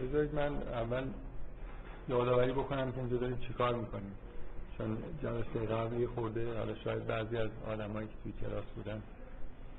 بذارید 0.00 0.34
من 0.34 0.52
اول 0.56 1.04
یادآوری 2.08 2.52
بکنم 2.52 2.92
که 2.92 2.98
اینجا 2.98 3.16
داریم 3.16 3.38
چیکار 3.38 3.74
می‌کنیم. 3.74 4.12
چون 4.78 4.98
جلسه 5.22 5.66
قبل 5.66 6.00
یه 6.00 6.06
خورده 6.06 6.58
حالا 6.58 6.74
شاید 6.74 7.06
بعضی 7.06 7.36
از 7.36 7.50
آدمایی 7.66 8.08
که 8.08 8.14
توی 8.22 8.32
کلاس 8.32 8.64
بودن 8.64 9.02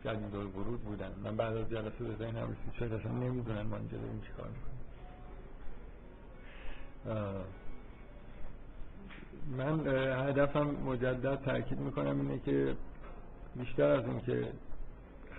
جدید 0.04 0.36
ورود 0.36 0.84
بودن. 0.84 1.12
من 1.24 1.38
بعد 1.38 1.58
از 1.58 1.70
جلسه 1.70 2.04
به 2.04 2.16
ذهنم 2.16 2.44
رسید 2.44 2.74
شاید 2.80 2.94
اصلا 2.94 3.12
نمی‌دونن 3.12 3.62
ما 3.62 3.78
اینجا 3.78 3.98
داریم 3.98 4.22
چیکار 4.22 4.48
می‌کنیم. 4.48 4.76
من 9.58 9.88
هدفم 10.28 10.68
مجدد 10.86 11.36
تاکید 11.36 11.80
می‌کنم 11.80 12.20
اینه 12.20 12.40
که 12.40 12.76
بیشتر 13.56 13.84
از 13.84 14.06
این 14.06 14.22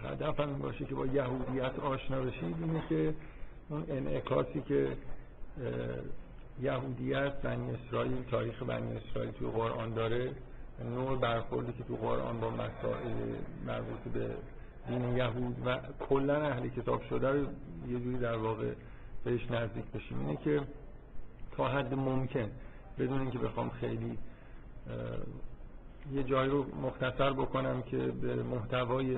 هدفم 0.07 0.49
این 0.49 0.59
باشه 0.59 0.85
که 0.85 0.95
با 0.95 1.07
یهودیت 1.07 1.79
آشنا 1.79 2.21
بشید 2.21 2.57
اینه 2.61 2.83
که 2.89 3.15
اون 3.69 3.85
انعکاسی 3.89 4.61
که 4.61 4.97
یهودیت 6.63 7.43
بنی 7.43 7.71
اسرائیل 7.71 8.23
تاریخ 8.31 8.63
بنی 8.63 8.97
اسرائیل 8.97 9.31
تو 9.31 9.51
قرآن 9.51 9.95
داره 9.95 10.33
نوع 10.85 11.19
برخوردی 11.19 11.73
که 11.73 11.85
تو 11.85 11.97
قرآن 11.97 12.41
با 12.41 12.51
مسائل 12.51 13.35
مربوط 13.67 14.13
به 14.15 14.31
دین 14.89 15.17
یهود 15.17 15.57
و 15.67 15.79
کلا 16.09 16.47
اهل 16.47 16.69
کتاب 16.69 17.03
شده 17.03 17.31
رو 17.31 17.39
یه 17.89 18.01
جوری 18.01 18.19
در 18.19 18.37
واقع 18.37 18.73
بهش 19.25 19.51
نزدیک 19.51 19.85
بشیم. 19.85 20.19
اینه 20.21 20.37
که 20.37 20.63
تا 21.57 21.69
حد 21.69 21.95
ممکن 21.95 22.51
بدون 22.99 23.21
اینکه 23.21 23.39
بخوام 23.39 23.71
خیلی 23.71 24.19
یه 26.13 26.23
جایی 26.23 26.51
رو 26.51 26.67
مختصر 26.83 27.33
بکنم 27.33 27.83
که 27.83 27.97
به 27.97 28.43
محتوای 28.43 29.17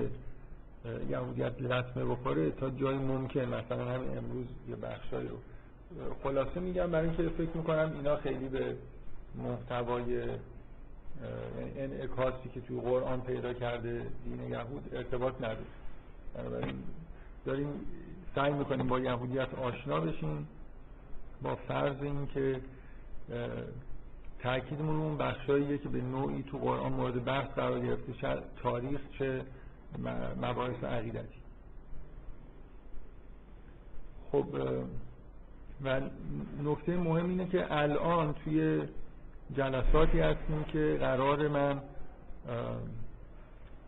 یهودیت 1.09 1.61
لطمه 1.61 2.05
بخوره 2.05 2.51
تا 2.51 2.69
جای 2.69 2.95
ممکن. 2.95 3.45
مثلا 3.45 3.85
همین 3.85 4.17
امروز 4.17 4.47
یه 4.69 4.75
بخشایی 4.75 5.27
رو. 5.27 5.37
خلاصه 6.23 6.59
میگم 6.59 6.91
برای 6.91 7.07
اینکه 7.07 7.29
فکر 7.29 7.57
می‌کنم 7.57 7.91
اینا 7.95 8.15
خیلی 8.15 8.47
به 8.47 8.75
محتوای 9.35 10.03
یعنی 10.11 10.37
انعکاسی 11.77 12.49
که 12.53 12.61
توی 12.61 12.81
قرآن 12.81 13.21
پیدا 13.21 13.53
کرده 13.53 14.05
دین 14.23 14.49
یهود 14.49 14.89
ارتباط 14.93 15.35
نداره. 15.37 15.57
بنابراین 16.35 16.75
داریم 17.45 17.67
سعی 18.35 18.53
می‌کنیم 18.53 18.87
با 18.87 18.99
یهودیت 18.99 19.53
آشنا 19.53 19.99
بشیم 19.99 20.47
با 21.41 21.55
فرض 21.55 21.95
این 22.01 22.27
که 22.27 22.61
تاکیدمون 24.39 24.95
اون 24.95 25.17
بخشاییه 25.17 25.77
که 25.77 25.89
به 25.89 26.01
نوعی 26.01 26.43
تو 26.43 26.57
قرآن 26.57 26.93
مورد 26.93 27.25
بحث 27.25 27.49
قرار 27.49 27.79
گرفته 27.79 28.41
تاریخ 28.63 29.01
چه 29.19 29.41
مباحث 30.41 30.83
عقیدتی 30.83 31.39
خب 34.31 34.45
و 35.83 36.01
نکته 36.63 36.97
مهم 36.97 37.29
اینه 37.29 37.47
که 37.47 37.73
الان 37.73 38.33
توی 38.33 38.83
جلساتی 39.57 40.19
هستیم 40.19 40.63
که 40.63 40.97
قرار 40.99 41.47
من 41.47 41.81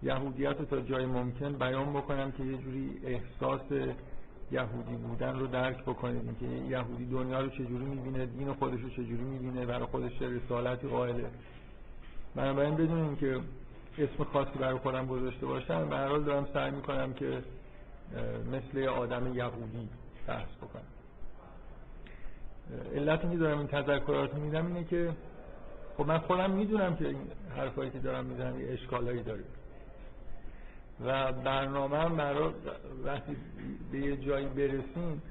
یهودیت 0.03 0.61
تا 0.61 0.81
جای 0.81 1.05
ممکن 1.05 1.53
بیان 1.53 1.93
بکنم 1.93 2.31
که 2.31 2.43
یه 2.43 2.57
جوری 2.57 3.01
احساس 3.03 3.61
یهودی 4.51 4.95
بودن 4.95 5.39
رو 5.39 5.47
درک 5.47 5.83
بکنید 5.83 6.37
که 6.39 6.45
یهودی 6.45 7.05
دنیا 7.05 7.41
رو 7.41 7.49
چجوری 7.49 7.85
می‌بینه 7.85 8.25
دین 8.25 8.53
خودش 8.53 8.81
رو 8.81 8.89
چجوری 8.89 9.23
می‌بینه 9.23 9.65
برای 9.65 9.85
خودش 9.85 10.21
رسالتی 10.21 10.87
قائله. 10.87 11.29
بنابراین 12.35 12.75
بدونیم 12.75 13.15
که 13.15 13.39
اسم 13.97 14.23
خاصی 14.23 14.59
برای 14.59 14.77
خودم 14.77 15.05
گذاشته 15.05 15.45
باشم 15.45 15.89
به 15.89 15.95
هر 15.95 16.07
حال 16.07 16.23
دارم 16.23 16.47
سعی 16.53 16.71
می‌کنم 16.71 17.13
که 17.13 17.43
مثل 18.51 18.87
آدم 18.87 19.33
یهودی 19.33 19.89
بحث 20.27 20.49
بکنم. 20.61 20.81
علت 22.95 23.21
اینکه 23.25 23.37
دارم 23.37 23.57
این 23.57 23.67
تذکرات 23.67 24.33
میدم 24.33 24.65
اینه 24.65 24.83
که 24.83 25.11
خب 25.97 26.07
من 26.07 26.17
خودم 26.17 26.51
می‌دونم 26.51 26.95
که 26.95 27.07
این 27.07 27.17
حرفایی 27.57 27.91
که 27.91 27.99
دارم 27.99 28.25
می‌زنم 28.25 28.61
یه 28.61 28.71
اشکالایی 28.71 29.23
داره. 29.23 29.43
و 31.05 31.31
برنامه 31.31 31.97
هم 31.97 32.15
برای 32.15 32.51
وقتی 33.03 33.37
به 33.91 33.97
یه 33.97 34.17
جایی 34.17 34.45
برسیم 34.45 35.21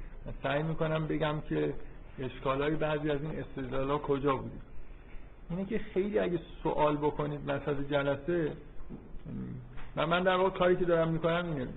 سعی 0.43 0.63
می‌کنم 0.63 1.07
بگم 1.07 1.41
که 1.41 1.75
اشکالایی 2.19 2.77
بعضی 2.77 3.11
از 3.11 3.23
این 3.23 3.41
استدلال 3.41 3.99
کجا 3.99 4.37
بودیم 4.37 4.63
اینه 5.51 5.65
که 5.65 5.79
خیلی 5.79 6.19
اگه 6.19 6.41
سوال 6.63 6.97
بکنید 6.97 7.41
وسط 7.47 7.77
جلسه 7.91 8.53
من 9.97 10.05
من 10.05 10.23
در 10.23 10.37
واقع 10.37 10.59
کاری 10.59 10.77
که 10.77 10.85
دارم 10.85 11.09
می‌کنم 11.09 11.47
اینه. 11.47 11.69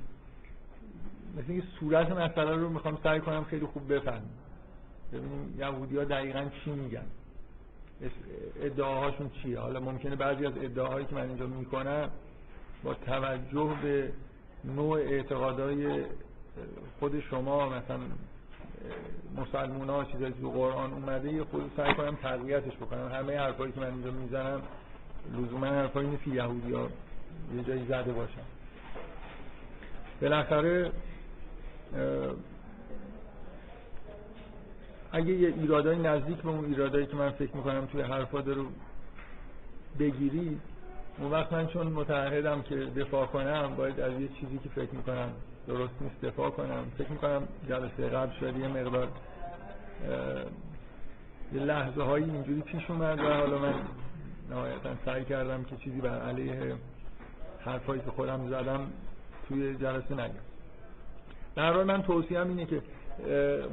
مثل 1.38 1.52
اینکه 1.52 1.68
صورت 1.80 2.12
مسئله 2.12 2.56
رو 2.56 2.70
می‌خوام 2.70 2.98
سعی 3.04 3.20
کنم 3.20 3.44
خیلی 3.44 3.66
خوب 3.66 3.94
بفهمم. 3.94 4.22
ببینیم 5.14 5.60
یهودی 5.60 5.98
ها 5.98 6.04
دقیقا 6.04 6.46
چی 6.64 6.72
میگن. 6.72 7.06
ادعاهاشون 8.62 9.30
چیه؟ 9.30 9.60
حالا 9.60 9.80
ممکنه 9.80 10.16
بعضی 10.16 10.46
از 10.46 10.54
ادعاهایی 10.58 11.06
که 11.06 11.16
من 11.16 11.28
اینجا 11.28 11.48
می‌کنم 11.48 12.10
با 12.84 12.94
توجه 12.94 13.78
به 13.84 14.12
نوع 14.66 15.00
اعتقادهای 15.00 16.04
خود 17.00 17.20
شما 17.20 17.70
مثلا 17.70 18.00
مسلمان 19.38 19.90
ها 19.90 20.04
چیزایی 20.04 20.34
تو 20.42 20.52
قرآن 20.52 20.94
اومده 20.94 21.34
یه 21.34 21.44
خود 21.44 21.72
سعی 21.78 21.94
کنم 21.94 22.16
تقویتش 22.16 22.76
بکنم. 22.76 23.12
همه 23.14 23.38
حرفایی 23.38 23.72
که 23.72 23.80
من 23.80 23.88
اینجا 23.88 24.12
می‌زنم 24.12 24.62
لزوما 25.38 25.66
حرفایی 25.66 26.08
نیست 26.08 26.24
که 26.24 26.30
یهودی 26.30 26.74
ها 26.74 26.90
یه 27.56 27.64
جایی 27.64 27.86
زده 27.86 28.14
باشن. 28.14 28.42
بالاخره 30.22 30.92
اگه 35.12 35.34
یه 35.34 35.54
ایرادای 35.58 36.00
نزدیک 36.00 36.38
به 36.38 36.50
اون 36.50 36.66
ایرادایی 36.66 37.06
که 37.06 37.16
من 37.16 37.30
فکر 37.30 37.56
می‌کنم 37.56 37.86
توی 37.86 38.02
حرفا 38.02 38.40
رو 38.40 38.66
بگیری 40.00 40.60
اون 41.20 41.32
وقت 41.32 41.54
من 41.54 41.68
چون 41.68 41.88
متعهدم 41.88 42.62
که 42.62 42.76
دفاع 42.76 43.26
کنم 43.26 43.76
باید 43.78 44.00
از 44.00 44.22
یه 44.22 44.28
چیزی 44.28 44.58
که 44.64 44.70
فکر 44.70 44.96
می‌کنم 44.96 45.30
درست 45.68 45.94
نیست 46.02 46.22
دفاع 46.26 46.50
کنم. 46.50 46.86
فکر 46.98 47.10
می‌کنم 47.10 47.48
جلسه 47.70 48.10
قبل 48.10 48.32
شاید 48.40 48.58
یه 48.58 48.68
مقدار 48.68 49.08
یه 51.54 51.60
لحظه 51.60 52.04
هایی 52.04 52.26
اینجوری 52.26 52.62
پیش 52.62 52.90
اومد 52.90 53.20
و 53.20 53.34
حالا 53.34 53.58
من 53.60 53.74
نهایتا 54.50 54.90
سعی 55.06 55.26
کردم 55.26 55.64
که 55.64 55.76
چیزی 55.76 56.02
بر 56.02 56.20
علیه 56.20 56.76
حرفایی 57.66 58.02
که 58.02 58.12
خودم 58.12 58.50
زدم 58.50 58.88
توی 59.48 59.76
جلسه 59.76 60.14
نگم. 60.14 60.34
در 61.56 61.84
من 61.84 62.02
توصیه 62.04 62.42
اینه 62.42 62.66
که 62.66 62.82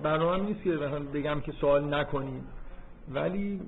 برنامه 0.02 0.44
نیست 0.44 0.62
که 0.62 0.70
بگم 1.14 1.40
که 1.40 1.52
سوال 1.52 1.94
نکنید 1.94 2.44
ولی 3.14 3.60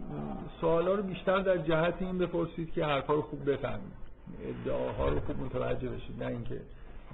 سوالا 0.60 0.94
رو 0.94 1.02
بیشتر 1.02 1.38
در 1.38 1.56
جهت 1.56 1.94
این 2.00 2.18
بپرسید 2.18 2.72
که 2.72 2.84
حرفا 2.84 3.14
رو 3.14 3.22
خوب 3.22 3.50
بفهمید. 3.50 3.92
ادعاها 4.42 5.08
رو 5.08 5.20
خوب 5.20 5.40
متوجه 5.40 5.88
بشید. 5.88 6.22
نه 6.22 6.26
اینکه 6.26 6.60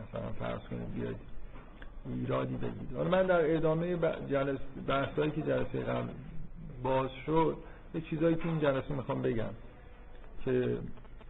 مثلا 0.02 0.32
فرض 0.38 0.60
کنید 0.60 0.94
بیاید. 0.94 1.16
ایرادی 2.06 2.56
بگید 2.56 2.96
حالا 2.96 3.10
من 3.10 3.26
در 3.26 3.56
ادامه 3.56 3.96
جلسه 4.30 4.60
بحثایی 4.86 5.30
که 5.30 5.42
جلسه 5.42 5.80
قبل 5.80 6.08
باز 6.82 7.10
شد 7.26 7.56
یه 7.94 8.00
چیزایی 8.00 8.36
که 8.36 8.46
این 8.46 8.60
جلسه 8.60 8.94
می‌خوام 8.94 9.22
بگم 9.22 9.50
که 10.44 10.78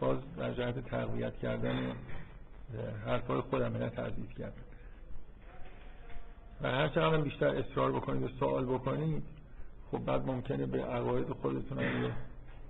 باز 0.01 0.19
در 0.37 0.53
جهت 0.53 0.87
تقویت 0.87 1.39
کردن 1.39 1.93
حرفای 3.07 3.41
خودم 3.41 3.77
نه 3.77 3.91
تضعیف 3.91 4.39
کردن 4.39 4.63
و 6.63 6.71
هر 6.71 6.89
چقدر 6.89 7.17
بیشتر 7.17 7.49
اصرار 7.49 7.93
بکنید 7.93 8.23
و 8.23 8.29
سوال 8.29 8.65
بکنید 8.65 9.23
خب 9.91 9.99
بعد 9.99 10.27
ممکنه 10.27 10.67
به 10.67 10.85
عقاید 10.85 11.29
خودتون 11.29 11.79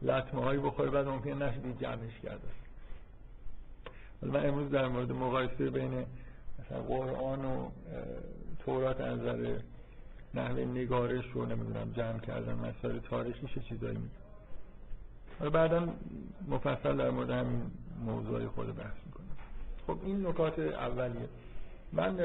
لطمه 0.02 0.42
هایی 0.42 0.60
بخوره 0.60 0.90
بعد 0.90 1.06
ممکنه 1.06 1.34
نشدید 1.34 1.80
جمعش 1.80 2.20
کرده. 2.22 2.48
من 4.22 4.46
امروز 4.46 4.70
در 4.70 4.88
مورد 4.88 5.12
مقایسه 5.12 5.70
بین 5.70 6.06
مثلا 6.58 6.82
قرآن 6.82 7.44
و 7.44 7.68
تورات 8.58 9.00
از 9.00 9.18
نظر 9.18 9.58
نحوه 10.34 10.60
نگارش 10.64 11.24
رو 11.34 11.46
نمی‌دونم 11.46 11.92
جمع 11.92 12.18
کردن 12.18 12.54
مسائل 12.54 12.98
تاریخی 12.98 13.46
چه 13.54 13.60
چیزایی 13.60 13.96
میگم 13.96 14.10
حالا 15.38 15.50
بعدا 15.50 15.88
مفصل 16.48 16.96
در 16.96 17.10
مورد 17.10 17.30
همین 17.30 17.62
موضوع 18.04 18.46
خود 18.46 18.76
بحث 18.76 18.96
می‌کنم. 19.06 19.26
خب 19.86 19.98
این 20.04 20.26
نکات 20.26 20.58
اولیه. 20.58 21.28
من 21.92 22.16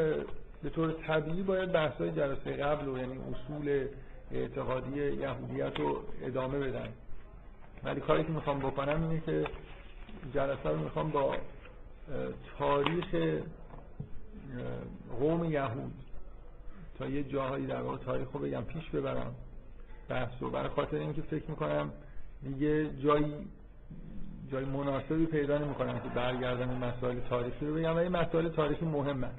به 0.64 0.70
طور 0.70 0.92
طبیعی 0.92 1.44
باید 1.44 1.72
بحثای 1.72 2.12
جلسه 2.12 2.52
قبل 2.52 2.88
و 2.88 2.98
یعنی 2.98 3.18
اصول 3.18 3.88
اعتقادی 4.32 5.12
یهودیت 5.12 5.80
رو 5.80 6.04
ادامه 6.22 6.60
بدم. 6.60 6.90
ولی 7.84 8.02
کاری 8.02 8.24
که 8.24 8.32
می‌خوام 8.32 8.60
بکنم 8.60 9.04
اینه 9.04 9.22
که 9.26 9.46
جلسه 10.34 10.70
رو 10.70 10.78
می‌خوام 10.78 11.12
با 11.12 11.36
تاریخ 12.58 13.16
قوم 15.20 15.44
یهود. 15.44 15.94
تا 17.00 17.08
یه 17.08 17.24
جاهایی 17.24 17.68
در 17.68 17.82
واقع 17.82 17.98
تاریخ 17.98 18.32
رو 18.32 18.40
بگم 18.40 18.62
پیش 18.62 18.90
ببرم 18.90 19.36
بحث 20.10 20.32
رو. 20.40 20.50
برای 20.50 20.70
خاطر 20.70 20.98
اینکه 20.98 21.22
فکر 21.22 21.50
می‌کنم 21.50 21.92
دیگه 22.44 22.90
جایی 22.90 23.34
جای 24.52 24.66
مناسبی 24.66 25.26
پیدا 25.26 25.58
نمی‌کنم 25.58 26.00
که 26.00 26.10
برگردم 26.10 26.70
این 26.70 26.84
مسائل 26.84 27.20
تاریخی 27.20 27.66
رو 27.66 27.76
بگم. 27.76 27.96
و 27.96 27.98
این 27.98 28.12
مسائل 28.12 28.50
تاریخی 28.50 28.86
مهمن 28.86 29.32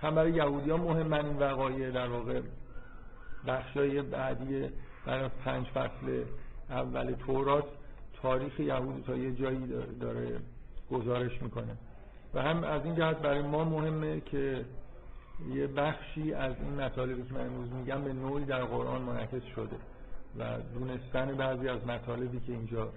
هم 0.00 0.14
برای 0.14 0.32
یهودی 0.32 0.70
ها 0.70 0.76
مهمن 0.76 1.26
این 1.26 1.38
وقایع 1.38 1.90
در 1.90 2.08
واقع. 2.08 2.40
بخشای 3.46 4.02
بعدی 4.02 4.68
برای 5.06 5.30
پنج 5.44 5.66
فصل 5.66 6.24
اول 6.70 7.12
تورات 7.12 7.64
تاریخ 8.22 8.60
یهود 8.60 9.04
تا 9.06 9.16
یه 9.16 9.32
جایی 9.32 9.66
داره 10.00 10.40
گزارش 10.90 11.42
می‌کنه. 11.42 11.76
و 12.34 12.42
هم 12.42 12.64
از 12.64 12.84
این 12.84 12.94
جهت 12.94 13.16
برای 13.16 13.42
ما 13.42 13.64
مهمه 13.64 14.20
که 14.20 14.64
یه 15.48 15.66
بخشی 15.66 16.34
از 16.34 16.54
این 16.60 16.74
مطالبی 16.74 17.22
که 17.22 17.34
من 17.34 17.46
امروز 17.46 17.72
میگم 17.72 18.04
به 18.04 18.12
نوعی 18.12 18.44
در 18.44 18.64
قرآن 18.64 19.02
منعکس 19.02 19.44
شده 19.54 19.76
و 20.38 20.58
دونستن 20.74 21.36
بعضی 21.36 21.68
از 21.68 21.86
مطالبی 21.86 22.40
که 22.40 22.52
اینجا 22.52 22.92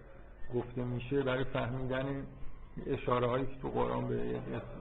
گفته 0.55 0.83
میشه 0.83 1.21
برای 1.21 1.43
فهمیدن 1.43 2.25
اشاره 2.87 3.27
هایی 3.27 3.45
که 3.45 3.55
تو 3.61 3.69
قرآن 3.69 4.07
به 4.07 4.39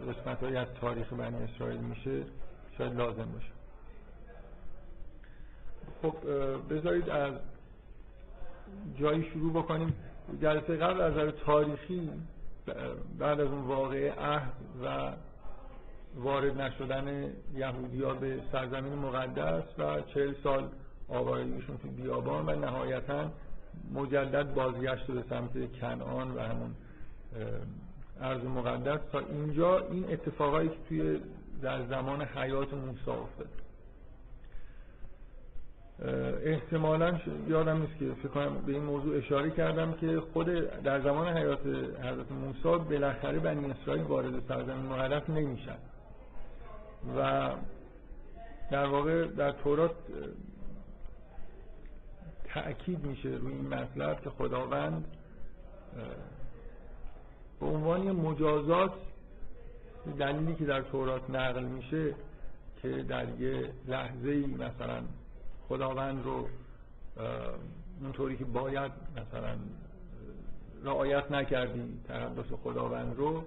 قسمت 0.09 0.43
از 0.43 0.69
تاریخ 0.81 1.13
بنی 1.13 1.37
اسرائیل 1.37 1.81
میشه 1.81 2.23
شاید 2.79 2.95
لازم 2.95 3.29
باشه. 3.33 3.53
خب 6.03 6.15
بذارید 6.71 7.11
از 7.11 7.33
جایی 9.01 9.31
شروع 9.31 9.53
بکنیم. 9.53 9.95
جلسه 10.43 10.77
قبل 10.77 11.01
از 11.01 11.13
نظر 11.13 11.31
تاریخی 11.31 12.11
بعد 13.19 13.40
از 13.40 13.49
اون 13.49 13.61
واقعه 13.62 14.12
عهد 14.12 14.52
و 14.85 15.12
وارد 16.14 16.61
نشدن 16.61 17.33
یهودیا 17.54 18.14
به 18.14 18.40
سرزمین 18.52 18.95
مقدس 18.95 19.64
و 19.78 20.00
چهل 20.00 20.35
سال 20.42 20.69
آوارگیشون 21.09 21.78
تو 21.78 21.88
بیابان 21.88 22.49
و 22.49 22.57
نهایتا 22.57 23.31
مجدد 23.95 24.54
بازگشت 24.54 25.07
به 25.07 25.25
سمت 25.31 25.81
کنعان 25.81 26.35
و 26.35 26.40
همون 26.40 26.75
ارض 28.21 28.45
مقدس. 28.45 29.00
تا 29.12 29.19
اینجا 29.19 29.78
این 29.78 30.12
اتفاقایی 30.12 30.69
که 30.69 30.76
توی 30.88 31.21
در 31.62 31.87
زمان 31.87 32.23
حیات 32.23 32.75
موسی 32.75 33.11
افتاد. 33.11 33.49
احتمالا 36.45 37.21
یادم 37.49 37.77
نیست 37.77 37.99
که 37.99 38.15
فکر 38.15 38.29
کنم 38.29 38.59
به 38.67 38.73
این 38.73 38.83
موضوع 38.83 39.17
اشاره 39.17 39.51
کردم 39.51 39.93
که 39.93 40.21
خود 40.33 40.47
در 40.83 41.01
زمان 41.01 41.37
حیات 41.37 41.67
حضرت 42.01 42.33
موسی 42.33 42.85
بالاخره 42.91 43.39
بنی 43.39 43.71
اسرائیل 43.71 44.03
وارد 44.03 44.49
سرزمین 44.49 44.87
مقدس 44.87 45.31
نمیشن. 45.31 45.77
و 47.17 47.51
در 48.71 48.87
واقع 48.87 49.27
در 49.27 49.53
تورات 49.53 49.95
تأکید 52.45 53.05
میشه 53.05 53.29
روی 53.29 53.53
این 53.53 53.69
مطلب 53.69 54.21
که 54.21 54.31
خداوند 54.31 55.05
به 57.61 57.67
عنوان 57.67 58.13
مجازات 58.13 58.93
دلیلی 60.19 60.55
که 60.55 60.65
در 60.65 60.81
تورات 60.81 61.31
نقل 61.31 61.65
میشه 61.65 62.15
که 62.83 62.89
در 62.89 63.41
یه 63.41 63.71
لحظه 63.89 64.29
ای 64.29 64.47
مثلا 64.47 65.03
خداوند 65.73 66.25
رو 66.25 66.49
اونطوری 68.00 68.37
که 68.37 68.45
باید 68.45 68.93
مثلا 69.17 69.57
رعایت 70.85 71.31
نکردی 71.31 72.00
تقدس 72.09 72.52
خداوند 72.64 73.17
رو 73.17 73.45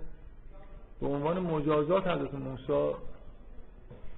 به 0.99 1.07
عنوان 1.07 1.39
مجازات 1.39 2.07
حضرت 2.07 2.33
موسی 2.33 2.95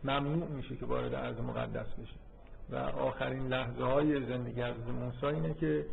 ممنوع 0.03 0.47
میشه 0.47 0.75
که 0.75 0.85
وارد 0.85 1.15
عرض 1.15 1.39
مقدس 1.39 1.85
بشه. 1.85 2.13
و 2.69 2.75
آخرین 2.75 3.47
لحظه 3.47 3.83
های 3.83 4.25
زندگی 4.25 4.61
حضرت 4.61 4.87
موسی 4.87 5.25
اینه 5.25 5.53
که 5.53 5.85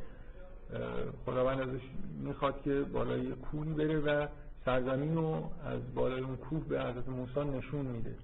خداوند 1.27 1.61
ازش 1.61 1.83
می‌خواد 2.23 2.63
که 2.63 2.83
بالای 2.93 3.33
کوهی 3.33 3.73
بره 3.73 3.99
و 3.99 4.27
سرزمین 4.65 5.17
رو 5.17 5.51
از 5.65 5.95
بالای 5.95 6.21
اون 6.21 6.37
کوه 6.37 6.65
به 6.65 6.81
حضرت 6.81 7.09
موسی 7.09 7.41
نشون 7.41 7.87
میده. 7.87 8.15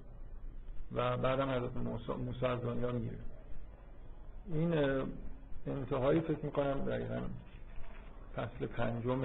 و 0.92 1.16
بعدم 1.16 1.50
حضرت 1.50 1.76
موسی, 1.76 2.12
موسی 2.12 2.46
از 2.46 2.60
دنیا 2.60 2.92
میره 2.92 3.18
این 4.46 4.74
انتهایی 5.66 6.20
فکر 6.20 6.44
می‌کنم 6.44 6.84
دقیقا 6.84 7.20
فصل 8.36 8.66
پنجم 8.66 9.22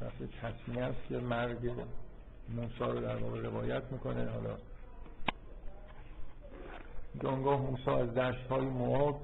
فصل 0.00 0.26
کسمی 0.42 0.80
است 0.80 0.98
که 1.08 1.18
مرگ 1.18 1.70
موسی 2.48 2.78
رو 2.78 3.00
در 3.00 3.16
واقع 3.16 3.40
روایت 3.40 3.82
می‌کنه. 3.90 4.30
حالا 4.30 4.56
دانگاه 7.20 7.60
موسی 7.60 7.90
از 7.90 8.14
دشت 8.14 8.46
های 8.46 8.66
مواب 8.66 9.22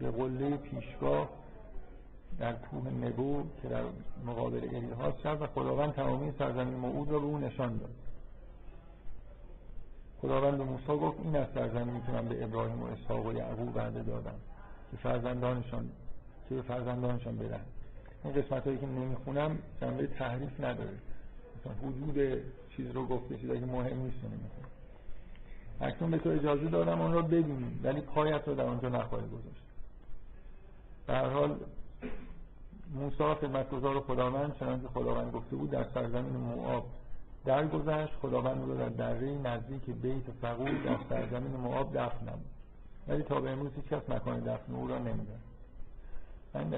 به 0.00 0.10
قله 0.10 0.56
پیشگاه 0.56 1.28
در 2.38 2.52
کوه 2.52 2.90
نبو 2.90 3.42
که 3.62 3.68
در 3.68 3.84
مقابل 4.26 4.68
الیهاس 4.74 5.14
شد 5.22 5.42
و 5.42 5.46
خداوند 5.46 5.94
تمامی 5.94 6.32
سرزمین 6.38 6.74
موعود 6.74 7.10
را 7.10 7.18
به 7.18 7.26
او 7.26 7.38
نشان 7.38 7.76
داد. 7.76 7.90
خداوند 10.22 10.58
به 10.58 10.64
موسی 10.64 10.86
گفت 10.86 11.18
این 11.24 11.36
از 11.36 11.46
که 12.06 12.12
من 12.12 12.28
به 12.28 12.44
ابراهیم 12.44 12.82
و 12.82 12.86
اسحاق 12.86 13.26
و 13.26 13.32
یعقوب 13.32 13.76
وعده 13.76 14.02
دادم 14.02 14.34
که 14.90 14.96
فرزندانشان 14.96 15.90
که 16.48 16.54
به 16.54 16.62
فرزندانشان 16.62 17.36
برن. 17.36 17.60
این 18.24 18.34
قسمت 18.34 18.64
هایی 18.64 18.78
که 18.78 18.86
نمی‌خونم 18.86 19.58
جنبه 19.80 20.06
تحریف 20.06 20.60
نداره. 20.60 20.98
مثلا 21.60 21.72
حدود 21.72 22.42
چیز 22.76 22.90
رو 22.90 23.06
گفته 23.06 23.36
چیزایی 23.36 23.60
که 23.60 23.66
مهم 23.66 23.96
نیست 23.96 24.24
نمی‌خونم. 24.24 24.70
اکنون 25.80 26.10
به 26.10 26.18
تو 26.18 26.28
اجازه 26.28 26.68
دادم 26.68 27.00
آن 27.00 27.12
را 27.12 27.22
ببینیم 27.22 27.80
ولی 27.82 28.00
پایت 28.00 28.48
رو 28.48 28.54
در 28.54 28.64
آنجا 28.64 28.88
نخواهی 28.88 29.26
گذاشت. 29.26 29.62
هر 31.08 31.28
حال 31.28 31.56
موسی 32.94 33.34
خدمتگزار 33.34 34.00
خداوند 34.00 34.56
چنانکه 34.60 34.88
خداوند 34.88 35.32
گفته 35.32 35.56
بود 35.56 35.70
در 35.70 35.84
سرزمین 35.94 36.36
موآب 36.36 36.86
درگذشت 37.44 38.12
خداوند 38.22 38.64
رو 38.64 38.78
در 38.78 38.88
دره 38.88 39.38
نزدیک 39.38 39.84
بیت 39.84 40.30
فقود 40.42 40.84
در 40.84 40.98
سرزمین 41.08 41.52
موآب 41.52 41.98
دفن 41.98 42.28
نمود. 42.28 42.44
ولی 43.08 43.22
تا 43.22 43.40
به 43.40 43.50
امروز 43.50 43.72
هیچ 43.76 43.84
کس 43.84 44.10
مکان 44.10 44.40
دفن 44.40 44.74
او 44.74 44.88
را 44.88 44.98
نمیدن 44.98 45.40
من 46.54 46.74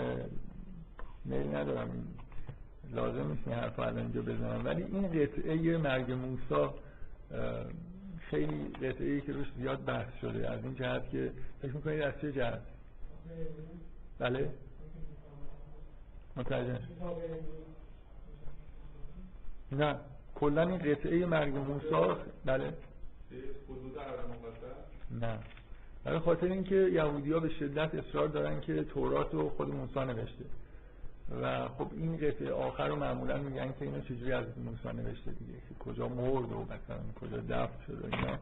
میل 1.25 1.57
ندارم. 1.57 1.88
لازم 2.92 3.31
نیست 3.31 3.49
این 3.49 3.57
حرف 3.57 3.78
الان 3.78 3.99
اینجا 3.99 4.23
بزنم. 4.23 4.64
ولی 4.64 4.83
این 4.83 5.09
قطعه 5.09 5.78
مرگ 5.78 6.12
موسی 6.12 6.75
خیلی 8.21 8.69
قطعه 8.69 9.21
که 9.21 9.33
روش 9.33 9.47
زیاد 9.57 9.85
بحث 9.85 10.14
شده. 10.21 10.50
از 10.50 10.64
این 10.64 10.75
جهت 10.75 11.11
که 11.11 11.33
فکر 11.62 11.73
می‌کنید 11.73 12.02
از 12.02 12.14
چه 12.21 12.33
جهت؟ 12.33 12.62
بله. 14.19 14.50
متوجه. 16.37 16.78
نه. 19.73 19.97
کلا 20.43 20.63
این 20.63 20.79
قطعه 20.79 21.27
مرگ 21.27 21.57
موسی 21.57 22.21
بله. 22.45 22.75
نه. 25.21 25.39
برای 26.05 26.19
خاطر 26.19 26.47
اینکه 26.47 26.75
یهودی 26.75 27.33
ها 27.33 27.41
به 27.41 27.49
شدت 27.49 27.95
اصرار 27.95 28.29
دارن 28.29 28.61
که 28.61 28.85
تورات 28.85 29.35
رو 29.35 29.49
خود 29.49 29.69
موسی 29.75 30.01
نوشته. 30.01 30.45
و 31.43 31.69
خب 31.69 31.87
این 31.93 32.17
قطعه 32.17 32.53
آخر 32.53 32.89
رو 32.89 32.97
معمولا 32.97 33.39
میگن 33.39 33.73
که 33.79 33.85
اینو 33.85 34.01
چجوری 34.01 34.33
از 34.33 34.45
موسی 34.59 34.97
نوشته 34.97 35.31
دیگه 35.31 35.53
که 35.69 35.75
کجا 35.85 36.09
مرد 36.09 36.53
و 36.53 36.65
مثلا 36.65 36.99
کجا 37.21 37.37
دفن 37.37 37.85
شد 37.87 38.05
و 38.05 38.17
اینا. 38.17 38.39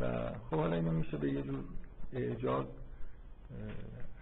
و 0.00 0.30
خب 0.50 0.56
حالا 0.56 0.76
اینو 0.76 0.90
میشه 0.90 1.16
به 1.16 1.32
یه 1.32 1.42
جور 1.42 1.58
اعجاز 2.12 2.66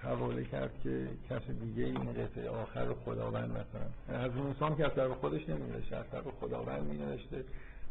حواله 0.02 0.45
کرد 0.45 0.71
که 0.83 1.09
کسی 1.30 1.52
دیگه 1.52 1.85
این 1.85 2.12
قطعه 2.12 2.50
آخر 2.50 2.85
رو 2.85 2.95
خداوند 2.95 3.50
مثلا 3.50 4.19
از 4.21 4.33
موسی 4.33 4.76
که 4.76 4.87
اثر 4.87 5.09
به 5.09 5.14
خودش 5.14 5.49
نمی‌نوشته 5.49 5.97
اثر 5.97 6.21
به 6.21 6.30
خداوند 6.40 6.83
مینوشته 6.83 7.45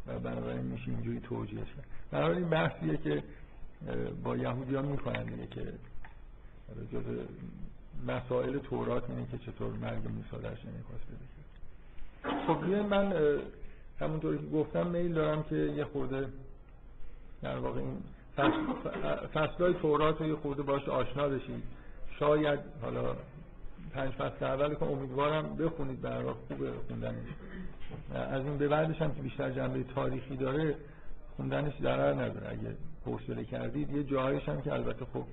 و 0.08 0.20
بنابراین 0.20 0.62
میشه 0.62 0.92
اینجوری 0.92 1.20
توجیه 1.20 1.60
شد. 1.60 1.84
بنابراین 2.12 2.50
بحثیه 2.50 2.98
که 2.98 3.24
با 4.24 4.38
یهودی 4.38 4.76
ها 4.76 4.82
می‌کنن 4.82 5.24
دیگه 5.24 5.48
که 5.48 5.74
جز 6.94 7.04
مسائل 8.08 8.58
تورات 8.58 9.10
اینه 9.10 9.28
که 9.32 9.38
چطور 9.38 9.72
مرگ 9.74 10.08
موسی 10.08 10.44
درش 10.44 10.60
بده 10.60 11.30
خب 12.48 12.64
من 12.64 13.14
همونطوری 14.00 14.38
که 14.38 14.46
گفتم 14.46 14.88
میل 14.88 15.14
دارم 15.14 15.44
که 15.44 15.56
یه 15.56 15.86
خورده 15.86 16.28
در 17.42 17.58
واقع 17.58 17.80
این 17.80 17.98
فصلهای 19.34 19.74
تورات 19.74 20.22
رو 20.22 20.28
یه 20.28 20.36
خورده 20.36 20.62
باش 20.62 20.90
آشنا 20.90 21.30
بشید 21.30 21.64
شاید 22.20 22.60
حالا 22.82 23.16
پنج 23.94 24.12
فصل 24.12 24.46
اول 24.46 24.76
که 24.76 24.84
امیدوارم 24.84 25.56
بخونید 25.56 26.02
برای 26.02 26.34
خوب 26.34 26.86
خوندنش 26.88 27.28
از 28.14 28.46
این 28.46 28.58
به 28.58 28.68
بعدش 28.68 29.02
هم 29.02 29.16
که 29.16 29.22
بیشتر 29.22 29.52
جنبه 29.52 29.84
تاریخی 29.84 30.38
داره 30.38 30.76
خوندنش 31.36 31.74
ضرر 31.82 32.14
نداره. 32.14 32.50
اگه 32.50 32.76
حوصله 33.06 33.44
کردید 33.44 33.94
یه 33.94 34.04
جاهایش 34.04 34.50
هم 34.50 34.62
که 34.62 34.74
البته 34.74 35.06
خب 35.06 35.24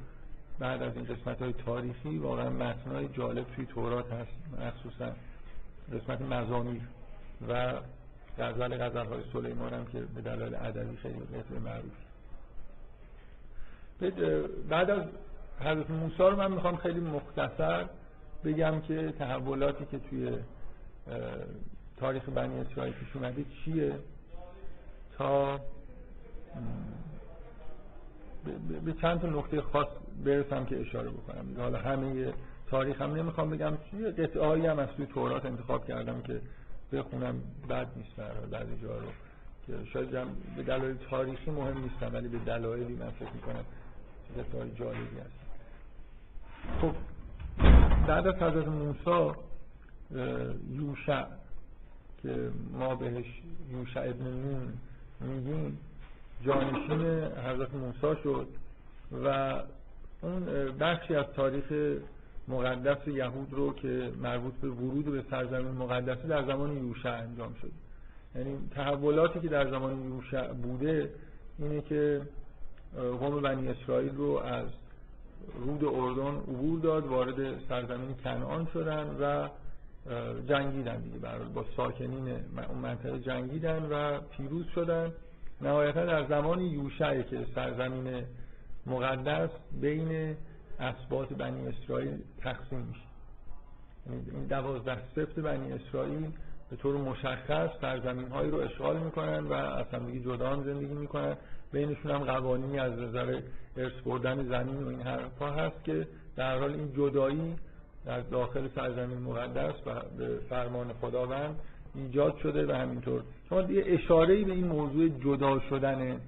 بعد 0.58 0.82
از 0.82 0.96
این 0.96 1.04
قسمت 1.04 1.42
های 1.42 1.52
تاریخی 1.52 2.18
واقعا 2.18 2.50
متنای 2.50 3.08
جالب 3.08 3.46
توی 3.56 3.66
تورات 3.66 4.12
هست. 4.12 4.60
مخصوصا 4.60 5.12
قسمت 5.92 6.20
مزامیر 6.20 6.82
و 7.48 7.72
غزل 8.38 8.76
غزل 8.76 9.06
های 9.06 9.22
سلیمان 9.32 9.74
هم 9.74 9.86
که 9.86 10.00
به 10.00 10.20
دلال 10.20 10.54
ادبی 10.54 10.96
خیلی 10.96 11.20
قطعه 11.20 11.58
معروف. 11.58 11.92
بعد 14.68 14.90
از 14.90 15.02
حضرت 15.60 15.90
موسی 15.90 16.18
رو 16.18 16.36
من 16.36 16.52
می‌خوام 16.52 16.76
خیلی 16.76 17.00
مختصر 17.00 17.86
بگم 18.44 18.80
که 18.80 19.12
تحولاتی 19.18 19.86
که 19.90 19.98
توی 19.98 20.38
تاریخ 21.96 22.28
بنی 22.28 22.60
اسرائیل 22.60 22.94
پیش 22.94 23.16
اومده 23.16 23.44
چیه؟ 23.64 23.94
تا 25.18 25.60
به 28.84 28.92
چند 28.92 29.20
تا 29.20 29.26
نقطه 29.28 29.60
خاص 29.60 29.86
برسم 30.24 30.64
که 30.64 30.80
اشاره 30.80 31.10
بکنم. 31.10 31.46
حالا 31.58 31.78
همه 31.78 32.32
تاریخ 32.70 33.02
هم 33.02 33.14
نمی‌خوام 33.14 33.50
بگم 33.50 33.78
چیه 33.90 34.10
قطعه 34.10 34.70
هم 34.70 34.78
از 34.78 34.88
توی 34.88 35.06
تورات 35.06 35.46
انتخاب 35.46 35.86
کردم 35.86 36.22
که 36.22 36.40
بخونم 36.92 37.40
بد 37.68 37.86
نیست 37.96 38.16
بعضی 38.50 38.76
جا 38.82 38.98
رو 38.98 39.06
که 39.66 39.84
شاید 39.92 40.10
به 40.56 40.62
دلایل 40.62 40.96
تاریخی 41.10 41.50
مهم 41.50 41.78
نیستم 41.78 42.10
ولی 42.14 42.28
به 42.28 42.38
دلایلی 42.38 42.94
من 42.94 43.10
فکر 43.10 43.32
می‌کنم 43.32 43.64
قطعه 44.38 44.70
جالبی 44.74 45.18
هست. 45.20 45.45
خب 46.80 46.92
بعد 48.06 48.26
از 48.26 48.34
حضرت 48.34 48.68
موسی 48.68 49.38
یوشع 50.70 51.24
که 52.22 52.50
ما 52.72 52.94
بهش 52.94 53.42
یوشع 53.72 54.00
ابن 54.00 54.24
نون 54.24 54.72
میگیم 55.20 55.78
جانشین 56.46 57.02
حضرت 57.22 57.74
موسی 57.74 58.20
شد 58.22 58.46
و 59.24 59.56
اون 60.22 60.44
بخشی 60.80 61.14
از 61.14 61.26
تاریخ 61.36 61.72
مقدس 62.48 63.08
یهود 63.08 63.52
رو 63.52 63.74
که 63.74 64.12
مربوط 64.22 64.54
به 64.54 64.68
ورود 64.68 65.04
به 65.04 65.22
سرزمین 65.30 65.70
مقدسی 65.70 66.28
در 66.28 66.44
زمان 66.44 66.76
یوشع 66.76 67.12
انجام 67.12 67.54
شد. 67.62 67.70
یعنی 68.34 68.58
تحولاتی 68.74 69.40
که 69.40 69.48
در 69.48 69.70
زمان 69.70 70.04
یوشع 70.04 70.52
بوده 70.52 71.10
اینه 71.58 71.80
که 71.80 72.22
قوم 73.20 73.42
بنی 73.42 73.68
اسرائیل 73.68 74.14
رو 74.16 74.30
از 74.44 74.66
رود 75.54 75.84
اردن 75.84 76.36
عبور 76.36 76.80
داد 76.80 77.06
وارد 77.06 77.68
سرزمین 77.68 78.14
کنعان 78.24 78.68
شدن 78.72 79.16
و 79.20 79.48
جنگیدن 80.48 81.00
دیگه. 81.00 81.18
برای 81.18 81.48
با 81.54 81.64
ساکنین 81.76 82.28
اون 82.68 82.78
منطقه 82.78 83.18
جنگیدن 83.18 83.82
و 83.82 84.20
پیروز 84.20 84.66
شدن. 84.74 85.12
نهایتا 85.60 86.04
در 86.04 86.26
زمان 86.26 86.60
یوشع 86.60 87.22
که 87.22 87.46
سرزمین 87.54 88.24
مقدس 88.86 89.50
بین 89.80 90.36
اسبات 90.80 91.32
بنی 91.32 91.66
اسرائیل 91.66 92.18
تقسیم 92.38 92.78
میشه. 92.78 93.00
یعنی 94.06 94.30
این 94.30 94.46
دوازده 94.46 95.02
سفت 95.16 95.40
بنی 95.40 95.72
اسرائیل 95.72 96.30
به 96.70 96.76
طور 96.76 96.96
مشخص 96.96 97.70
سرزمین 97.80 98.28
هایی 98.28 98.50
رو 98.50 98.58
اشغال 98.58 98.96
می‌کنن 98.96 99.38
و 99.38 99.52
از 99.52 99.86
جدا 100.24 100.62
زندگی 100.62 100.94
می‌کنن. 100.94 101.36
بینشون 101.72 102.10
هم 102.10 102.18
قوانینی 102.18 102.78
از 102.78 102.92
نظر 102.92 103.40
ارث 103.76 103.92
بردن 104.04 104.48
زمین 104.48 104.82
و 104.82 104.88
این 104.88 105.00
حرفا 105.00 105.50
هست 105.50 105.84
که 105.84 106.06
در 106.36 106.58
حال 106.58 106.72
این 106.72 106.92
جدایی 106.96 107.56
در 108.06 108.20
داخل 108.20 108.68
سرزمین 108.74 109.18
مقدس 109.18 109.74
و 109.86 109.94
به 110.18 110.38
فرمان 110.48 110.92
خداوند 110.92 111.56
ایجاد 111.94 112.38
شده 112.42 112.66
و 112.66 112.76
همینطور. 112.76 113.22
شما 113.48 113.62
یه 113.62 113.84
اشاره 113.86 114.44
به 114.44 114.52
این 114.52 114.66
موضوع 114.66 115.08
جدا 115.08 115.60
شدن 115.60 116.20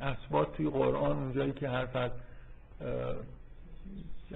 اسبات 0.00 0.56
توی 0.56 0.70
قرآن 0.70 1.16
اونجایی 1.16 1.52
که 1.52 1.68
حرف 1.68 1.96
از 1.96 2.10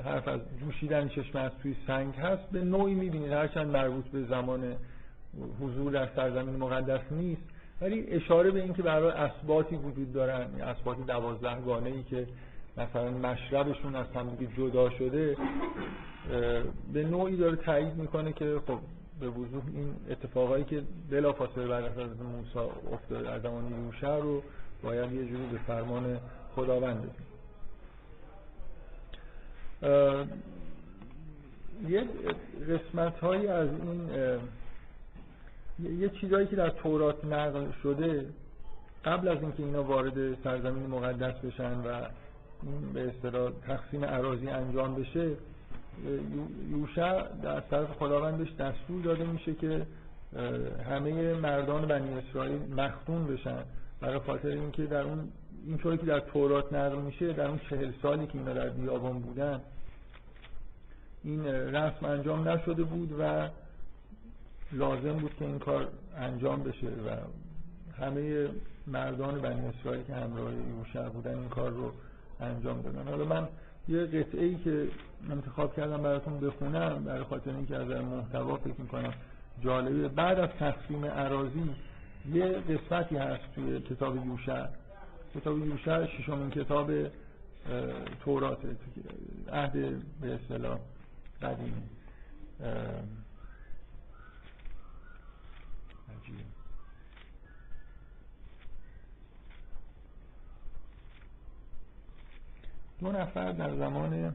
حرف 0.05 0.29
از 0.29 0.41
جوشیدن 0.61 1.09
چشم 1.09 1.39
از 1.39 1.53
توی 1.63 1.77
سنگ 1.87 2.15
هست 2.15 2.51
به 2.51 2.65
نوعی 2.65 2.95
می‌بینید. 2.95 3.33
هرچند 3.33 3.67
مربوط 3.67 4.05
به 4.05 4.25
زمان 4.25 4.77
حضور 5.61 5.93
در 5.93 6.09
سرزمین 6.17 6.57
مقدس 6.57 7.01
نیست. 7.11 7.43
ولی 7.81 8.07
اشاره 8.09 8.51
به 8.51 8.63
اینکه 8.63 8.83
برای 8.83 9.11
اسباتی 9.13 9.77
وجود 9.77 10.13
دارن 10.13 10.61
اسباتی 10.61 11.03
دوازده 11.03 11.61
گانه 11.61 11.91
ای 11.91 12.03
که 12.03 12.27
مثلا 12.77 13.11
مشربشون 13.11 13.97
از 13.97 14.07
همدیگه 14.15 14.53
جدا 14.57 14.91
شده 14.91 15.37
به 16.93 17.05
نوعی 17.05 17.37
داره 17.37 17.57
تایید 17.57 17.95
می‌کنه 17.95 18.33
که 18.33 18.61
خب 18.67 18.79
به 19.21 19.29
وضوح 19.29 19.63
این 19.75 19.95
اتفاقایی 20.11 20.65
که 20.65 20.83
بلافاصله 21.11 21.67
بعد 21.67 21.85
از 21.85 22.23
موسی 22.23 22.59
افتاد 22.93 23.25
در 23.25 23.39
زمان 23.39 23.85
یوشع 23.85 24.17
رو 24.17 24.43
باید 24.83 25.13
یه 25.13 25.25
جوری 25.25 25.47
به 25.53 25.59
فرمان 25.67 26.21
خداوند 26.55 26.99
بدیم. 26.99 27.29
یه 31.89 32.05
قسمت 32.69 33.19
هایی 33.19 33.47
از 33.47 33.69
این 33.69 34.11
یه 35.79 36.09
چیزهایی 36.09 36.47
که 36.47 36.57
در 36.57 36.71
تورات 36.71 37.25
نقل 37.25 37.65
شده 37.83 38.27
قبل 39.05 39.29
از 39.29 39.43
اینکه 39.43 39.63
اینا 39.63 39.83
وارد 39.83 40.43
سرزمین 40.45 40.87
مقدس 40.87 41.35
بشن 41.45 41.73
و 41.73 42.03
این 42.63 42.93
به 42.93 43.09
اصطلاح 43.09 43.53
تقسیم 43.67 44.05
عراضی 44.05 44.49
انجام 44.49 44.95
بشه 44.95 45.31
یوشع 46.71 47.23
در 47.43 47.61
طرف 47.61 47.93
خداوندش 47.99 48.53
دستور 48.55 49.03
داده 49.03 49.25
میشه 49.25 49.55
که 49.55 49.87
همه 50.91 51.35
مردان 51.35 51.87
بنی 51.87 52.09
اسرائیل 52.15 52.75
مختون 52.77 53.27
بشن. 53.27 53.62
برای 54.01 54.19
خاطر 54.19 54.49
اینکه 54.49 54.83
در 54.83 55.01
اون 55.01 55.29
اینطوری 55.67 55.99
که 55.99 56.07
در 56.07 56.21
تورات 56.21 56.73
نقل 56.73 56.99
میشه 56.99 57.33
در 57.33 57.47
اون 57.47 57.61
چهل 57.71 57.93
سالی 58.03 58.27
که 58.27 58.38
اینا 58.38 58.53
در 58.53 58.69
بیابان 58.69 59.19
بودن 59.19 59.61
این 61.25 61.47
رسم 61.47 62.07
انجام 62.07 62.49
نشده 62.49 62.83
بود 62.83 63.14
و 63.21 63.49
لازم 64.72 65.12
بود 65.12 65.35
که 65.38 65.44
این 65.44 65.59
کار 65.59 65.88
انجام 66.16 66.62
بشه 66.62 66.87
و 66.87 67.11
همه 68.02 68.48
مردان 68.87 69.40
بنی 69.40 69.66
اسرائیل 69.66 70.02
که 70.04 70.14
همراه 70.14 70.52
یوشع 70.52 71.09
بودن 71.09 71.38
این 71.38 71.48
کار 71.48 71.70
رو 71.70 71.92
انجام 72.40 72.83
دادن. 72.83 73.09
حالا 73.09 73.24
من 73.24 73.48
یه 73.88 74.04
قطعه 74.04 74.44
ای 74.44 74.54
که 74.54 74.88
انتخاب 75.31 75.76
کردم 75.76 76.02
براتون 76.02 76.40
بخونم 76.40 77.04
برای 77.04 77.24
خاطر 77.24 77.50
اینکه 77.50 77.76
از 77.76 77.88
محتوا 77.88 78.57
فکر 78.57 78.81
می‌کنم 78.81 79.12
جالبه. 79.61 80.09
بعد 80.09 80.38
از 80.38 80.48
تقسیم 80.59 81.04
عراضی 81.04 81.70
یه 82.33 82.44
قسمتی 82.44 83.16
هست 83.16 83.42
توی 83.54 83.81
کتاب 83.81 84.26
یوشع. 84.26 84.66
کتاب 85.35 85.59
یوشع 85.59 86.07
ششمین 86.07 86.50
کتاب 86.50 86.90
تورات 88.24 88.59
عهد 89.52 89.72
به 90.20 90.35
اصطلاح 90.35 90.78
قدیمی. 91.42 91.83
دو 103.01 103.13
نفر 103.13 103.53
در 103.53 103.77
زمان 103.77 104.35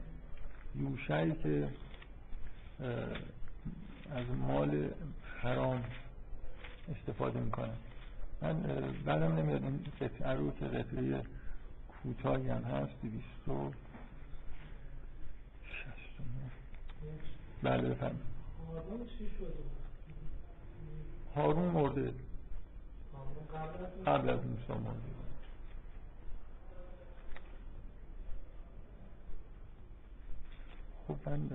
یوشعی 0.74 1.32
که 1.32 1.68
از 4.10 4.26
مال 4.38 4.90
حرام 5.40 5.84
استفاده 6.88 7.40
می‌کنن. 7.40 7.76
من 8.42 8.62
بعدم 9.04 9.36
نمیاد 9.36 9.62
این 9.62 9.84
قطعه 10.00 10.32
رو 10.32 10.50
که 10.50 10.64
قطعه 10.64 11.22
کوتاهی 11.88 12.48
هم 12.48 12.62
هست 12.62 12.92
دویست 13.02 13.48
و 13.48 13.70
بله 17.62 17.88
بفهم 17.88 18.16
هارون 21.36 21.68
مرده. 21.68 22.14
قبل 24.06 24.30
از 24.30 24.38
موسی 24.46 24.72
مرده. 24.72 25.23
خب 31.08 31.16
من 31.30 31.48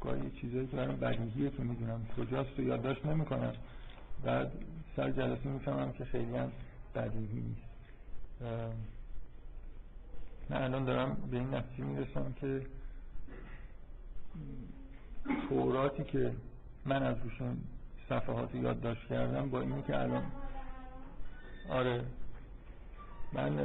گاهی 0.00 0.30
چیزایی 0.30 0.66
که 0.66 0.76
برام 0.76 0.96
بدیهیه 0.96 1.50
که 1.50 1.62
می‌دونم 1.62 2.06
کجاست 2.16 2.58
و 2.58 2.62
یادداشت 2.62 3.06
نمی‌کنم. 3.06 3.52
بعد 4.24 4.52
سر 4.96 5.10
جلسه 5.10 5.48
می‌فهمم 5.48 5.92
که 5.92 6.04
خیلی 6.04 6.36
هم 6.36 6.52
بدیهی 6.94 7.40
نیست. 7.40 7.72
من 10.50 10.62
الان 10.62 10.84
دارم 10.84 11.16
به 11.30 11.36
این 11.36 11.54
نتیجه 11.54 11.84
می‌رسم 11.84 12.32
که 12.40 12.66
توراتی 15.48 16.04
که 16.04 16.32
من 16.86 17.02
از 17.02 17.16
روشون 17.24 17.56
صفحات 18.08 18.54
یادداشت 18.54 19.08
کردم 19.08 19.50
با 19.50 19.60
اینی 19.60 19.82
که 19.82 20.00
الان 20.00 20.22
آره. 21.68 22.04
من 23.32 23.58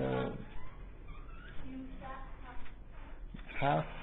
هفت 3.60 3.97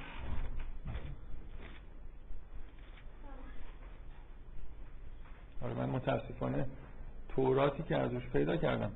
آره 5.62 5.74
من 5.74 5.88
متاسفانه 5.88 6.66
توراتی 7.28 7.82
که 7.82 7.96
از 7.96 8.12
روش 8.12 8.26
پیدا 8.32 8.56
کردم 8.56 8.90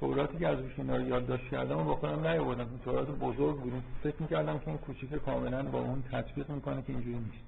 توراتی 0.00 0.38
که 0.38 0.48
از 0.48 0.58
روش 0.58 0.72
اینا 0.78 0.96
رو 0.96 1.08
یادداشت 1.08 1.50
کردم 1.50 1.78
و 1.78 1.84
با 1.84 1.96
خودم 1.96 2.26
نیاوردم. 2.26 2.68
این 2.70 2.78
تورات 2.84 3.08
بزرگ 3.08 3.56
بود. 3.60 3.82
فکر 4.02 4.16
می‌کردم 4.18 4.58
که 4.58 4.68
این 4.68 4.78
کوچیک 4.78 5.14
کاملا 5.14 5.62
با 5.62 5.78
اون 5.78 6.04
تطبیق 6.12 6.50
می‌کنه 6.50 6.82
که 6.82 6.92
اینجوری 6.92 7.18
نیست. 7.18 7.44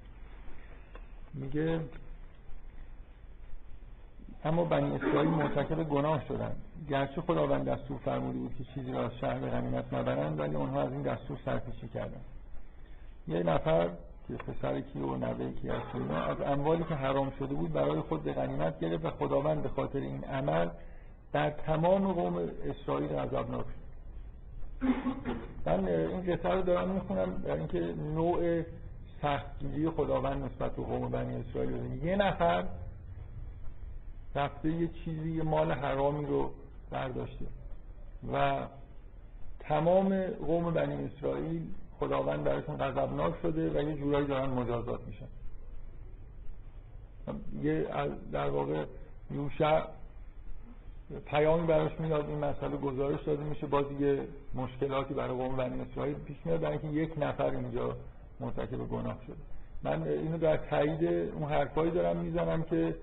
میگه 1.33 1.79
اما 4.45 4.63
بنی 4.63 4.95
اسرائیل 4.95 5.29
مرتکب 5.29 5.83
گناه 5.83 6.27
شدند. 6.27 6.55
گرچه 6.89 7.21
خداوند 7.21 7.69
دستور 7.69 7.97
فرموده 7.97 8.39
بود 8.39 8.55
که 8.57 8.63
چیزی 8.63 8.91
را 8.91 9.05
از 9.05 9.11
شهر 9.21 9.39
غنیمت 9.39 9.93
نبرند 9.93 10.39
ولی 10.39 10.55
آنها 10.55 10.81
از 10.81 10.91
این 10.91 11.01
دستور 11.01 11.37
سرپیچی 11.45 11.87
کردند. 11.87 12.25
یه 13.27 13.43
نفر 13.43 13.89
که 14.27 14.33
پسر 14.33 14.81
کی 14.81 14.99
و 14.99 15.15
نوه 15.15 15.51
کی 15.51 15.69
از 15.69 15.81
از 16.11 16.41
اموالی 16.41 16.83
که 16.83 16.95
حرام 16.95 17.31
شده 17.39 17.53
بود 17.53 17.73
برای 17.73 17.99
خود 17.99 18.23
به 18.23 18.33
غنیمت 18.33 18.79
گرفت 18.79 19.05
و 19.05 19.09
خداوند 19.09 19.63
به 19.63 19.69
خاطر 19.69 19.99
این 19.99 20.23
عمل 20.23 20.69
در 21.33 21.49
تمام 21.49 22.13
قوم 22.13 22.49
اسرائیل 22.65 23.15
عذابناک 23.15 23.65
شد. 23.65 23.83
من 25.65 25.87
این 25.87 26.21
قصه 26.21 26.49
رو 26.49 26.61
دارم 26.61 26.89
می‌خونم 26.89 27.33
در 27.33 27.53
اینکه 27.53 27.79
نوع 28.15 28.63
سختگیری 29.21 29.89
خداوند 29.89 30.43
نسبت 30.43 30.75
به 30.75 30.83
قوم 30.83 31.09
بنی 31.09 31.35
اسرائیل 31.35 32.03
یه 32.03 32.15
نفر 32.15 32.65
رفته 34.35 34.71
یه 34.71 34.87
چیزی 34.87 35.31
یه 35.31 35.43
مال 35.43 35.71
حرامی 35.71 36.25
رو 36.25 36.51
برداشته 36.91 37.45
و 38.33 38.67
تمام 39.59 40.23
قوم 40.23 40.73
بنی 40.73 41.05
اسرائیل 41.05 41.61
خداوند 42.03 42.43
براشون 42.43 42.77
غضبناک 42.77 43.33
شده 43.41 43.69
و 43.69 43.89
یه 43.89 43.95
جورایی 43.95 44.27
دارن 44.27 44.49
مجازات 44.49 44.99
میشن. 45.07 45.27
یه 47.63 47.87
در 48.31 48.49
واقع 48.49 48.85
یوشع 49.31 49.81
پیامی 51.25 51.67
براش 51.67 51.99
میاد 51.99 52.29
این 52.29 52.37
مسئله 52.37 52.77
گزارش 52.77 53.23
داده 53.23 53.43
میشه 53.43 53.67
باز 53.67 53.85
یه 53.99 54.27
مشکلاتی 54.53 55.13
برای 55.13 55.37
قوم 55.37 55.55
بنی 55.55 55.81
اسرائیل 55.81 56.15
پیش 56.15 56.37
میاد 56.45 56.59
برای 56.59 56.77
اینکه 56.77 56.97
یک 56.97 57.13
نفر 57.17 57.45
اینجا 57.45 57.95
مرتکب 58.39 58.77
گناه 58.77 59.17
شده 59.27 59.35
من 59.83 60.03
اینو 60.03 60.37
در 60.37 60.57
تایید 60.57 61.03
اون 61.33 61.51
حرفایی 61.51 61.91
دارم 61.91 62.17
می‌زنم 62.17 62.63
که 62.63 62.95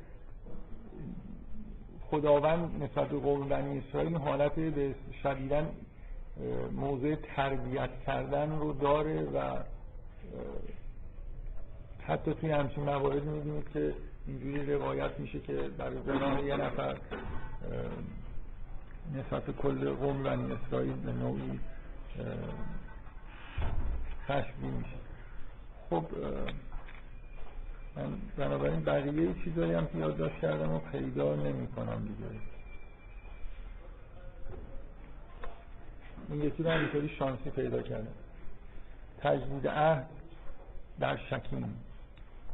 خداوند 2.10 2.82
نسبت 2.82 3.08
به 3.08 3.18
قوم 3.18 3.48
بنی 3.48 3.78
اسرائیل 3.78 4.16
حالت 4.16 4.52
شدیدن 5.22 5.68
موضع 6.72 7.14
تربیت 7.14 7.90
کردن 8.06 8.58
رو 8.58 8.72
داره 8.72 9.22
و 9.22 9.56
حتی 12.06 12.34
توی 12.34 12.50
همچین 12.50 12.84
موارد 12.84 13.24
می‌دونید 13.24 13.68
که 13.72 13.94
اینجوری 14.26 14.74
روایت 14.74 15.20
میشه 15.20 15.40
که 15.40 15.52
برای 15.52 15.96
زمان 16.06 16.46
یه 16.46 16.56
نفر 16.56 16.96
نسبت 19.14 19.56
کل 19.56 19.90
قوم 19.90 20.22
بنی 20.22 20.52
اسرائیل 20.52 20.92
به 20.92 21.12
نوعی 21.12 21.60
خشمی 24.26 24.70
میشه. 24.70 24.96
خب 25.90 26.04
من 27.96 28.18
بنابراین 28.36 28.80
بقیه 28.80 29.34
چیزایی 29.44 29.72
هم 29.72 29.86
که 29.86 29.98
یادداشت 29.98 30.40
کردم 30.40 30.72
و 30.72 30.78
پیدا 30.78 31.34
نمی 31.34 31.66
کنم 31.66 32.02
دیگه. 32.02 32.40
این 36.30 36.42
یکی 36.42 36.62
رو 36.62 36.70
همینطوری 36.70 37.08
شانسی 37.08 37.50
پیدا 37.50 37.82
کردم 37.82 38.12
تجدید 39.22 39.68
عهد 39.68 40.06
در 41.00 41.16
شکیم. 41.16 41.74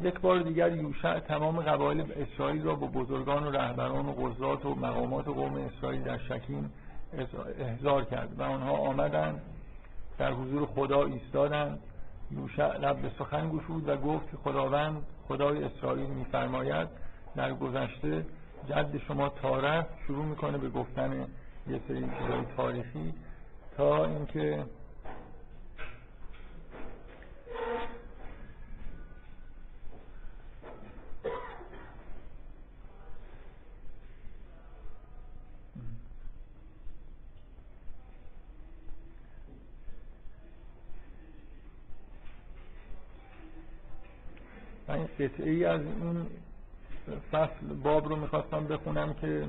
یک 0.00 0.20
بار 0.20 0.40
دیگر 0.40 0.76
یوشع 0.76 1.20
تمام 1.20 1.60
قبایل 1.60 2.12
اسرائیل 2.16 2.62
را 2.62 2.74
با 2.74 2.86
بزرگان 2.86 3.44
و 3.44 3.50
رهبران 3.50 4.06
و 4.06 4.12
قضات 4.12 4.66
و 4.66 4.74
مقامات 4.74 5.24
قوم 5.24 5.54
اسرائیل 5.54 6.02
در 6.02 6.18
شکیم 6.18 6.72
احضار 7.58 8.04
کرد 8.04 8.40
و 8.40 8.42
آنها 8.42 8.72
آمدند 8.72 9.40
در 10.18 10.32
حضور 10.32 10.66
خدا 10.66 11.04
ایستادند 11.04 11.78
یوشع 12.30 12.78
لب 12.78 13.02
به 13.02 13.10
سخن 13.18 13.48
گشود 13.48 13.88
و 13.88 13.96
گفت 13.96 14.30
که 14.30 14.36
خداوند 14.36 15.02
خدای 15.28 15.64
اسرائیل 15.64 16.06
میفرماید 16.06 16.88
در 17.36 17.54
گذشته 17.54 18.24
جد 18.68 18.98
شما 19.08 19.28
تاره 19.28 19.86
شروع 20.06 20.24
می‌کنه 20.24 20.58
به 20.58 20.68
گفتن 20.68 21.26
یه 21.68 21.80
سری 21.88 22.00
چیزای 22.00 22.44
تاریخی. 22.56 23.14
تا 23.76 24.04
اینکه 24.06 24.64
من 44.88 45.06
قطعه 45.06 45.50
ای 45.50 45.64
از 45.64 45.80
این 45.80 46.26
فصل 47.32 47.66
باب 47.82 48.08
رو 48.08 48.16
می‌خواستم 48.16 48.66
بخونم 48.66 49.14
که 49.14 49.46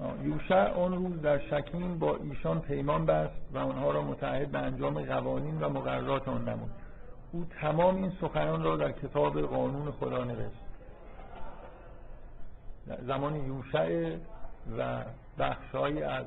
یوشع 0.00 0.72
آن 0.72 0.92
روز 0.92 1.22
در 1.22 1.38
شکیم 1.38 1.98
با 1.98 2.16
ایشان 2.16 2.60
پیمان 2.60 3.06
بست 3.06 3.34
و 3.52 3.58
آنها 3.58 3.90
را 3.90 4.02
متعهد 4.02 4.50
به 4.50 4.58
انجام 4.58 5.02
قوانین 5.04 5.60
و 5.60 5.68
مقررات 5.68 6.28
آن 6.28 6.48
نمود. 6.48 6.70
او 7.32 7.46
تمام 7.60 7.96
این 7.96 8.12
سخنان 8.20 8.62
را 8.62 8.76
در 8.76 8.92
کتاب 8.92 9.40
قانون 9.40 9.90
خدا 9.90 10.24
نوشت. 10.24 10.66
زمان 13.06 13.34
یوشع 13.34 14.16
و 14.78 15.04
بخشهایی 15.38 16.02
از 16.02 16.24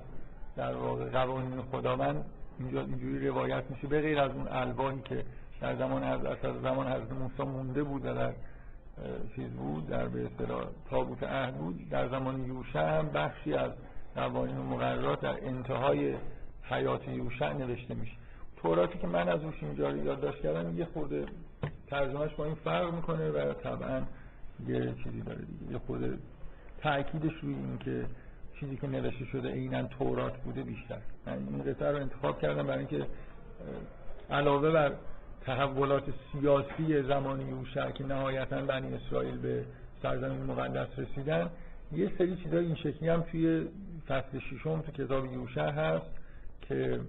در 0.55 0.73
واقع 0.73 1.09
قوانین 1.09 1.61
خداوند 1.71 2.25
اینجا 2.59 2.81
اینجوری 2.81 3.27
روایت 3.27 3.63
میشه. 3.69 3.87
به 3.87 4.01
غیر 4.01 4.19
از 4.19 4.31
اون 4.31 4.47
الواحی 4.47 5.01
که 5.01 5.25
در 5.61 5.75
زمان 5.75 6.03
از 6.03 6.19
زمان 6.63 6.87
حضرت 6.87 7.11
موسی 7.11 7.43
مونده 7.43 7.83
بود 7.83 8.05
و 8.05 8.13
در 8.13 8.33
چیز 9.35 9.49
بود 9.49 9.87
در 9.87 10.07
به 10.07 10.25
اصطلاح 10.25 10.63
تابوت 10.89 11.23
عهد 11.23 11.57
بود. 11.57 11.89
در 11.89 12.09
زمان 12.09 12.45
یوشع 12.45 12.99
هم 12.99 13.09
بخشی 13.09 13.53
از 13.53 13.71
قوانین 14.15 14.57
و 14.57 14.63
مقررات 14.63 15.21
در 15.21 15.45
انتهای 15.45 16.15
حیات 16.63 17.07
یوشع 17.07 17.53
نوشته 17.53 17.93
میشه. 17.93 18.13
توراتی 18.57 18.99
که 18.99 19.07
من 19.07 19.29
از 19.29 19.43
روش 19.43 19.63
اینجا 19.63 19.91
یادداشت 19.91 20.41
کردم 20.41 20.77
یه 20.77 20.85
خورده 20.85 21.25
ترجمهش 21.87 22.33
با 22.33 22.45
این 22.45 22.55
فرق 22.55 22.93
می‌کنه 22.93 23.29
و 23.29 23.53
طبعا 23.53 24.01
یه 24.67 24.93
چیزی 25.03 25.21
داره 25.21 25.41
دیگه. 25.41 25.71
یه 25.71 25.79
خورده 25.79 26.17
تاکیدش 26.81 27.33
روی 27.41 27.53
این 27.53 27.77
که 27.77 28.05
چیزی 28.59 28.77
که 28.77 28.87
نوشته 28.87 29.25
شده 29.25 29.49
عینا 29.49 29.83
تورات 29.83 30.37
بوده 30.37 30.63
بیشتر. 30.63 30.97
من 31.25 31.33
این 31.33 31.63
قطعه 31.63 31.91
رو 31.91 31.97
انتخاب 31.97 32.39
کردم 32.39 32.67
برای 32.67 32.79
اینکه 32.79 33.05
علاوه 34.29 34.71
بر 34.71 34.91
تحولات 35.41 36.03
سیاسی 36.31 37.03
زمان 37.03 37.47
یوشع 37.47 37.91
که 37.91 38.03
نهایتا 38.03 38.61
بنی 38.61 38.95
اسرائیل 38.95 39.37
به 39.37 39.65
سرزمین 40.01 40.43
مقدس 40.43 40.87
رسیدن. 40.97 41.49
یه 41.91 42.11
سری 42.17 42.35
چیزای 42.35 42.65
این 42.65 42.75
شکلی 42.75 43.09
هم 43.09 43.21
توی 43.21 43.67
فصل 44.07 44.39
ششم 44.39 44.81
تو 44.81 44.91
کتاب 44.91 45.25
یوشع 45.25 45.69
هست 45.69 46.05
که 46.61 46.99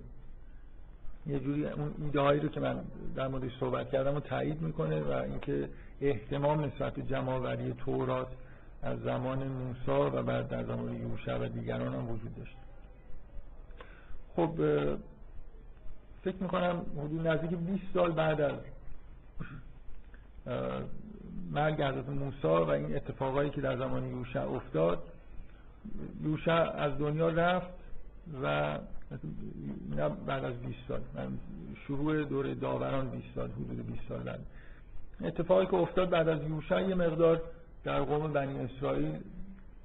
یه 1.27 1.39
جوری 1.39 1.67
اون 1.67 1.95
ایده 2.05 2.21
هایی 2.21 2.41
رو 2.41 2.49
که 2.49 2.61
من 2.61 2.81
در 3.17 3.29
موردش 3.29 3.51
صحبت 3.61 3.91
کردم 3.91 4.15
رو 4.15 4.21
تایید 4.21 4.63
می‌کنه 4.63 5.01
و 5.01 5.11
اینکه 5.11 5.69
احتمام 6.01 6.65
نسبت 6.65 6.95
به 6.95 7.73
تورات 7.73 8.29
از 8.83 9.01
زمان 9.01 9.49
موسی 9.49 10.17
و 10.17 10.23
بعد 10.23 10.49
در 10.49 10.65
زمان 10.65 10.95
یوشع 10.95 11.39
و 11.39 11.49
دیگران 11.49 11.95
هم 11.95 12.11
وجود 12.11 12.37
داشت. 12.37 12.57
خب 14.37 14.55
فکر 16.25 16.37
می‌کنم 16.41 16.83
حدود 16.99 17.27
نزدیک 17.27 17.51
20 17.51 17.85
سال 17.95 18.13
بعد 18.13 18.41
از 18.41 18.55
مرگ 21.51 21.83
حضرت 21.83 22.09
موسی 22.09 22.47
و 22.47 22.71
این 22.71 22.97
اتفاقایی 22.97 23.51
که 23.51 23.61
در 23.61 23.77
زمان 23.77 24.11
یوشع 24.11 24.41
افتاد 24.41 25.03
یوشع 26.23 26.53
از 26.53 26.99
دنیا 26.99 27.29
رفت 27.29 27.71
و 28.43 28.79
نه 29.97 30.09
بعد 30.27 30.45
از 30.45 30.55
20 30.61 30.79
سال 30.89 31.01
شروع 31.87 32.25
دوره 32.25 32.55
داوران 32.55 33.11
20 33.11 33.25
سال 33.35 33.51
حدود 33.51 33.87
20 33.87 34.09
سال 34.09 34.19
بعد. 34.19 34.41
اتفاقی 35.25 35.67
که 35.67 35.75
افتاد 35.75 36.11
بعد 36.11 36.29
از 36.29 36.43
یوشع 36.43 36.83
یه 36.83 36.95
مقدار 36.95 37.43
در 37.85 38.01
قوم 38.01 38.33
بنی 38.33 38.59
اسرائیل 38.59 39.19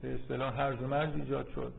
به 0.01 0.15
اصطلاح 0.15 0.59
هرز 0.59 0.81
و 0.81 0.87
مرز 0.87 1.15
ایجاد 1.15 1.47
شد. 1.55 1.73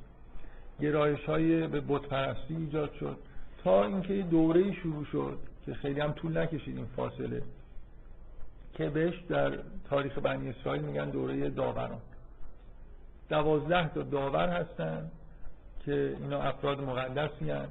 گرایش 0.80 1.24
های 1.24 1.66
به 1.66 1.80
بت 1.88 2.02
پرستی 2.02 2.56
ایجاد 2.56 2.92
شد. 2.92 3.18
تا 3.66 3.84
اینکه 3.84 4.22
دوره 4.22 4.72
شروع 4.72 5.04
شد 5.04 5.38
که 5.66 5.74
خیلی 5.74 6.00
هم 6.00 6.12
طول 6.12 6.38
نکشید 6.38 6.76
این 6.76 6.86
فاصله 6.96 7.42
که 8.74 8.88
بهش 8.90 9.14
در 9.28 9.58
تاریخ 9.90 10.18
بنی 10.18 10.50
اسرائیل 10.50 10.82
میگن 10.82 11.10
دوره 11.10 11.50
داوران. 11.50 11.98
دوازده 13.28 13.88
تا 13.88 14.02
داور 14.02 14.48
هستن 14.48 15.10
که 15.84 16.16
اینا 16.20 16.42
افراد 16.42 16.80
مقدسی 16.80 17.50
هستن 17.50 17.68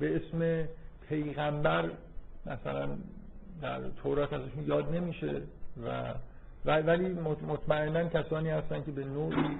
به 0.00 0.16
اسم 0.16 0.68
پیغمبر 1.08 1.90
مثلا 2.46 2.88
در 3.62 3.80
تورات 4.02 4.32
ازشون 4.32 4.66
یاد 4.66 4.94
نمیشه 4.94 5.42
و 5.86 6.12
ولی 6.64 7.08
مطمئنا 7.48 8.08
کسانی 8.08 8.50
هستن 8.50 8.82
که 8.82 8.92
به 8.92 9.04
نوعی 9.04 9.58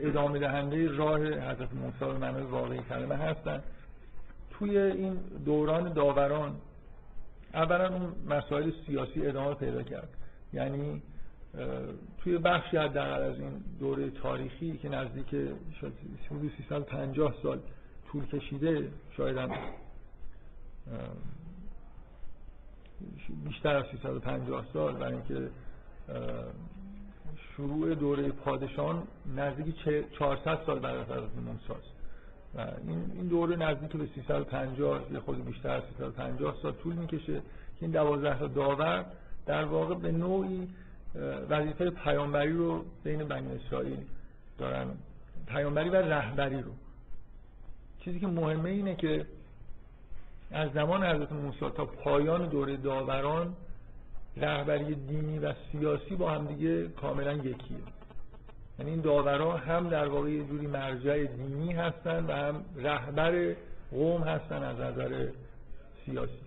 ادامه 0.00 0.38
دهنده 0.38 0.96
راه 0.96 1.20
حضرت 1.20 1.74
موسی 1.74 1.98
به 1.98 2.18
معنای 2.18 2.42
واقعی 2.42 2.78
کلمه 2.78 3.16
هستن. 3.16 3.62
توی 4.50 4.78
این 4.78 5.14
دوران 5.44 5.92
داوران 5.92 6.56
اولا 7.54 7.88
اون 7.88 8.14
مسائل 8.26 8.70
سیاسی 8.86 9.26
ادامه 9.26 9.54
پیدا 9.54 9.82
کرد. 9.82 10.08
یعنی 10.52 11.02
توی 12.18 12.38
بخشی 12.38 12.76
حداقل 12.76 13.22
از 13.22 13.38
این 13.38 13.64
دوره 13.80 14.10
تاریخی 14.10 14.78
که 14.78 14.88
نزدیک 14.88 15.34
حدود 16.30 16.52
350 16.56 17.34
سال 17.42 17.58
طول 18.12 18.26
کشیده 18.26 18.88
شاید 19.16 19.36
هم 19.36 19.50
بیشتر 23.44 23.76
از 23.76 23.84
350 23.92 24.66
سال 24.72 24.94
برای 24.94 25.12
اینکه 25.12 25.50
شروع 27.56 27.94
دوره 27.94 28.28
پادشاهان 28.28 29.02
نزدیک 29.36 29.74
400 30.18 30.58
سال 30.66 30.78
بعد 30.78 30.96
از 30.96 31.06
حضرت 31.06 31.36
موسی 31.46 31.80
و 32.54 32.60
این 32.88 33.28
دوره 33.28 33.56
نزدیک 33.56 33.92
به 33.92 34.08
350 34.14 35.00
یه 35.12 35.20
خود 35.20 35.44
بیشتر 35.44 35.70
از 35.70 35.82
350 35.98 36.56
سال 36.62 36.72
طول 36.72 36.94
می‌کشه 36.94 37.40
که 37.80 37.80
این 37.80 37.90
12 37.90 38.38
تا 38.38 38.46
داور 38.46 39.04
در 39.46 39.64
واقع 39.64 39.94
به 39.94 40.12
نوعی 40.12 40.68
وظیفه 41.50 41.90
پیامبری 41.90 42.52
رو 42.52 42.84
بین 43.04 43.24
بنی 43.24 43.48
اسرائیل 43.52 43.98
دارن. 44.58 44.86
پیامبری 45.46 45.88
و 45.88 45.96
رهبری 45.96 46.62
رو. 46.62 46.70
چیزی 48.00 48.20
که 48.20 48.26
مهمه 48.26 48.70
اینه 48.70 48.94
که 48.94 49.26
از 50.50 50.72
زمان 50.72 51.04
حضرت 51.04 51.32
موسی 51.32 51.58
تا 51.58 51.84
پایان 51.84 52.48
دوره 52.48 52.76
داوران 52.76 53.54
رهبری 54.36 54.94
دینی 54.94 55.38
و 55.38 55.52
سیاسی 55.72 56.16
با 56.16 56.30
هم 56.30 56.46
دیگه 56.46 56.88
کاملا 56.88 57.32
یکیه. 57.32 57.76
یعنی 58.78 58.90
این 58.90 59.00
داورا 59.00 59.56
هم 59.56 59.88
در 59.88 60.08
واقع 60.08 60.30
یه 60.30 60.44
جوری 60.44 60.66
مرجع 60.66 61.24
دینی 61.24 61.72
هستن 61.72 62.24
و 62.26 62.32
هم 62.32 62.64
رهبر 62.76 63.54
قوم 63.90 64.22
هستن 64.22 64.62
از 64.62 64.80
نظر 64.80 65.28
سیاسی. 66.06 66.44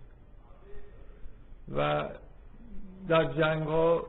و 1.76 2.06
در 3.08 3.34
جنگ 3.34 3.64
ها 3.64 4.06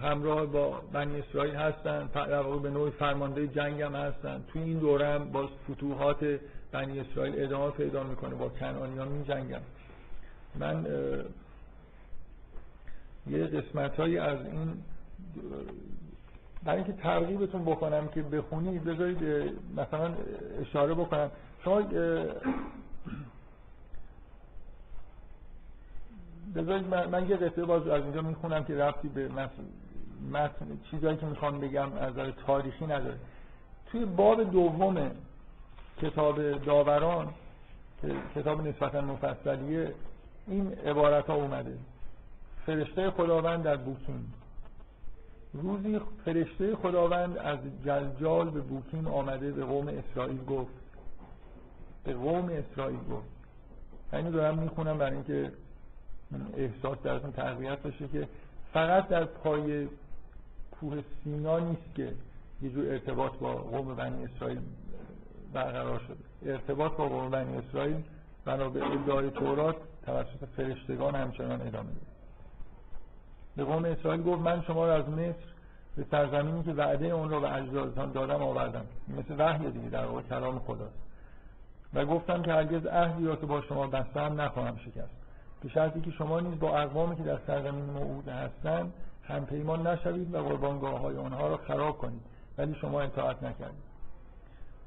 همراه 0.00 0.46
با 0.46 0.80
بنی 0.92 1.18
اسرائیل 1.20 1.54
هستن 1.54 2.06
در 2.06 2.40
واقع 2.40 2.58
به 2.58 2.70
نوع 2.70 2.90
فرمانده 2.90 3.46
جنگ 3.46 3.82
هم 3.82 3.94
هستن. 3.94 4.44
توی 4.48 4.62
این 4.62 4.78
دوره 4.78 5.06
هم 5.06 5.32
با 5.32 5.48
فتوحات 5.70 6.38
بنی 6.72 7.00
اسرائیل 7.00 7.34
ادامه 7.36 7.70
پیدا 7.70 8.02
می‌کنه 8.02 8.34
با 8.34 8.48
کنانیان 8.48 9.08
می 9.08 9.24
جنگم 9.24 9.60
من 10.54 10.86
یه 13.26 13.44
قسمت 13.46 14.00
هایی 14.00 14.18
از 14.18 14.38
این 14.46 14.82
برای 16.64 16.76
اینکه 16.76 16.92
ترغیبتون 16.92 17.64
بکنم 17.64 18.08
که 18.08 18.22
بخونید 18.22 18.84
بذارید 18.84 19.18
مثلا 19.76 20.14
اشاره 20.60 20.94
بکنم. 20.94 21.30
شما 21.64 21.82
بذارید 26.54 26.86
من, 26.86 27.28
یه 27.28 27.36
قطعه 27.36 27.64
باز 27.64 27.88
از 27.88 28.02
اینجا 28.02 28.22
می‌خونم 28.22 28.64
که 28.64 28.76
رفتی 28.76 29.08
به 29.08 29.28
متن 30.32 30.78
چیزایی 30.90 31.16
که 31.16 31.26
می‌خوام 31.26 31.60
بگم 31.60 31.92
از 31.92 32.12
نظر 32.12 32.30
تاریخی 32.30 32.84
نداره. 32.84 33.18
توی 33.86 34.04
باب 34.04 34.50
دوم 34.50 35.10
کتاب 36.02 36.64
داوران 36.64 37.28
کتاب 38.34 38.66
نسبتا 38.66 39.00
مفصلیه 39.00 39.94
این 40.46 40.72
عبارت 40.72 41.26
ها 41.26 41.34
اومده. 41.34 41.78
فرشته 42.68 43.10
خداوند 43.10 43.62
در 43.62 43.76
بوکین 43.76 44.24
روزی 45.52 46.00
فرشته 46.24 46.76
خداوند 46.76 47.38
از 47.38 47.58
جلجال 47.84 48.50
به 48.50 48.60
بوکین 48.60 49.06
آمده 49.06 49.52
به 49.52 49.64
قوم 49.64 49.88
اسرائیل 49.88 50.44
گفت. 50.44 50.72
به 52.04 52.14
قوم 52.14 52.48
اسرائیل 52.48 52.98
گفت. 52.98 53.28
اینو 54.12 54.30
دارم 54.30 54.58
می‌خونم 54.58 54.98
برای 54.98 55.12
اینکه 55.12 55.52
احساس 56.56 56.98
درتون 57.02 57.32
تقویت 57.32 57.78
بشه 57.78 58.08
که 58.08 58.28
فقط 58.72 59.08
در 59.08 59.24
پای 59.24 59.88
کوه 60.80 61.02
سینا 61.24 61.58
نیست 61.58 61.94
که 61.94 62.14
یه 62.62 62.70
جور 62.70 62.92
ارتباط 62.92 63.32
با 63.32 63.54
قوم 63.54 63.94
بنی 63.94 64.24
اسرائیل 64.24 64.60
برقرار 65.52 65.98
شده. 65.98 66.52
ارتباط 66.52 66.92
با 66.92 67.08
قوم 67.08 67.30
بنی 67.30 67.56
اسرائیل 67.56 68.02
بنا 68.44 68.68
به 68.68 68.86
ادعای 68.86 69.30
تورات 69.30 69.76
توسط 70.06 70.48
فرشتگان 70.56 71.14
همچنان 71.14 71.60
ادامه 71.60 71.72
داره. 71.72 72.17
به 73.58 73.64
قوم 73.64 73.84
اسرائیل 73.84 74.22
گفت 74.22 74.40
من 74.40 74.62
شما 74.62 74.86
را 74.86 74.94
از 74.94 75.08
مصر 75.08 75.34
به 75.96 76.04
سرزمینی 76.10 76.62
که 76.62 76.72
وعده 76.72 77.06
اون 77.06 77.30
را 77.30 77.40
به 77.40 77.54
اجدادتان 77.54 78.12
دادم 78.12 78.42
آوردم. 78.42 78.84
مثل 79.08 79.34
وحی 79.38 79.70
دیگه 79.70 79.88
در 79.88 80.06
واقع 80.06 80.22
کلام 80.22 80.58
خداست. 80.58 80.98
و 81.94 82.04
گفتم 82.04 82.42
که 82.42 82.52
هرگز 82.52 82.86
عهدی 82.86 83.26
را 83.26 83.36
که 83.36 83.46
با 83.46 83.60
شما 83.60 83.86
بستم 83.86 84.40
نخواهم 84.40 84.76
شکست. 84.76 85.10
به 85.62 85.68
شرطی 85.68 86.00
که 86.00 86.10
شما 86.10 86.40
نیز 86.40 86.58
با 86.58 86.78
اقوامی 86.78 87.16
که 87.16 87.22
در 87.22 87.38
سرزمین 87.46 87.84
موعود 87.84 88.28
هستند 88.28 88.92
هم 89.22 89.46
پیمان 89.46 89.86
نشوید 89.86 90.34
و 90.34 90.42
قربانگاه 90.42 91.00
های 91.00 91.16
آنها 91.16 91.48
را 91.48 91.56
خراب 91.56 91.98
کنید. 91.98 92.22
ولی 92.58 92.74
شما 92.74 93.00
اطاعت 93.00 93.42
نکردید. 93.42 93.88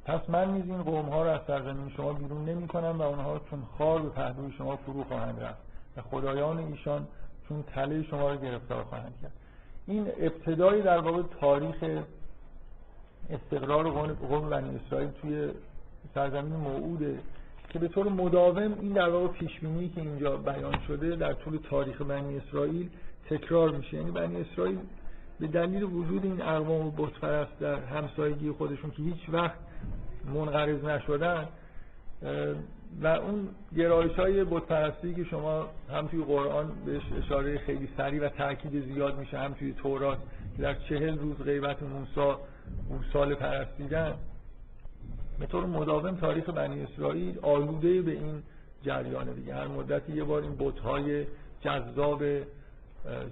پس 0.06 0.30
من 0.30 0.54
نیز 0.54 0.66
این 0.66 0.84
قوم 0.84 1.10
ها 1.10 1.24
را 1.24 1.34
از 1.34 1.42
سرزمین 1.48 1.90
شما 1.90 2.14
بیرون 2.14 2.46
نمی 2.46 2.68
کنم 2.68 3.00
و 3.00 3.04
آنها 3.04 3.40
چون 3.50 3.64
خار 3.78 4.02
به 4.02 4.10
پهلوی 4.10 4.52
شما 4.52 4.76
فرو 4.76 5.04
خواهند 5.04 5.44
رفت. 5.44 5.62
و 5.98 6.02
خدایان 6.02 6.60
ایشان 6.60 7.08
چون 7.52 7.64
تله 7.64 8.04
شما 8.04 8.32
رو 8.32 8.38
گرفتار 8.38 8.84
خواهند 8.84 9.14
کرد. 9.22 9.32
این 9.88 10.08
ابتدایی 10.20 10.82
در 10.82 10.98
واقع 10.98 11.22
تاریخ 11.40 11.76
استقرار 13.30 13.90
قوم 14.14 14.50
بنی 14.50 14.80
اسرائیل 14.86 15.10
توی 15.22 15.50
سرزمین 16.14 16.56
موعوده 16.56 17.20
که 17.70 17.80
به 17.80 17.88
طور 17.88 18.10
مداوم 18.10 18.78
این 18.82 18.94
در 18.94 19.10
واقع 19.10 19.28
پیشبینی 19.28 19.90
که 19.90 20.02
اینجا 20.02 20.38
بیان 20.38 20.80
شده 20.88 21.16
در 21.16 21.34
طول 21.34 21.60
تاریخ 21.70 22.02
بنی 22.02 22.38
اسرائیل 22.38 22.90
تکرار 23.30 23.72
میشه. 23.72 23.98
یعنی 23.98 24.12
بنی 24.12 24.42
اسرائیل 24.42 24.80
به 25.40 25.48
دلیل 25.48 25.84
وجود 25.84 26.24
این 26.26 26.42
اقوام 26.42 26.88
و 26.88 26.92
بتپرست 26.92 27.60
در 27.60 27.76
همسایگی 27.76 28.52
خودشون 28.52 28.92
که 28.92 29.04
هیچ 29.04 29.30
وقت 29.30 29.58
منقرض 30.34 30.84
نشدن 30.84 31.48
و 33.02 33.08
اون 33.08 33.48
گرایش 33.78 34.12
های 34.12 34.44
بتپرستی 34.44 35.14
که 35.14 35.24
شما 35.24 35.68
هم 35.92 36.08
توی 36.08 36.24
قرآن 36.24 36.72
بهش 36.86 37.04
اشاره 37.18 37.58
خیلی 37.58 37.90
سریع 37.98 38.26
و 38.26 38.30
تاکید 38.30 38.94
زیاد 38.94 39.20
میشه 39.20 39.40
هم 39.40 39.54
توی 39.54 39.74
تورات 39.74 40.18
که 40.58 40.64
در 40.64 40.74
چهل 40.74 41.18
روز 41.18 41.38
غیبت 41.38 41.84
موسی 41.84 42.38
سال 43.14 43.36
پرستیدن 43.36 44.14
به 45.40 45.46
طور 45.46 45.66
مداوم 45.66 46.16
تاریخ 46.16 46.50
بنی 46.50 46.84
اسرائیل 46.84 47.40
آلوده 47.42 48.02
به 48.02 48.12
این 48.12 48.44
جریانه 48.84 49.34
دیگه. 49.34 49.56
هر 49.56 49.68
مدتی 49.68 50.14
یه 50.14 50.24
بار 50.24 50.42
این 50.42 50.56
بتهای 50.60 51.26
جذاب 51.62 52.24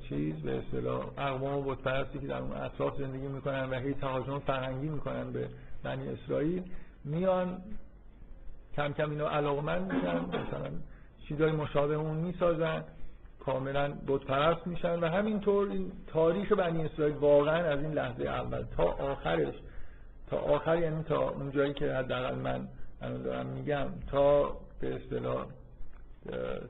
چیز 0.10 0.36
به 0.36 0.58
اصطلاح 0.58 1.06
اقوام 1.18 1.68
و 1.68 1.76
بتپرستی 1.76 2.20
که 2.20 2.28
در 2.28 2.38
اون 2.38 2.52
اطراف 2.52 2.98
زندگی 2.98 3.28
می‌کنن 3.28 3.70
و 3.70 3.74
هی 3.74 3.94
تهاجم 3.94 4.40
فرهنگی 4.40 4.90
می‌کنن 4.90 5.32
به 5.32 5.48
بنی 5.84 6.10
اسرائیل 6.10 6.64
میان 7.04 7.58
کم 8.80 8.94
کم 8.94 9.10
اینا 9.10 9.30
علاقمند 9.30 9.94
میشن 9.94 10.18
مثلا 10.18 10.72
چیزای 11.28 11.52
مشابه 11.52 11.94
اون 11.96 12.16
می‌سازن 12.16 12.84
کاملا 13.40 13.94
بت 14.08 14.22
پرست 14.22 14.68
میشن 14.68 15.00
و 15.00 15.08
همینطور 15.08 15.70
این 15.70 15.92
تاریخ 16.08 16.52
بنی 16.52 16.86
اسرائیل 16.86 17.16
واقعا 17.16 17.64
از 17.66 17.80
این 17.80 17.92
لحظه 17.92 18.24
اول 18.24 18.64
تا 18.78 18.84
آخرش 18.84 19.54
تا 20.30 20.38
آخر 20.38 20.78
یعنی 20.78 21.04
تا 21.04 21.30
اون 21.30 21.52
جایی 21.52 21.74
که 21.74 21.94
حداقل 21.94 22.36
من 22.36 22.68
الان 23.02 23.24
دارم 23.24 23.46
میگم 23.46 23.88
تا 24.12 24.58
به 24.80 24.96
اصطلاح 24.96 25.46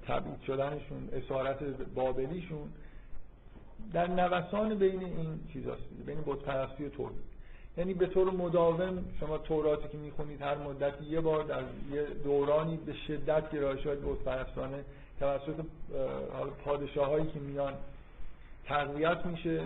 تبعید 0.07 0.41
شدنشون 0.47 1.09
اسارت 1.13 1.63
بابلیشون 1.95 2.69
در 3.93 4.07
نوسان 4.07 4.75
بین 4.75 5.03
این 5.03 5.39
چیزاست 5.53 5.83
بین 6.05 6.21
بت 6.25 6.39
پرستی 6.39 6.85
و 6.85 6.89
توحید 6.89 7.28
یعنی 7.79 7.93
به 7.93 8.07
طور 8.07 8.31
مداوم 8.31 9.05
شما 9.19 9.37
توراتی 9.37 9.87
که 9.87 9.97
می‌خونید 9.97 10.41
هر 10.41 10.57
مدتی 10.57 11.05
یه 11.05 11.21
بار 11.21 11.43
در 11.43 11.63
یه 11.91 12.03
دورانی 12.23 12.77
به 12.77 12.93
شدت 12.93 13.51
گرایش 13.51 13.85
های 13.85 13.95
بت 13.95 14.19
پرستانه 14.25 14.83
توسط 15.19 15.53
پادشاه 16.65 17.09
هایی 17.09 17.25
که 17.27 17.39
میان 17.39 17.73
تقویت 18.65 19.25
میشه. 19.25 19.61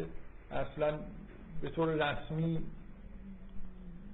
اصلا 0.51 0.99
به 1.61 1.69
طور 1.69 1.89
رسمی 1.89 2.59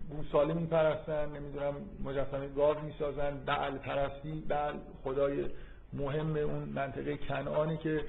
گوساله 0.10 0.54
میپرستن 0.54 1.30
نمی‌دونم 1.30 1.74
مجسمه 2.04 2.48
گاو 2.48 2.82
می‌سازن 2.82 3.38
بعل 3.46 3.78
پرستی 3.78 4.44
بعل 4.48 4.74
خدای 5.04 5.46
مهم 5.94 6.36
اون 6.36 6.64
منطقه 6.64 7.18
کنعانی 7.18 7.78
که 7.78 8.02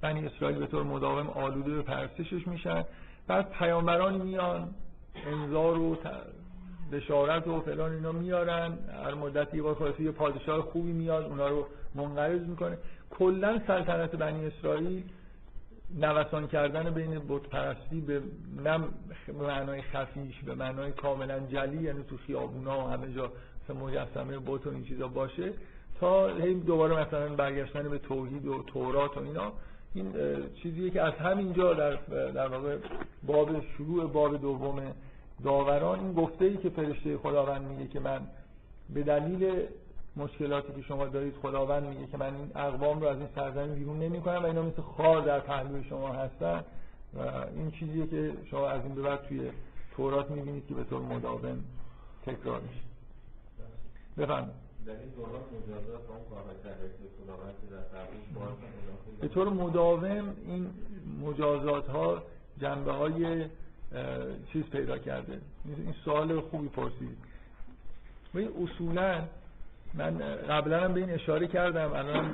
بنی 0.00 0.26
اسرائیل 0.26 0.58
به 0.58 0.66
طور 0.66 0.82
مداوم 0.82 1.30
آلوده 1.30 1.74
به 1.74 1.82
پرستشش 1.82 2.46
میشن. 2.46 2.84
بعد 3.32 3.50
پیامبرانی 3.50 4.18
میان 4.18 4.74
انذار 5.26 5.78
و 5.78 5.96
بشارت 6.92 7.46
و 7.48 7.60
فلان 7.60 7.92
اینا 7.92 8.12
میارن 8.12 8.78
هر 9.04 9.14
مدتی 9.14 9.60
بار 9.60 9.94
یه 10.00 10.10
پادشاه 10.10 10.62
خوبی 10.62 10.92
میاد 10.92 11.24
اونا 11.24 11.48
رو 11.48 11.66
منقرض 11.94 12.40
می‌کنه. 12.40 12.78
کلا 13.10 13.60
سلطنت 13.66 14.16
بنی 14.16 14.46
اسرائیل 14.46 15.02
نوسان 15.98 16.46
کردن 16.48 16.90
بین 16.90 17.18
بت 17.28 17.42
پرستی 17.42 18.00
به 18.00 18.22
نه 18.64 18.80
معنای 19.40 19.82
خفیش 19.82 20.42
به 20.46 20.54
معنای 20.54 20.92
کاملا 20.92 21.38
جلی 21.40 21.82
یعنی 21.82 22.02
تو 22.02 22.16
خیابونا 22.16 22.78
و 22.78 22.90
همه 22.90 23.12
جا 23.12 23.32
مجسمه 23.74 24.38
بت 24.38 24.66
و 24.66 24.70
این 24.70 24.84
چیزا 24.84 25.08
باشه 25.08 25.52
تا 26.00 26.30
دوباره 26.66 27.06
مثلا 27.06 27.28
برگشتن 27.28 27.88
به 27.88 27.98
توحید 27.98 28.46
و 28.46 28.62
تورات 28.62 29.16
و 29.16 29.20
اینا. 29.20 29.52
این 29.94 30.12
چیزیه 30.62 30.90
که 30.90 31.02
از 31.02 31.12
همینجا 31.12 31.74
در 31.74 31.94
در 32.30 32.48
واقع 32.48 32.78
باب 33.26 33.62
شروع 33.76 34.06
باب 34.06 34.40
دوم 34.40 34.82
داوران 35.44 35.98
این 35.98 36.12
گفته 36.12 36.44
ای 36.44 36.56
که 36.56 36.70
فرشته 36.70 37.18
خداوند 37.18 37.62
میگه 37.62 37.86
که 37.86 38.00
من 38.00 38.20
به 38.94 39.02
دلیل 39.02 39.66
مشکلاتی 40.16 40.72
که 40.72 40.82
شما 40.82 41.06
دارید 41.06 41.34
خداوند 41.42 41.82
میگه 41.82 42.06
که 42.06 42.16
من 42.16 42.34
این 42.34 42.50
اقوام 42.54 43.00
رو 43.00 43.06
از 43.06 43.18
این 43.18 43.28
سرزمین 43.34 43.74
بیرون 43.74 43.98
نمی‌کنم 43.98 44.42
و 44.42 44.46
اینا 44.46 44.62
مثل 44.62 44.82
خار 44.82 45.20
در 45.20 45.40
پهلوی 45.40 45.84
شما 45.84 46.08
هستن 46.08 46.64
و 47.14 47.20
این 47.56 47.70
چیزیه 47.70 48.06
که 48.06 48.32
شما 48.50 48.68
از 48.68 48.82
این 48.84 48.94
به 48.94 49.02
بعد 49.02 49.22
توی 49.22 49.50
تورات 49.96 50.30
می‌بینید 50.30 50.66
که 50.66 50.74
به 50.74 50.84
طور 50.84 51.02
مداوم 51.02 51.64
تکرار 52.26 52.60
میشه. 52.60 52.80
بفرمایید. 54.18 54.61
به 59.20 59.28
طور 59.28 59.48
مداوم 59.48 60.36
این 60.46 60.70
مجازات 61.22 61.86
ها 61.86 62.22
جنبه 62.60 62.92
های 62.92 63.44
چیز 64.52 64.64
پیدا 64.64 64.98
کرده. 64.98 65.40
این 65.64 65.94
سوال 66.04 66.40
خوبی 66.40 66.68
پرسید. 66.68 67.16
این 68.34 68.48
اصولا 68.62 69.22
من 69.94 70.18
قبلا 70.48 70.84
هم 70.84 70.94
به 70.94 71.00
این 71.00 71.10
اشاره 71.10 71.46
کردم. 71.46 71.92
الان 71.92 72.30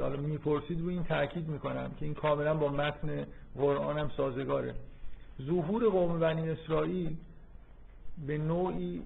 حالا 0.00 0.16
می‌پرسید 0.16 0.80
و 0.80 0.88
این 0.88 1.04
تاکید 1.04 1.48
می‌کنم 1.48 1.90
که 1.98 2.04
این 2.04 2.14
کاملا 2.14 2.54
با 2.54 2.68
متن 2.68 3.26
قرآن 3.56 3.98
هم 3.98 4.10
سازگاره. 4.16 4.74
ظهور 5.42 5.88
قوم 5.88 6.20
بنی 6.20 6.50
اسرائیل 6.50 7.16
به 8.26 8.38
نوعی 8.38 9.02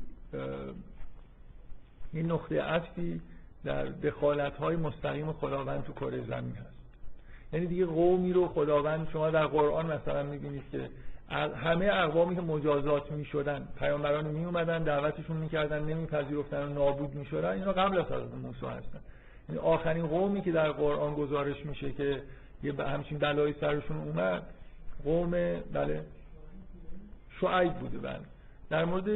این 2.13 2.33
نقطه 2.33 2.63
عطفی 2.63 3.21
در 3.65 3.85
دخالت 3.85 4.57
های 4.57 4.77
مستقیم 4.77 5.33
خداوند 5.33 5.85
تو 5.85 5.93
کره 5.93 6.25
زمین 6.25 6.55
هست. 6.55 6.81
یعنی 7.53 7.67
دیگه 7.67 7.87
قومی 7.87 8.33
رو 8.33 8.49
خداوند 8.49 9.09
شما 9.13 9.31
در 9.31 9.47
قرآن 9.47 9.87
مثلا 9.87 10.23
می‌بینید 10.23 10.63
که 10.73 10.91
همه 11.57 11.91
اقوامی 11.93 12.35
که 12.37 12.43
مجازات 12.43 13.13
می‌شدن 13.13 13.69
پیامبران 13.79 14.27
می 14.27 14.53
دعوتشون 14.85 15.37
می‌کردن 15.37 15.85
نمیپذیرفتن 15.85 16.63
و 16.63 16.75
نابود 16.75 17.15
می‌شدن 17.15 17.49
اینا 17.49 17.73
قبل 17.73 17.99
از 17.99 18.07
حضرت 18.07 18.35
موسی 18.43 18.67
هستن. 18.67 19.01
یعنی 19.49 19.61
آخرین 19.61 20.07
قومی 20.07 20.43
که 20.43 20.53
در 20.53 20.73
قرآن 20.73 21.15
گزارش 21.15 21.67
میشه 21.67 21.93
که 21.93 22.23
یه 22.63 22.75
همچین 22.75 23.19
بلایی 23.19 23.55
سرشون 23.61 23.97
اومد 23.97 24.43
قوم 25.05 25.31
بله 25.73 26.05
شعیب 27.41 27.73
بوده 27.73 27.99
بله. 27.99 28.21
در 28.71 28.85
مورد 28.85 29.09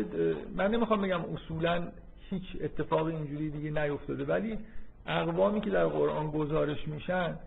من 0.57 0.71
نمی‌خوام 0.71 1.03
بگم 1.03 1.21
اصولا 1.35 1.83
هیچ 2.31 2.57
اتفاق 2.61 3.07
اینجوری 3.07 3.51
دیگه 3.51 3.71
نیفتاده. 3.83 4.25
ولی 4.25 4.59
اقوامی 5.07 5.61
که 5.61 5.71
در 5.71 5.87
قرآن 5.87 6.31
گزارش 6.31 6.89
میشن 6.89 7.39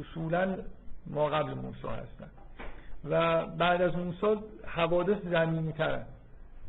اصولا 0.00 0.56
ما 1.06 1.26
قبل 1.26 1.54
موسی 1.54 1.88
هستن. 1.88 2.30
و 3.10 3.46
بعد 3.46 3.82
از 3.82 3.96
موسی 3.96 4.40
حوادث 4.66 5.22
زمینی 5.30 5.72
ترن 5.72 6.02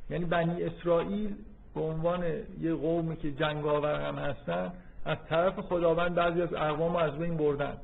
یعنی 0.10 0.26
بنی 0.26 0.64
اسرائیل 0.64 1.36
به 1.76 1.82
عنوان 1.82 2.24
یه 2.62 2.74
قومی 2.74 3.18
که 3.18 3.32
جنگاور 3.32 4.02
هم 4.02 4.16
هستن 4.16 4.72
از 5.06 5.18
طرف 5.30 5.60
خداوند 5.60 6.16
بعضی 6.16 6.42
از 6.42 6.54
اقوام 6.54 6.96
از 6.96 7.18
بین 7.18 7.38
بردن. 7.38 7.78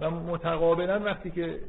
و 0.00 0.10
متقابلا 0.10 1.00
وقتی 1.00 1.30
که 1.30 1.60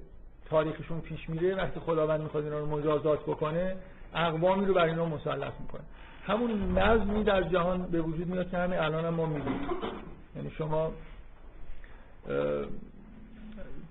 تاریخشون 0.50 1.02
پیش 1.02 1.30
میره 1.30 1.56
وقتی 1.56 1.80
خداوند 1.80 2.22
می‌خواد 2.22 2.44
اینا 2.44 2.60
رو 2.60 2.66
مجازات 2.66 3.20
بکنه 3.20 3.76
اقوامی 4.13 4.66
رو 4.66 4.74
بر 4.74 4.86
اینا 4.86 5.06
مسلط 5.06 5.54
می‌کنه. 5.60 5.84
همون 6.28 6.78
نظمی 6.78 7.24
در 7.24 7.44
جهان 7.44 7.84
به 7.84 8.02
وجود 8.02 8.28
میاد 8.28 8.50
که 8.50 8.58
همین 8.58 8.80
الان 8.80 9.06
هم 9.06 9.13
ما 9.13 9.26
می‌دونیم 9.26 9.70
یعنی 10.36 10.52
شما 10.58 10.92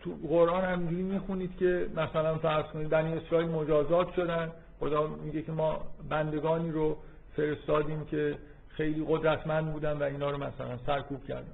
تو 0.00 0.10
قرآن 0.28 0.64
همینجوری 0.64 1.02
می‌خونید 1.02 1.56
که 1.56 1.86
مثلا 1.96 2.38
فرض 2.38 2.64
کنید 2.64 2.88
بنی 2.88 3.12
اسرائیل 3.12 3.48
مجازات 3.48 4.14
شدن. 4.14 4.52
خدا 4.80 5.06
میگه 5.06 5.42
که 5.42 5.52
ما 5.52 5.80
بندگانی 6.08 6.70
رو 6.70 6.96
فرستادیم 7.36 8.04
که 8.04 8.38
خیلی 8.68 9.06
قدرتمند 9.08 9.72
بودن 9.72 9.92
و 9.98 10.02
اینا 10.02 10.30
رو 10.30 10.36
مثلا 10.36 10.78
سرکوب 10.86 11.24
کردن. 11.24 11.52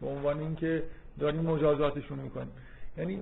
به 0.00 0.06
عنوان 0.06 0.40
اینکه 0.40 0.82
داریم 1.20 1.40
مجازاتشون 1.40 2.18
می‌کنیم. 2.18 2.52
یعنی 2.98 3.20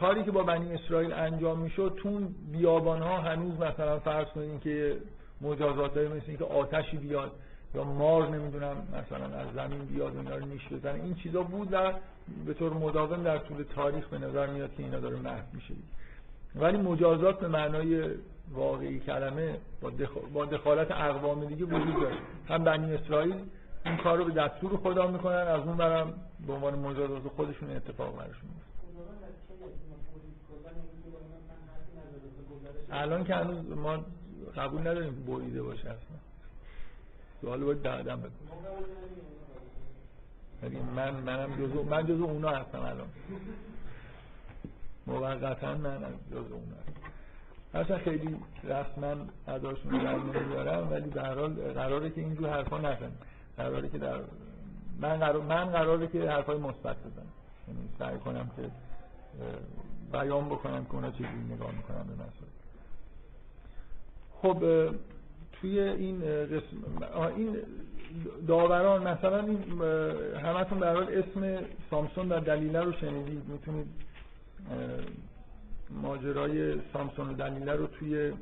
کاری 0.00 0.24
که 0.24 0.30
با 0.30 0.42
بنی 0.42 0.74
اسرائیل 0.74 1.12
انجام 1.12 1.58
می‌شد 1.58 1.94
تو 1.96 2.20
بیابان 2.52 3.02
ها 3.02 3.20
هنوز 3.20 3.60
مثلا 3.60 3.98
فرض 3.98 4.26
کنید 4.26 4.60
که 4.60 4.96
مجازات 5.40 5.96
های 5.96 6.08
مثل 6.08 6.24
اینکه 6.26 6.44
آتشی 6.44 6.96
بیاد 6.96 7.32
یا 7.74 7.84
مار 7.84 8.28
نمی‌دونم 8.28 8.76
مثلا 8.92 9.36
از 9.36 9.46
زمین 9.54 9.84
بیاد 9.84 10.16
اینا 10.16 10.36
رو 10.36 10.46
نیش 10.46 10.68
بزنه 10.68 10.94
این 10.94 11.14
چیزا 11.14 11.42
بود 11.42 11.68
و 11.72 11.92
به 12.46 12.54
طور 12.54 12.72
مداوم 12.72 13.22
در 13.22 13.38
طول 13.38 13.64
تاریخ 13.74 14.08
به 14.08 14.18
نظر 14.18 14.46
میاد 14.46 14.74
که 14.76 14.82
اینا 14.82 15.00
داره 15.00 15.16
محو 15.16 15.42
میشه. 15.52 15.74
ولی 16.54 16.76
مجازات 16.76 17.40
به 17.40 17.48
معنای 17.48 18.10
واقعی 18.52 19.00
کلمه 19.00 19.58
با, 20.34 20.44
دخالت 20.44 20.90
اقوام 20.90 21.44
دیگه 21.44 21.64
وجود 21.64 22.00
داره. 22.00 22.16
هم 22.48 22.64
بنی 22.64 22.94
اسرائیل 22.94 23.34
این 23.86 23.96
کار 23.96 24.18
رو 24.18 24.24
به 24.24 24.32
دستور 24.32 24.76
خدا 24.76 25.06
می‌کنن 25.06 25.34
از 25.34 25.60
اون 25.60 25.76
برم 25.76 26.14
به 26.46 26.52
عنوان 26.52 26.78
مجازات 26.78 27.22
خودشون 27.36 27.70
اتفاق 27.70 28.16
برشون 28.16 28.50
الان 32.90 33.24
که 33.24 33.34
هنوز 33.34 33.78
ما 33.78 33.98
قبول 34.56 34.80
نداریم 34.80 35.24
بریده 35.24 35.62
باشه 35.62 35.88
اصلا. 35.88 36.16
سوال 37.40 37.64
باید 37.64 37.82
بعدم 37.82 38.16
بکنم 38.16 38.30
ولی 40.62 40.76
من 40.96 41.10
منم 41.10 41.56
جزو 41.56 41.82
من 41.82 42.06
جزو 42.06 42.24
اونا 42.24 42.48
هستم 42.48 42.80
الان. 42.80 43.08
موقتا 45.06 45.74
من 45.74 45.98
جزو 46.30 46.54
اونا 46.54 46.76
هستم. 47.74 47.98
خیلی 47.98 48.36
رسما 48.64 49.12
رو 49.46 49.98
در 49.98 50.16
نمیدارم 50.16 50.90
ولی 50.90 51.10
به 51.10 51.22
هر 51.22 51.34
حال 51.34 51.54
قراره 51.54 52.10
که 52.10 52.20
اینجور 52.20 52.50
حرفا 52.50 52.78
نزنم. 52.78 53.12
قراره 53.56 53.88
که 53.88 53.98
در 53.98 54.20
من 55.00 55.16
قرار 55.16 55.42
من 55.42 55.64
قراره 55.64 56.06
که 56.06 56.30
حرفای 56.30 56.58
مثبت 56.58 56.96
بزنم. 56.96 57.32
یعنی 57.68 57.88
سعی 57.98 58.18
کنم 58.18 58.50
که 58.56 58.70
بیان 60.12 60.48
بکنم 60.48 60.84
که 60.84 60.94
اونا 60.94 61.10
چجوری 61.10 61.44
نگاه 61.50 61.72
می‌کنم 61.72 62.06
به 62.06 62.14
مسئله 62.14 62.63
خب 64.44 64.90
توی 65.52 65.80
این 65.80 66.20
قسم 66.46 66.76
این 67.36 67.56
داوران 68.46 69.08
مثلا 69.08 69.40
این 69.40 69.82
همتون 70.38 70.78
در 70.78 70.94
حال 70.94 71.08
اسم 71.08 71.64
سامسون 71.90 72.28
و 72.28 72.40
دلیله 72.40 72.80
رو 72.80 72.92
شنیدید. 72.92 73.48
می‌تونید 73.48 73.86
ماجرای 75.90 76.80
سامسون 76.92 77.30
و 77.30 77.32
دلیله 77.32 77.72
رو 77.72 77.86
توی 77.86 78.32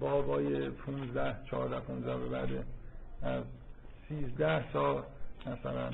بابای 0.00 0.70
15 0.70 1.36
14 1.50 1.80
15 1.80 2.16
به 2.16 2.28
بعد 2.28 2.48
از 3.22 3.42
13 4.08 4.72
تا 4.72 5.04
مثلا 5.46 5.90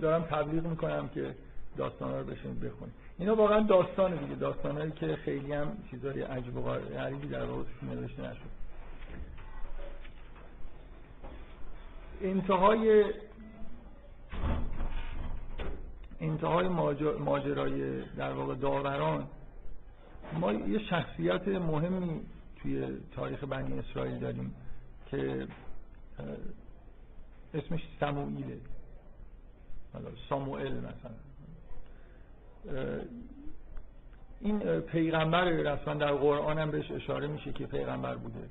دارم 0.00 0.22
تبلیغ 0.22 0.66
می‌کنم 0.66 1.08
که 1.08 1.34
داستان 1.76 2.18
رو 2.18 2.24
بشین 2.24 2.54
بخونید. 2.54 3.01
اینا 3.18 3.34
واقعا 3.34 3.60
داستانه 3.60 4.16
دیگه. 4.16 4.34
داستانایی 4.34 4.90
که 4.90 5.16
خیلی 5.16 5.52
هم 5.52 5.76
چیزای 5.90 6.22
عجیب 6.22 6.56
و 6.56 6.62
غریبی 6.62 7.28
در 7.28 7.44
واقع 7.44 7.64
نوشته 7.82 8.22
نشد 8.22 8.62
انتهای 12.22 13.04
انتهای 16.20 16.68
ماجرای 17.18 18.02
در 18.16 18.32
واقع 18.32 18.54
داوران 18.54 19.28
ما 20.40 20.52
یه 20.52 20.78
شخصیت 20.78 21.48
مهمی 21.48 22.20
توی 22.62 22.98
تاریخ 23.14 23.44
بنی 23.44 23.78
اسرائیل 23.78 24.18
داریم 24.18 24.54
که 25.10 25.46
اسمش 27.54 27.80
سموئیله. 28.00 28.58
ساموئل 30.28 30.78
مثلا. 30.78 31.31
این 34.40 34.80
پیغمبر 34.80 35.44
رسما 35.44 35.94
در 35.94 36.12
قرآن 36.12 36.58
هم 36.58 36.70
بهش 36.70 36.90
اشاره 36.90 37.26
میشه 37.26 37.52
که 37.52 37.66
پیغمبر 37.66 38.14
بوده. 38.14 38.48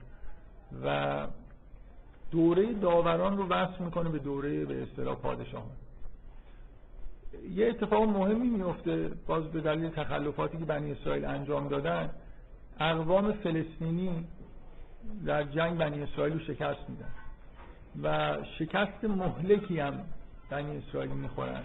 و 0.83 1.27
دوره 2.31 2.73
داوران 2.73 3.37
رو 3.37 3.47
وصل 3.47 3.83
می‌کنه 3.83 4.09
به 4.09 4.19
دوره 4.19 4.65
به 4.65 4.83
اصطلاح 4.83 5.15
پادشاهان. 5.15 5.71
یه 7.53 7.67
اتفاق 7.67 8.03
مهمی 8.03 8.47
میفته 8.49 9.11
باز 9.27 9.43
به 9.43 9.61
دلیل 9.61 9.89
تخلفاتی 9.89 10.57
که 10.57 10.65
بنی 10.65 10.91
اسرائیل 10.91 11.25
انجام 11.25 11.67
دادن. 11.67 12.09
اقوام 12.79 13.31
فلسطینی 13.31 14.27
در 15.25 15.43
جنگ 15.43 15.77
بنی 15.77 16.03
اسرائیل 16.03 16.33
رو 16.33 16.39
شکست 16.39 16.89
میدن. 16.89 17.11
و 18.03 18.37
شکست 18.59 19.03
مهلکی 19.03 19.79
هم 19.79 20.03
بنی 20.49 20.77
اسرائیل 20.77 21.11
می‌خورن 21.11 21.61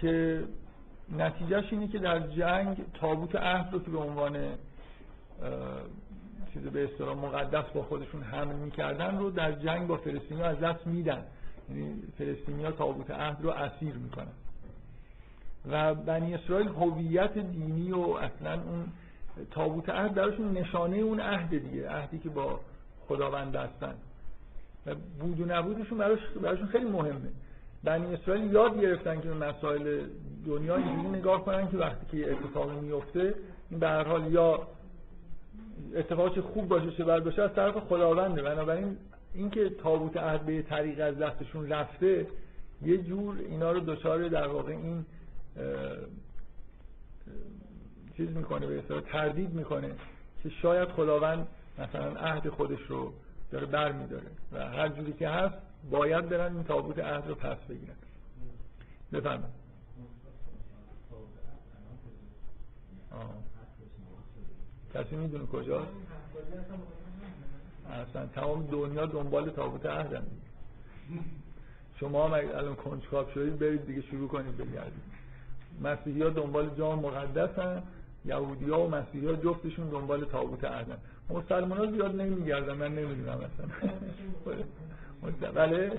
که 0.00 0.44
نتیجهش 1.16 1.72
اینه 1.72 1.88
که 1.88 1.98
در 1.98 2.18
جنگ 2.18 2.76
تابوت 3.00 3.36
عهد 3.36 3.72
رو 3.72 3.78
که 3.78 3.90
به 3.90 3.98
عنوان 3.98 4.36
چیز 6.52 6.62
به 6.62 6.84
اصطلاح 6.84 7.16
مقدس 7.16 7.64
با 7.74 7.82
خودشون 7.82 8.22
حمل 8.22 8.54
می‌کردن 8.54 9.18
رو 9.18 9.30
در 9.30 9.52
جنگ 9.52 9.86
با 9.86 9.96
فلسطینی 9.96 10.42
از 10.42 10.60
دست 10.60 10.86
میدن. 10.86 11.24
یعنی 11.70 12.02
فلسطینی 12.18 12.64
ها 12.64 12.70
تابوت 12.70 13.10
عهد 13.10 13.42
رو 13.42 13.50
اسیر 13.50 13.94
می‌کنن. 13.94 14.32
و 15.70 15.94
بنی 15.94 16.34
اسرائیل 16.34 16.68
هویت 16.68 17.38
دینی 17.38 17.92
و 17.92 18.00
اصلا 18.00 18.52
اون 18.52 18.88
تابوت 19.50 19.88
عهد 19.88 20.14
درشون 20.14 20.52
نشانه 20.52 20.96
اون 20.96 21.20
عهد 21.20 21.50
دیگه 21.50 21.90
عهدی 21.90 22.18
که 22.18 22.28
با 22.28 22.60
خداوند 23.08 23.56
هستن. 23.56 23.94
و 24.86 24.94
بود 25.20 25.40
و 25.40 25.44
نبودشون 25.44 25.98
براشون 26.42 26.66
خیلی 26.66 26.84
مهمه. 26.84 27.30
بنی 27.84 28.14
اسرائیل 28.14 28.52
یاد 28.52 28.80
گرفتن 28.80 29.20
که 29.20 29.28
مسائل 29.28 30.04
دنیا 30.48 30.76
اینجوری 30.76 31.08
نگاه 31.08 31.44
کنن 31.44 31.68
که 31.68 31.76
وقتی 31.76 32.06
که 32.06 32.32
اتفاقی 32.32 32.80
میفته 32.80 33.34
این 33.70 33.80
به 33.80 33.88
هر 33.88 34.04
حال 34.04 34.32
یا 34.32 34.68
اتفاق 35.94 36.40
خوب 36.40 36.68
باشه 36.68 36.90
چه 36.90 37.04
بد 37.04 37.24
باشه 37.24 37.42
از 37.42 37.54
طرف 37.54 37.76
خداونده. 37.76 38.42
بنابراین 38.42 38.96
اینکه 39.34 39.70
تابوت 39.70 40.16
عهد 40.16 40.46
به 40.46 40.62
طریق 40.62 41.00
از 41.00 41.18
دستشون 41.18 41.68
رفته 41.68 42.26
یه 42.82 42.98
جور 42.98 43.36
اینا 43.38 43.72
رو 43.72 43.80
دچار 43.80 44.28
در 44.28 44.46
واقع 44.46 44.72
این 44.72 45.04
چیز 48.16 48.36
می‌کنه 48.36 48.66
به 48.66 48.78
اصطلاح 48.78 49.00
تردید 49.00 49.54
می‌کنه 49.54 49.90
که 50.42 50.48
شاید 50.48 50.88
خداوند 50.88 51.46
مثلا 51.78 52.12
عهد 52.20 52.48
خودش 52.48 52.80
رو 52.88 53.12
داره 53.50 53.66
بر 53.66 53.92
میداره 53.92 54.26
و 54.52 54.68
هر 54.68 54.88
جوری 54.88 55.12
که 55.12 55.28
هست 55.28 55.54
باید 55.90 56.28
برن 56.28 56.54
این 56.54 56.64
تابوت 56.64 56.98
عهد 56.98 57.28
رو 57.28 57.34
پس 57.34 57.58
بگیرن. 57.68 57.96
بفرمایید. 59.12 59.67
کسی 64.94 65.16
می‌دونه 65.16 65.46
کجا؟ 65.46 65.86
اصلا 67.88 68.26
تمام 68.26 68.66
دنیا 68.66 69.06
دنبال 69.06 69.50
تابوت 69.50 69.86
عهدن. 69.86 70.26
شما 72.00 72.28
هم 72.28 72.32
الان 72.32 72.74
کنجکاو 72.74 73.30
شدید 73.34 73.58
برید 73.58 73.86
دیگه 73.86 74.02
شروع 74.02 74.28
کنید 74.28 74.56
بگردید. 74.56 75.02
مسیحی 75.82 76.22
ها 76.22 76.28
دنبال 76.28 76.70
جام 76.78 76.98
مقدس 76.98 77.58
هن 77.58 77.82
یهودی 78.24 78.70
ها 78.70 78.86
و 78.86 78.90
مسیحی 78.90 79.26
ها 79.26 79.32
جفتشون 79.32 79.88
دنبال 79.88 80.24
تابوت 80.24 80.64
عهدن. 80.64 80.98
مسلمان 81.30 81.78
ها 81.78 81.86
زیاد 81.86 82.20
نمیگردن 82.20 82.72
من 82.72 82.94
نمی‌دونم 82.94 83.38
اصلا. 83.38 83.66
بله؟ 85.52 85.92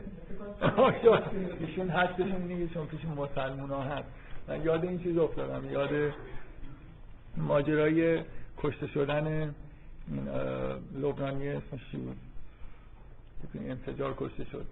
ایشون 1.59 1.89
هستشون 1.89 2.41
نیست 2.41 2.73
چون 2.73 2.85
پیش 2.87 3.05
مسلمان 3.05 3.69
ها 3.69 3.81
هست. 3.81 4.07
من 4.47 4.61
یاد 4.61 4.83
این 4.83 4.99
چیز 4.99 5.17
افتادم 5.17 5.69
یاد 5.69 6.13
ماجرای 7.37 8.23
کشته 8.57 8.87
شدن 8.87 9.55
لبنانی 10.95 11.49
اسمش 11.49 11.91
چی 11.91 11.97
بود؟ 11.97 12.17
این 13.53 13.71
انفجار 13.71 14.13
کشته 14.17 14.43
شد. 14.43 14.65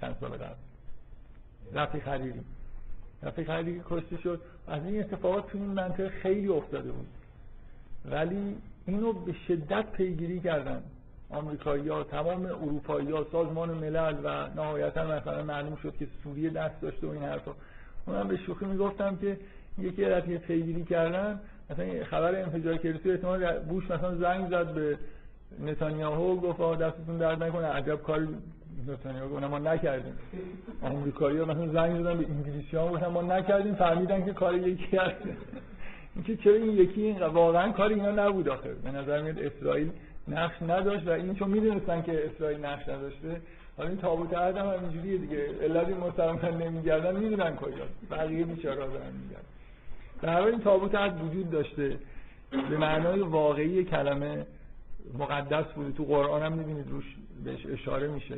چند 0.00 0.16
سال 0.20 0.30
قبل 0.30 0.54
رفی 1.74 2.00
خریدیم 2.00 2.44
رفی 3.22 3.44
خریدی 3.44 3.82
کشته 3.90 4.16
شد. 4.16 4.40
از 4.68 4.84
این 4.84 5.00
اتفاقات 5.00 5.50
تو 5.50 5.58
این 5.58 5.66
منطقه 5.66 6.08
خیلی 6.08 6.48
افتاده 6.48 6.92
بود. 6.92 7.08
ولی 8.04 8.56
اینو 8.86 9.12
به 9.12 9.34
شدت 9.48 9.92
پیگیری 9.92 10.40
کردن. 10.40 10.82
آمریکایی 11.30 12.04
تمام 12.04 12.46
اروپایی 12.46 13.10
ها 13.10 13.26
سازمان 13.32 13.70
ملل 13.70 14.16
و 14.24 14.48
نهایتا 14.54 15.04
مثلا 15.06 15.42
معلوم 15.42 15.76
شد 15.76 15.96
که 15.96 16.06
سوریه 16.22 16.50
دست 16.50 16.80
داشته 16.80 17.06
و 17.06 17.10
این 17.10 17.22
حرفا. 17.22 17.54
اونم 18.06 18.28
به 18.28 18.36
شوخی 18.36 18.64
می‌گفتم 18.64 19.16
که 19.16 19.38
یکی 19.80 20.04
از 20.04 20.22
پیگیری 20.22 20.84
کردن 20.84 21.40
مثلا 21.70 22.04
خبر 22.04 22.34
انفجار 22.42 22.76
کلیسا 22.76 23.10
احتمال 23.10 23.58
بوش 23.58 23.90
مثلا 23.90 24.14
زنگ 24.14 24.50
زد 24.50 24.74
به 24.74 24.98
نتانیاهو 25.66 26.36
گفت 26.36 26.80
دستتون 26.80 27.18
درد 27.18 27.42
نکنه 27.42 27.66
عجب 27.66 28.02
کاری 28.02 28.28
نتانیاهو 28.88 29.28
گفت 29.28 29.44
ما 29.44 29.58
نکردیم. 29.58 30.12
آمریکایی‌ها 30.82 31.44
مثلا 31.44 31.68
زنگ 31.68 32.00
زدن 32.00 32.18
به 32.18 32.26
انگلیسی‌ها 32.26 32.88
گفتن 32.88 33.06
ما 33.06 33.22
نکردیم 33.22 33.74
فهمیدن 33.74 34.24
که 34.24 34.32
کار 34.32 34.54
یکی 34.54 34.96
هست 34.96 35.16
اینکه 36.14 36.36
چرا 36.36 36.54
این 36.54 36.76
یکی 36.76 37.02
این 37.02 37.22
واقعا 37.22 37.72
کار 37.72 37.88
اینا 37.88 38.10
نبود 38.10 38.48
آخر 38.48 38.68
به 38.84 38.90
نظر 38.90 39.22
میاد 39.22 39.38
اسرائیل 39.38 39.90
نقش 40.28 40.62
نداشت 40.62 41.06
و 41.06 41.10
این 41.10 41.34
چون 41.34 41.50
می‌دونستن 41.50 42.02
که 42.02 42.26
اسرائیل 42.26 42.64
نقش 42.64 42.88
نداشته 42.88 43.40
حالا 43.76 43.88
این 43.88 43.98
تابوت 43.98 44.34
عهد 44.34 44.56
هم 44.56 44.66
همینجوریه 44.66 45.18
دیگه. 45.18 45.46
علت 45.62 45.88
این 45.88 45.96
مسلمان 45.96 46.62
نمیگردن 46.62 47.16
می‌دونن 47.16 47.56
کجاست. 47.56 47.94
بقیه 48.10 48.44
بیچاره‌ها 48.44 48.86
دارن 48.86 49.12
میگردن. 49.22 49.44
در 50.22 50.42
این 50.42 50.60
تابوت 50.60 50.94
عهد 50.94 51.24
وجود 51.24 51.50
داشته. 51.50 51.98
به 52.50 52.76
معنای 52.78 53.20
واقعی 53.20 53.84
کلمه 53.84 54.46
مقدس 55.18 55.72
بوده. 55.72 55.92
تو 55.92 56.04
قرآن 56.04 56.42
هم 56.42 56.52
می‌بینید 56.52 56.90
روش 56.90 57.16
بهش 57.44 57.66
اشاره 57.66 58.08
میشه. 58.08 58.36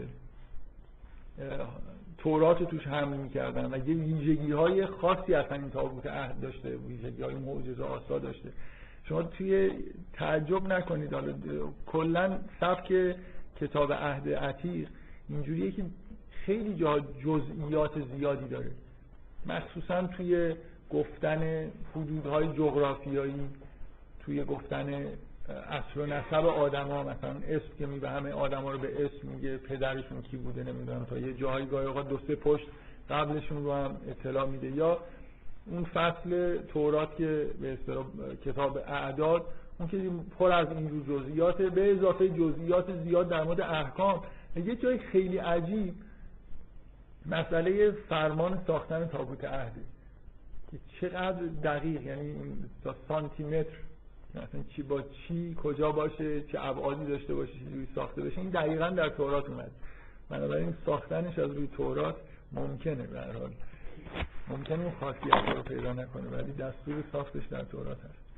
تورات 2.18 2.62
توش 2.62 2.86
حمل 2.86 3.16
می‌کردن 3.16 3.74
و 3.74 3.88
یه 3.88 3.94
ویژگی 3.94 4.52
های 4.52 4.86
خاصی 4.86 5.34
اصلا 5.34 5.56
این 5.56 5.70
تابوت 5.70 6.06
عهد 6.06 6.40
داشته 6.40 6.76
ویژگی 6.76 7.22
های 7.22 7.34
معجزه 7.34 7.84
آسا 7.84 8.18
داشته. 8.18 8.48
شما 9.04 9.22
توی 9.22 9.70
تعجب 10.12 10.72
نکنید. 10.72 11.12
حالا 11.12 11.34
کلا 11.86 12.38
سبک 12.60 13.16
کتاب 13.60 13.92
عهد 13.92 14.28
عتیق 14.28 14.88
اینجوریه 15.28 15.70
که 15.70 15.84
خیلی 16.30 16.74
جا 16.74 17.00
جزئیات 17.00 17.92
زیادی 18.16 18.48
داره. 18.48 18.70
مخصوصا 19.46 20.06
توی 20.06 20.54
گفتن 20.90 21.70
حدودهای 21.94 22.48
جغرافیایی 22.48 23.48
توی 24.20 24.44
گفتن 24.44 25.04
اصل 25.48 26.00
و 26.00 26.06
نسب 26.06 26.46
آدما 26.46 27.02
مثلا 27.02 27.30
اسم 27.48 27.68
که 27.78 27.86
به 27.86 28.10
همه 28.10 28.32
آدما 28.32 28.72
رو 28.72 28.78
به 28.78 29.04
اسم 29.04 29.28
میگه 29.28 29.56
پدرشون 29.56 30.22
کی 30.22 30.36
بوده 30.36 30.64
نمی‌دونم 30.64 31.04
تا 31.04 31.18
یه 31.18 31.32
جاهای 31.32 31.66
گاهی 31.66 31.86
اوقات 31.86 32.08
دو 32.08 32.18
سه 32.26 32.34
پشت 32.36 32.66
قبلشون 33.10 33.64
رو 33.64 33.72
هم 33.72 33.96
اطلاع 34.08 34.46
میده. 34.46 34.70
یا 34.70 34.98
اون 35.66 35.84
فصل 35.84 36.58
تورات 36.58 37.16
که 37.16 37.46
به 37.60 37.72
اصطلاح 37.72 38.06
کتاب 38.44 38.76
اعداد 38.76 39.46
اون 39.78 39.88
که 39.88 40.10
پر 40.38 40.52
از 40.52 40.68
این 40.72 41.04
جزئیات 41.08 41.62
به 41.62 41.92
اضافه 41.92 42.28
جزئیات 42.28 43.04
زیاد 43.04 43.28
در 43.28 43.44
مورد 43.44 43.60
احکام. 43.60 44.22
یه 44.56 44.76
جای 44.76 44.98
خیلی 44.98 45.38
عجیب 45.38 45.94
مسئله 47.26 47.90
فرمان 47.90 48.62
ساختن 48.66 49.06
تابوت 49.06 49.44
عهده 49.44 49.80
که 50.70 50.78
چقدر 51.00 51.46
دقیق 51.46 52.02
یعنی 52.02 52.34
تا 52.84 52.94
سانتی 53.08 53.44
متر 53.44 53.76
مثلا 54.34 54.62
چی 54.76 54.82
با 54.82 55.02
چی 55.02 55.56
کجا 55.62 55.92
باشه 55.92 56.40
چه 56.40 56.60
ابعادی 56.60 57.04
داشته 57.04 57.34
باشه 57.34 57.52
چی 57.52 57.88
ساخته 57.94 58.22
بشه 58.22 58.38
این 58.38 58.50
دقیقا 58.50 58.88
در 58.88 59.08
تورات 59.08 59.48
اومد. 59.48 59.70
بنابراین 60.28 60.74
ساختنش 60.86 61.38
از 61.38 61.50
روی 61.50 61.66
تورات 61.66 62.16
ممکنه 62.52 63.06
به 63.06 63.20
هر 63.20 63.32
حال. 63.32 63.50
ممکنه 64.48 64.82
اون 64.82 64.92
خاصیت 65.00 65.56
رو 65.56 65.62
پیدا 65.62 65.92
نکنه 65.92 66.28
ولی 66.28 66.52
دستور 66.52 67.04
ساختش 67.12 67.46
در 67.46 67.64
تورات 67.64 67.98
هست. 68.04 68.30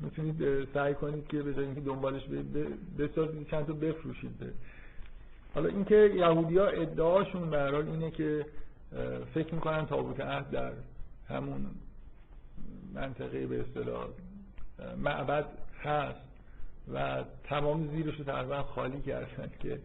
می‌تونید 0.00 0.68
سعی 0.74 0.94
کنید 0.94 1.28
که 1.28 1.42
بذارید 1.42 1.74
که 1.74 1.80
دنبالش 1.80 2.22
بسازید 2.98 3.48
چند 3.48 3.66
تا 3.66 3.72
بفروشید. 3.72 4.38
به 4.38 4.46
حالا 5.54 5.68
اینکه 5.68 5.96
یهودی 5.96 6.58
ها 6.58 6.66
ادعاشون 6.66 7.50
به 7.50 7.74
اینه 7.74 8.10
که 8.10 8.46
فکر 9.34 9.54
می‌کنن 9.54 9.86
تابوت 9.86 10.20
عهد 10.20 10.50
در 10.50 10.72
همون 11.34 11.66
منطقه 12.94 13.46
به 13.46 13.60
اصطلاح 13.60 14.06
معبد 14.98 15.46
هست 15.82 16.20
و 16.94 17.24
تمام 17.44 17.88
زیرش 17.90 18.18
رو 18.18 18.24
تقریبا 18.24 18.62
خالی 18.62 19.00
کردن 19.00 19.50
که 19.60 19.80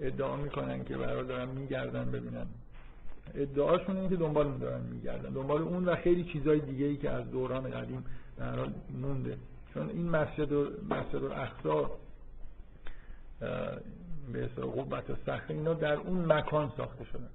ادعا 0.00 0.36
می‌کنن 0.36 0.84
که 0.84 0.96
برای 0.96 1.26
دارن 1.26 1.48
میگردن 1.48 2.10
ببینن. 2.10 2.46
ادعاشون 3.34 3.96
اینه 3.96 4.08
که 4.08 4.16
دنبال 4.16 4.46
اون 4.46 4.58
دارن 4.58 4.80
میگردن. 4.80 5.30
دنبال 5.30 5.62
اون 5.62 5.84
و 5.84 5.96
خیلی 5.96 6.24
چیزای 6.24 6.60
دیگه 6.60 6.86
ای 6.86 6.96
که 6.96 7.10
از 7.10 7.30
دوران 7.30 7.70
قدیم 7.70 8.04
در 8.38 8.68
مونده. 9.00 9.36
چون 9.74 9.88
این 9.88 10.08
مسجد 10.08 10.52
و 10.52 10.70
مسجد 10.90 11.14
الاقصا 11.14 11.90
به 14.32 14.44
اصطلاح 14.44 14.70
قوت 14.70 15.10
و 15.28 15.40
اینا 15.48 15.74
در 15.74 15.92
اون 15.92 16.32
مکان 16.32 16.72
ساخته 16.76 17.04
شدن. 17.04 17.28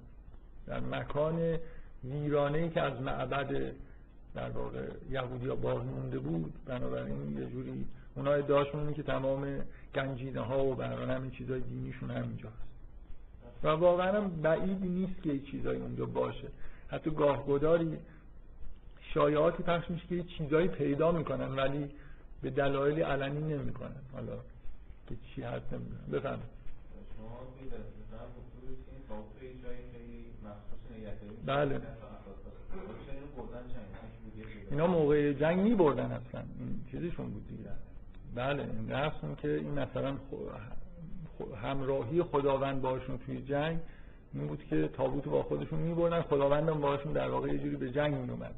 در 0.66 0.80
مکان 0.80 1.58
ویرانه 2.04 2.58
ای 2.58 2.70
که 2.70 2.80
از 2.80 3.00
معبد 3.00 3.72
در 4.34 4.50
واقع 4.50 4.88
یهودی 5.10 5.48
ها 5.48 5.54
باقی 5.54 5.84
مونده 5.84 6.18
بود 6.18 6.52
بنابراین 6.66 7.38
یه 7.38 7.46
جوری 7.46 7.86
اونا 8.14 8.32
ادعاشون 8.32 8.94
که 8.94 9.02
تمام 9.02 9.58
گنجینه 9.94 10.40
ها 10.40 10.64
و 10.64 10.74
برای 10.74 11.10
همین 11.10 11.30
چیزای 11.30 11.60
دینیشون 11.60 12.10
همینجا 12.10 12.48
هست 12.48 13.64
و 13.64 13.68
واقعا 13.68 14.22
هم 14.22 14.42
بعید 14.42 14.82
نیست 14.84 15.22
که 15.22 15.38
چیزایی 15.38 15.80
اونجا 15.80 16.06
باشه. 16.06 16.48
حتی 16.88 17.10
گاهگداری 17.10 17.98
شایعاتی 19.14 19.62
پخش 19.62 19.90
میشه 19.90 20.06
که 20.06 20.24
چیزایی 20.38 20.68
پیدا 20.68 21.12
می‌کنن 21.12 21.56
ولی 21.56 21.90
به 22.42 22.50
دلایل 22.50 23.02
علنی 23.02 23.54
نمی‌کنن. 23.54 24.02
حالا 24.12 24.36
که 25.08 25.14
چی 25.34 25.42
هست 25.42 25.72
نمی‌دونم 25.72 26.06
بفهمید 26.12 26.62
بله. 31.46 31.80
اینا 34.70 34.86
موقع 34.86 35.32
جنگ 35.32 35.60
می 35.60 35.74
بردن 35.74 36.12
اصلا. 36.12 36.42
این 36.58 36.84
چیزشون 36.90 37.30
بود 37.30 37.48
دیگه. 37.48 37.70
بله 38.34 38.62
این 38.62 38.90
رسم 38.90 39.34
که 39.34 39.54
این 39.54 39.78
مثلا 39.78 40.16
همراهی 41.62 42.22
خداوند 42.22 42.82
باشون 42.82 43.18
توی 43.18 43.42
جنگ 43.42 43.78
این 44.34 44.46
بود 44.46 44.64
که 44.70 44.88
تابوت 44.88 45.24
با 45.24 45.42
خودشون 45.42 45.78
می 45.78 45.94
بردن 45.94 46.68
هم 46.68 46.80
باشون 46.80 47.12
در 47.12 47.28
واقع 47.28 47.48
یه 47.48 47.58
جوری 47.58 47.76
به 47.76 47.90
جنگ 47.90 48.14
می 48.14 48.30
اومد 48.30 48.54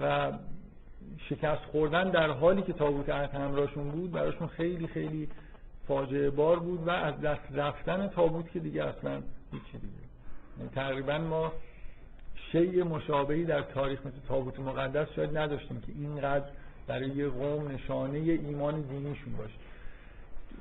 و 0.00 0.32
شکست 1.28 1.62
خوردن 1.62 2.10
در 2.10 2.30
حالی 2.30 2.62
که 2.62 2.72
تابوت 2.72 3.08
عهد 3.08 3.34
همراهشون 3.34 3.90
بود 3.90 4.12
براشون 4.12 4.46
خیلی 4.46 4.86
خیلی 4.86 5.28
فاجعه 5.88 6.30
بار 6.30 6.58
بود 6.58 6.86
و 6.86 6.90
از 6.90 7.20
دست 7.20 7.42
رفتن 7.52 8.08
تابوت 8.08 8.50
که 8.50 8.60
دیگه 8.60 8.84
اصلا 8.84 9.22
هیچی 9.52 9.78
دیگه. 9.78 9.92
یعنی 10.58 10.70
تقریبا 10.70 11.18
ما 11.18 11.52
شیء 12.52 12.84
مشابهی 12.84 13.44
در 13.44 13.62
تاریخ 13.62 14.00
مثل 14.00 14.16
تابوت 14.28 14.60
مقدس 14.60 15.06
شاید 15.16 15.38
نداشتیم 15.38 15.80
که 15.80 15.92
اینقدر 15.98 16.46
برای 16.86 17.08
یه 17.08 17.28
قوم 17.28 17.68
نشانه 17.68 18.18
ایمان 18.18 18.80
دینیشون 18.80 19.32
باشه. 19.38 19.54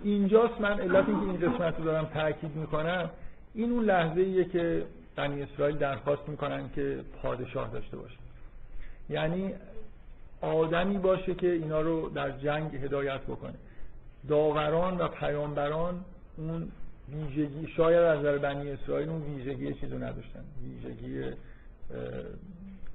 اینجاست 0.04 0.62
من 0.62 0.80
علت 0.80 1.10
اینکه 1.10 1.26
این 1.26 1.52
قسمت 1.52 1.78
رو 1.78 1.84
دارم 1.84 2.06
تاکید 2.06 2.56
می‌کنم 2.56 3.10
این 3.54 3.72
اون 3.72 3.86
لحظه 3.86 4.22
ایه 4.22 4.46
که 4.46 4.84
بنی 5.16 5.44
اسرائیل 5.44 5.78
درخواست 5.78 6.30
می‌کنن 6.30 6.70
که 6.76 7.00
پادشاه 7.22 7.70
داشته 7.70 7.98
باشه. 7.98 8.18
یعنی 9.10 9.54
آدمی 10.42 10.98
باشه 10.98 11.36
که 11.36 11.48
اینا 11.48 11.82
رو 11.82 12.10
در 12.10 12.32
جنگ 12.32 12.76
هدایت 12.76 13.22
بکنه. 13.22 13.54
داوران 14.30 14.98
و 14.98 15.08
پیامبران 15.08 16.06
اون 16.38 16.72
ویژگی 17.10 17.68
شاید 17.68 18.00
از 18.00 18.20
نظر 18.20 18.38
بنی 18.38 18.72
اسرائیل 18.72 19.10
اون 19.10 19.22
ویژگی 19.22 19.74
چیزو 19.74 19.98
نداشتن. 19.98 20.44
ویژگی 20.64 21.24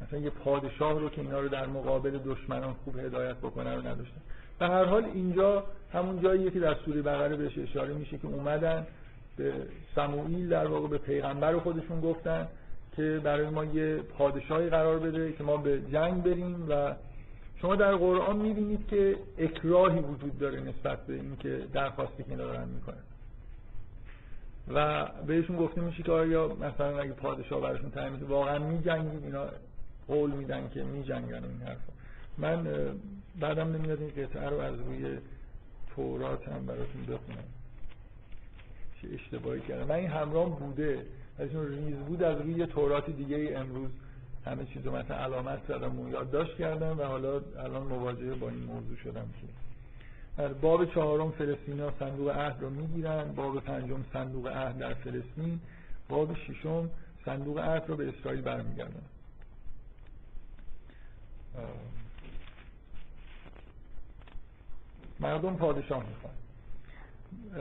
مثلا 0.03 0.19
یه 0.19 0.31
پادشاه 0.31 1.01
رو 1.01 1.09
که 1.09 1.21
اینا 1.21 1.41
رو 1.41 1.49
در 1.49 1.67
مقابل 1.67 2.19
دشمنان 2.25 2.75
خوب 2.85 2.99
هدایت 2.99 3.37
بکنه 3.37 3.75
رو 3.75 3.81
نداشتن. 3.81 4.21
به 4.59 4.67
هر 4.67 4.85
حال 4.85 5.05
اینجا 5.05 5.65
همون 5.93 6.23
جاییه 6.23 6.51
که 6.51 6.61
در 6.61 6.75
سوره 6.85 7.03
بقره 7.03 7.37
بهش 7.37 7.59
اشاره 7.59 7.95
میشه 7.95 8.19
که 8.19 8.27
اومدن 8.27 8.87
به 9.37 9.53
سموئیل 9.95 10.49
در 10.49 10.67
واقع 10.67 10.89
به 10.89 10.99
پیغمبر 10.99 11.59
خودشون 11.59 12.01
گفتن 12.01 12.49
که 12.97 13.21
برای 13.25 13.49
ما 13.49 13.65
یه 13.65 13.97
پادشاهی 13.97 14.69
قرار 14.69 14.99
بده 14.99 15.33
که 15.33 15.45
ما 15.45 15.57
به 15.57 15.81
جنگ 15.93 16.23
بریم 16.23 16.67
و 16.69 16.95
شما 17.61 17.77
در 17.77 17.95
قرآن 17.95 18.37
می‌بینید 18.37 18.89
که 18.89 19.17
اکراهی 19.39 20.01
وجود 20.01 20.39
داره 20.39 20.61
نسبت 20.61 21.07
به 21.07 21.15
اینکه 21.15 21.65
درخواستی 21.73 22.25
که 22.25 22.37
دارن 22.37 22.69
می‌کنن. 22.69 23.03
و 24.69 25.07
بهشون 25.27 25.57
گفته 25.57 25.81
میشه 25.81 26.03
که 26.03 26.13
آیا 26.13 26.49
مثلا 26.49 27.01
اگه 27.01 27.13
پادشاه 27.13 27.61
براشون 27.61 27.91
تعیین 27.91 28.23
واقعا 28.23 28.59
میجنگید 28.59 29.25
اینا 29.25 29.47
قول 30.09 30.31
میدن 30.31 30.69
که 30.75 30.83
میجنگن 30.83 31.45
این 31.45 31.63
حرفا. 31.67 31.93
من 32.39 32.67
بعدم 33.41 33.73
نمیاد 33.73 34.01
این 34.01 34.11
قطعه 34.11 34.49
رو 34.49 34.59
از 34.59 34.75
روی 34.81 35.19
تورات 35.95 36.49
هم 36.49 36.67
براتون 36.67 37.03
بخونم. 37.03 37.45
چه 39.03 39.09
اشتباهی 39.15 39.61
کردم. 39.61 39.87
من 39.87 39.95
این 39.95 40.11
همرام 40.11 40.51
بوده 40.51 41.07
از 41.39 41.49
ریز 41.55 41.97
بود 41.97 42.23
از 42.23 42.41
روی 42.41 42.67
تورات 42.67 43.11
دیگه 43.11 43.53
امروز 43.57 43.91
همه 44.47 44.65
چیز 44.65 44.87
رو 44.87 44.97
مثلا 44.97 45.17
علامت 45.17 45.59
زدم 45.69 46.01
و 46.01 46.09
یادداشت 46.09 46.57
کردم 46.57 46.99
و 46.99 47.03
حالا 47.03 47.41
الان 47.59 47.83
مواجهه 47.83 48.35
با 48.35 48.49
این 48.49 48.65
موضوع 48.65 48.97
شدم 48.97 49.29
که 49.41 49.66
در 50.37 50.53
باب 50.53 50.95
چهارم 50.95 51.31
فلسطینیا 51.31 51.93
صندوق 51.99 52.29
عهد 52.29 52.57
رو 52.61 52.71
می‌گیرن 52.71 53.33
باب 53.33 53.61
پنجم 53.61 54.05
صندوق 54.13 54.47
عهد 54.47 54.79
در 54.79 54.95
فلسطین. 54.95 55.61
باب 56.09 56.35
ششم 56.35 56.91
صندوق 57.25 57.59
عهد 57.59 57.85
رو 57.89 57.97
به 57.97 58.09
اسرائیل 58.09 58.43
برمیگردن 58.43 59.03
مردم 65.21 65.57
پادشاه 65.57 66.05
می‌خوان. 66.09 66.35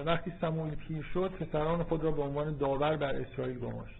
وقتی 0.05 0.33
سموئیل 0.41 0.75
پیر 0.75 1.03
شد 1.13 1.31
پسران 1.31 1.83
خود 1.83 2.03
را 2.03 2.11
به 2.11 2.21
عنوان 2.21 2.57
داور 2.57 2.95
بر 2.95 3.15
اسرائیل 3.15 3.59
گماشت. 3.59 3.95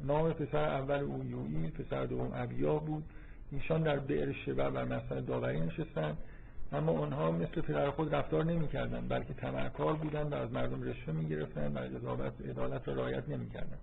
نام 0.00 0.32
پسر 0.32 0.64
اول 0.64 0.98
او 0.98 1.24
یوئیل 1.24 1.70
پسر 1.70 2.06
دوم 2.06 2.32
ابیا 2.34 2.78
بود. 2.78 3.04
ایشان 3.50 3.82
در 3.82 3.98
بئر 3.98 4.32
شبع 4.32 4.70
بر 4.70 4.84
مسئله 4.84 5.20
داوری 5.20 5.60
نشستند. 5.60 6.18
اما 6.72 6.92
آنها 6.92 7.30
مثل 7.30 7.60
پدر 7.60 7.90
خود 7.90 8.14
رفتار 8.14 8.44
نمی‌کردند 8.44 9.08
بلکه 9.08 9.34
تمرکار 9.34 9.94
بودند 9.94 10.32
و 10.32 10.36
از 10.36 10.52
مردم 10.52 10.82
رشوه 10.82 11.14
می‌گرفتند 11.14 11.76
و 11.76 11.98
قضاوت 11.98 12.32
عدالت 12.48 12.88
را 12.88 12.94
رعایت 12.94 13.28
نمی‌کردند. 13.28 13.80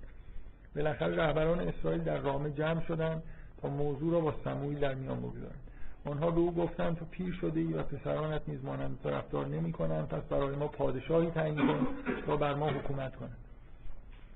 بالاخره 0.75 1.15
رهبران 1.15 1.59
اسرائیل 1.59 2.03
در 2.03 2.17
رامه 2.17 2.51
جمع 2.51 2.86
شدند 2.88 3.23
تا 3.61 3.67
موضوع 3.67 4.13
را 4.13 4.19
با 4.19 4.33
سموئیل 4.43 4.79
در 4.79 4.93
میان 4.93 5.19
بگذارند. 5.19 5.59
آنها 6.05 6.31
به 6.31 6.39
او 6.39 6.55
گفتند 6.55 6.97
تو 6.97 7.05
پیر 7.05 7.33
شده 7.41 7.59
ای 7.59 7.73
و 7.73 7.83
پسرانت 7.83 8.41
نیز 8.47 8.65
مانند 8.65 8.99
تو 9.03 9.09
رفتار 9.09 9.47
نمی 9.47 9.71
کنند 9.71 10.07
پس 10.07 10.23
برای 10.23 10.55
ما 10.55 10.67
پادشاهی 10.67 11.29
تعیین 11.29 11.67
کن 11.67 11.88
تا 12.25 12.38
بر 12.38 12.53
ما 12.53 12.69
حکومت 12.69 13.15
کند 13.15 13.38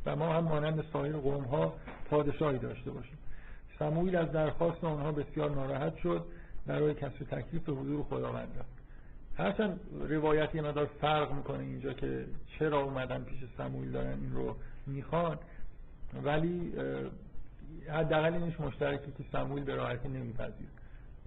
و 0.05 0.15
ما 0.15 0.33
هم 0.33 0.43
مانند 0.43 0.83
سایر 0.93 1.17
قوم 1.17 1.43
ها 1.43 1.73
پادشاهی 2.09 2.57
داشته 2.57 2.91
باشیم. 2.91 3.17
سموئیل 3.79 4.15
از 4.15 4.31
درخواست 4.31 4.83
آنها 4.83 5.11
بسیار 5.11 5.49
ناراحت 5.49 5.97
شد 5.97 6.25
برای 6.67 6.93
کسب 6.93 7.23
تکلیف 7.31 7.63
به 7.63 7.71
حضور 7.71 8.03
خداوند 8.03 8.47
رفت 8.59 8.79
هرچند 9.37 9.79
روایت 10.09 10.55
یه 10.55 10.61
مدار 10.61 10.85
فرق 10.85 11.31
می‌کنه 11.31 11.59
اینجا 11.59 11.93
که 11.93 12.25
چرا 12.59 12.81
اومدن 12.81 13.23
پیش 13.23 13.39
سموئیل 13.57 13.91
دارن 13.91 14.19
این 14.21 14.33
رو 14.33 14.55
می‌خوان 14.87 15.37
ولی 16.23 16.73
حداقل 17.89 18.33
اینش 18.33 18.59
مشترکی 18.59 19.11
که 19.17 19.23
سموئیل 19.31 19.63
به 19.63 19.75
راحتی 19.75 20.07
نمیپذیر 20.07 20.67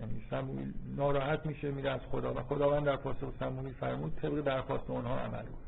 یعنی 0.01 0.22
سموئیل 0.30 0.72
ناراحت 0.97 1.47
میشه 1.47 1.70
میره 1.70 1.91
از 1.91 2.01
خدا 2.11 2.35
و 2.35 2.41
خداوند 2.41 2.85
در 2.85 2.97
پاسخ 2.97 3.33
سموئیل 3.41 3.72
فرمود 3.72 4.18
طبق 4.22 4.41
درخواست 4.41 4.91
اونها 4.91 5.18
عمل 5.18 5.43
کن. 5.43 5.59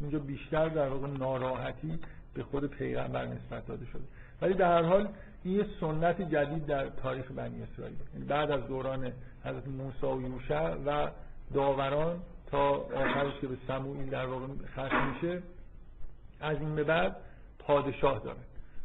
اینجا 0.00 0.18
بیشتر 0.18 0.68
در 0.68 0.88
واقع 0.88 1.06
ناراحتی 1.06 1.98
به 2.34 2.42
خود 2.42 2.66
پیغمبر 2.66 3.26
نسبت 3.26 3.66
داده 3.66 3.86
شده. 3.86 4.02
ولی 4.42 4.54
در 4.54 4.78
هر 4.78 4.82
حال 4.82 5.08
این 5.44 5.56
یه 5.56 5.66
سنت 5.80 6.22
جدید 6.22 6.66
در 6.66 6.88
تاریخ 6.88 7.32
بنی 7.32 7.62
اسرائیل. 7.62 7.96
یعنی 8.14 8.26
بعد 8.26 8.50
از 8.50 8.66
دوران 8.66 9.12
حضرت 9.44 9.68
موسی 9.68 10.06
و 10.06 10.20
یوشع 10.20 10.74
و 10.74 11.10
داوران 11.54 12.20
تا 12.46 12.70
آخرش 12.70 13.40
که 13.40 13.46
به 13.46 13.56
سموئیل 13.68 14.10
در 14.10 14.26
واقع 14.26 14.46
ختم 14.72 15.12
میشه 15.14 15.42
از 16.40 16.56
این 16.60 16.74
به 16.74 16.84
بعد 16.84 17.16
پادشاه 17.58 18.18
داره. 18.18 18.38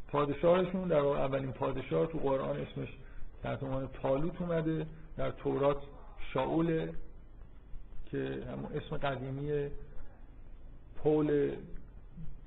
پادشاهشون 0.07 0.87
در 0.87 0.99
اولین 0.99 1.51
پادشاه 1.51 2.07
تو 2.07 2.17
قرآن 2.17 2.57
اسمش 2.57 2.89
در 3.43 3.57
عنوان 3.61 3.89
تالوت 4.01 4.41
اومده 4.41 4.85
در 5.17 5.31
تورات 5.31 5.77
شاول 6.33 6.91
که 8.05 8.43
همون 8.51 8.71
اسم 8.75 8.97
قدیمی 8.97 9.69
پول 10.97 11.51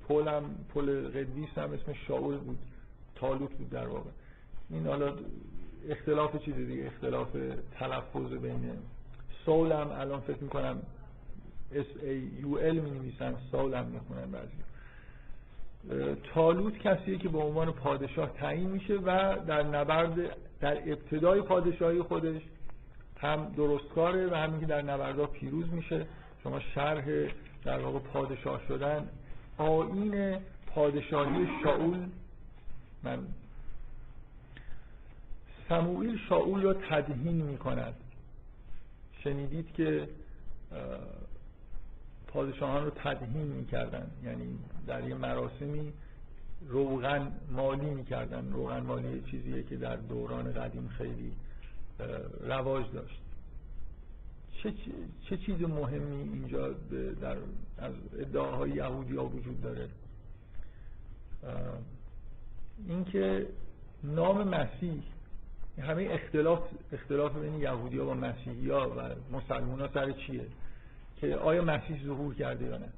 پول 0.07 0.27
هم 0.27 0.43
پول 0.73 1.07
قدیس 1.07 1.49
هم 1.57 1.73
اسم 1.73 1.93
شاول 2.07 2.37
بود. 2.37 2.59
تالوت 3.21 3.53
بود 3.53 3.69
در 3.69 3.87
واقع. 3.87 4.09
این 4.69 4.87
حالا 4.87 5.13
اختلاف 5.89 6.45
چیز 6.45 6.55
دیگه 6.55 6.85
اختلاف 6.85 7.27
تلفظ 7.79 8.33
بین 8.33 8.71
سول 9.45 9.71
هم 9.71 9.91
الان 9.91 10.19
فکر 10.19 10.43
می‌کنم 10.43 10.81
اس 11.71 11.85
ای 12.03 12.17
یو 12.17 12.55
ال 12.55 12.79
می 12.79 12.91
نویسن 12.91 13.35
سول 13.51 13.73
هم 13.73 13.85
می‌خونن 13.85 14.31
بعضی. 14.31 14.51
تالوت 16.33 16.77
کسیه 16.77 17.17
که 17.17 17.29
به 17.29 17.37
عنوان 17.37 17.71
پادشاه 17.71 18.29
تعیین 18.33 18.69
میشه 18.69 18.93
و 18.93 19.35
در 19.47 19.63
نبرد 19.63 20.37
در 20.59 20.77
ابتدای 20.77 21.41
پادشاهی 21.41 22.01
خودش 22.01 22.41
هم 23.17 23.53
درستکاره 23.57 24.27
و 24.27 24.35
همین 24.35 24.59
که 24.59 24.65
در 24.65 24.81
نبردها 24.81 25.25
پیروز 25.25 25.73
میشه. 25.73 26.05
شما 26.43 26.59
شرح 26.59 27.05
در 27.63 27.79
واقع 27.79 27.99
پادشاه 27.99 28.61
شدن 28.67 29.09
آین 29.57 30.37
پادشاهی 30.75 31.47
شاول 31.63 32.07
من 33.03 33.27
سموئیل 35.69 36.19
شاول 36.29 36.61
را 36.61 36.73
تدهین 36.73 37.35
می 37.35 37.57
کند 37.57 37.93
شنیدید 39.23 39.73
که 39.73 40.09
پادشاهان 42.27 42.83
رو 42.85 42.89
تدهین 42.89 43.47
می‌کردن. 43.47 44.11
یعنی 44.23 44.59
در 44.87 45.07
یه 45.07 45.15
مراسمی 45.15 45.93
روغن 46.67 47.31
مالی 47.51 47.89
می‌کردن. 47.89 48.51
روغن 48.51 48.79
مالی 48.79 49.21
چیزیه 49.31 49.63
که 49.63 49.77
در 49.77 49.95
دوران 49.95 50.53
قدیم 50.53 50.87
خیلی 50.87 51.33
رواج 52.39 52.85
داشت. 52.93 53.21
چه, 54.63 54.73
چه 55.29 55.37
چیز 55.37 55.61
مهمی 55.61 56.21
اینجا 56.33 56.69
در 57.21 57.37
از 57.77 57.93
ادعاهای 58.19 58.71
یهودی 58.71 59.15
ها 59.15 59.25
وجود 59.25 59.61
داره؟ 59.61 59.89
اینکه 62.87 63.47
نام 64.03 64.47
مسیح 64.47 65.03
همه 65.81 66.07
اختلاف 66.11 66.63
اختلاف 66.93 67.35
بین 67.35 67.59
یهودی 67.59 67.97
ها 67.97 68.07
و 68.07 68.13
مسیحی 68.13 68.69
ها 68.69 68.89
و 68.89 69.01
مسلمان 69.37 69.81
ها 69.81 69.89
سر 69.93 70.11
چیه؟ 70.11 70.45
که 71.17 71.35
آیا 71.35 71.63
مسیح 71.63 72.05
ظهور 72.05 72.35
کرده 72.35 72.65
یا 72.65 72.77
نه؟ 72.77 72.89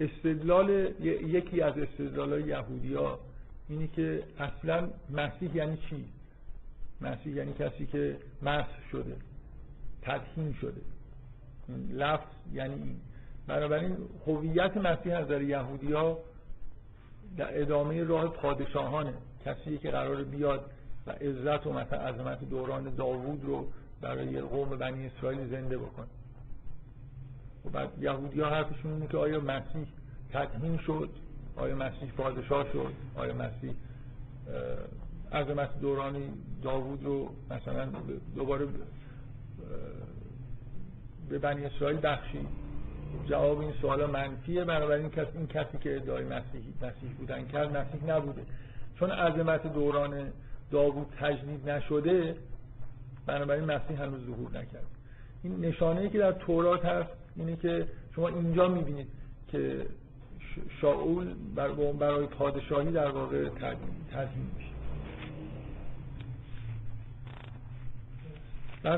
استدلال 0.00 0.70
یکی 1.00 1.60
از 1.60 1.78
استدلال 1.78 2.32
های 2.32 2.42
یهودی 2.42 2.94
ها 2.94 3.18
اینی 3.68 3.88
که 3.88 4.22
اصلا 4.38 4.88
مسیح 5.10 5.56
یعنی 5.56 5.76
چی؟ 5.76 6.04
مسیح 7.00 7.32
یعنی 7.34 7.52
کسی 7.52 7.86
که 7.86 8.16
مسح 8.42 8.88
شده 8.92 9.16
تدهین 10.02 10.54
شده. 10.60 10.80
لفظ 11.90 12.26
یعنی 12.52 12.74
این. 12.74 12.96
بنابراین 13.46 13.96
هویت 14.26 14.76
مسیح 14.76 15.16
از 15.18 15.24
نظر 15.24 15.42
یهودی 15.42 15.92
ها 15.92 16.18
در 17.36 17.60
ادامه 17.60 18.04
راه 18.04 18.28
پادشاهانه. 18.28 19.14
کسی 19.44 19.78
که 19.78 19.90
قرار 19.90 20.24
بیاد 20.24 20.70
و 21.06 21.10
عزت 21.10 21.66
و 21.66 21.72
مثلا 21.72 21.98
عظمت 21.98 22.44
دوران 22.44 22.94
داوود 22.94 23.44
رو 23.44 23.68
برای 24.00 24.40
قوم 24.40 24.68
بنی 24.68 25.06
اسرائیل 25.06 25.48
زنده 25.50 25.78
بکنه 25.78 26.06
و 27.64 27.68
بعد 27.68 27.88
یهودی 28.00 28.40
ها 28.40 28.50
حرفشون 28.50 28.92
اینه 28.92 29.06
که 29.06 29.16
آیا 29.16 29.40
مسیح 29.40 29.86
تدهین 30.32 30.78
شد؟ 30.78 31.10
آیا 31.56 31.74
مسیح 31.74 32.12
پادشاه 32.16 32.72
شد؟ 32.72 32.92
آیا 33.16 33.34
مسیح 33.34 33.74
عظمت 35.32 35.80
دوران 35.80 36.14
داوود 36.62 37.04
رو 37.04 37.30
مثلا 37.50 37.88
دوباره 38.34 38.66
به 41.28 41.38
بنی 41.38 41.64
اسرائیل 41.64 42.00
بخشید؟ 42.02 42.65
جواب 43.26 43.60
این 43.60 43.72
سوال 43.80 44.10
منفیه. 44.10 44.64
بنابراین 44.64 45.10
کس 45.10 45.26
این 45.34 45.46
کسی 45.46 45.78
که 45.78 45.96
ادعای 45.96 46.24
مسیح 46.24 46.62
مسیح 46.82 47.10
بودن 47.18 47.46
کرد 47.46 47.76
مسیح 47.76 48.16
نبوده. 48.16 48.42
چون 48.98 49.10
عظمت 49.10 49.72
دوران 49.72 50.32
داوود 50.70 51.06
تجدید 51.20 51.70
نشده 51.70 52.36
بنابراین 53.26 53.64
مسیح 53.64 54.02
هنوز 54.02 54.26
ظهور 54.26 54.50
نکرد. 54.50 54.86
این 55.42 55.64
نشانه 55.64 56.08
که 56.08 56.18
در 56.18 56.32
تورات 56.32 56.84
هست 56.84 57.10
اینه 57.36 57.56
که 57.56 57.88
شما 58.14 58.28
اینجا 58.28 58.68
می‌بینید 58.68 59.08
که 59.48 59.86
شاول 60.80 61.34
برای 61.98 62.26
پادشاهی 62.26 62.92
در 62.92 63.08
واقع 63.10 63.48
تدهین 63.48 64.50
میشه. 64.56 64.76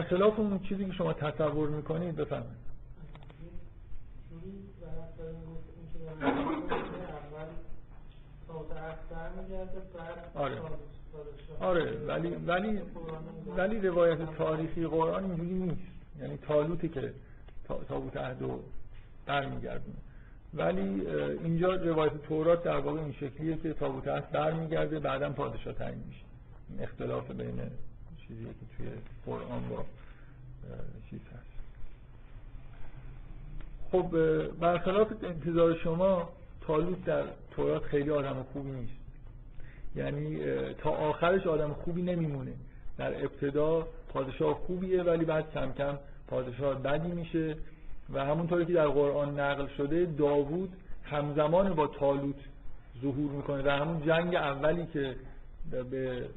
خلاف 0.02 0.38
اون 0.38 0.58
چیزی 0.58 0.84
که 0.84 0.92
شما 0.92 1.12
تصور 1.12 1.68
می‌کنید 1.68 2.16
بفهمید 2.16 2.57
آره. 10.34 10.60
آره 11.60 12.06
ولی 12.06 12.28
ولی 12.28 12.80
ولی 13.56 13.88
روایت 13.88 14.36
تاریخی 14.36 14.86
قرآن 14.86 15.24
اینجوری 15.24 15.54
نیست. 15.54 15.82
یعنی 16.20 16.36
تالوتی 16.36 16.88
که 16.88 17.12
تابوت 17.88 18.16
عهد 18.16 18.42
رو 18.42 18.62
برمیگردونه. 19.26 19.96
ولی 20.54 21.06
اینجا 21.44 21.74
روایت 21.74 22.22
تورات 22.22 22.62
در 22.62 22.76
واقع 22.76 23.00
این 23.00 23.12
شکلیه 23.12 23.56
که 23.56 23.72
تابوت 23.72 24.08
عهد 24.08 24.30
برمیگرده 24.30 24.98
بعدا 24.98 25.30
پادشاه 25.30 25.72
تعیین 25.72 26.02
میشه. 26.06 26.24
اختلاف 26.82 27.30
بین 27.30 27.60
چیزی 28.28 28.44
که 28.44 28.76
توی 28.76 28.86
قرآن 29.26 29.68
با 29.68 29.84
چیز 31.10 31.20
هست. 31.20 31.47
خب 33.92 34.06
برخلاف 34.60 35.08
انتظار 35.22 35.74
شما 35.74 36.28
تالوت 36.60 37.04
در 37.04 37.22
تورات 37.50 37.82
خیلی 37.82 38.10
آدم 38.10 38.46
خوبی 38.52 38.70
نیست. 38.70 38.92
یعنی 39.96 40.40
تا 40.78 40.90
آخرش 40.90 41.46
آدم 41.46 41.72
خوبی 41.72 42.02
نمیمونه. 42.02 42.52
در 42.98 43.24
ابتدا 43.24 43.86
پادشاه 44.08 44.54
خوبیه 44.54 45.02
ولی 45.02 45.24
بعد 45.24 45.52
کم 45.54 45.72
کم 45.72 45.98
پادشاه 46.28 46.82
بدی 46.82 47.08
میشه. 47.08 47.56
و 48.12 48.24
همونطوری 48.24 48.66
که 48.66 48.72
در 48.72 48.88
قرآن 48.88 49.40
نقل 49.40 49.66
شده 49.76 50.04
داوود 50.18 50.72
همزمان 51.04 51.74
با 51.74 51.86
تالوت 51.86 52.40
ظهور 53.02 53.30
می‌کنه. 53.30 53.62
در 53.62 53.78
همون 53.78 54.02
جنگ 54.06 54.34
اولی 54.34 54.86
که 54.86 55.16
به 55.90 56.28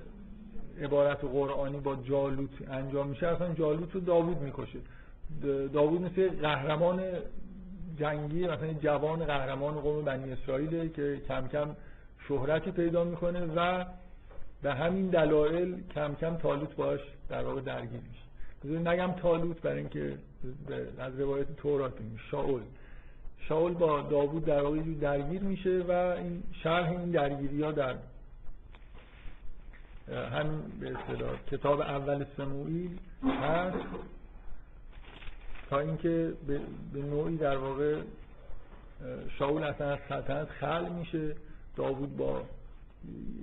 عبارت 0.82 1.24
قرآنی 1.24 1.80
با 1.80 1.96
جالوت 1.96 2.70
انجام 2.70 3.08
میشه 3.08 3.28
اصلا 3.28 3.54
جالوت 3.54 3.96
رو 3.96 4.00
داوود 4.00 4.38
می‌کشه. 4.42 4.80
داوود 5.74 6.02
مثل 6.02 6.30
قهرمان 6.30 7.02
جنگی 8.02 8.48
مثلا 8.48 8.74
جوان 8.74 9.26
قهرمان 9.26 9.74
قوم 9.74 10.06
بنی 10.06 10.32
اسرائیل 10.32 10.90
که 10.90 11.22
کم 11.28 11.48
کم 11.48 11.76
شهرتی 12.28 12.72
پیدا 12.72 13.04
می‌کنه 13.04 13.46
و 13.56 13.86
به 14.62 14.74
همین 14.74 15.08
دلایل 15.10 15.84
کم 15.96 16.16
کم 16.16 16.36
تالوت 16.36 16.76
باش 16.76 17.00
در 17.30 17.44
واقع 17.44 17.62
درگیر 17.62 18.00
میشه. 18.10 18.80
نگم 18.90 19.12
تالوت 19.12 19.62
برای 19.62 19.78
اینکه 19.78 20.18
از 21.00 21.20
روایت 21.20 21.56
تورات 21.56 21.94
شاول. 22.32 22.62
شاول 23.40 23.74
با 23.74 24.02
داوود 24.02 24.46
در 24.46 24.62
واقع 24.62 24.80
درگیر 25.02 25.42
میشه 25.42 25.84
و 25.88 25.92
این 25.92 26.44
شرح 26.64 26.90
این 26.90 27.12
درگیری 27.12 27.64
ها 27.64 27.72
در 27.72 27.96
همین 30.08 30.62
به 30.80 30.98
اصطلاح 30.98 31.32
کتاب 31.52 31.82
اول 31.82 32.26
سموئیل 32.38 32.98
هست. 33.24 33.78
تا 35.72 35.80
اینکه 35.80 36.34
به 36.94 37.02
نوعی 37.02 37.38
در 37.38 37.58
واقع 37.58 38.02
شاول 39.40 39.64
اصلا 39.64 39.92
از 39.92 40.00
سلطنت 40.10 40.48
خل 40.50 40.90
میشه. 40.90 41.36
داوود 41.76 42.18
با 42.18 42.42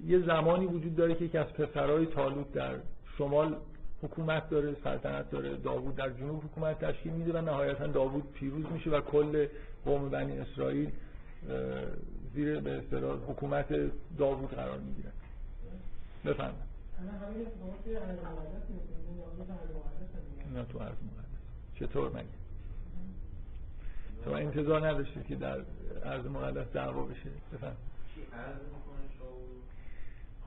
یه 0.06 0.26
زمانی 0.26 0.66
وجود 0.66 0.96
داره 0.96 1.14
که 1.14 1.24
یکی 1.24 1.38
از 1.38 1.46
پسرهای 1.46 2.06
تالوت 2.06 2.52
در 2.52 2.74
شمال 3.18 3.56
حکومت 4.02 4.50
داره 4.50 4.76
سلطنت 4.84 5.30
داره. 5.30 5.56
داوود 5.56 5.96
در 5.96 6.10
جنوب 6.10 6.44
حکومت 6.44 6.84
تشکیل 6.84 7.12
میده 7.12 7.38
و 7.38 7.42
نهایتا 7.42 7.86
داوود 7.86 8.32
پیروز 8.32 8.66
میشه 8.72 8.90
و 8.90 9.00
کل 9.00 9.46
قوم 9.84 10.08
بنی 10.08 10.38
اسرائیل 10.38 10.90
زیر 12.34 12.60
به 12.60 12.78
اصطلاح 12.78 13.18
حکومت 13.28 13.66
داوود 14.18 14.50
قرار 14.50 14.78
می‌گیره. 14.78 15.12
بفهم 16.24 16.54
نه 20.54 20.64
تو 20.64 20.78
مقدس. 20.78 21.27
چطور 21.78 22.10
مگه؟ 22.10 22.24
شما 24.24 24.36
انتظار 24.36 24.88
نداشتید 24.88 25.26
که 25.26 25.36
در 25.36 25.60
عرض 26.04 26.26
مقدس 26.26 26.72
دعوا 26.72 27.02
بشه؟ 27.02 27.30
بفهم 27.52 27.76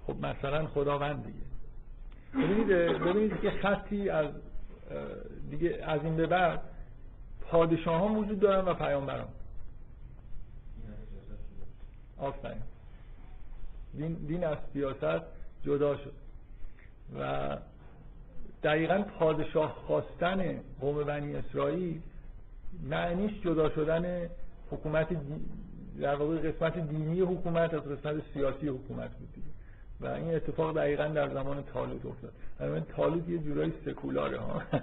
خب 0.07 0.25
مثلا 0.25 0.67
خداوند 0.67 1.25
دیگه. 1.25 1.39
ببینید 2.33 2.67
ببینید 3.01 3.41
که 3.41 3.51
خطی 3.51 4.09
از 4.09 4.29
دیگه 5.49 5.83
از 5.83 6.03
این 6.03 6.15
به 6.15 6.27
بعد 6.27 6.61
پادشاه 7.41 8.17
وجود 8.17 8.39
دارن 8.39 8.65
و 8.65 8.73
پیامبران. 8.73 9.27
آفرین. 12.17 12.61
دین, 13.93 14.13
دین 14.13 14.43
از 14.43 14.57
سیاست 14.73 15.25
جدا 15.65 15.97
شد. 15.97 16.13
و 17.19 17.57
دقیقا 18.63 19.03
پادشاه 19.19 19.75
خواستن 19.87 20.59
قوم 20.81 21.03
بنی 21.03 21.35
اسرائیل 21.35 22.01
معنیش 22.89 23.41
جدا 23.41 23.69
شدن 23.69 24.29
حکومت 24.71 25.07
در 26.01 26.15
واقع 26.15 26.51
قسمت 26.51 26.89
دینی 26.89 27.21
حکومت 27.21 27.73
از 27.73 27.81
قسمت 27.81 28.21
سیاسی 28.33 28.67
حکومت 28.67 29.09
بود 29.09 29.43
و 30.01 30.07
این 30.07 30.35
اتفاق 30.35 30.75
دقیقا 30.75 31.07
در 31.07 31.29
زمان 31.29 31.63
تالوت 31.73 32.05
افتاد. 32.05 32.31
من 32.59 32.85
تالوت 32.95 33.29
یه 33.29 33.37
جورایی 33.37 33.73
سکولاره 33.85 34.39
ها. 34.39 34.61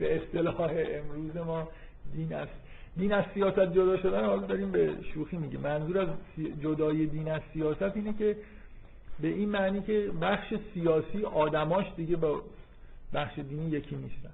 به 0.00 0.16
اصطلاح 0.16 0.70
امروز 0.70 1.36
ما 1.36 1.68
دین 2.12 2.34
از 2.34 2.48
دین 2.96 3.12
از 3.12 3.24
سیاست 3.34 3.72
جدا 3.72 3.96
شدن 3.96 4.24
حالا 4.24 4.46
داریم 4.46 4.70
به 4.70 4.94
شوخی 5.14 5.36
میگه 5.36 5.58
منظور 5.58 5.98
از 5.98 6.08
جدای 6.60 7.06
دین 7.06 7.30
از 7.30 7.40
سیاست 7.52 7.96
اینه 7.96 8.12
که 8.12 8.36
به 9.20 9.28
این 9.28 9.48
معنی 9.48 9.82
که 9.82 10.10
بخش 10.22 10.54
سیاسی 10.74 11.24
آدماش 11.24 11.86
دیگه 11.96 12.16
با 12.16 12.42
بخش 13.14 13.38
دینی 13.38 13.70
یکی 13.70 13.96
نیستن. 13.96 14.32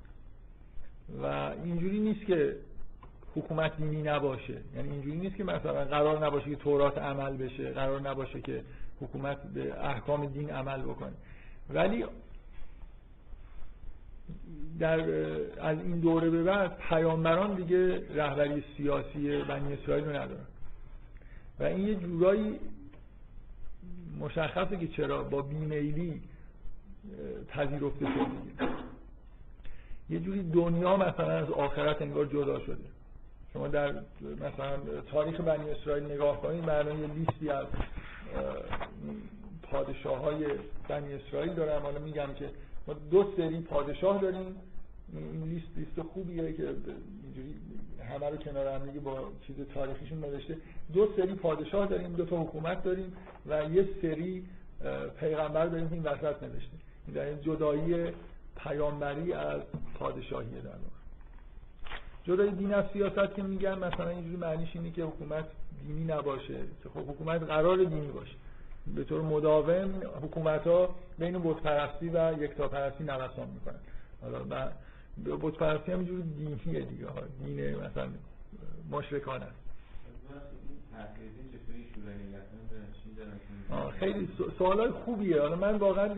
و 1.22 1.26
اینجوری 1.64 1.98
نیست 1.98 2.26
که 2.26 2.56
حکومت 3.34 3.76
دینی 3.76 4.02
نباشه. 4.02 4.60
یعنی 4.76 4.90
اینجوری 4.90 5.16
نیست 5.16 5.36
که 5.36 5.44
مثلا 5.44 5.84
قرار 5.84 6.26
نباشه 6.26 6.50
که 6.50 6.56
تورات 6.56 6.98
عمل 6.98 7.36
بشه 7.36 7.70
قرار 7.70 8.00
نباشه 8.00 8.40
که 8.40 8.62
حکومت 9.00 9.42
به 9.42 9.84
احکام 9.84 10.26
دین 10.26 10.50
عمل 10.50 10.82
بکنه. 10.82 11.12
ولی 11.70 12.04
در 14.78 15.00
از 15.60 15.78
این 15.78 16.00
دوره 16.00 16.30
به 16.30 16.42
بعد 16.42 16.78
پیامبران 16.78 17.54
دیگه 17.54 18.14
رهبری 18.14 18.64
سیاسی 18.76 19.42
بنی 19.42 19.72
اسرائیل 19.72 20.04
رو 20.04 20.10
ندارن. 20.10 20.46
و 21.60 21.62
این 21.62 21.88
یه 21.88 21.94
جورایی 21.94 22.60
مشخصه 24.20 24.76
که 24.76 24.88
چرا 24.88 25.22
با 25.22 25.42
بیمیلی 25.42 26.22
پذیرفته 27.48 28.06
شده 28.06 28.26
یه 30.10 30.20
جوری 30.20 30.42
دنیا 30.42 30.96
مثلا 30.96 31.30
از 31.30 31.50
آخرت 31.50 32.02
انگار 32.02 32.26
جدا 32.26 32.60
شده. 32.60 32.84
شما 33.52 33.68
در 33.68 33.94
مثلا 34.36 34.76
تاریخ 35.10 35.40
بنی 35.40 35.70
اسرائیل 35.70 36.04
نگاه 36.04 36.40
کنید 36.42 36.64
معنی 36.64 37.00
یه 37.00 37.06
لیستی 37.06 37.50
از 37.50 37.66
پادشاه 39.62 40.18
های 40.18 40.46
بنی 40.88 41.14
اسرائیل 41.14 41.54
دارم 41.54 41.82
حالا 41.82 41.98
میگم 41.98 42.34
که 42.34 42.50
ما 42.86 42.94
دو 42.94 43.32
سری 43.36 43.60
پادشاه 43.60 44.20
داریم. 44.20 44.56
این 45.12 45.42
لیست 45.42 45.66
لیست 45.76 46.02
خوبیه 46.02 46.52
که 46.52 46.62
اینجوری 47.22 47.54
همه 48.10 48.30
رو 48.30 48.36
کنار 48.36 48.66
هم 48.66 49.00
با 49.04 49.28
چیز 49.46 49.56
تاریخیشون 49.74 50.18
نوشته. 50.18 50.56
دو 50.92 51.08
سری 51.16 51.34
پادشاه 51.34 51.86
داریم 51.86 52.12
دو 52.12 52.24
تا 52.24 52.42
حکومت 52.42 52.82
داریم 52.82 53.12
و 53.46 53.64
یه 53.64 53.88
سری 54.02 54.44
پیغمبر 55.20 55.66
داریم 55.66 55.88
این 55.92 56.02
وسط 56.02 56.42
نوشته. 56.42 56.76
این 57.14 57.40
جدایی 57.40 58.12
پیامبری 58.56 59.32
از 59.32 59.60
پادشاهی 59.98 60.60
در 60.60 60.70
جدای 62.24 62.50
دین 62.50 62.74
از 62.74 62.84
سیاست 62.92 63.34
که 63.34 63.42
میگن 63.42 63.78
مثلا 63.78 64.08
اینجوری 64.08 64.36
معنیش 64.36 64.68
اینه 64.74 64.90
که 64.90 65.04
حکومت 65.04 65.44
دینی 65.86 66.04
نباشه. 66.04 66.58
که 66.82 66.88
خب 66.94 67.10
حکومت 67.10 67.42
قرار 67.42 67.76
دینی 67.76 68.08
باشه. 68.08 68.34
به 68.94 69.04
طور 69.04 69.22
مداوم 69.22 69.90
حکومت 70.22 70.66
ها 70.66 70.94
بین 71.18 71.38
بت 71.38 71.56
پرستی 71.56 72.08
و 72.08 72.42
یکتاپرستی 72.42 73.04
نوسان 73.04 73.48
می‌کنن. 73.48 73.78
حالا 74.22 74.68
بت 75.36 75.54
پرستی 75.54 75.92
هم 75.92 75.98
اینجوری 75.98 76.22
دینیه 76.22 76.80
دیگه. 76.80 77.06
ها 77.06 77.20
دین 77.44 77.76
مثلا 77.76 78.08
مشرکان 78.90 79.42
است. 79.42 79.65
خیلی 83.98 84.28
سوال 84.58 84.90
خوبیه. 84.90 85.40
حالا 85.40 85.56
من 85.56 85.74
واقعا 85.74 86.14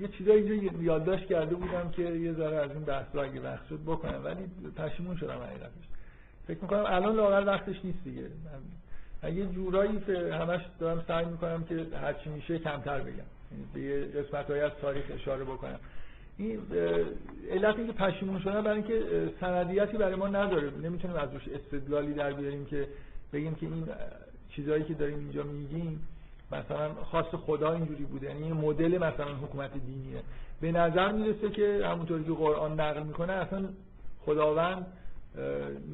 یه 0.00 0.08
چیزایی 0.18 0.50
اینجا 0.50 0.82
یادداشت 0.82 1.26
کرده 1.26 1.54
بودم 1.54 1.90
که 1.90 2.02
یه 2.02 2.32
ذره 2.32 2.56
از 2.56 2.70
این 2.70 2.84
بحث 2.84 3.06
رو 3.14 3.20
اگه 3.20 3.40
وقت 3.40 3.66
شد 3.68 3.80
بکنم 3.86 4.24
ولی 4.24 4.50
پشیمون 4.76 5.16
شدم 5.16 5.38
حقیقتش 5.38 5.84
فکر 6.46 6.58
می‌کنم 6.62 6.84
الان 6.86 7.16
لاغر 7.16 7.46
وقتش 7.46 7.84
نیست 7.84 8.04
دیگه. 8.04 8.22
من 9.22 9.36
یه 9.36 9.46
جورایی 9.46 9.98
همش 10.32 10.60
دارم 10.78 11.04
سعی 11.08 11.24
می‌کنم 11.24 11.64
که 11.64 11.86
هرچی 12.02 12.30
میشه 12.30 12.58
کمتر 12.58 13.00
بگم. 13.00 13.12
یعنی 13.52 13.64
به 13.74 13.80
یه 13.80 14.22
قسمت 14.22 14.50
از 14.50 14.72
تاریخ 14.80 15.04
اشاره 15.14 15.44
بکنم. 15.44 15.78
این 16.38 16.60
علت 17.50 17.76
اینکه 17.76 17.92
پشیمون 17.92 18.40
شدن 18.40 18.62
برای 18.62 18.78
اینکه 18.78 19.02
سندیتی 19.40 19.96
برای 19.96 20.14
ما 20.14 20.28
نداره. 20.28 20.70
نمی‌تونیم 20.82 21.16
از 21.16 21.32
روش 21.32 21.48
استدلالی 21.48 22.12
در 22.12 22.32
بیاریم 22.32 22.66
که 22.66 22.88
بگیم 23.34 23.54
که 23.54 23.66
این 23.66 23.88
چیزایی 24.50 24.84
که 24.84 24.94
داریم 24.94 25.18
اینجا 25.18 25.42
میگیم 25.42 26.08
مثلا 26.52 26.94
خاص 26.94 27.26
خدا 27.26 27.72
اینجوری 27.72 28.04
بوده. 28.04 28.26
یعنی 28.26 28.52
مدل 28.52 28.98
مثلا 28.98 29.34
حکومت 29.34 29.70
دینیه. 29.72 30.22
به 30.60 30.72
نظر 30.72 31.12
می‌رسه 31.12 31.50
که 31.50 31.86
همونطوری 31.86 32.24
که 32.24 32.32
قرآن 32.32 32.80
نقل 32.80 33.02
می‌کنه 33.02 33.32
اصلا 33.32 33.68
خداوند 34.26 34.86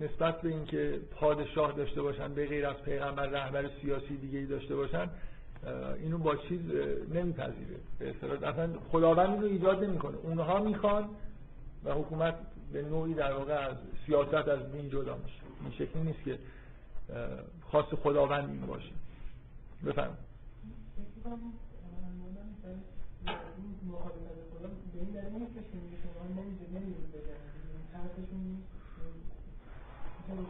نسبت 0.01 0.41
به 0.41 0.49
اینکه 0.49 1.01
پادشاه 1.11 1.73
داشته 1.73 2.03
باشن 2.03 2.35
به 2.35 2.47
غیر 2.47 2.67
از 2.67 2.77
پیغمبر 2.77 3.27
رهبر 3.27 3.71
سیاسی 3.83 4.17
دیگه 4.17 4.39
ای 4.39 4.47
داشته 4.47 4.77
باشن 4.77 5.11
اینو 6.03 6.19
با 6.19 6.37
چیز 6.37 6.61
نمیپذیره. 7.15 7.77
به 7.99 8.15
اصلا 8.49 8.69
خداوند 8.93 9.31
اینو 9.31 9.47
ایجاد 9.47 9.85
نمی‌کنه. 9.85 10.17
اونها 10.23 10.61
می‌خوان 10.61 11.09
و 11.85 11.93
حکومت 11.93 12.35
به 12.73 12.83
نوعی 12.83 13.15
در 13.15 13.33
واقع 13.33 13.55
از 13.55 13.77
سیاست 14.07 14.35
از 14.49 14.73
دین 14.73 14.91
جدا 14.91 15.19
میشه. 15.25 15.41
این 15.63 15.73
شکلی 15.73 16.03
نیست 16.03 16.25
که 16.25 16.39
خاص 17.73 17.85
خداوند 17.85 18.49
این 18.49 18.67
باشه. 18.67 18.93
بفرمایید. 19.87 20.31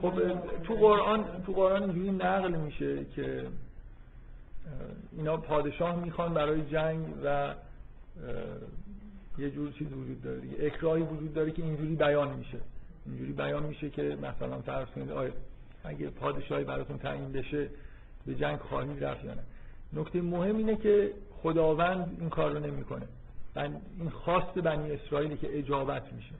خب 0.02 0.12
تو 0.64 0.74
قرآن 0.74 1.42
تو 1.46 1.52
قرآن 1.52 1.82
اینجوری 1.82 2.10
نقل 2.10 2.52
میشه 2.56 3.04
که 3.04 3.46
اینا 5.12 5.36
پادشاه 5.36 6.04
می‌خوان 6.04 6.34
برای 6.34 6.70
جنگ 6.70 7.06
و 7.24 7.54
یه 9.38 9.50
جور 9.50 9.72
چیز 9.72 9.92
وجود 9.92 10.22
داره 10.22 10.42
اکراهی 10.58 11.02
وجود 11.02 11.34
داره 11.34 11.50
که 11.50 11.62
اینجوری 11.62 11.94
بیان 11.94 12.36
میشه. 12.36 12.58
اینجوری 13.06 13.32
بیان 13.32 13.62
میشه 13.62 13.90
که 13.90 14.18
مثلا 14.22 14.60
فرض 14.60 14.88
کنید 14.88 15.10
آیا 15.10 15.32
اگه 15.84 16.10
پادشاهی 16.10 16.64
براتون 16.64 16.98
تعیین 16.98 17.32
بشه 17.32 17.68
به 18.26 18.34
جنگ 18.34 18.58
خواهید 18.58 19.04
رفت 19.04 19.24
یا 19.24 19.32
نکته 19.92 20.22
مهم 20.22 20.56
اینه 20.56 20.76
که 20.76 21.12
خداوند 21.42 22.16
این 22.20 22.28
کار 22.28 22.50
رو 22.50 22.58
نمی‌کنه. 22.58 23.06
این 23.56 24.10
خواست 24.10 24.54
بنی 24.54 24.92
اسرائیلی 24.92 25.36
که 25.36 25.58
اجابت 25.58 26.12
میشه. 26.12 26.34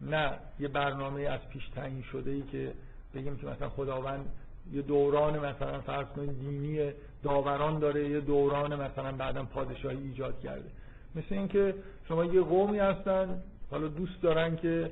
نه 0.00 0.32
یه 0.60 0.68
برنامه 0.68 1.22
از 1.22 1.40
پیش 1.48 1.68
تعیین 1.68 2.02
شده 2.02 2.30
ای 2.30 2.42
که 2.42 2.72
بگیم 3.14 3.36
که 3.36 3.46
مثلا 3.46 3.68
خداوند 3.68 4.26
یه 4.72 4.82
دوران 4.82 5.38
مثلا 5.38 5.80
فرض 5.80 6.06
کنید 6.06 6.40
دینی 6.40 6.92
داوران 7.22 7.78
داره 7.78 8.08
یه 8.08 8.20
دوران 8.20 8.82
مثلا 8.82 9.12
بعدا 9.12 9.44
پادشاهی 9.44 9.98
ایجاد 9.98 10.40
کرده. 10.40 10.70
مثل 11.14 11.34
اینکه 11.34 11.74
شما 12.08 12.24
یه 12.24 12.40
قومی 12.40 12.78
هستن 12.78 13.42
حالا 13.70 13.88
دوست 13.88 14.22
دارن 14.22 14.56
که 14.56 14.90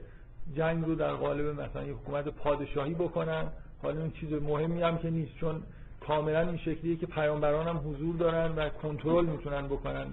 جنگ 0.56 0.84
رو 0.84 0.94
در 0.94 1.12
قالب 1.12 1.60
مثلا 1.60 1.84
یه 1.84 1.92
حکومت 1.92 2.28
پادشاهی 2.28 2.94
بکنن. 2.94 3.44
حالا 3.82 4.00
این 4.00 4.10
چیز 4.10 4.32
مهمی 4.32 4.82
هم 4.82 4.98
که 4.98 5.10
نیست 5.10 5.36
چون 5.36 5.62
کاملا 6.00 6.40
این 6.40 6.58
شکلیه 6.58 6.96
که 6.96 7.06
پیامبران 7.06 7.68
هم 7.68 7.76
حضور 7.76 8.16
دارن 8.16 8.54
و 8.56 8.68
کنترل 8.68 9.26
می‌تونن 9.26 9.66
بکنن. 9.66 10.06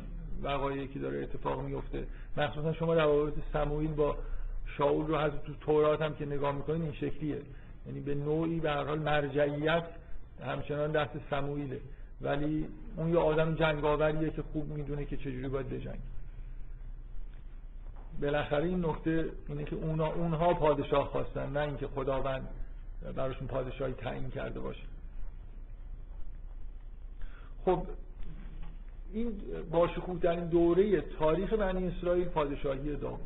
وقایعی 0.43 0.87
که 0.87 0.99
داره 0.99 1.23
اتفاق 1.23 1.61
میفته 1.61 2.07
مخصوصا 2.37 2.73
شما 2.73 2.95
در 2.95 3.05
روابط 3.05 3.33
سموئیل 3.53 3.91
با 3.91 4.15
شاول 4.77 5.07
رو 5.07 5.15
از 5.15 5.31
تو 5.45 5.53
تورات 5.61 6.01
هم 6.01 6.15
که 6.15 6.25
نگاه 6.25 6.55
می‌کنید 6.55 6.81
این 6.81 6.93
شکلیه. 6.93 7.41
یعنی 7.87 7.99
به 7.99 8.15
نوعی 8.15 8.59
به 8.59 8.69
هر 8.71 8.83
حال 8.83 8.99
مرجعیت 8.99 9.83
همچنان 10.45 10.91
دست 10.91 11.11
سموئیله. 11.29 11.79
ولی 12.21 12.65
اون 12.97 13.09
یه 13.09 13.17
آدم 13.17 13.55
جنگاوریه 13.55 14.29
که 14.29 14.41
خوب 14.41 14.77
می‌دونه 14.77 15.05
که 15.05 15.17
چجوری 15.17 15.47
باید 15.47 15.69
بجنگ 15.69 15.99
بالاخره 18.21 18.63
این 18.63 18.85
نکته 18.85 19.29
اینه 19.47 19.63
که 19.63 19.75
اونا 19.75 20.07
اونها 20.07 20.53
پادشاه 20.53 21.07
خواستن 21.07 21.49
نه 21.49 21.59
اینکه 21.59 21.87
خداوند 21.87 22.47
براشون 23.15 23.47
پادشاهی 23.47 23.93
تعیین 23.93 24.29
کرده 24.29 24.59
باشه. 24.59 24.83
خب 27.65 27.83
این 29.13 29.41
با 29.71 29.89
این 30.23 30.45
دوره 30.45 31.01
تاریخ 31.01 31.53
بنی 31.53 31.87
اسرائیل 31.87 32.25
پادشاهی 32.25 32.95
داوود. 32.95 33.19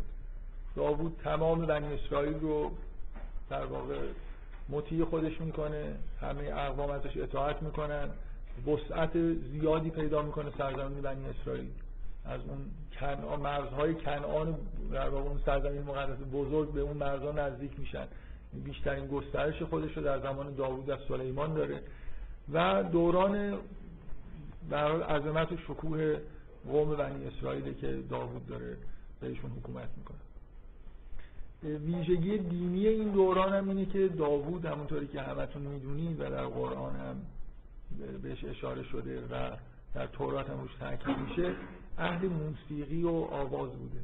داوود 0.76 1.20
تمام 1.24 1.66
بنی 1.66 1.94
اسرائیل 1.94 2.40
رو 2.40 2.72
در 3.50 3.66
واقع 3.66 4.00
مطیع 4.70 5.06
خودش 5.06 5.42
می‌کنه 5.42 5.96
همه 6.22 6.44
اقوام 6.44 6.90
ازش 6.90 7.18
اطاعت 7.18 7.62
می‌کنن. 7.62 8.10
وسعت 8.68 9.18
زیادی 9.34 9.90
پیدا 9.90 10.22
می‌کنه 10.22 10.52
سرزمین 10.58 11.02
بنی 11.02 11.26
اسرائیل. 11.26 11.70
از 12.26 12.42
اون 12.48 12.66
کنعان 13.00 13.40
مرزهای 13.40 13.94
کنعان 13.94 14.56
در 14.92 15.10
واقع 15.10 15.30
اون 15.30 15.40
سرزمین 15.46 15.82
مقدس 15.82 16.18
بزرگ 16.34 16.74
به 16.74 16.82
اون 16.82 16.98
مرزها 16.98 17.32
نزدیک 17.32 17.80
میشن. 17.80 18.08
بیشترین 18.66 19.08
گسترش 19.08 19.62
خودش 19.62 19.98
رو 19.98 20.04
در 20.04 20.20
زمان 20.20 20.56
داوود 20.56 20.92
از 20.92 21.00
سلیمان 21.08 21.54
داره. 21.54 21.82
و 22.54 22.84
دوران 22.84 23.58
در 24.70 25.02
عظمت 25.02 25.52
و 25.52 25.58
شکوه 25.58 26.18
قوم 26.68 26.96
بنی 26.96 27.28
اسرائیل 27.28 27.74
که 27.74 28.04
داوود 28.10 28.48
داره 28.48 28.78
بهشون 29.22 29.52
حکومت 29.52 29.90
می‌کنه. 29.98 30.18
ویژگی 31.64 32.38
دینی 32.38 32.88
این 32.88 33.12
دوران 33.12 33.54
هم 33.54 33.70
اینه 33.70 33.86
که 33.86 34.08
داوود 34.08 34.66
همونطوری 34.66 35.08
که 35.08 35.22
همتون 35.22 35.62
می‌دونید 35.62 36.20
و 36.20 36.24
در 36.24 36.46
قرآن 36.46 36.96
هم 36.96 37.16
بهش 38.22 38.44
اشاره 38.44 38.84
شده 38.84 39.22
و 39.22 39.52
در 39.94 40.08
تورات 40.08 40.50
هم 40.50 40.62
روش 40.62 40.72
تاکید 40.80 41.18
میشه 41.18 41.56
اهل 41.98 42.28
موسیقی 42.28 43.04
و 43.04 43.10
آواز 43.10 43.70
بوده. 43.70 44.00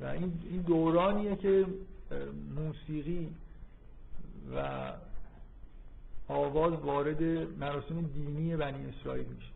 و 0.00 0.04
این 0.04 0.62
دورانیه 0.66 1.36
که 1.36 1.66
موسیقی 2.56 3.34
و 4.56 4.92
آواز 6.28 6.72
وارد 6.72 7.22
مراسم 7.58 8.00
دینی 8.00 8.56
بنی 8.56 8.86
اسرائیل 8.86 9.26
میشه. 9.26 9.50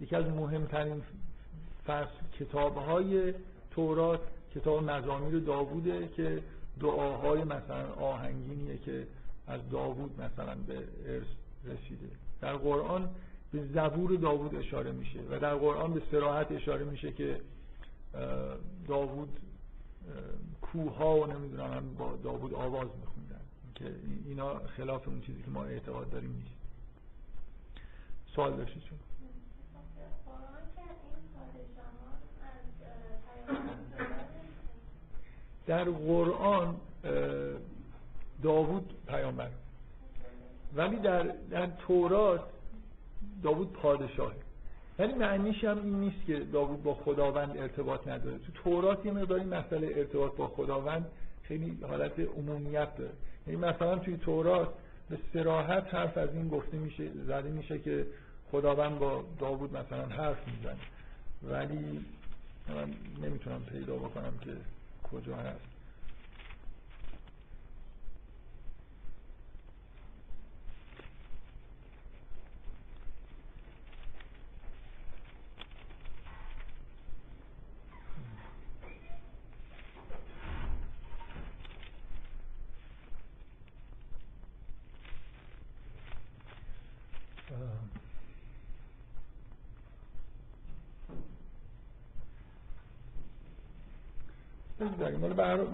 یکی 0.00 0.16
از 0.16 0.24
مهمترین 0.24 1.02
فصل 1.86 2.18
کتاب 2.38 2.76
های 2.76 3.34
تورات 3.70 4.20
کتاب 4.54 4.90
مزامیر 4.90 5.40
داووده 5.40 6.08
که 6.08 6.42
دعاهای 6.80 7.44
مثلا 7.44 7.92
آهنگینیه 7.92 8.78
که 8.78 9.06
از 9.46 9.70
داوود 9.70 10.20
مثلا 10.20 10.54
به 10.54 10.78
ارث 11.06 11.26
رسیده. 11.64 12.08
در 12.40 12.56
قرآن 12.56 13.10
به 13.54 13.64
زبور 13.74 14.16
داوود 14.16 14.54
اشاره 14.54 14.92
میشه 14.92 15.20
و 15.30 15.38
در 15.38 15.54
قرآن 15.54 15.94
به 15.94 16.02
سراحت 16.10 16.52
اشاره 16.52 16.84
میشه 16.84 17.12
که 17.12 17.40
داوود 18.88 19.40
کوه 20.62 20.96
ها 20.96 21.16
و 21.16 21.26
نمی‌دونم 21.26 21.94
با 21.94 22.16
داوود 22.16 22.54
آواز 22.54 22.88
میخوندن 23.00 23.40
که 23.74 23.94
اینا 24.24 24.58
خلاف 24.58 25.08
اون 25.08 25.20
چیزی 25.20 25.42
که 25.42 25.50
ما 25.50 25.64
اعتقاد 25.64 26.10
داریم 26.10 26.32
نیست. 26.32 26.56
سوال 28.34 28.56
داشتید 28.56 28.82
چون؟ 28.82 28.98
در 35.66 35.84
قرآن 35.84 36.76
داوود 38.42 38.94
پیامبر. 39.06 39.50
ولی 40.76 40.96
در, 40.96 41.22
در 41.50 41.66
تورات 41.66 42.53
داوود 43.44 43.72
پادشاهه. 43.72 44.36
ولی 44.98 45.12
معنیش 45.12 45.64
هم 45.64 45.78
این 45.78 46.00
نیست 46.00 46.26
که 46.26 46.38
داوود 46.38 46.82
با 46.82 46.94
خداوند 46.94 47.56
ارتباط 47.56 48.08
نداره. 48.08 48.38
تو 48.38 48.52
تورات 48.64 49.06
یه 49.06 49.12
مقداری 49.12 49.44
مسئله 49.44 49.92
ارتباط 49.96 50.36
با 50.36 50.48
خداوند 50.48 51.06
خیلی 51.42 51.78
حالت 51.88 52.20
عمومیت 52.20 52.96
داره. 52.96 53.12
یعنی 53.46 53.60
مثلا 53.60 53.98
توی 53.98 54.16
تورات 54.16 54.68
به 55.10 55.18
سراحت 55.32 55.94
حرف 55.94 56.18
از 56.18 56.28
این 56.34 56.48
گفته 56.48 56.76
میشه 56.76 57.10
زده 57.26 57.50
میشه 57.50 57.78
که 57.78 58.06
خداوند 58.52 58.98
با 58.98 59.24
داوود 59.38 59.76
مثلا 59.76 60.06
حرف 60.06 60.38
می‌زنه. 60.48 60.76
ولی 61.42 62.04
من 62.68 62.94
نمی‌تونم 63.26 63.62
پیدا 63.64 63.94
بکنم 63.94 64.32
که 64.40 64.50
کجا 65.10 65.36
هست. 65.36 65.73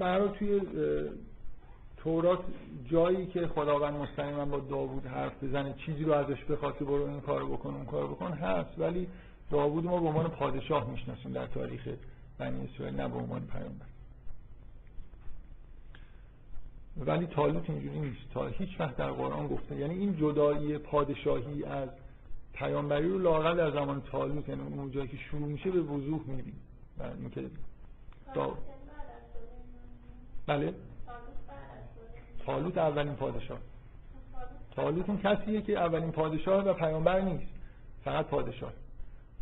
برای 0.00 0.28
توی 0.28 0.60
تورات 1.96 2.38
جایی 2.90 3.26
که 3.26 3.46
خداوند 3.46 3.94
مستقیما 3.94 4.44
با 4.44 4.58
داوود 4.58 5.06
حرف 5.06 5.44
بزنه 5.44 5.74
چیزی 5.86 6.04
رو 6.04 6.12
ازش 6.12 6.44
بخواد 6.44 6.78
که 6.78 6.84
برو 6.84 7.08
این 7.08 7.20
کارو 7.20 7.56
بکن 7.56 7.74
اون 7.74 7.84
کارو 7.84 8.08
بکن 8.08 8.32
هست. 8.32 8.78
ولی 8.78 9.08
داوود 9.50 9.84
ما 9.84 10.00
به 10.00 10.06
عنوان 10.06 10.28
پادشاه 10.28 10.90
می‌شناسیم 10.90 11.32
در 11.32 11.46
تاریخ 11.46 11.88
بنی 12.38 12.68
اسرائیل 12.74 12.96
نه 12.96 13.08
به 13.08 13.16
عنوان 13.16 13.46
پیامبر. 13.46 13.86
ولی 16.96 17.26
تالوت 17.26 17.70
اینجوری 17.70 17.98
نیست. 17.98 18.20
تا 18.34 18.46
هیچ 18.46 18.80
وقت 18.80 18.96
در 18.96 19.10
قرآن 19.10 19.48
گفته 19.48 19.76
یعنی 19.76 19.94
این 19.94 20.16
جدایی 20.16 20.78
پادشاهی 20.78 21.64
از 21.64 21.88
پیامبری 22.52 23.08
رو 23.08 23.18
لاقل 23.18 23.56
در 23.56 23.70
زمان 23.70 24.02
تالوت 24.10 24.48
یعنی 24.48 24.60
اون 24.62 24.90
جایی 24.90 25.08
که 25.08 25.16
شروع 25.16 25.48
میشه 25.48 25.70
به 25.70 25.80
وضوح 25.80 26.20
می‌بینیم. 26.26 26.60
و 26.98 27.02
اینکه 27.02 27.40
بله. 30.51 30.74
طالوت 32.46 32.78
اولین 32.78 33.14
پادشاه. 33.14 33.59
طالوت 34.76 35.09
اون 35.09 35.18
کسیه 35.18 35.62
که 35.62 35.78
اولین 35.78 36.12
پادشاه 36.12 36.64
و 36.64 36.72
پیامبر 36.72 37.20
نیست 37.20 37.53
فقط 38.05 38.26
پادشاه. 38.26 38.72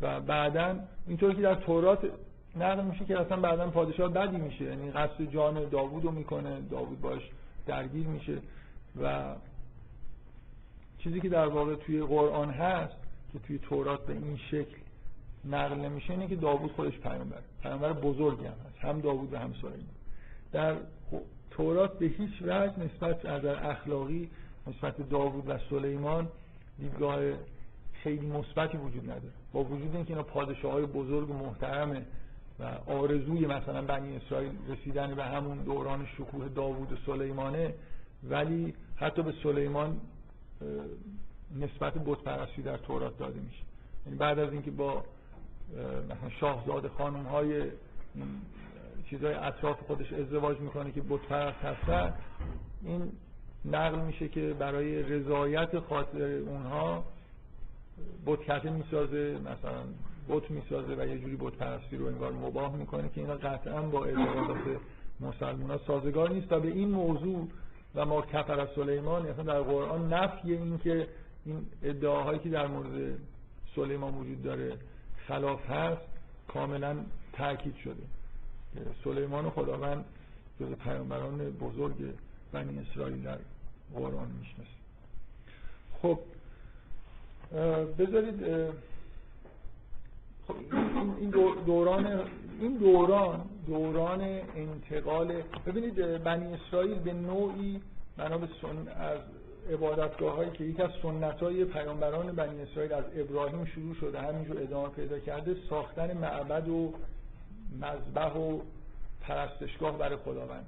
و 0.00 0.20
بعدا 0.20 0.76
اینطور 1.06 1.34
که 1.34 1.42
در 1.42 1.54
تورات 1.54 1.98
نقل 2.56 2.84
میشه 2.84 3.04
که 3.04 3.20
اصلا 3.20 3.40
بعدا 3.40 3.70
پادشاه 3.70 4.12
بدی 4.12 4.36
میشه 4.36 4.64
یعنی 4.64 4.90
قصد 4.90 5.22
جان 5.22 5.68
داوود 5.68 6.04
رو 6.04 6.10
می‌کنه 6.10 6.60
داوود 6.60 7.00
باش 7.00 7.22
درگیر 7.66 8.06
میشه. 8.06 8.38
و 9.02 9.34
چیزی 10.98 11.20
که 11.20 11.28
در 11.28 11.46
واقع 11.46 11.74
توی 11.74 12.02
قرآن 12.02 12.50
هست 12.50 12.96
که 13.32 13.38
توی 13.38 13.58
تورات 13.58 14.06
به 14.06 14.12
این 14.12 14.36
شکل 14.36 14.76
نقل 15.44 15.76
نمیشه 15.76 16.10
اینه 16.10 16.26
که 16.26 16.36
داوود 16.36 16.72
خودش 16.72 16.98
پیامبر. 16.98 17.40
پیامبر 17.62 17.92
بزرگی 17.92 18.44
هم 18.44 18.52
هست 18.52 18.78
هم 18.84 19.00
داوود 19.00 19.32
و 19.32 19.38
هم 19.38 19.52
سلیمان. 19.52 19.98
در 20.52 20.76
تورات 21.58 21.98
به 21.98 22.06
هیچ 22.06 22.42
وجه 22.42 22.72
نسبت 22.78 23.26
از 23.26 23.44
اخلاقی 23.44 24.30
نسبت 24.66 25.08
داوود 25.08 25.48
و 25.48 25.58
سلیمان 25.70 26.28
دیدگاه 26.78 27.18
خیلی 27.92 28.26
مثبتی 28.26 28.78
وجود 28.78 29.04
نداره. 29.04 29.32
با 29.52 29.64
وجود 29.64 29.94
اینکه 29.94 30.10
اینا 30.10 30.22
پادشاه 30.22 30.72
های 30.72 30.86
بزرگ 30.86 31.30
و 31.30 31.32
محترمه 31.32 32.02
و 32.60 32.64
آرزوی 32.86 33.46
مثلا 33.46 33.82
بنی 33.82 34.16
اسرائیل 34.16 34.52
رسیدن 34.68 35.14
به 35.14 35.24
همون 35.24 35.58
دوران 35.58 36.06
شکوه 36.06 36.48
داوود 36.48 36.92
و 36.92 36.96
سلیمانه 37.06 37.74
ولی 38.30 38.74
حتی 38.96 39.22
به 39.22 39.32
سلیمان 39.42 40.00
نسبت 41.56 41.94
بت 41.94 42.18
پرستی 42.18 42.62
در 42.62 42.76
تورات 42.76 43.18
داده 43.18 43.40
میشه. 43.40 43.62
یعنی 44.06 44.18
بعد 44.18 44.38
از 44.38 44.52
اینکه 44.52 44.70
با 44.70 45.04
مثلا 46.04 46.30
شاهزاده 46.40 46.88
خانم 46.88 47.22
های 47.22 47.62
چیزهای 49.10 49.34
اطراف 49.34 49.80
خودش 49.80 50.12
ازدواج 50.12 50.60
می‌کنه 50.60 50.92
که 50.92 51.02
بت 51.08 51.20
پرست 51.20 51.58
هستن 51.58 52.14
این 52.82 53.12
نقل 53.64 53.98
میشه 53.98 54.28
که 54.28 54.54
برای 54.58 55.02
رضایت 55.02 55.80
خاطر 55.80 56.22
اونها 56.22 57.04
کته 58.26 58.70
می‌سازه 58.70 59.38
مثلا 59.40 59.82
بت 60.28 60.50
می‌سازه 60.50 60.94
و 60.98 61.06
یه 61.06 61.18
جوری 61.18 61.36
بت 61.36 61.52
پرستی 61.52 61.96
رو 61.96 62.06
انگار 62.06 62.32
مباه 62.32 62.76
می‌کنه 62.76 63.08
که 63.08 63.20
اینا 63.20 63.34
قطعا 63.34 63.82
با 63.82 64.04
اعتقادات 64.04 64.58
مسلمان 65.20 65.70
ها 65.70 65.78
سازگار 65.86 66.30
نیست. 66.30 66.52
و 66.52 66.60
به 66.60 66.68
این 66.68 66.90
موضوع 66.90 67.48
و 67.94 68.06
ما 68.06 68.22
کفر 68.22 68.68
سلیمان 68.74 69.30
مثلا 69.30 69.42
در 69.42 69.60
قرآن 69.60 70.12
نفی 70.12 70.52
این 70.52 70.78
که 70.78 71.08
این 71.44 71.66
ادعاهایی 71.82 72.38
که 72.38 72.48
در 72.48 72.66
مورد 72.66 73.18
سلیمان 73.76 74.14
وجود 74.14 74.42
داره 74.42 74.72
خلاف 75.26 75.70
هست 75.70 76.02
کاملا 76.48 76.96
تاکید 77.32 77.76
شده. 77.76 78.02
سلیمان 79.04 79.46
و 79.46 79.50
خداوند 79.50 80.04
جز 80.60 80.66
پیامبران 80.66 81.50
بزرگ 81.50 81.94
بنی 82.52 82.78
اسرائیل 82.78 83.22
در 83.22 83.38
قرآن 83.94 84.28
می‌شناسه. 84.40 84.78
خب 86.02 86.18
بذارید 87.98 88.40
خب 90.48 90.54
این 91.20 91.30
دوران 91.66 92.30
این 92.60 92.76
دوران 92.76 93.44
دوران 93.66 94.20
انتقال 94.56 95.42
ببینید 95.66 96.24
بنی 96.24 96.54
اسرائیل 96.54 96.98
به 96.98 97.12
نوعی 97.12 97.80
بنا 98.16 98.38
به 98.38 98.48
سن 98.62 98.88
از 98.88 99.18
عبادتگاه 99.72 100.36
هایی 100.36 100.50
که 100.50 100.64
یک 100.64 100.80
از 100.80 100.90
سنت 101.02 101.40
های 101.40 101.64
پیامبران 101.64 102.32
بنی 102.32 102.62
اسرائیل 102.62 102.92
از 102.92 103.04
ابراهیم 103.16 103.64
شروع 103.64 103.94
شده 103.94 104.20
همینجور 104.20 104.62
ادامه 104.62 104.88
پیدا 104.88 105.18
کرده 105.18 105.56
ساختن 105.70 106.16
معبد 106.16 106.68
و 106.68 106.92
مذبح 107.72 108.36
و 108.36 108.60
پرستشگاه 109.20 109.98
برای 109.98 110.16
خداوند. 110.16 110.66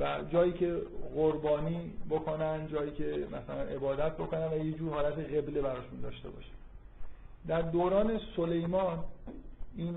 و 0.00 0.22
جایی 0.32 0.52
که 0.52 0.82
قربانی 1.14 1.92
بکنن 2.10 2.68
جایی 2.68 2.90
که 2.90 3.26
مثلا 3.32 3.62
عبادت 3.62 4.12
بکنن 4.12 4.46
و 4.46 4.66
یه 4.66 4.72
جور 4.72 4.94
حالت 4.94 5.18
قبله 5.18 5.60
براشون 5.60 6.00
داشته 6.02 6.28
باشه. 6.28 6.50
در 7.46 7.62
دوران 7.62 8.20
سلیمان 8.36 9.04
این 9.76 9.94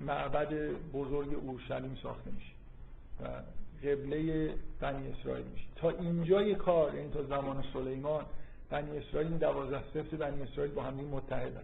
معبد 0.00 0.48
بزرگ 0.94 1.34
اورشلیم 1.34 1.98
ساخته 2.02 2.30
میشه 2.30 2.52
و 3.20 3.26
قبله 3.88 4.50
بنی 4.80 5.12
اسرائیل 5.12 5.46
میشه. 5.46 5.66
تا 5.76 5.90
اینجای 5.90 6.54
کار 6.54 6.94
یعنی 6.94 7.10
تا 7.10 7.22
زمان 7.22 7.64
سلیمان 7.72 8.24
بنی 8.70 8.98
اسرائیل 8.98 9.28
این 9.28 9.38
دوازده 9.38 9.82
سفت 9.94 10.14
بنی 10.14 10.42
اسرائیل 10.42 10.74
با 10.74 10.82
هم 10.82 10.94
متحدن. 10.94 11.62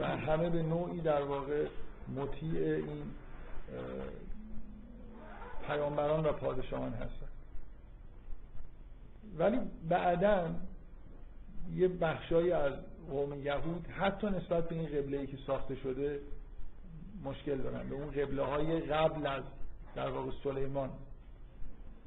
و 0.00 0.06
همه 0.06 0.50
به 0.50 0.62
نوعی 0.62 1.00
در 1.00 1.22
واقع 1.22 1.66
مطیع 2.08 2.60
این 2.60 3.02
پیامبران 5.66 6.26
و 6.26 6.32
پادشاهان 6.32 6.92
هستن. 6.92 7.26
ولی 9.38 9.58
بعدا 9.88 10.50
یه 11.74 11.88
بخشایی 11.88 12.52
از 12.52 12.72
قوم 13.10 13.46
یهود 13.46 13.86
حتی 13.86 14.26
نسبت 14.26 14.68
به 14.68 14.74
این 14.74 14.86
قبله 14.86 15.18
ای 15.18 15.26
که 15.26 15.36
ساخته 15.46 15.76
شده 15.76 16.20
مشکل 17.24 17.56
دارن. 17.56 17.88
به 17.88 17.94
اون 17.94 18.10
قبله 18.10 18.42
های 18.42 18.80
قبل 18.80 19.26
از 19.26 19.42
در 19.94 20.10
واقع 20.10 20.30
سلیمان 20.44 20.90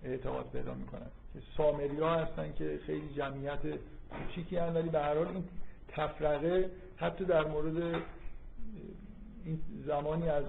اعتقاد 0.04 0.50
پیدا 0.52 0.74
می‌کنن 0.74 1.08
که 1.34 1.40
سامری 1.58 2.00
ها 2.00 2.16
هستن 2.16 2.54
که 2.54 2.80
خیلی 2.86 3.14
جمعیت 3.14 3.60
کوچیکی 4.12 4.58
هستن 4.58 4.78
ولی 4.78 4.90
به 4.90 5.00
هر 5.00 5.18
حال 5.18 5.28
این 5.28 5.44
تفرقه 5.88 6.72
حتی 6.96 7.26
در 7.26 7.48
مورد 7.48 8.02
این 9.46 9.60
زمانی 9.86 10.30
از 10.30 10.44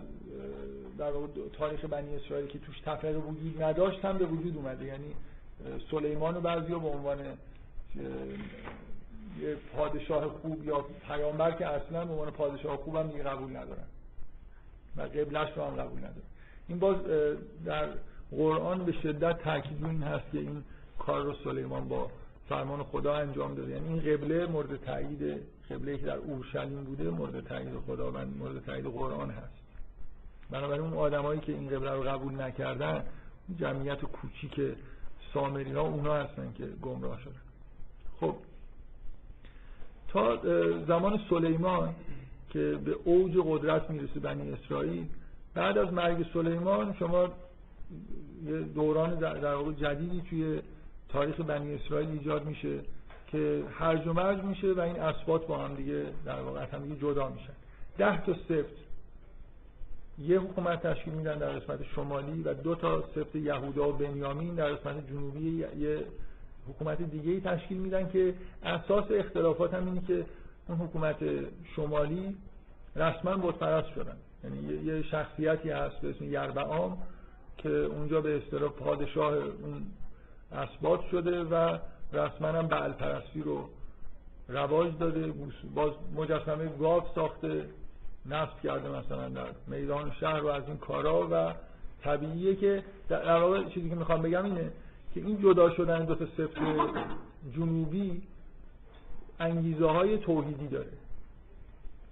در 0.98 1.10
تاریخ 1.52 1.84
بنی 1.84 2.16
اسرائیل 2.16 2.46
که 2.46 2.58
توش 2.58 2.80
تفرقه 2.80 3.18
وجود 3.18 3.62
نداشت 3.62 4.04
هم 4.04 4.18
به 4.18 4.26
وجود 4.26 4.56
اومده. 4.56 4.84
یعنی 4.84 5.14
سلیمان 5.90 6.36
و 6.36 6.40
بعضی 6.40 6.66
به 6.66 6.88
عنوان 6.88 7.18
یه 9.40 9.56
پادشاه 9.76 10.28
خوب 10.28 10.64
یا 10.64 10.84
پیامبر 11.06 11.50
که 11.50 11.66
اصلا 11.66 12.04
به 12.04 12.12
عنوان 12.12 12.30
پادشاه 12.30 12.76
خوب 12.76 12.96
هم 12.96 13.08
قبول 13.08 13.56
ندارن. 13.56 13.86
و 14.96 15.02
قبلش 15.02 15.56
رو 15.56 15.64
هم 15.64 15.76
قبول 15.76 15.98
ندارن. 15.98 16.28
این 16.68 16.78
باز 16.78 16.96
در 17.64 17.88
قرآن 18.30 18.84
به 18.84 18.92
شدت 18.92 19.38
تاکید 19.42 19.84
این 19.84 20.02
هست 20.02 20.24
که 20.32 20.38
این 20.38 20.64
کار 20.98 21.22
رو 21.22 21.34
سلیمان 21.44 21.88
با 21.88 22.10
فرمان 22.48 22.82
خدا 22.82 23.14
انجام 23.14 23.54
داده. 23.54 23.72
یعنی 23.72 23.88
این 23.88 24.16
قبله 24.16 24.46
مورد 24.46 24.84
تایید 24.84 25.40
قبله 25.70 25.98
که 25.98 26.06
در 26.06 26.16
اورشلیم 26.16 26.84
بوده 26.84 27.10
مورد 27.10 27.40
تایید 27.40 27.74
و 27.88 28.10
مورد 28.38 28.64
تایید 28.64 28.86
قرآن 28.86 29.30
هست. 29.30 29.54
بنابراین 30.50 30.82
اون 30.82 30.92
آدمایی 30.92 31.40
که 31.40 31.52
این 31.52 31.68
قبله 31.68 31.90
رو 31.90 32.02
قبول 32.02 32.40
نکردن 32.40 33.04
جمعیت 33.58 34.00
کوچیک 34.00 34.60
سامری 35.34 35.72
ها 35.72 35.80
اونا 35.80 36.14
هستن 36.14 36.52
که 36.52 36.66
گمراه 36.66 37.20
شدن. 37.20 37.40
خب 38.20 38.36
تا 40.08 40.36
زمان 40.86 41.20
سلیمان 41.30 41.94
که 42.50 42.78
به 42.84 42.96
اوج 43.04 43.32
قدرت 43.44 43.90
می‌رسه 43.90 44.20
بنی 44.20 44.52
اسرائیل 44.52 45.06
بعد 45.54 45.78
از 45.78 45.92
مرگ 45.92 46.26
سلیمان 46.32 46.94
شما 46.98 47.28
یه 48.46 48.60
دوران 48.60 49.14
در 49.14 49.54
واقع 49.54 49.72
جدیدی 49.72 50.22
توی 50.30 50.60
تاریخ 51.08 51.40
بنی 51.40 51.74
اسرائیل 51.74 52.10
ایجاد 52.10 52.44
میشه. 52.44 52.80
که 53.34 53.64
هرج 53.78 54.06
و 54.06 54.12
مرج 54.12 54.44
میشه 54.44 54.72
و 54.72 54.80
این 54.80 55.00
اسبات 55.00 55.46
با 55.46 55.58
هم 55.58 55.74
دیگه 55.74 56.06
در 56.24 56.40
واقع 56.40 56.66
هم 56.72 56.82
دیگه 56.82 56.96
جدا 56.96 57.28
میشن. 57.28 57.52
ده 57.98 58.24
تا 58.24 58.34
سفت 58.34 58.76
یه 60.18 60.40
حکومت 60.40 60.86
تشکیل 60.86 61.14
میدن 61.14 61.38
در 61.38 61.48
قسمت 61.48 61.82
شمالی 61.82 62.42
و 62.42 62.54
دو 62.54 62.74
تا 62.74 63.04
سفت 63.14 63.36
یهودا 63.36 63.88
و 63.88 63.92
بنیامین 63.92 64.54
در 64.54 64.72
قسمت 64.72 65.08
جنوبی 65.08 65.66
یه 65.78 66.04
حکومت 66.68 67.02
دیگه 67.02 67.30
ای 67.30 67.40
تشکیل 67.40 67.78
میدن 67.78 68.08
که 68.08 68.34
اساس 68.62 69.04
اختلافات 69.10 69.74
هم 69.74 69.86
اینه 69.86 70.00
که 70.06 70.24
اون 70.68 70.78
حکومت 70.78 71.16
شمالی 71.76 72.36
رسما 72.96 73.36
بت 73.36 73.86
شدن. 73.94 74.16
یعنی 74.44 74.84
یه 74.84 75.02
شخصیتی 75.02 75.70
هست 75.70 75.96
به 75.96 76.10
اسم 76.10 76.24
یربعام 76.24 76.98
که 77.58 77.68
اونجا 77.68 78.20
به 78.20 78.36
اصطلاح 78.36 78.70
پادشاه 78.70 79.34
اون 79.34 79.86
اسبات 80.52 81.00
شده 81.10 81.44
و 81.44 81.78
رسما 82.12 82.48
هم 82.48 82.66
بعل 82.66 82.92
پرستی 82.92 83.42
رو 83.42 83.68
رواج 84.48 84.98
داده 84.98 85.32
باز 85.74 85.92
مجسمه 86.16 86.66
گاو 86.78 87.02
ساخته 87.14 87.64
نصب 88.26 88.60
کرده 88.62 88.88
مثلا 88.88 89.28
در 89.28 89.46
میدان 89.66 90.12
شهر 90.20 90.44
و 90.44 90.46
از 90.46 90.62
این 90.66 90.76
کارا 90.76 91.28
و 91.32 91.54
طبیعیه 92.02 92.56
که 92.56 92.82
در 93.08 93.40
واقع 93.40 93.64
چیزی 93.64 93.88
که 93.88 93.94
می‌خوام 93.94 94.22
بگم 94.22 94.44
اینه 94.44 94.72
که 95.14 95.20
این 95.20 95.42
جدا 95.42 95.70
شدن 95.70 96.04
دو 96.04 96.14
تا 96.14 96.26
سفت 96.36 96.58
جنوبی 97.56 98.22
انگیزه 99.40 99.86
های 99.86 100.18
توحیدی 100.18 100.68
داره. 100.68 100.92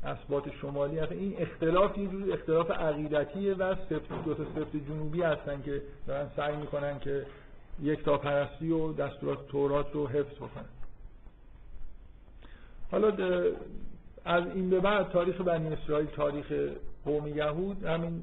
اسبات 0.05 0.53
شمالی. 0.61 0.99
هستن 0.99 1.15
این 1.15 1.35
اختلاف 1.39 1.99
یه 1.99 2.07
جور 2.07 2.33
اختلاف 2.33 2.71
عقیدتیه 2.71 3.55
و 3.55 3.75
سفت 3.75 4.25
دو 4.25 4.35
تا 4.35 4.45
سفت 4.45 4.77
جنوبی 4.77 5.23
هستن 5.23 5.63
که 5.63 5.83
دارن 6.07 6.31
سعی 6.37 6.57
می‌کنن 6.57 6.99
که 6.99 7.27
یک 7.83 8.05
تا 8.05 8.19
پرستی 8.19 8.71
و 8.71 8.93
دستورات 8.93 9.49
تورات 9.49 9.93
رو 9.93 10.09
حفظ 10.09 10.37
بکنن 10.37 10.65
حالا 12.91 13.09
از 14.25 14.45
این 14.55 14.71
به 14.71 14.81
بعد 14.81 15.09
تاریخ 15.09 15.41
بنی 15.41 15.69
اسرائیل 15.69 16.07
تاریخ 16.07 16.53
قوم 17.05 17.27
یهود 17.27 17.85
همین 17.85 18.23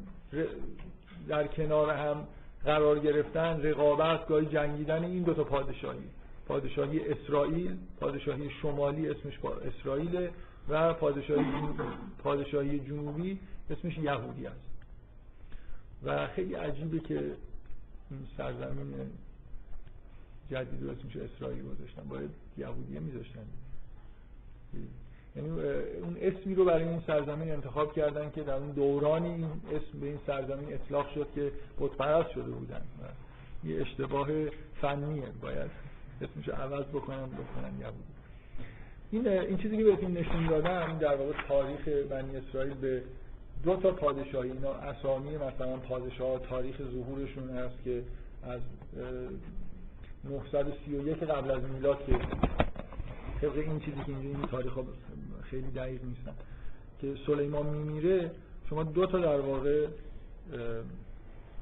در 1.28 1.48
کنار 1.48 1.90
هم 1.90 2.28
قرار 2.66 3.00
گرفتن 3.00 3.62
رقابت 3.62 4.28
گاهی 4.28 4.46
جنگیدن 4.46 5.04
این 5.04 5.24
دو 5.24 5.34
تا 5.34 5.44
پادشاهی. 5.44 6.00
پادشاهی 6.48 7.00
اسرائیل 7.00 7.78
پادشاهی 8.00 8.50
شمالی 8.62 9.10
اسمش 9.10 9.40
اسرائیل 9.46 10.30
و 10.70 10.94
پادشاهی 10.94 11.46
پادشاهی 12.24 12.80
جنوبی 12.80 13.40
اسمش 13.70 13.98
یهودی 13.98 14.48
است. 14.48 14.70
و 16.04 16.28
خیلی 16.28 16.54
عجیبه 16.54 17.00
که 17.00 17.32
سرزمین 18.38 18.94
جدید 20.52 20.90
اسمش 20.90 21.16
اسرائیل 21.16 21.64
گذاشتن 21.64 22.04
باید 22.10 22.30
یهودیه 22.58 23.00
میذاشتن. 23.00 23.46
یعنی 25.36 25.50
اون 25.50 26.18
اسمی 26.22 26.56
رو 26.56 26.66
برای 26.66 26.84
این 26.84 27.02
سرزمین 27.08 27.52
انتخاب 27.52 27.94
کردن 27.94 28.32
که 28.32 28.44
در 28.44 28.54
اون 28.54 28.72
دورانی 28.72 29.28
این 29.28 29.46
اسم 29.46 30.00
به 30.00 30.08
این 30.08 30.20
سرزمین 30.28 30.74
اطلاق 30.74 31.14
شد 31.14 31.28
که 31.36 31.52
بتپرست 31.80 32.32
شده 32.32 32.52
بودن. 32.52 32.82
یه 33.64 33.82
اشتباه 33.82 34.28
فنیه 34.82 35.24
باید 35.42 35.72
اسمش 36.22 36.50
عوض 36.50 36.86
بکنن 36.86 37.26
بکنن 37.26 37.80
یهودی. 37.80 38.04
این 39.12 39.28
این 39.28 39.58
چیزی 39.58 39.78
که 39.78 39.84
بهتون 39.84 40.12
نشون 40.12 40.48
دادم 40.48 40.98
در 40.98 41.16
واقع 41.16 41.34
تاریخ 41.48 41.88
بنی 41.88 42.38
اسرائیل 42.38 42.74
به 42.74 43.04
دو 43.64 43.76
تا 43.76 43.92
پادشاهی 43.92 44.52
اینا 44.52 44.74
اسامی 44.74 45.36
مثلا 45.36 45.78
پادشاه 45.78 46.40
تاریخ 46.40 46.76
ظهورشون 46.78 47.50
هست 47.50 47.84
که 47.84 48.04
از 48.44 48.62
931 50.24 51.24
قبل 51.24 51.52
از 51.52 51.64
میلاد 51.64 52.06
که 52.06 52.14
طبق 53.42 53.58
این 53.58 53.80
چیزی 53.80 53.98
که 53.98 54.10
اینجا 54.10 54.30
این 54.30 54.42
تاریخ 54.42 54.74
ها 54.74 54.84
خیلی 55.42 55.72
دقیق 55.72 56.02
نیستن 56.04 56.34
که 57.02 57.16
سلیمان 57.28 57.66
میمیره 57.66 58.32
شما 58.70 58.84
دو 58.84 59.06
تا 59.06 59.20
در 59.20 59.40
واقع 59.40 59.88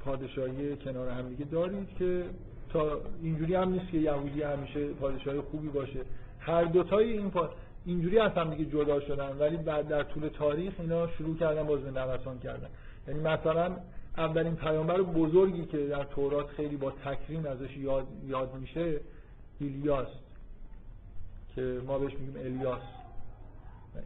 پادشاهی 0.04 0.76
کنار 0.76 1.08
هم 1.08 1.28
دیگه 1.28 1.44
دارید 1.44 1.88
که 1.98 2.24
تا 2.72 3.00
اینجوری 3.22 3.54
هم 3.54 3.72
نیست 3.72 3.90
که 3.90 3.98
یهودی 3.98 4.42
همیشه 4.42 4.88
پادشاهی 4.88 5.40
خوبی 5.40 5.68
باشه. 5.68 6.00
هر 6.40 6.64
دوتای 6.64 7.12
این 7.12 7.30
پا... 7.30 7.50
اینجوری 7.86 8.18
از 8.18 8.32
هم 8.32 8.54
دیگه 8.54 8.70
جدا 8.70 9.00
شدن 9.00 9.36
ولی 9.38 9.56
بعد 9.56 9.88
در 9.88 10.02
طول 10.02 10.28
تاریخ 10.28 10.74
اینا 10.78 11.08
شروع 11.08 11.36
کردن 11.36 11.62
باز 11.62 11.80
به 11.80 11.90
نوسان 11.90 12.38
کردن. 12.38 12.68
یعنی 13.08 13.20
مثلا 13.20 13.76
اولین 14.18 14.56
پیامبر 14.56 15.02
بزرگی 15.02 15.66
که 15.66 15.86
در 15.86 16.04
تورات 16.04 16.48
خیلی 16.48 16.76
با 16.76 16.90
تکریم 16.90 17.46
ازش 17.46 17.76
یاد, 17.76 18.06
یاد 18.26 18.54
میشه 18.54 19.00
ایلیاس 19.60 20.08
که 21.54 21.80
ما 21.86 21.98
بهش 21.98 22.12
میگیم 22.12 22.36
الیاس. 22.44 22.82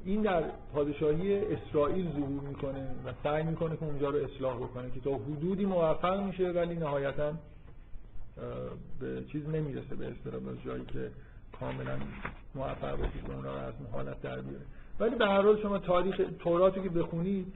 این 0.05 0.23
در 0.23 0.43
پادشاهی 0.75 1.45
اسرائیل 1.45 2.13
ظهور 2.13 2.43
می‌کنه 2.43 2.81
و 3.07 3.13
سعی 3.23 3.43
می‌کنه 3.43 3.77
که 3.77 3.85
اونجا 3.85 4.11
رو 4.11 4.25
اصلاح 4.25 4.57
بکنه 4.57 4.91
که 4.91 5.01
تا 5.01 5.11
حدودی 5.11 5.65
موفق 5.65 6.21
میشه 6.21 6.51
ولی 6.51 6.75
نهایتا 6.75 7.33
به 9.01 9.25
چیز 9.33 9.49
نمی‌رسه 9.49 9.95
به 9.95 10.07
اصطلاح 10.07 10.43
جایی 10.65 10.85
که 10.85 11.11
کاملا 11.61 11.99
موفق 12.55 12.97
باشه 12.97 13.13
که 13.27 13.35
اونا 13.35 13.55
رو 13.55 13.59
از 13.59 13.75
حالت 13.93 14.23
در 14.23 14.41
بیاره. 14.41 14.65
ولی 15.01 15.17
به 15.17 15.27
هر 15.27 15.43
حال 15.43 15.63
شما 15.63 15.79
تاریخ 15.79 16.21
توراتو 16.39 16.83
که 16.83 16.89
بخونید 16.89 17.53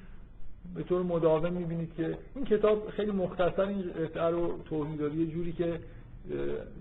به 0.75 0.83
طور 0.83 1.03
مداوم 1.03 1.53
می‌بینید 1.53 1.95
که 1.95 2.19
این 2.35 2.45
کتاب 2.45 2.91
خیلی 2.91 3.11
مختصر 3.11 3.62
این 3.62 3.83
قطعه 3.83 4.31
رو 4.31 4.62
توضیح 4.64 4.97
داده 4.97 5.17
یه 5.17 5.27
جوری 5.27 5.53
که 5.53 5.81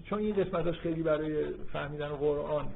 چون 0.03 0.19
این 0.19 0.35
قسمتاش 0.35 0.79
خیلی 0.79 1.03
برای 1.03 1.45
فهمیدن 1.73 2.07
قرآن 2.07 2.67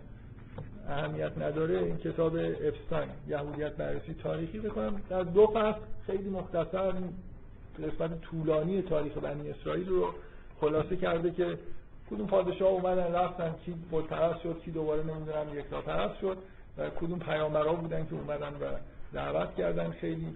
اهمیت 0.88 1.38
نداره 1.38 1.78
این 1.78 1.97
کتاب 1.97 2.36
افستاین 2.36 3.10
یهودیت 3.28 3.72
بررسی 3.76 4.16
تاریخی. 4.24 4.60
بکنم 4.60 5.01
در 5.10 5.24
دو 5.24 5.47
فصل 5.47 5.80
خیلی 6.05 6.30
مختصر 6.30 6.93
قسمت 7.84 8.22
طولانی 8.22 8.82
تاریخ 8.82 9.18
بنی 9.18 9.49
اسرائیل 9.49 9.89
رو 9.89 10.14
خلاصه 10.62 10.95
کرده 10.95 11.32
که 11.32 11.57
کدوم 12.12 12.28
پادشاه 12.28 12.70
اومدن 12.70 13.14
رفتن 13.14 13.55
کی 13.66 13.74
بتپرست 13.91 14.41
شد 14.41 14.62
کی 14.66 14.72
دوباره 14.72 15.03
نمی‌دونم 15.03 15.60
یک 15.60 15.66
پرست 15.66 16.20
شد 16.22 16.38
و 16.78 16.89
کدوم 16.89 17.20
پیامبرا 17.20 17.74
بودن 17.74 18.05
که 18.05 18.14
اومدن 18.14 18.53
و 18.53 18.66
دعوت 19.14 19.55
کردن. 19.55 19.91
خیلی 19.91 20.28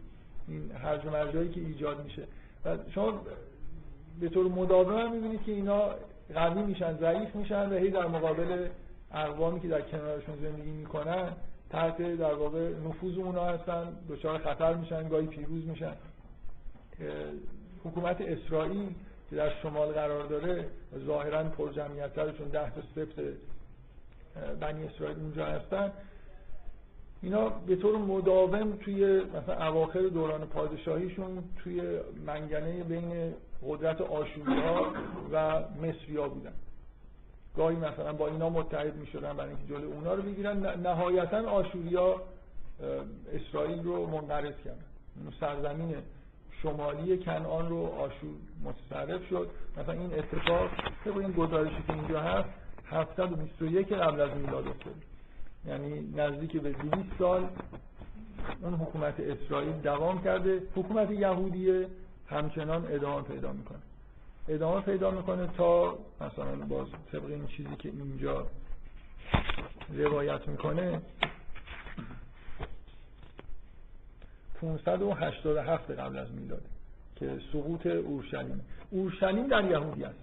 این 0.47 0.71
هرج 0.71 1.05
و 1.05 1.47
که 1.47 1.59
ایجاد 1.59 2.03
میشه. 2.03 2.23
و 2.65 2.77
شما 2.95 3.21
به 4.19 4.29
طور 4.29 4.47
مداوم 4.47 4.97
هم 4.97 5.11
می‌بینید 5.11 5.43
که 5.43 5.51
اینا 5.51 5.89
قوی 6.33 6.63
میشن 6.63 6.97
ضعیف 6.97 7.35
میشن 7.35 7.73
و 7.73 7.77
هی 7.77 7.89
در 7.89 8.07
مقابل 8.07 8.67
اقوامی 9.11 9.59
که 9.59 9.67
در 9.67 9.81
کنارشون 9.81 10.35
زندگی 10.41 10.71
می‌کنن 10.71 11.31
تحت 11.69 11.97
در 12.17 12.33
واقع 12.33 12.69
نفوذ 12.69 13.17
اونا 13.17 13.45
هستن 13.45 13.93
دچار 14.09 14.37
خطر 14.37 14.73
میشن 14.73 15.09
گاهی 15.09 15.27
پیروز 15.27 15.67
میشن. 15.67 15.93
حکومت 17.83 18.21
اسرائیل 18.21 18.89
که 19.29 19.35
در 19.35 19.51
شمال 19.61 19.87
قرار 19.87 20.25
داره 20.25 20.65
ظاهرا 21.05 21.43
پر 21.43 21.71
جمعیت 21.71 22.37
چون 22.37 22.47
ده 22.47 22.69
تا 22.69 22.81
بنی 24.59 24.83
اسرائیل 24.83 25.17
اونجا 25.19 25.45
هستن. 25.45 25.91
اینا 27.23 27.49
به 27.49 27.75
طور 27.75 27.97
مداوم 27.97 28.71
توی 28.71 29.21
مثلا 29.23 29.67
اواخر 29.67 30.01
دوران 30.01 30.45
پادشاهیشون 30.45 31.43
توی 31.63 31.99
منگنه 32.25 32.83
بین 32.83 33.33
قدرت 33.67 34.01
آشوریا 34.01 34.93
و 35.31 35.63
مصریا 35.81 36.27
بودن. 36.27 36.53
گاهی 37.57 37.75
مثلا 37.75 38.13
با 38.13 38.27
اینا 38.27 38.49
متحد 38.49 38.95
می 38.95 39.07
شدن 39.07 39.37
برای 39.37 39.49
اینکه 39.49 39.73
جلوی 39.73 39.93
اونا 39.93 40.13
رو 40.13 40.21
بگیرن. 40.21 40.79
نهایتا 40.79 41.49
آشوریا 41.49 42.21
اسرائیل 43.33 43.83
رو 43.83 44.07
منقرض 44.07 44.55
کردن. 44.65 44.85
سرزمین 45.39 45.95
شمالی 46.61 47.17
کنعان 47.17 47.69
رو 47.69 47.85
آشور 47.85 48.35
متصرف 48.63 49.27
شد. 49.29 49.49
مثلا 49.77 49.93
این 49.93 50.13
اتفاق 50.13 50.69
طبق 51.05 51.17
این 51.17 51.31
گزارشی 51.31 51.83
که 51.87 51.93
اینجا 51.93 52.19
هست 52.19 52.49
721 52.85 53.91
قبل 53.91 54.21
از 54.21 54.31
میلاد 54.37 54.67
افتاد 54.67 55.12
یعنی 55.67 56.13
نزدیک 56.15 56.61
به 56.61 56.71
200 56.71 57.09
سال 57.19 57.49
اون 58.61 58.73
حکومت 58.73 59.19
اسرائیل 59.19 59.71
دوام 59.71 60.23
کرده. 60.23 60.61
حکومت 60.75 61.11
یهودیه 61.11 61.87
همچنان 62.27 62.85
ادامه 62.89 63.21
پیدا 63.21 63.53
می‌کنه. 63.53 63.79
ادامه 64.47 64.81
پیدا 64.81 65.11
می‌کنه 65.11 65.47
تا 65.47 65.97
مثلا 66.21 66.55
باز 66.55 66.87
طبق 67.11 67.25
این 67.25 67.47
چیزی 67.47 67.75
که 67.79 67.89
اینجا 67.89 68.47
روایت 69.93 70.47
می‌کنه 70.47 71.01
587 74.61 75.91
قبل 75.91 76.17
از 76.17 76.31
میلاد 76.31 76.61
که 77.15 77.39
سقوط 77.53 77.85
اورشلیم. 77.85 78.61
اورشلیم 78.89 79.47
در 79.47 79.71
یهودی 79.71 80.03
است. 80.03 80.19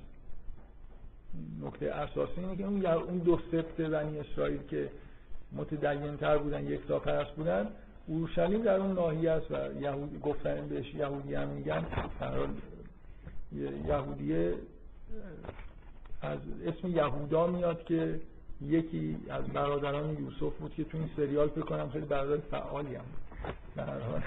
نکته 1.63 1.95
اساسی 1.95 2.41
اینه 2.41 2.57
که 2.57 2.65
اون 2.65 3.19
دو 3.19 3.41
سبت 3.53 3.77
بنی 3.77 4.19
اسرائیل 4.19 4.63
که 4.63 4.91
متدین 5.53 6.17
تر 6.17 6.39
بودن 6.39 6.67
یک 6.67 6.87
تا 6.87 6.99
پرست 6.99 7.31
بودن. 7.31 7.69
اورشلیم 8.07 8.63
در 8.63 8.77
اون 8.77 8.93
ناحیه 8.93 9.31
است 9.31 9.51
و 9.51 9.81
یهود 9.81 10.21
گفتن 10.21 10.69
بهش 10.69 10.95
یهودی 10.95 11.35
هم 11.35 11.49
میگن. 11.49 11.87
یهودیه 13.89 14.55
از 16.23 16.39
اسم 16.67 16.89
یهودا 16.89 17.47
میاد 17.47 17.85
که 17.85 18.21
یکی 18.61 19.17
از 19.31 19.45
برادران 19.45 20.17
یوسف 20.19 20.57
بود 20.59 20.75
که 20.75 20.85
تو 20.85 20.99
این 20.99 21.11
سریال 21.17 21.49
فکر 21.49 21.61
کنم 21.61 21.91
خیلی 21.91 22.07
برادر 22.07 22.41
فعالی 22.51 22.95
هم 22.95 23.05
بود. 23.05 24.23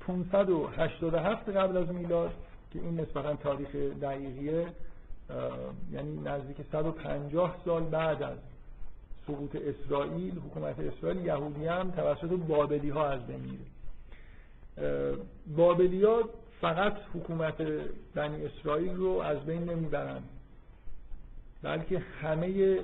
587 0.00 1.48
قبل 1.48 1.76
از 1.76 1.88
میلاد 1.88 2.30
که 2.72 2.78
این 2.78 3.00
نسبتا 3.00 3.36
تاریخ 3.36 3.74
دقیقیه. 3.74 4.66
یعنی 5.92 6.20
نزدیک 6.20 6.56
150 6.72 7.56
سال 7.64 7.82
بعد 7.82 8.22
از 8.22 8.38
سقوط 9.26 9.56
اسرائیل 9.56 10.38
حکومت 10.38 10.78
اسرائیل 10.78 11.24
یهودی 11.26 11.66
هم 11.66 11.90
توسط 11.90 12.28
بابلی 12.48 12.90
ها 12.90 13.08
از 13.08 13.26
بین 13.26 13.40
میره. 13.40 13.70
بابلی 15.56 16.04
ها 16.04 16.22
فقط 16.60 16.96
حکومت 17.14 17.62
بنی 18.14 18.44
اسرائیل 18.44 18.96
رو 18.96 19.08
از 19.08 19.38
بین 19.38 19.64
نمی‌برن 19.64 20.22
بلکه 21.62 21.98
همه 21.98 22.78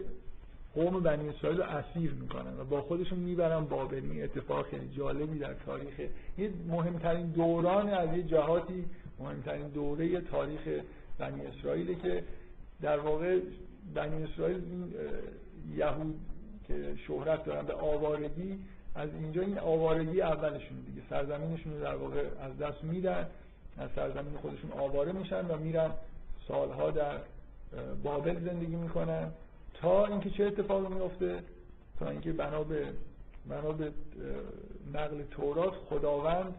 قوم 0.74 1.00
بنی 1.00 1.28
اسرائیل 1.28 1.60
رو 1.60 1.64
اسیر 1.64 2.12
می‌کنن 2.12 2.60
و 2.60 2.64
با 2.64 2.82
خودشون 2.82 3.18
می‌برن 3.18 3.64
بابل 3.64 4.22
اتفاق 4.22 4.66
خیلی 4.66 4.88
جالبی 4.96 5.38
در 5.38 5.54
تاریخ 5.54 6.00
یه 6.38 6.50
مهمترین 6.68 7.26
دوران 7.26 7.88
از 7.88 8.16
یه 8.16 8.22
جهاتی 8.22 8.84
مهمترین 9.18 9.68
دوره 9.68 10.20
تاریخ 10.20 10.60
بنی 11.18 11.46
اسرائیل 11.46 11.98
که 11.98 12.24
در 12.82 12.98
واقع 12.98 13.40
بنی 13.94 14.24
اسرائیل 14.24 14.56
این 14.56 14.94
یهود 15.76 16.20
که 16.68 16.96
شهرت 17.06 17.44
دارن 17.44 17.66
به 17.66 17.74
آوارگی 17.74 18.58
از 18.94 19.08
اینجا 19.20 19.42
این 19.42 19.58
آوارگی 19.58 20.22
اولشون 20.22 20.80
دیگه 20.86 21.02
سرزمینشون 21.10 21.72
رو 21.72 21.80
در 21.80 21.94
واقع 21.94 22.24
از 22.40 22.58
دست 22.58 22.84
میدن 22.84 23.26
از 23.78 23.90
سرزمین 23.96 24.36
خودشون 24.36 24.72
آواره 24.72 25.12
میشن 25.12 25.46
و 25.46 25.56
میرن 25.56 25.90
سالها 26.48 26.90
در 26.90 27.18
بابل 28.02 28.44
زندگی 28.44 28.76
می‌کنن 28.76 29.30
تا 29.74 30.06
اینکه 30.06 30.30
چه 30.30 30.44
اتفاقی 30.44 30.94
میفته؟ 30.94 31.42
تا 31.98 32.08
اینکه 32.08 32.32
بنا 32.32 32.62
به 32.64 32.86
بنا 33.48 33.72
به 33.72 33.92
نقل 34.94 35.22
تورات 35.30 35.74
خداوند 35.90 36.54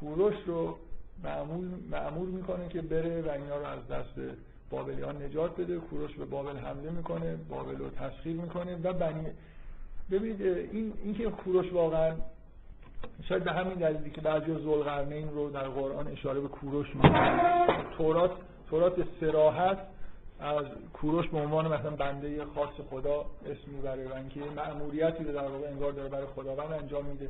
کوروش 0.00 0.34
رو 0.46 0.78
معمول 1.24 1.68
معمول 1.90 2.28
می‌کنه 2.28 2.68
که 2.68 2.82
بره 2.82 3.22
و 3.22 3.30
اینا 3.30 3.56
رو 3.56 3.66
از 3.66 3.88
دست 3.88 4.14
بابلیان 4.70 5.22
نجات 5.22 5.60
بده. 5.60 5.78
کوروش 5.78 6.14
به 6.14 6.24
بابل 6.24 6.56
حمله 6.56 6.90
می‌کنه 6.90 7.36
بابل 7.48 7.76
رو 7.76 7.90
تسخیر 7.90 8.36
می‌کنه 8.36 8.76
و 8.82 8.92
بنی 8.92 9.26
ببینید 10.10 10.42
این 10.42 10.92
اینکه 11.04 11.24
کوروش 11.24 11.72
واقعا 11.72 12.14
شاید 13.28 13.44
به 13.44 13.52
همین 13.52 13.74
دلیلی 13.74 14.10
که 14.10 14.20
بعضی 14.20 14.52
از 14.52 14.58
ذوالقرنین 14.58 15.30
رو 15.30 15.50
در 15.50 15.68
قرآن 15.68 16.08
اشاره 16.08 16.40
به 16.40 16.48
کوروش 16.48 16.96
می‌کنه. 16.96 17.66
تورات 17.98 18.30
تورات 18.70 18.94
سراحت 19.20 19.78
از 20.40 20.64
کوروش 20.92 21.28
به 21.28 21.38
عنوان 21.38 21.66
مثلا 21.66 21.90
بنده 21.90 22.44
خاص 22.44 22.70
خدا 22.90 23.26
اسم 23.46 23.70
می‌بره 23.70 24.08
و 24.08 24.14
اینکه 24.14 24.40
مأموریتی 24.56 25.24
رو 25.24 25.32
در 25.32 25.48
واقع 25.48 25.68
انگار 25.68 25.92
داره 25.92 26.08
برای 26.08 26.26
خداوند 26.26 26.72
انجام 26.72 27.04
میده. 27.04 27.28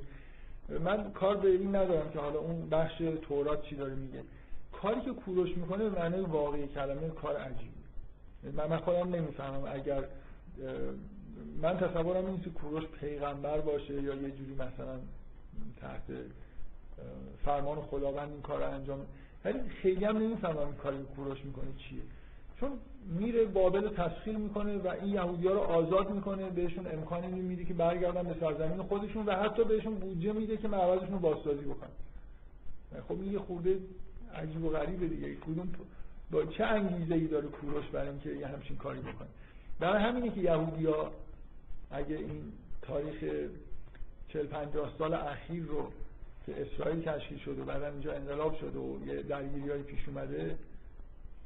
من 0.79 1.12
کار 1.12 1.37
به 1.37 1.49
این 1.49 1.77
ندارم 1.77 2.11
که 2.11 2.18
حالا 2.18 2.39
اون 2.39 2.68
بخش 2.68 3.03
تورات 3.23 3.62
چی 3.62 3.77
داره 3.77 3.95
میگه. 3.95 4.23
کاری 4.73 5.01
که 5.01 5.11
کوروش 5.12 5.57
می‌کنه 5.57 5.89
به 5.89 5.99
معنی 5.99 6.21
واقعی 6.21 6.66
کلمه 6.68 7.09
کار 7.09 7.37
عجیبی 7.37 7.71
من 8.53 8.66
من 8.66 8.77
خودم 8.77 9.14
نمی‌فهمم 9.14 9.64
اگر 9.64 10.05
من 11.62 11.79
تصورم 11.79 12.27
این 12.27 12.41
که 12.41 12.51
کوروش 12.51 12.85
پیغمبر 12.85 13.61
باشه 13.61 13.95
یا 13.95 14.14
یه 14.14 14.31
جوری 14.31 14.55
مثلا 14.55 14.99
تحت 15.81 16.03
فرمان 17.45 17.81
خداوند 17.81 18.33
این 18.33 18.43
کار 18.43 18.59
رو 18.59 18.75
انجام 18.75 19.07
ولی 19.45 19.59
خیلی 19.83 20.05
هم 20.05 20.16
نمی‌فهمم 20.16 20.59
این 20.59 20.75
کاری 20.75 21.03
کوروش 21.16 21.45
می‌کنه 21.45 21.73
چیه. 21.79 22.03
چون 22.61 22.71
میره 23.07 23.44
بابل 23.44 23.82
رو 23.82 23.88
تسخیر 23.88 24.36
می‌کنه 24.36 24.78
و 24.78 24.88
این 24.88 25.14
یهودی 25.14 25.46
ها 25.46 25.55
رو 25.55 25.61
آزاد 25.61 26.11
می‌کنه 26.11 26.51
بهشون 26.51 26.86
امکانی 26.86 27.26
میده 27.26 27.64
که 27.64 27.74
برگردن 27.74 28.22
به 28.22 28.34
سرزمین 28.40 28.82
خودشون 28.82 29.26
و 29.26 29.32
حتی 29.32 29.64
بهشون 29.64 29.94
بودجه 29.94 30.32
میده 30.32 30.57
که 30.57 30.68
معبدشون 30.68 31.12
رو 31.12 31.18
بازسازی 31.18 31.64
بکنن. 31.64 31.90
خب 33.09 33.20
این 33.20 33.32
یه 33.32 33.38
خورده 33.38 33.78
عجیب 34.34 34.64
و 34.64 34.68
غریبه 34.68 35.07
دیگه. 35.07 35.34
کدوم 35.34 35.68
با 36.30 36.44
چه 36.44 36.64
انگیزه 36.64 37.14
ای 37.14 37.26
داره 37.26 37.48
کوروش 37.48 37.84
برای 37.86 38.09
اینکه 38.09 38.30
یه 38.30 38.46
همچین 38.46 38.76
کاری 38.76 39.01
بکنه؟ 39.01 39.28
برای 39.80 40.03
همینه 40.03 40.30
که 40.30 40.40
یهودی 40.40 40.86
ها 40.86 41.12
اگه 41.90 42.16
این 42.16 42.53
تاریخ 42.82 43.24
40 44.28 44.46
50 44.46 44.92
سال 44.98 45.14
اخیر 45.14 45.64
رو 45.64 45.88
که 46.46 46.55
اسرائیل 46.62 47.03
تشکیل 47.03 47.38
شده 47.38 47.62
و 47.62 47.64
بعد 47.64 47.82
اینجا 47.82 48.12
انقلاب 48.12 48.57
شده 48.59 48.78
و 48.78 49.07
یه 49.07 49.22
درگیری 49.22 49.82
پیش 49.82 50.09
اومده 50.09 50.57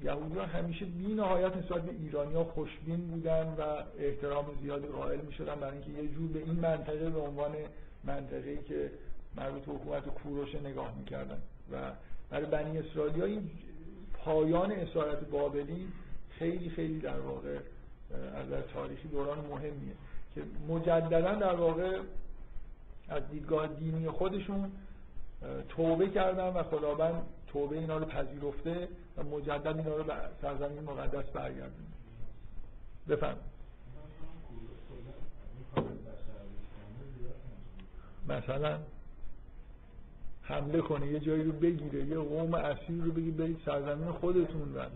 یهودی 0.03 0.39
همیشه 0.39 0.85
بی 0.85 1.15
نهایت 1.15 1.57
نسبت 1.57 1.83
به 1.83 1.93
ایرانی 1.93 2.35
ها 2.35 2.45
خوشبین 2.45 3.07
بودن 3.07 3.55
و 3.59 3.63
احترام 3.99 4.45
زیادی 4.63 4.87
قائل 4.87 5.21
می 5.21 5.33
شدن 5.33 5.55
برای 5.55 5.79
اینکه 5.79 6.03
یه 6.03 6.09
جور 6.09 6.29
به 6.33 6.39
این 6.39 6.61
منطقه 6.61 7.11
به 7.11 7.21
عنوان 7.21 7.53
منطقه‌ای 8.05 8.63
که 8.63 8.91
مربوط 9.37 9.63
حکومت 9.67 10.09
کوروش 10.09 10.55
نگاه 10.55 10.95
می‌کردن. 10.99 11.39
و 11.73 11.93
برای 12.31 12.47
بنی 12.47 12.79
اسرائیل 12.79 13.23
این 13.23 13.51
پایان 14.25 14.73
اسارت 14.73 15.31
بابلی 15.31 15.89
خیلی 16.31 16.71
خیلی 16.71 16.99
در 16.99 17.21
واقع 17.21 17.59
از 18.35 18.51
در 18.51 18.61
تاریخی 18.61 19.09
دوران 19.09 19.39
مهمیه 19.39 19.95
که 20.35 20.43
مجددا 20.69 21.35
در 21.35 21.55
واقع 21.55 21.99
از 23.09 23.23
دیدگاه 23.31 23.67
دینی 23.67 24.11
خودشون 24.11 24.73
توبه 25.69 26.09
کردن 26.09 26.49
و 26.49 26.63
خداوند 26.63 27.23
توبه 27.55 27.79
اینا 27.79 27.99
رو 27.99 28.05
پذیرفته 28.05 28.89
و 29.17 29.23
مجدد 29.23 29.77
اینا 29.77 29.97
رو 29.97 30.05
به 30.05 30.15
سرزمین 30.43 30.85
مقدس 30.85 31.31
برگردون 31.31 31.87
بفهم 33.09 33.37
مثلا 38.29 38.79
حمله 40.43 40.81
کنه 40.81 41.07
یه 41.07 41.21
جایی 41.21 41.45
رو 41.45 41.53
بگیره 41.53 42.05
یه 42.05 42.19
قوم 42.19 42.55
اسیر 42.55 43.03
رو 43.05 43.13
بگیر 43.13 43.35
برید 43.35 43.61
سرزمین 43.65 44.13
خودتون 44.13 44.75
و 44.75 44.87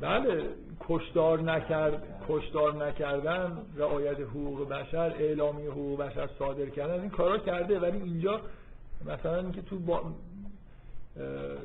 بله 0.00 0.44
کشدار 0.80 1.40
نکرد 1.40 2.24
کشدار 2.28 2.86
نکردن 2.86 3.58
رعایت 3.76 4.20
حقوق 4.20 4.68
بشر 4.68 5.14
اعلامی 5.18 5.66
حقوق 5.66 6.00
بشر 6.00 6.30
صادر 6.38 6.66
کردن 6.66 7.00
این 7.00 7.10
کارا 7.10 7.38
کرده 7.38 7.80
ولی 7.80 7.98
اینجا 8.02 8.40
مثلا 9.06 9.38
اینکه 9.38 9.62
تو 9.62 9.78
با 9.78 10.02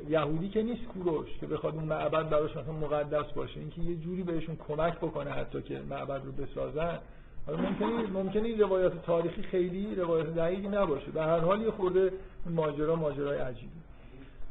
یهودی 0.08 0.48
که 0.48 0.62
نیست 0.62 0.84
کوروش 0.84 1.28
که 1.40 1.46
بخواد 1.46 1.74
اون 1.74 1.84
معبد 1.84 2.28
براش 2.28 2.56
مثلا 2.56 2.72
مقدس 2.72 3.32
باشه 3.32 3.60
اینکه 3.60 3.80
یه 3.80 3.96
جوری 3.96 4.22
بهشون 4.22 4.56
کمک 4.68 4.96
بکنه 4.96 5.30
حتی 5.30 5.62
که 5.62 5.80
معبد 5.90 6.22
رو 6.24 6.32
بسازن. 6.32 6.98
حالا 7.46 7.58
ممکنه 7.58 8.06
ممکنه 8.06 8.56
روایات 8.58 9.02
تاریخی 9.02 9.42
خیلی 9.42 9.94
روایات 9.94 10.34
دقیقی 10.34 10.68
نباشه. 10.68 11.10
به 11.10 11.22
هر 11.22 11.38
حال 11.38 11.62
یه 11.62 11.70
خورده 11.70 12.12
ماجرا 12.46 12.96
ماجرای 12.96 13.38
عجیبی 13.38 13.72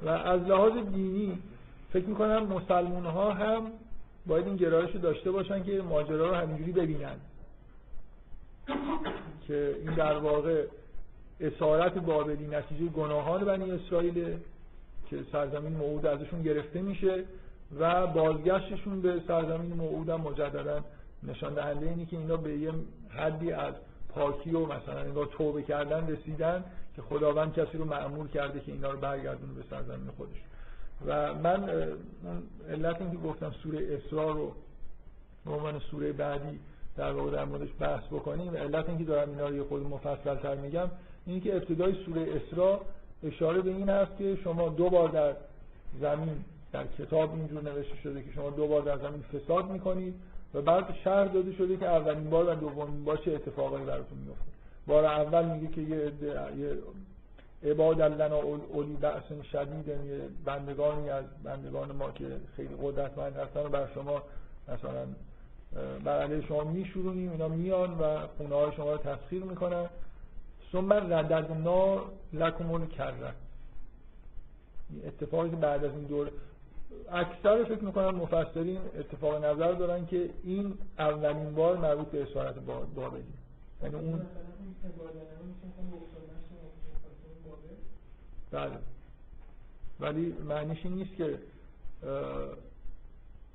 و 0.05 0.09
از 0.09 0.41
لحاظ 0.41 0.73
دینی 0.73 1.37
فکر 1.93 2.05
می‌کنم 2.05 2.43
مسلمون 2.43 3.05
ها 3.05 3.33
هم 3.33 3.71
باید 4.25 4.47
این 4.47 4.55
گرایش 4.55 4.91
رو 4.91 4.99
داشته 5.01 5.31
باشن 5.31 5.63
که 5.63 5.81
ماجرا 5.81 6.29
رو 6.29 6.35
همینجوری 6.35 6.71
ببینن. 6.71 7.15
که 9.47 9.75
این 9.81 9.93
در 9.95 10.17
واقع 10.17 10.65
اسارت 11.39 11.97
بابلی 11.97 12.47
نتیجه 12.47 12.85
گناهان 12.85 13.45
بنی 13.45 13.71
اسرائیل 13.71 14.37
که 15.09 15.17
سرزمین 15.31 15.73
موعود 15.73 16.05
ازشون 16.05 16.41
گرفته 16.41 16.81
میشه 16.81 17.23
و 17.79 18.07
بازگشتشون 18.07 19.01
به 19.01 19.21
سرزمین 19.27 19.73
موعود 19.73 20.09
هم 20.09 20.21
مجددا 20.21 20.83
نشان 21.23 21.53
دهنده 21.53 21.89
اینی 21.89 22.05
که 22.05 22.17
اینا 22.17 22.37
به 22.37 22.57
یه 22.57 22.71
حدی 23.09 23.51
از 23.51 23.73
پاکی 24.09 24.51
و 24.51 24.65
مثلا 24.65 24.99
انگار 24.99 25.25
توبه 25.25 25.63
کردن 25.63 26.07
رسیدن 26.07 26.63
که 26.95 27.01
خداوند 27.01 27.53
کسی 27.53 27.77
رو 27.77 27.85
معمول 27.85 28.27
کرده 28.27 28.59
که 28.59 28.71
اینا 28.71 28.91
رو 28.91 28.97
برگردونه 28.99 29.53
به 29.53 29.63
سرزمین 29.69 30.09
خودش. 30.17 30.41
و 31.05 31.33
من 31.33 31.69
علت 32.69 33.01
اینکه 33.01 33.17
گفتم 33.17 33.51
سوره 33.51 33.79
اسرا 33.93 34.31
رو 34.31 34.51
به 35.45 35.51
عنوان 35.51 35.79
سوره 35.79 36.11
بعدی 36.11 36.59
در 36.97 37.11
واقع 37.11 37.31
در 37.31 37.45
موردش 37.45 37.69
بحث 37.79 38.03
بکنیم 38.03 38.55
علت 38.55 38.89
اینکه 38.89 39.03
دارم 39.03 39.29
اینا 39.29 39.47
رو 39.47 39.55
یه 39.55 39.63
خود 39.63 39.83
مفصل 39.83 40.35
تر 40.35 40.55
میگم 40.55 40.89
اینه 41.25 41.39
که 41.39 41.55
ابتدای 41.55 41.95
سوره 42.05 42.27
اسرا 42.35 42.81
اشاره 43.23 43.61
به 43.61 43.69
این 43.69 43.89
است 43.89 44.17
که 44.17 44.37
شما 44.43 44.69
دو 44.69 44.89
بار 44.89 45.09
در 45.09 45.33
زمین 46.01 46.45
در 46.71 46.83
کتاب 46.99 47.33
اینجور 47.33 47.63
نوشته 47.63 47.95
شده 48.03 48.23
که 48.23 48.31
شما 48.35 48.49
دو 48.49 48.67
بار 48.67 48.81
در 48.81 48.97
زمین 48.97 49.21
فساد 49.21 49.71
می‌کنید 49.71 50.13
و 50.53 50.61
بعد 50.61 50.95
شهر 51.03 51.25
داده 51.25 51.53
شده 51.53 51.77
که 51.77 51.85
اولین 51.85 52.29
بار 52.29 52.49
و 52.49 52.55
دومین 52.55 53.03
بار 53.03 53.17
چه 53.17 53.31
اتفاقایی 53.31 53.85
براتون 53.85 54.17
میفته 54.17 54.51
بار 54.87 55.05
اول 55.05 55.45
میگه 55.45 55.67
که 55.67 55.81
یه, 55.81 56.11
یه 56.57 56.77
عباد 57.71 58.01
لنا 58.01 58.37
اولی 58.37 58.93
بأس 58.93 59.23
شدید 59.51 59.87
یه 59.87 60.21
بندگانی 60.45 61.09
از 61.09 61.23
بندگان 61.43 61.91
ما 61.91 62.11
که 62.11 62.25
خیلی 62.55 62.75
قدرتمند 62.81 63.35
هستن 63.35 63.59
و 63.59 63.69
بر 63.69 63.87
شما 63.93 64.21
مثلا 64.67 65.05
بر 66.03 66.21
علیه 66.21 66.47
شما 66.47 66.63
میشورونیم 66.63 67.31
اینا 67.31 67.47
میان 67.47 67.97
و 67.97 68.27
خونه 68.37 68.55
های 68.55 68.71
شما 68.75 68.91
رو 68.91 68.97
تسخیر 68.97 69.43
می‌کنن. 69.43 69.89
ثم 70.75 70.93
رددنا 70.93 72.03
لکم 72.33 72.87
کرره 72.87 73.33
اتفاقی 75.05 75.49
که 75.49 75.55
بعد 75.55 75.85
از 75.85 75.91
این 75.91 76.03
دور 76.03 76.31
اکثر 77.11 77.63
فکر 77.63 77.83
می‌کنم 77.83 78.15
مفسرین 78.15 78.81
اتفاق 78.99 79.45
نظر 79.45 79.71
دارن 79.71 80.05
که 80.05 80.29
این 80.43 80.77
اولین 80.99 81.55
بار 81.55 81.77
مربوط 81.77 82.07
به 82.07 82.23
اسارت 82.23 82.55
بابلی. 82.95 83.23
یعنی 83.83 83.95
اون 83.95 84.21
بله. 88.51 88.77
ولی 89.99 90.35
معنیش 90.47 90.85
این 90.85 90.93
نیست 90.93 91.15
که 91.15 91.39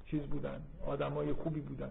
چیز 0.06 0.22
بودن 0.22 0.62
آدمای 0.86 1.32
خوبی 1.32 1.60
بودن. 1.60 1.90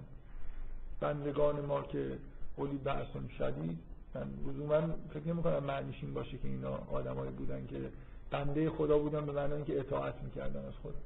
بندگان 0.99 1.61
ما 1.65 1.81
که 1.81 2.17
اولی 2.55 2.77
بحثون 2.77 3.29
شدید 3.37 3.88
من 4.15 4.33
لزوما 4.47 4.81
فکر 5.13 5.27
نمی 5.27 5.43
کنم 5.43 5.63
معنیش 5.63 6.03
این 6.03 6.13
باشه 6.13 6.37
که 6.37 6.47
اینا 6.47 6.77
آدمایی 6.91 7.31
بودن 7.31 7.67
که 7.67 7.91
بنده 8.31 8.69
خدا 8.69 8.97
بودن 8.97 9.25
به 9.25 9.31
معنی 9.31 9.53
اینکه 9.53 9.79
اطاعت 9.79 10.15
می‌کردن 10.23 10.65
از 10.65 10.73
خدا. 10.83 11.01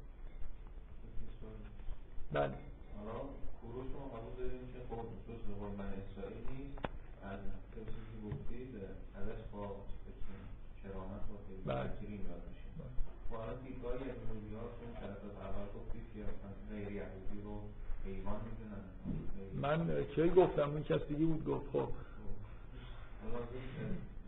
بله. 2.32 2.54
کوروش 3.62 3.86
ما 3.86 4.04
قبول 4.16 4.34
داریم 4.38 4.60
که 4.72 4.80
خب 4.90 5.04
جز 5.26 5.40
به 5.48 5.54
قول 5.60 5.70
من 5.80 5.90
اسرائیل 6.00 6.44
نیست. 6.50 6.78
از 7.30 7.38
چیزی 7.74 8.16
گفتید 8.26 8.70
ازش 9.20 9.40
با 9.52 9.76
کرامت 10.82 11.24
و 11.30 11.34
بله. 11.66 11.88
تکریم 11.88 12.20
یاد 12.30 12.42
میشه. 12.50 12.68
خب 13.30 13.36
حالا 13.36 13.54
دیدگاه 13.64 13.94
یهودی 13.94 14.54
ها 14.54 14.66
چون 14.78 14.90
جلسات 15.00 15.34
اول 15.48 15.68
گفتید 15.76 16.06
که 16.14 16.20
مثلا 16.20 16.52
غیر 16.70 16.88
یهودی 17.00 17.38
رو 17.44 17.56
حیوان 18.04 18.40
می‌دونن. 18.46 18.84
من 19.64 20.04
کی 20.04 20.28
گفتم؟ 20.40 20.70
اون 20.70 20.82
کس 20.82 21.02
دیگه 21.08 21.24
بود 21.24 21.44
گفت 21.44 21.66
خب 21.72 21.88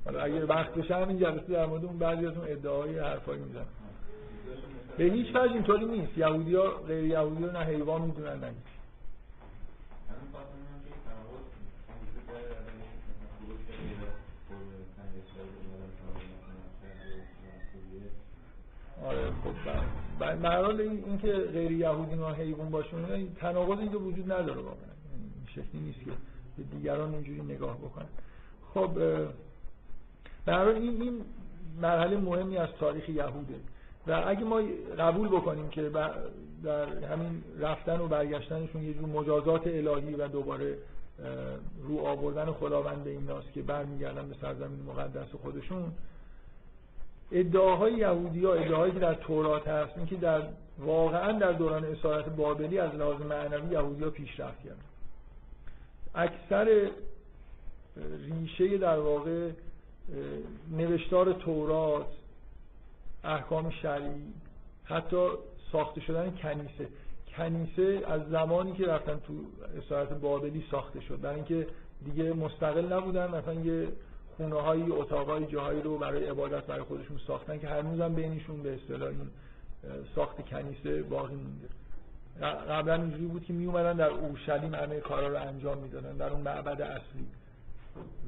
حالا 0.05 0.23
اگر 0.23 0.45
وقت 0.45 0.75
بشه 0.75 0.97
همین 0.97 1.19
جلسه 1.19 1.53
در 1.53 1.67
مورد 1.67 1.85
اون 1.85 1.99
بعضی 1.99 2.27
از 2.27 2.37
اون 2.37 2.47
ادعای 2.49 2.99
حرفایی 2.99 3.43
میزن 3.43 3.65
به 4.99 5.05
هیچ 5.05 5.37
وجه 5.37 5.53
اینطوری 5.53 5.85
نیست. 5.85 6.19
یهودی 6.19 6.55
ها 6.55 6.71
غیر 6.71 7.05
یهودی 7.05 7.45
رو 7.45 7.53
نه 7.53 7.59
حیوان 7.59 8.03
می‌دونن 8.03 8.41
نه 8.41 8.53
آره 19.07 19.31
خب 19.31 20.39
برحال 20.43 20.81
این 20.81 21.19
که 21.19 21.33
غیر 21.33 21.73
یهودی 21.73 22.15
ها 22.15 22.33
حیوان 22.33 22.71
باشون 22.71 23.35
تناقض 23.41 23.79
اینجا 23.79 23.99
وجود 23.99 24.33
نداره 24.33 24.61
واقعا. 24.61 24.93
این 25.13 25.47
شکلی 25.47 25.81
نیست 25.81 25.99
که 25.99 26.11
به 26.57 26.63
دیگران 26.63 27.15
اینجوری 27.15 27.43
نگاه 27.43 27.79
بکنن. 27.79 28.07
خب 28.77 28.91
برای 30.47 30.75
این 30.75 31.03
این 31.03 31.21
مرحله 31.83 32.17
مهمی 32.17 32.59
از 32.59 32.69
تاریخ 32.81 33.09
یهوده 33.09 33.55
و 34.07 34.23
اگه 34.27 34.45
ما 34.45 34.63
قبول 34.99 35.29
بکنیم 35.29 35.69
که 35.69 35.91
در 36.65 36.87
همین 36.87 37.43
رفتن 37.61 38.01
و 38.01 38.09
برگشتنشون 38.09 38.83
یه 38.83 38.95
جور 38.95 39.09
مجازات 39.09 39.67
الهی 39.67 40.15
و 40.15 40.29
دوباره 40.29 40.79
رو 41.89 41.99
آوردن 42.07 42.53
خداوند 42.53 43.05
به 43.05 43.11
ایناست 43.11 43.53
که 43.53 43.63
برمیگردن 43.63 44.29
به 44.29 44.35
سرزمین 44.41 44.83
مقدس 44.87 45.29
خودشون 45.43 45.93
ادعاهای 47.33 47.93
یهودی 47.93 48.45
ها 48.45 48.55
ادعاهایی 48.55 48.93
که 48.93 48.99
در 48.99 49.15
تورات 49.15 49.69
هست 49.69 49.97
اینکه 49.97 50.17
در 50.17 50.43
واقعا 50.79 51.33
در 51.33 51.53
دوران 51.53 51.85
اسارت 51.85 52.29
بابلی 52.29 52.79
از 52.79 52.95
لحاظ 52.95 53.21
معنوی 53.21 53.73
یهودی 53.73 54.05
ها 54.05 54.11
پیشرفت 54.11 54.63
کردن. 54.65 54.77
اکثر 56.15 56.91
ریشه 57.97 58.79
در 58.79 58.99
واقع 58.99 59.51
نوشتار 60.71 61.33
تورات 61.33 62.07
احکام 63.25 63.71
شرعی 63.71 64.23
حتی 64.85 65.29
ساخته 65.73 66.01
شدن 66.01 66.31
کنیسه. 66.43 66.89
کنیسه 67.37 68.03
از 68.07 68.29
زمانی 68.31 68.73
که 68.73 68.87
رفتن 68.87 69.21
تو 69.27 69.33
اسارت 69.79 70.09
بابلی 70.09 70.65
ساخته 70.71 71.01
شد. 71.01 71.21
برای 71.21 71.35
اینکه 71.35 71.67
دیگه 72.05 72.33
مستقل 72.33 72.93
نبودن 72.93 73.27
مثلا 73.27 73.55
یه 73.55 73.89
خونه 74.37 74.61
های 74.61 74.83
اتاقای 74.83 75.47
جاهایی 75.47 75.83
رو 75.83 75.99
برای 75.99 76.25
عبادت 76.25 76.67
برای 76.67 76.83
خودشون 76.83 77.21
ساختن 77.27 77.59
که 77.59 77.69
هنوزم 77.69 78.15
بینشون 78.15 78.63
به 78.63 78.75
اصطلاح 78.75 79.09
این 79.09 79.31
ساخت 80.15 80.49
کنیسه 80.49 81.03
باقی 81.03 81.35
مونده. 81.35 81.69
قبلا 82.69 82.95
اینجوری 82.95 83.27
بود 83.27 83.45
که 83.45 83.53
می 83.53 83.67
اومدن 83.67 83.97
در 83.97 84.09
اورشلیم 84.09 84.75
همه 84.75 85.01
کارا 85.01 85.29
رو 85.29 85.37
انجام 85.37 85.79
می‌دادن 85.79 86.17
در 86.17 86.31
اون 86.31 86.41
معبد 86.41 86.83
اصلی. 86.83 87.27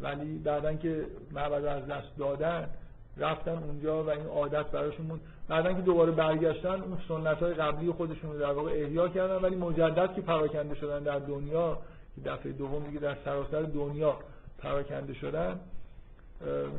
ولی 0.02 0.38
بعدا 0.38 0.74
که 0.74 1.06
معبد 1.32 1.64
از 1.64 1.86
دست 1.86 2.16
دادن 2.18 2.68
رفتن 3.16 3.62
اونجا 3.62 4.04
و 4.04 4.10
این 4.10 4.26
عادت 4.26 4.66
براشون 4.66 5.06
بود. 5.06 5.20
بعدا 5.48 5.72
که 5.72 5.82
دوباره 5.82 6.12
برگشتن 6.12 6.68
اون 6.82 6.98
سنت 7.08 7.38
های 7.38 7.54
قبلی 7.54 7.92
خودشون 7.92 8.32
رو 8.32 8.38
در 8.38 8.52
واقع 8.52 8.70
احیا 8.70 9.08
کردن 9.08 9.36
ولی 9.36 9.56
مجدد 9.56 10.14
که 10.14 10.20
پراکنده 10.20 10.74
شدن 10.74 11.02
در 11.02 11.18
دنیا 11.18 11.78
که 12.14 12.30
دفعه 12.30 12.52
دوم 12.52 12.84
دیگه 12.84 12.98
در 12.98 13.16
سراسر 13.24 13.62
دنیا 13.62 14.16
پراکنده 14.58 15.14
شدن 15.14 15.60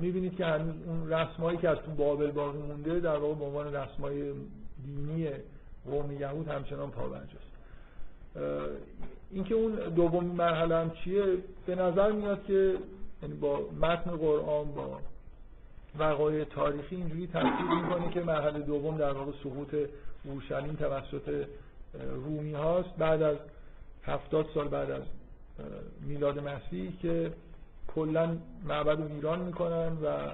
می‌بینید 0.01 0.35
که 0.35 0.45
هنوز 0.45 0.75
اون 0.87 1.13
رسمایی 1.13 1.57
که 1.57 1.69
از 1.69 1.77
تو 1.77 1.91
بابل 1.91 2.31
باقی 2.31 2.57
مونده 2.57 2.99
در 2.99 3.17
واقع 3.17 3.35
به 3.35 3.45
عنوان 3.45 3.75
رسمای 3.75 4.33
دینی 4.85 5.29
قوم 5.85 6.11
یهود 6.11 6.47
همچنان 6.47 6.91
پابرجاست 6.91 7.49
اینکه 9.31 9.55
اون 9.55 9.71
دومین 9.71 10.31
مرحله 10.31 10.75
هم 10.75 10.91
چیه؟ 11.03 11.23
به 11.65 11.75
نظر 11.75 12.11
میاد 12.11 12.43
که 12.43 12.75
یعنی 13.23 13.35
با 13.35 13.59
متن 13.81 14.11
قرآن 14.11 14.71
با 14.71 14.99
وقایع 15.99 16.43
تاریخی 16.43 16.95
اینجوری 16.95 17.27
تصدیق 17.27 17.71
می‌کنه 17.83 18.09
که 18.09 18.21
مرحله 18.21 18.59
دوم 18.59 18.97
در 18.97 19.11
واقع 19.11 19.31
سقوط 19.43 19.75
اورشلیم 20.23 20.75
توسط 20.75 21.45
رومی 22.25 22.53
هاست. 22.53 22.89
بعد 22.97 23.21
از 23.21 23.37
هفتاد 24.03 24.45
سال 24.53 24.67
بعد 24.67 24.91
از 24.91 25.03
میلاد 26.01 26.39
مسیح 26.39 26.91
که 27.01 27.31
کلا 27.95 28.37
معبد 28.67 28.99
رو 28.99 29.07
ویران 29.07 29.39
می‌کنن 29.39 29.97
و 30.03 30.31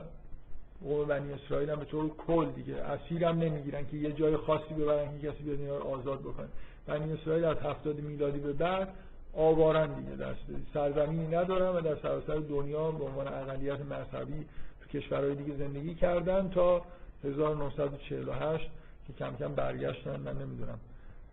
قوم 0.84 1.07
بنی 1.07 1.34
اسرائیل 1.34 1.69
هم 1.69 1.80
به 1.80 1.85
طور 1.85 2.09
کل 2.27 2.45
دیگه 2.45 2.76
اسیر 2.76 3.26
هم 3.26 3.39
نمی‌گیرن 3.39 3.85
که 3.91 3.97
یه 3.97 4.11
جای 4.11 4.38
خاصی 4.38 4.73
ببرن 4.73 5.19
که 5.19 5.31
کسی 5.31 5.43
بیاد 5.43 5.81
آزاد 5.81 6.19
بکنه. 6.19 6.47
بنی 6.87 7.13
اسرائیل 7.13 7.45
از 7.45 7.57
هفتاد 7.57 7.99
میلادی 7.99 8.39
به 8.39 8.53
بعد 8.53 8.93
آوارن 9.33 9.93
دیگه 9.93 10.15
در 10.15 10.33
سرزمینی 10.73 11.27
ندارن 11.27 11.77
و 11.77 11.81
در 11.81 11.95
سراسر 12.01 12.35
دنیا 12.35 12.91
به 12.91 13.03
عنوان 13.03 13.27
اقلیت 13.27 13.79
مذهبی 13.79 14.45
تو 14.81 14.99
کشورهای 14.99 15.35
دیگه 15.35 15.57
زندگی 15.57 15.95
کردن 15.95 16.49
تا 16.49 16.81
1948 17.23 18.69
که 19.07 19.13
کم 19.13 19.35
کم 19.35 19.55
برگشتن. 19.55 20.19
من 20.19 20.37
نمی‌دونم 20.37 20.79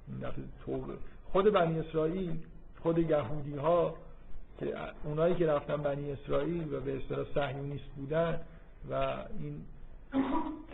این 0.09 0.33
خود 1.33 1.53
بنی 1.53 1.79
اسرائیل 1.79 2.39
خود 2.83 2.99
یهودی 2.99 3.57
ها 3.57 3.95
که 4.61 4.75
اونایی 5.05 5.35
که 5.35 5.47
رفتن 5.47 5.77
بنی 5.77 6.13
اسرائیل 6.13 6.75
و 6.75 6.81
به 6.81 6.97
اصطلاح 6.97 7.27
صهیونیست 7.35 7.85
بودن 7.97 8.41
و 8.91 8.95
این 9.41 9.65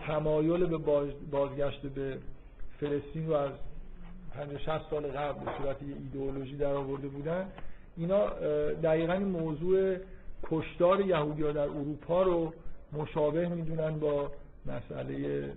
تمایل 0.06 0.66
به 0.66 0.76
بازگشت 1.30 1.80
به 1.86 2.18
فلسطین 2.80 3.26
رو 3.26 3.34
از 3.34 3.52
50 4.34 4.58
60 4.58 4.90
سال 4.90 5.06
قبل 5.06 5.44
به 5.44 5.50
صورت 5.58 5.82
یه 5.82 5.94
ایدئولوژی 5.96 6.56
در 6.56 6.72
آورده 6.72 7.08
بودن. 7.08 7.46
اینا 7.96 8.28
دقیقا 8.82 9.18
موضوع 9.18 9.96
کشتار 10.42 11.00
یهودی 11.00 11.42
ها 11.42 11.52
در 11.52 11.60
اروپا 11.60 12.22
رو 12.22 12.52
مشابه 12.92 13.48
می‌دونن 13.48 13.98
با 13.98 14.30
مسئله 14.66 15.52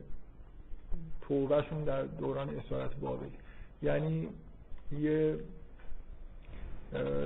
توبهشون 1.22 1.84
در 1.84 2.04
دوران 2.04 2.50
اسارت 2.50 2.96
بابل. 2.96 3.28
یعنی 3.82 4.28
یه 5.00 5.36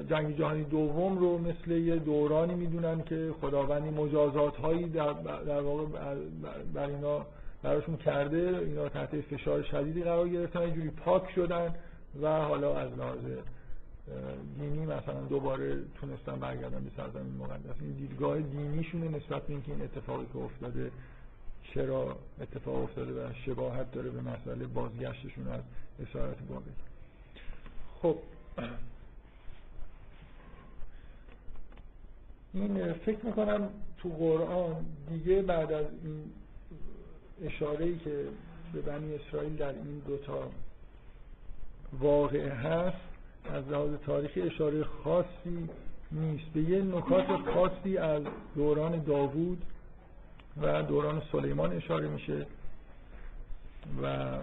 جنگ 0.10 0.38
جهانی 0.38 0.64
دوم 0.64 1.18
رو 1.18 1.38
مثل 1.38 1.72
یه 1.72 1.96
دورانی 1.96 2.56
می‌دونن 2.56 3.04
که 3.04 3.34
خداوندی 3.42 3.90
مجازات 3.90 4.56
هایی 4.56 4.90
در, 4.90 5.14
در 5.46 5.62
واقع 5.62 5.86
بر 6.74 6.88
اینا 6.88 7.26
براشون 7.66 7.98
کرده 7.98 8.60
اینا 8.66 8.90
تحت 8.90 9.22
فشار 9.22 9.64
شدیدی 9.64 10.04
قرار 10.04 10.30
گرفتن 10.30 10.62
یه 10.62 10.72
جوری 10.72 10.90
پاک 10.90 11.32
شدن 11.36 11.76
و 12.22 12.28
حالا 12.28 12.78
از 12.78 12.92
لحاظ 12.98 13.26
دینی 14.60 14.86
مثلا 14.86 15.22
دوباره 15.30 15.82
تونستن 16.02 16.40
برگردن 16.40 16.84
به 16.84 16.92
سرزمین 16.98 17.38
مقدس. 17.38 17.76
این 17.82 17.92
دیدگاه 17.92 18.40
دینیشونه 18.40 19.08
نسبت 19.08 19.44
به 19.44 19.54
اینکه 19.54 19.72
این 19.72 19.82
اتفاقی 19.82 20.26
که 20.34 20.40
افتاده 20.40 20.92
چرا 21.74 22.18
اتفاق 22.42 22.84
افتاده 22.84 23.12
و 23.12 23.34
شباهت 23.46 23.92
داره 23.92 24.10
به 24.10 24.22
مسئله 24.22 24.68
بازگشتشون 24.68 25.48
از 25.48 25.62
اسارت 26.10 26.38
بابل. 26.50 26.72
خب. 28.02 28.18
این 32.54 32.94
فکر 32.94 33.26
می‌کنم 33.26 33.70
تو 33.98 34.10
قرآن 34.10 34.86
دیگه 35.10 35.42
بعد 35.42 35.72
از 35.72 35.86
این 36.04 36.32
اشاره 37.44 37.86
ای 37.86 37.98
که 37.98 38.26
به 38.74 38.82
بنی 38.82 39.16
اسرائیل 39.16 39.56
در 39.56 39.70
این 39.70 40.02
دوتا 40.08 40.50
واقعه 42.00 42.54
هست 42.54 42.98
از 43.46 43.68
لحاظ 43.68 43.90
تاریخی 44.06 44.42
اشاره 44.42 44.84
خاصی 44.84 45.70
نیست. 46.12 46.46
به 46.54 46.62
یه 46.62 46.82
نکات 46.82 47.26
خاصی 47.54 47.98
از 47.98 48.24
دوران 48.56 49.04
داوود 49.04 49.66
و 50.62 50.84
دوران 50.84 51.22
سلیمان 51.32 51.74
اشاره 51.74 52.08
میشه 52.08 52.46
و 54.02 54.38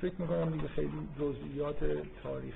فکر 0.00 0.14
می‌کنم 0.18 0.50
دیگه 0.50 0.68
خیلی 0.68 1.08
جزئیات 1.20 1.78
تاریخ 2.22 2.54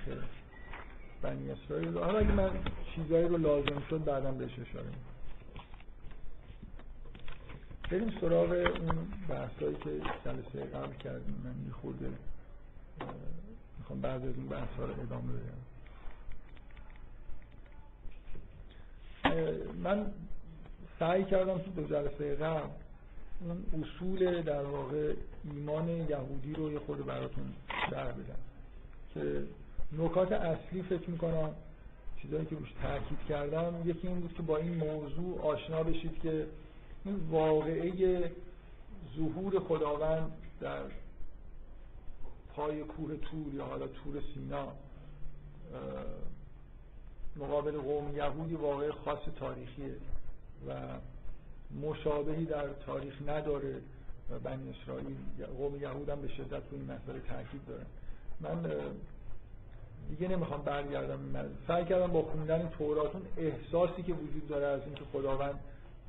بنی 1.23 1.51
اسرائیل 1.51 1.99
حالا 1.99 2.19
اگه 2.19 2.33
من 2.33 2.51
چیزایی 2.95 3.29
رو 3.29 3.37
لازم 3.37 3.83
شد 3.91 4.05
بعدم 4.05 4.39
بهش 4.39 4.53
اشاره 4.53 4.87
می‌کنم. 4.87 5.08
بریم 7.91 8.11
سراغ 8.21 8.51
اون 8.51 9.09
بحثایی 9.29 9.77
که 9.77 9.91
جلسه 10.25 10.65
قبل 10.75 10.95
کردیم. 10.95 11.43
من 11.45 11.67
یه 11.67 11.73
خورده 11.73 12.11
می‌خوام 13.79 14.01
بعد 14.01 14.27
از 14.27 14.35
این 14.37 14.49
بحث 14.49 14.69
رو 14.79 14.85
ادامه 14.85 15.33
بدم. 15.33 15.59
من 19.83 20.07
سعی 20.99 21.25
کردم 21.25 21.59
تو 21.59 21.71
دو 21.71 21.87
جلسه 21.87 22.35
قبل 22.35 22.69
اون 23.41 23.65
اصول 23.83 24.43
در 24.43 24.63
واقع 24.63 25.15
ایمان 25.45 25.89
یهودی 25.89 26.55
رو 26.55 26.73
یه 26.73 26.79
خورده 26.79 27.03
براتون 27.03 27.53
در 27.91 28.13
بدم 28.13 28.39
که 29.15 29.43
نکات 29.99 30.33
اصلی 30.33 30.83
فکر 30.83 31.11
می‌کنم 31.11 31.51
چیزایی 32.23 32.47
که 32.47 32.57
روش 32.57 32.73
تاکید 32.83 33.19
کردم 33.29 33.75
یکی 33.85 34.09
این 34.09 34.21
بود 34.21 34.35
که 34.35 34.43
با 34.43 34.57
این 34.57 34.75
موضوع 34.75 35.41
آشنا 35.43 35.83
بشید 35.83 36.21
که 36.23 36.47
این 37.05 37.17
واقعه 37.31 38.31
ظهور 39.17 39.61
خداوند 39.61 40.33
در 40.61 40.83
پای 42.55 42.83
کوه 42.83 43.17
تور 43.17 43.55
یا 43.55 43.65
حالا 43.65 43.87
تور 43.87 44.23
سینا 44.35 44.69
مقابل 47.37 47.79
قوم 47.79 48.17
یهودی 48.17 48.55
واقع 48.55 48.91
خاص 48.91 49.19
تاریخیه 49.39 49.95
و 50.69 50.73
مشابهی 51.83 52.45
در 52.45 52.69
تاریخ 52.87 53.15
نداره 53.27 53.75
و 54.31 54.39
بنی 54.39 54.71
اسرائیل. 54.71 55.17
قوم 55.59 55.77
یهود 55.77 56.09
هم 56.09 56.21
به 56.21 56.29
شدت 56.29 56.63
این 56.73 56.85
مسئله 56.85 57.21
تاکید 57.29 57.61
دارن. 57.67 57.87
من 58.41 58.71
دیگه 60.09 60.29
نمی‌خوام 60.29 60.63
برگردم. 60.63 61.19
سعی 61.69 61.85
کردم 61.85 62.13
با 62.13 62.23
خوندن 62.23 62.69
توراتون 62.69 63.23
احساسی 63.37 64.03
که 64.03 64.13
وجود 64.13 64.49
داره 64.49 64.67
از 64.67 64.81
اینکه 64.85 65.05
خداوند 65.13 65.61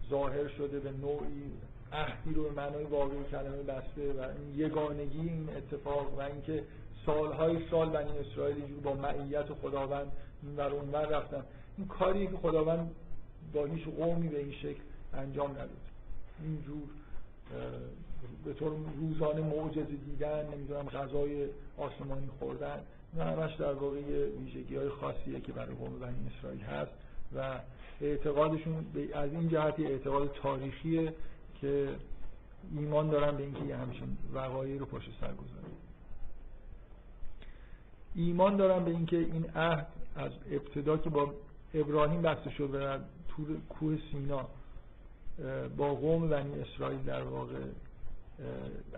ظاهر 0.09 0.47
شده 0.47 0.79
به 0.79 0.91
نوعی 0.91 1.51
عهدی 1.93 2.33
رو 2.33 2.43
به 2.43 2.51
معنای 2.51 2.83
واقعی 2.83 3.23
کلمه 3.31 3.63
بسته 3.63 4.13
و 4.13 4.21
این 4.21 4.59
یگانگی 4.59 5.19
این 5.19 5.49
اتفاق 5.57 6.17
و 6.17 6.21
اینکه 6.21 6.63
سالهای 7.05 7.69
سال 7.71 7.89
بنی 7.89 8.17
اسرائیل 8.17 8.79
با 8.83 8.93
معیت 8.93 9.53
خداوند 9.53 10.11
این 10.43 10.55
ور 10.57 10.71
اون 10.71 10.93
رفتن. 10.93 11.43
این 11.77 11.87
کاریه 11.87 12.27
که 12.27 12.37
خداوند 12.37 12.91
با 13.53 13.65
هیچ 13.65 13.83
قومی 13.85 14.27
به 14.27 14.39
این 14.39 14.51
شکل 14.51 14.81
انجام 15.13 15.51
نداد. 15.51 15.69
اینجور 16.43 16.83
به 18.45 18.53
طور 18.53 18.71
روزانه 18.99 19.41
معجزه 19.41 19.95
دیدن 20.05 20.45
نمی‌دونم 20.53 20.89
غذای 20.89 21.47
آسمانی 21.77 22.29
خوردن 22.39 22.79
این 23.13 23.21
همش 23.21 23.55
در 23.55 23.73
واقع 23.73 23.97
ویژگی 24.39 24.75
های 24.75 24.89
خاصیه 24.89 25.41
که 25.41 25.51
برای 25.51 25.75
قوم 25.75 25.99
بنی 25.99 26.31
اسرائیل 26.37 26.61
هست 26.61 26.91
و 27.35 27.59
اعتقادشون 28.01 28.85
از 29.13 29.33
این 29.33 29.49
جهتی 29.49 29.85
اعتقاد 29.85 30.31
تاریخیه 30.41 31.13
که 31.61 31.89
ایمان 32.75 33.09
دارن 33.09 33.37
به 33.37 33.43
اینکه 33.43 33.65
یه 33.65 33.77
همچین 33.77 34.17
وقایعی 34.33 34.77
رو 34.77 34.85
پشت 34.85 35.09
سر 35.21 35.33
گذارن. 35.33 35.73
ایمان 38.15 38.57
دارن 38.57 38.85
به 38.85 38.91
اینکه 38.91 39.17
این 39.17 39.49
عهد 39.55 39.87
از 40.15 40.31
ابتدا 40.51 40.97
که 40.97 41.09
با 41.09 41.33
ابراهیم 41.73 42.21
بسته 42.21 42.49
شد 42.49 42.73
و 42.73 42.79
در 42.79 42.99
کوه 43.69 43.97
سینا 44.11 44.47
با 45.77 45.93
قوم 45.95 46.29
بنی 46.29 46.59
اسرائیل 46.61 47.03
در 47.03 47.23
واقع 47.23 47.55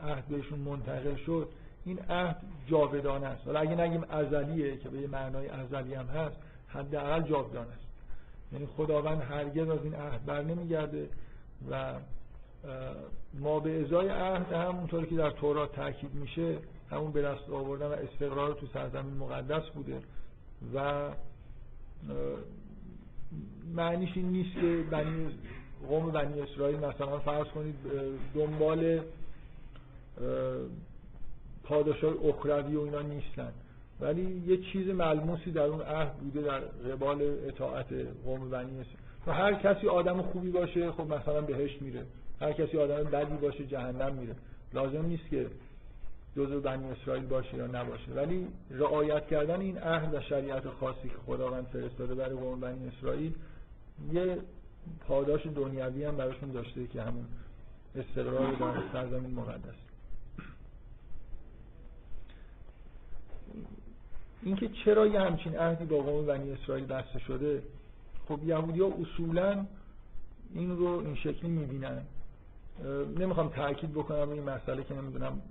عهد 0.01 0.25
بهشون 0.25 0.59
منتقل 0.59 1.15
شد 1.15 1.49
این 1.85 1.99
عهد 1.99 2.41
جاودانه 2.67 3.27
است. 3.27 3.47
ولی 3.47 3.57
اگه 3.57 3.75
نگیم 3.75 4.03
ازلیه 4.09 4.77
که 4.77 4.89
به 4.89 5.01
یه 5.01 5.07
معنای 5.07 5.47
ازلی 5.47 5.93
هم 5.93 6.05
هست 6.05 6.35
حداقل 6.67 7.21
جاودانه 7.21 7.71
است. 7.71 7.90
یعنی 8.53 8.65
خداوند 8.77 9.21
هرگز 9.21 9.69
از 9.69 9.79
این 9.83 9.95
عهد 9.95 10.25
بر 10.25 10.41
نمیگرده 10.41 11.09
و 11.71 11.93
ما 13.33 13.59
به 13.59 13.81
ازای 13.81 14.07
عهد 14.07 14.53
همونطور 14.53 15.05
که 15.05 15.15
در 15.15 15.29
تورات 15.29 15.75
تاکید 15.75 16.13
میشه 16.13 16.57
همون 16.91 17.11
به 17.11 17.21
دست 17.21 17.49
آوردن 17.49 17.87
و 17.87 17.91
استقرار 17.91 18.53
تو 18.53 18.67
سرزمین 18.73 19.13
مقدس 19.13 19.69
بوده 19.69 20.01
و 20.73 21.09
معنیش 23.75 24.09
این 24.15 24.29
نیست 24.29 24.53
که 24.55 24.85
بنی 24.91 25.39
قوم 25.87 26.11
بنی 26.11 26.41
اسرائیل 26.41 26.77
مثلا 26.77 27.19
فرض 27.19 27.47
کنید 27.47 27.75
دنبال 28.35 29.01
پادشاه 31.63 32.13
اخروی 32.25 32.75
و 32.75 32.81
اینا 32.81 33.01
نیستن. 33.01 33.53
ولی 34.01 34.43
یه 34.47 34.57
چیز 34.57 34.87
ملموسی 34.87 35.51
در 35.51 35.61
اون 35.61 35.81
عهد 35.81 36.13
بوده 36.13 36.41
در 36.41 36.59
قبال 36.59 37.21
اطاعت 37.47 37.87
قوم 38.25 38.49
بنی 38.49 38.85
و 39.27 39.31
هر 39.31 39.53
کسی 39.53 39.87
آدم 39.87 40.21
خوبی 40.21 40.49
باشه 40.49 40.91
خب 40.91 41.13
مثلا 41.13 41.41
بهشت 41.41 41.81
میره. 41.81 42.05
هر 42.41 42.53
کسی 42.53 42.77
آدم 42.77 43.03
بدی 43.03 43.37
باشه 43.37 43.65
جهنم 43.65 44.15
میره. 44.15 44.35
لازم 44.73 45.05
نیست 45.05 45.29
که 45.29 45.47
جزء 46.35 46.59
بنی 46.59 46.91
اسرائیل 46.91 47.25
باشه 47.25 47.57
یا 47.57 47.67
نباشه. 47.67 48.11
ولی 48.15 48.47
رعایت 48.71 49.27
کردن 49.27 49.61
این 49.61 49.77
عهد 49.77 50.13
و 50.13 50.21
شریعت 50.21 50.69
خاصی 50.69 51.09
که 51.09 51.15
خداوند 51.25 51.65
فرستاده 51.65 52.15
برای 52.15 52.35
قوم 52.35 52.59
بنی 52.59 52.87
اسرائیل 52.87 53.33
یه 54.11 54.37
پاداش 55.07 55.47
دنیوی 55.55 56.03
هم 56.03 56.17
براشون 56.17 56.51
داشته 56.51 56.87
که 56.87 57.01
همون 57.01 57.25
استقرار 57.95 58.53
در 58.53 58.83
سرزمین 58.93 59.35
مقدس. 59.35 59.90
اینکه 64.43 64.69
چرا 64.85 65.07
یه 65.07 65.21
همچین 65.21 65.57
عهدی 65.57 65.85
با 65.85 65.97
قوم 65.97 66.25
بنی 66.25 66.51
اسرائیل 66.51 66.85
بسته 66.85 67.19
شده؟ 67.19 67.63
خب 68.27 68.43
یهودی 68.43 68.79
ها 68.79 68.87
اصولا 69.01 69.65
این 70.53 70.77
رو 70.77 70.87
این 70.87 71.15
شکلی 71.15 71.49
می‌بینن. 71.49 72.01
نمی‌خوام 73.19 73.49
تاکید 73.49 73.93
بکنم 73.93 74.29
این 74.29 74.43
مسئله 74.43 74.83
که 74.83 74.93
نمی‌دونم 74.93 75.41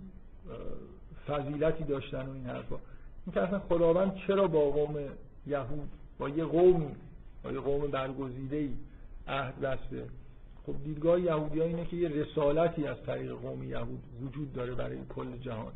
فضیلتی 1.29 1.85
داشتن 1.85 2.27
و 2.27 2.33
این 2.33 2.47
حرفا. 2.47 2.77
این 3.27 3.35
که 3.35 3.41
اصلا 3.41 3.59
خداوند 3.59 4.15
چرا 4.27 4.47
با 4.47 4.71
قوم 4.71 4.95
یهود 5.47 5.89
با 6.19 6.29
یه 6.29 6.45
قومی 6.45 6.95
با 7.43 7.53
یه 7.53 7.61
قوم 7.61 7.87
برگزیده 7.91 8.57
ای 8.57 8.71
عهد 9.29 9.61
بسته؟ 9.61 10.07
خب 10.67 10.75
دیدگاه 10.85 11.21
یهودی 11.21 11.63
اینه 11.63 11.85
که 11.85 11.97
یه 11.97 12.09
رسالتی 12.09 12.87
از 12.87 12.97
طریق 13.07 13.33
قوم 13.33 13.63
یهود 13.63 14.03
وجود 14.23 14.53
داره 14.53 14.75
برای 14.75 14.99
کل 15.09 15.37
جهان. 15.37 15.73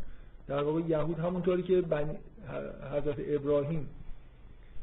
در 0.46 0.62
واقع 0.62 0.80
یهود 0.80 1.18
همونطوری 1.18 1.62
که 1.62 1.80
بن... 1.80 2.16
حضرت 2.92 3.16
ابراهیم 3.18 3.88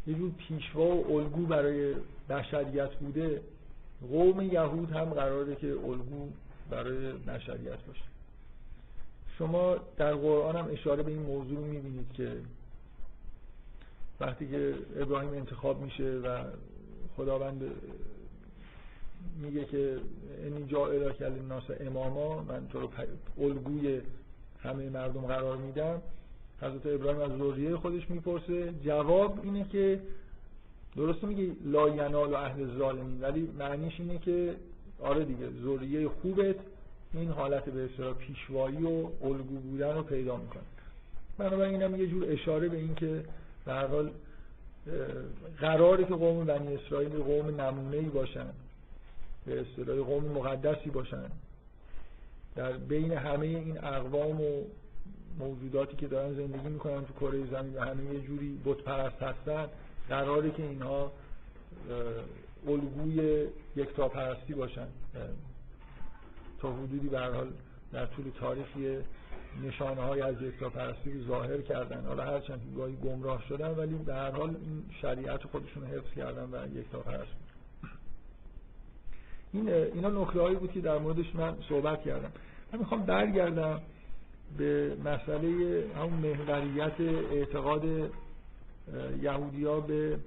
یه 0.08 0.14
جور 0.14 0.32
پیشوا 0.32 0.96
و 0.96 1.18
الگو 1.18 1.46
برای 1.46 1.96
بشریت 2.30 2.94
بوده 2.94 3.42
قوم 4.12 4.42
یهود 4.42 4.92
هم 4.92 5.06
قراره 5.06 5.56
که 5.56 5.68
الگو 5.68 6.30
برای 6.70 7.12
بشریت 7.12 7.80
باشه. 7.88 8.04
شما 9.38 9.76
در 9.98 10.14
قرآن 10.14 10.56
هم 10.56 10.68
اشاره 10.72 11.04
به 11.04 11.12
این 11.12 11.22
موضوع 11.22 11.60
می‌بینید 11.60 12.14
که 12.14 12.38
وقتی 14.20 14.48
که 14.48 14.74
ابراهیم 14.98 15.34
انتخاب 15.34 15.82
میشه 15.82 16.04
و 16.04 16.44
خداوند 17.18 17.72
میگه 19.42 19.66
که 19.66 19.98
انی 20.46 20.66
جائل 20.66 21.12
کل 21.12 21.32
ناس 21.50 21.64
اماما 21.80 22.44
من 22.44 22.68
تو 22.68 22.80
رو 22.80 22.90
الگوی 23.40 24.02
همه 24.64 24.90
مردم 24.90 25.22
قرار 25.22 25.58
میدم 25.58 26.02
حضرت 26.62 26.86
ابراهیم 26.86 27.22
از 27.22 27.40
ذریه 27.40 27.78
خودش 27.78 28.10
می‌پرسه. 28.10 28.74
جواب 28.86 29.40
اینه 29.44 29.66
که 29.72 30.00
درسته 30.96 31.28
میگه 31.28 31.52
لا 31.66 31.90
ینال 31.90 32.30
و 32.30 32.36
اهل 32.36 32.78
ظالمین 32.78 33.22
ولی 33.22 33.50
معنیش 33.60 34.00
اینه 34.00 34.18
که 34.18 34.56
آره 35.00 35.26
دیگه 35.26 35.48
ذریه 35.64 36.10
خوبت. 36.10 36.56
این 37.14 37.30
حالت 37.30 37.66
به 37.70 37.86
اصطلاح 37.86 38.14
پیشوایی 38.14 38.84
و 38.84 39.08
الگو 39.24 39.60
بودن 39.60 39.96
رو 39.96 40.04
پیدا 40.04 40.38
می‌کنه. 40.38 40.64
بنابراین 41.38 41.82
اینم 41.82 42.02
یه 42.02 42.08
جور 42.08 42.32
اشاره 42.32 42.70
به 42.70 42.78
این 42.78 42.96
که 42.96 43.24
به 43.66 43.74
حال 43.74 44.12
قراره 45.60 46.04
که 46.04 46.14
قوم 46.14 46.46
بنی 46.46 46.76
اسرائیل 46.76 47.10
قوم 47.10 47.62
نمونه‌ای 47.62 48.06
باشن 48.06 48.48
به 49.46 49.62
اصطلاح 49.62 49.98
قوم 49.98 50.24
مقدسی 50.24 50.90
باشن. 50.90 51.26
در 52.56 52.72
بین 52.72 53.12
همه 53.12 53.46
این 53.46 53.84
اقوام 53.84 54.42
و 54.42 54.64
موجوداتی 55.40 55.96
که 55.96 56.08
دارن 56.08 56.34
زندگی 56.34 56.70
می‌کنن 56.70 57.06
تو 57.06 57.14
کره 57.14 57.46
زمین 57.46 57.74
و 57.74 57.80
همه 57.80 58.14
یه 58.14 58.20
جوری 58.20 58.62
بت 58.66 58.78
پرست 58.78 59.24
هستن 59.24 59.68
قراره 60.10 60.52
که 60.52 60.64
اینها 60.64 61.12
الگوی 62.68 63.48
یکتا 63.76 64.10
پرستی 64.10 64.54
باشن 64.54 64.88
تا 66.60 66.74
حدودی 66.74 67.08
به 67.08 67.20
حال 67.20 67.52
در 67.92 68.06
طول 68.06 68.26
تاریخ 68.40 68.68
نشانه 69.64 70.02
های 70.02 70.22
از 70.22 70.42
یکتا 70.42 70.70
پرستی 70.70 71.14
رو 71.14 71.28
ظاهر 71.28 71.62
کردن. 71.62 72.06
حالا 72.06 72.24
هرچند 72.24 72.62
گاهی 72.78 72.96
گمراه 72.96 73.44
شدن 73.50 73.72
ولی 73.72 73.96
به 73.96 74.14
هر 74.14 74.32
حال 74.32 74.50
این 74.50 74.84
شریعت 75.02 75.44
خودشون 75.44 75.84
حفظ 75.86 76.14
کردن 76.16 76.50
و 76.52 76.78
یکتا 76.80 77.00
پرستی 77.00 77.41
این 79.54 79.70
اینا 79.70 80.10
نکته 80.10 80.42
هایی 80.42 80.56
بود 80.56 80.72
که 80.72 80.82
در 80.82 80.98
موردش 80.98 81.36
من 81.36 81.56
صحبت 81.70 82.04
کردم. 82.04 82.32
من 82.74 82.80
می‌خوام 82.80 83.04
برگردم 83.06 83.82
به 84.58 84.98
مسئله 85.06 85.84
همون 85.96 86.14
محوریت 86.14 87.00
اعتقاد 87.32 87.84
یهودیا 89.22 89.80
به 89.80 90.20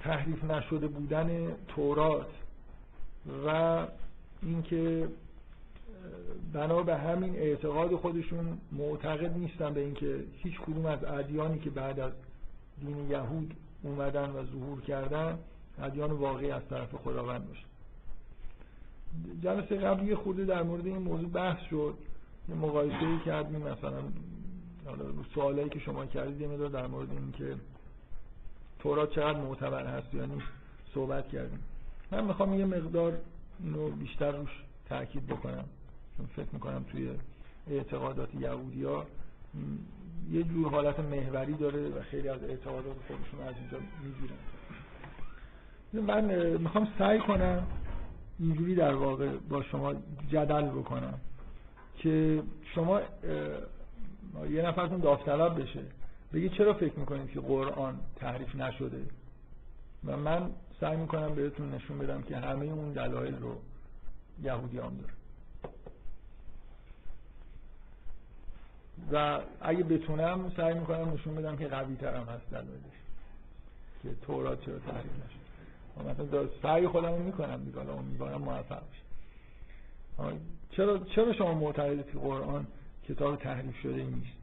تحریف 0.00 0.44
نشده 0.44 0.86
بودن 0.86 1.52
تورات 1.68 2.30
و 3.46 3.86
اینکه 4.42 5.08
بنا 6.52 6.82
به 6.82 6.96
همین 6.96 7.36
اعتقاد 7.36 7.96
خودشون 7.96 8.58
معتقد 8.72 9.38
نیستن 9.38 9.74
به 9.74 9.80
اینکه 9.80 10.24
هیچ 10.42 10.60
کدوم 10.60 10.86
از 10.86 11.04
ادیانی 11.04 11.58
که 11.58 11.70
بعد 11.70 12.00
از 12.00 12.12
دین 12.80 13.10
یهود 13.10 13.54
اومدن 13.82 14.30
و 14.30 14.44
ظهور 14.44 14.80
کردن 14.80 15.38
ادیان 15.82 16.10
واقعی 16.10 16.50
از 16.50 16.62
طرف 16.70 16.94
خداوند 16.94 17.48
باشه 17.48 17.64
جلسه 19.42 19.76
قبل 19.76 20.08
یه 20.08 20.16
خورده 20.16 20.44
در 20.44 20.62
مورد 20.62 20.86
این 20.86 20.98
موضوع 20.98 21.28
بحث 21.28 21.58
شد. 21.70 21.94
یه 22.48 22.54
مقایسه 22.54 23.06
ای 23.06 23.18
کردیم 23.18 23.60
مثلا 23.60 24.02
سوالایی 25.34 25.68
که 25.68 25.78
شما 25.78 26.06
کردید 26.06 26.40
یه 26.40 26.68
در 26.68 26.86
مورد 26.86 27.10
این 27.10 27.32
که 27.32 27.56
تورات 28.78 29.10
چقدر 29.14 29.40
معتبر 29.40 29.86
هست 29.86 30.14
یا 30.14 30.24
نیست 30.24 30.46
صحبت 30.94 31.28
کردیم. 31.28 31.58
من 32.10 32.24
می‌خوام 32.24 32.54
یه 32.54 32.64
مقدار 32.64 33.18
اینو 33.64 33.90
بیشتر 33.90 34.30
روش 34.30 34.50
تاکید 34.88 35.26
بکنم. 35.26 35.64
چون 36.16 36.26
فکر 36.26 36.48
می‌کنم 36.52 36.84
توی 36.92 37.10
اعتقادات 37.70 38.34
یهودی 38.34 38.84
ها 38.84 39.06
یه 40.30 40.42
جور 40.42 40.70
حالت 40.70 41.00
محوری 41.00 41.52
داره 41.52 41.88
و 41.88 42.02
خیلی 42.02 42.28
از 42.28 42.42
اعتقادات 42.42 42.96
خودشون 43.06 43.40
از 43.48 43.54
اینجا 43.56 43.78
می‌گیرن. 44.04 44.36
من 45.92 46.24
می‌خوام 46.56 46.88
سعی 46.98 47.18
کنم 47.18 47.66
اینجوری 48.38 48.74
در 48.74 48.94
واقع 48.94 49.28
با 49.48 49.62
شما 49.62 49.94
جدل 50.30 50.66
بکنم 50.66 51.20
که 51.98 52.42
شما 52.74 53.00
یه 54.50 54.62
نفرتون 54.62 55.00
داوطلب 55.00 55.62
بشه 55.62 55.80
بگی 56.32 56.48
چرا 56.48 56.74
فکر 56.74 56.98
می‌کنید 56.98 57.30
که 57.30 57.40
قرآن 57.40 57.98
تحریف 58.16 58.54
نشده؟ 58.54 59.02
و 60.04 60.16
من 60.16 60.50
سعی 60.80 60.96
می‌کنم 60.96 61.34
بهتون 61.34 61.74
نشون 61.74 61.98
بدم 61.98 62.22
که 62.22 62.36
همه 62.36 62.66
اون 62.66 62.92
دلایل 62.92 63.36
رو 63.36 63.56
یهودی 64.42 64.78
هم 64.78 64.96
داره. 64.96 65.12
و 69.12 69.40
اگه 69.60 69.84
بتونم 69.84 70.52
سعی 70.56 70.74
می‌کنم 70.74 71.12
نشون 71.12 71.34
بدم 71.34 71.56
که 71.56 71.68
قوی 71.68 71.96
ترم 71.96 72.24
هست 72.24 72.50
دلایلش 72.50 73.00
که 74.02 74.08
تورات 74.26 74.64
چرا 74.64 74.78
تحریف 74.78 75.12
نشده. 75.12 75.49
مثلا 76.02 76.48
سعی 76.62 76.88
خودم 76.88 77.12
رو 77.12 77.22
می‌کنم 77.22 77.64
دیگه 77.64 77.76
حالا 77.76 77.92
امیدوارم 77.92 78.40
موفق 78.40 78.82
بشه 78.82 79.10
چرا 80.70 80.98
چرا 80.98 81.32
شما 81.32 81.54
معتقدید 81.54 82.06
که 82.06 82.18
قرآن 82.18 82.66
کتاب 83.08 83.36
تحریف 83.36 83.76
شده 83.76 84.04
نیست؟ 84.04 84.40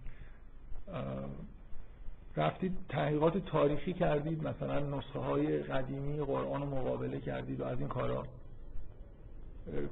رفتید 2.36 2.78
تحقیقات 2.90 3.38
تاریخی 3.38 3.94
کردید 3.94 4.48
مثلا 4.48 4.80
نسخه 4.80 5.20
های 5.20 5.58
قدیمی 5.58 6.18
قرآن 6.26 6.62
رو 6.62 6.68
مقابله 6.68 7.20
کردید 7.20 7.62
و 7.62 7.64
از 7.64 7.80
این 7.80 7.88
کارا. 7.88 8.24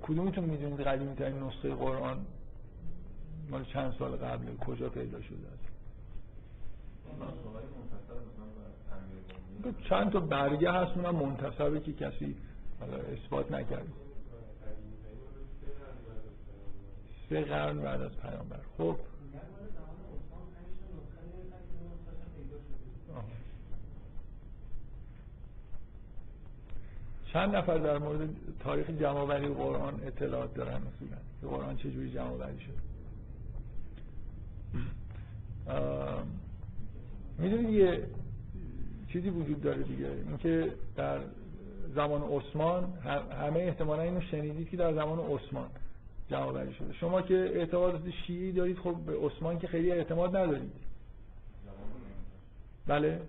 کدومتون 0.01 0.43
می‌دونید 0.43 0.81
قدیمی 0.81 1.15
ترین 1.15 1.43
نسخه 1.43 1.75
قرآن 1.75 2.25
مال 3.49 3.63
چند 3.63 3.95
سال 3.99 4.11
قبل 4.11 4.57
کجا 4.57 4.89
پیدا 4.89 5.21
شده 5.21 5.47
است؟ 5.47 5.74
چند 9.89 10.11
تا 10.11 10.19
برگه 10.19 10.71
هست 10.71 10.97
اونم 10.97 11.15
منتصبه 11.15 11.79
که 11.79 11.93
کسی 11.93 12.35
اثبات 13.13 13.51
نکرد 13.51 13.87
سه 17.29 17.41
قرن 17.41 17.81
بعد 17.81 18.01
از 18.01 18.11
پیامبر. 18.17 18.59
خب. 18.77 18.95
چند 27.33 27.55
نفر 27.55 27.77
در 27.77 27.97
مورد 27.97 28.29
تاریخ 28.59 28.89
جمعوری 28.89 29.47
قرآن 29.47 29.99
اطلاعات 30.03 30.53
دارن؟ 30.53 30.77
مثلا 30.81 31.49
قرآن 31.49 31.77
چجوری 31.77 32.11
جمعوری 32.11 32.59
شد؟ 32.59 32.85
می‌دونید 37.39 37.69
یه 37.69 38.03
چیزی 39.13 39.29
وجود 39.29 39.61
داره 39.61 39.83
دیگه. 39.83 40.07
اینکه 40.27 40.71
در 40.95 41.19
زمان 41.95 42.21
عثمان 42.21 42.93
همه 43.41 43.59
احتمالا 43.59 44.01
اینو 44.01 44.21
شنیدید 44.21 44.69
که 44.69 44.77
در 44.77 44.93
زمان 44.93 45.19
عثمان 45.19 45.69
جمع 46.29 46.71
شده. 46.71 46.93
شما 46.93 47.21
که 47.21 47.33
اعتقادات 47.33 48.01
شیعی 48.27 48.51
دارید 48.51 48.77
خب 48.77 48.95
به 48.95 49.17
عثمان 49.27 49.59
که 49.59 49.67
خیلی 49.67 49.91
اعتماد 49.91 50.35
ندارید. 50.35 50.71
بله. 52.87 53.21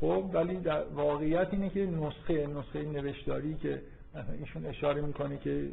خب 0.00 0.30
ولی 0.32 0.56
در 0.56 0.84
واقعیت 0.84 1.48
اینه 1.52 1.70
که 1.70 1.86
نسخه 1.86 2.46
نسخه 2.46 2.82
نوشتاری 2.82 3.54
که 3.54 3.82
ایشون 4.40 4.66
اشاره 4.66 5.00
می‌کنه 5.00 5.38
که 5.38 5.70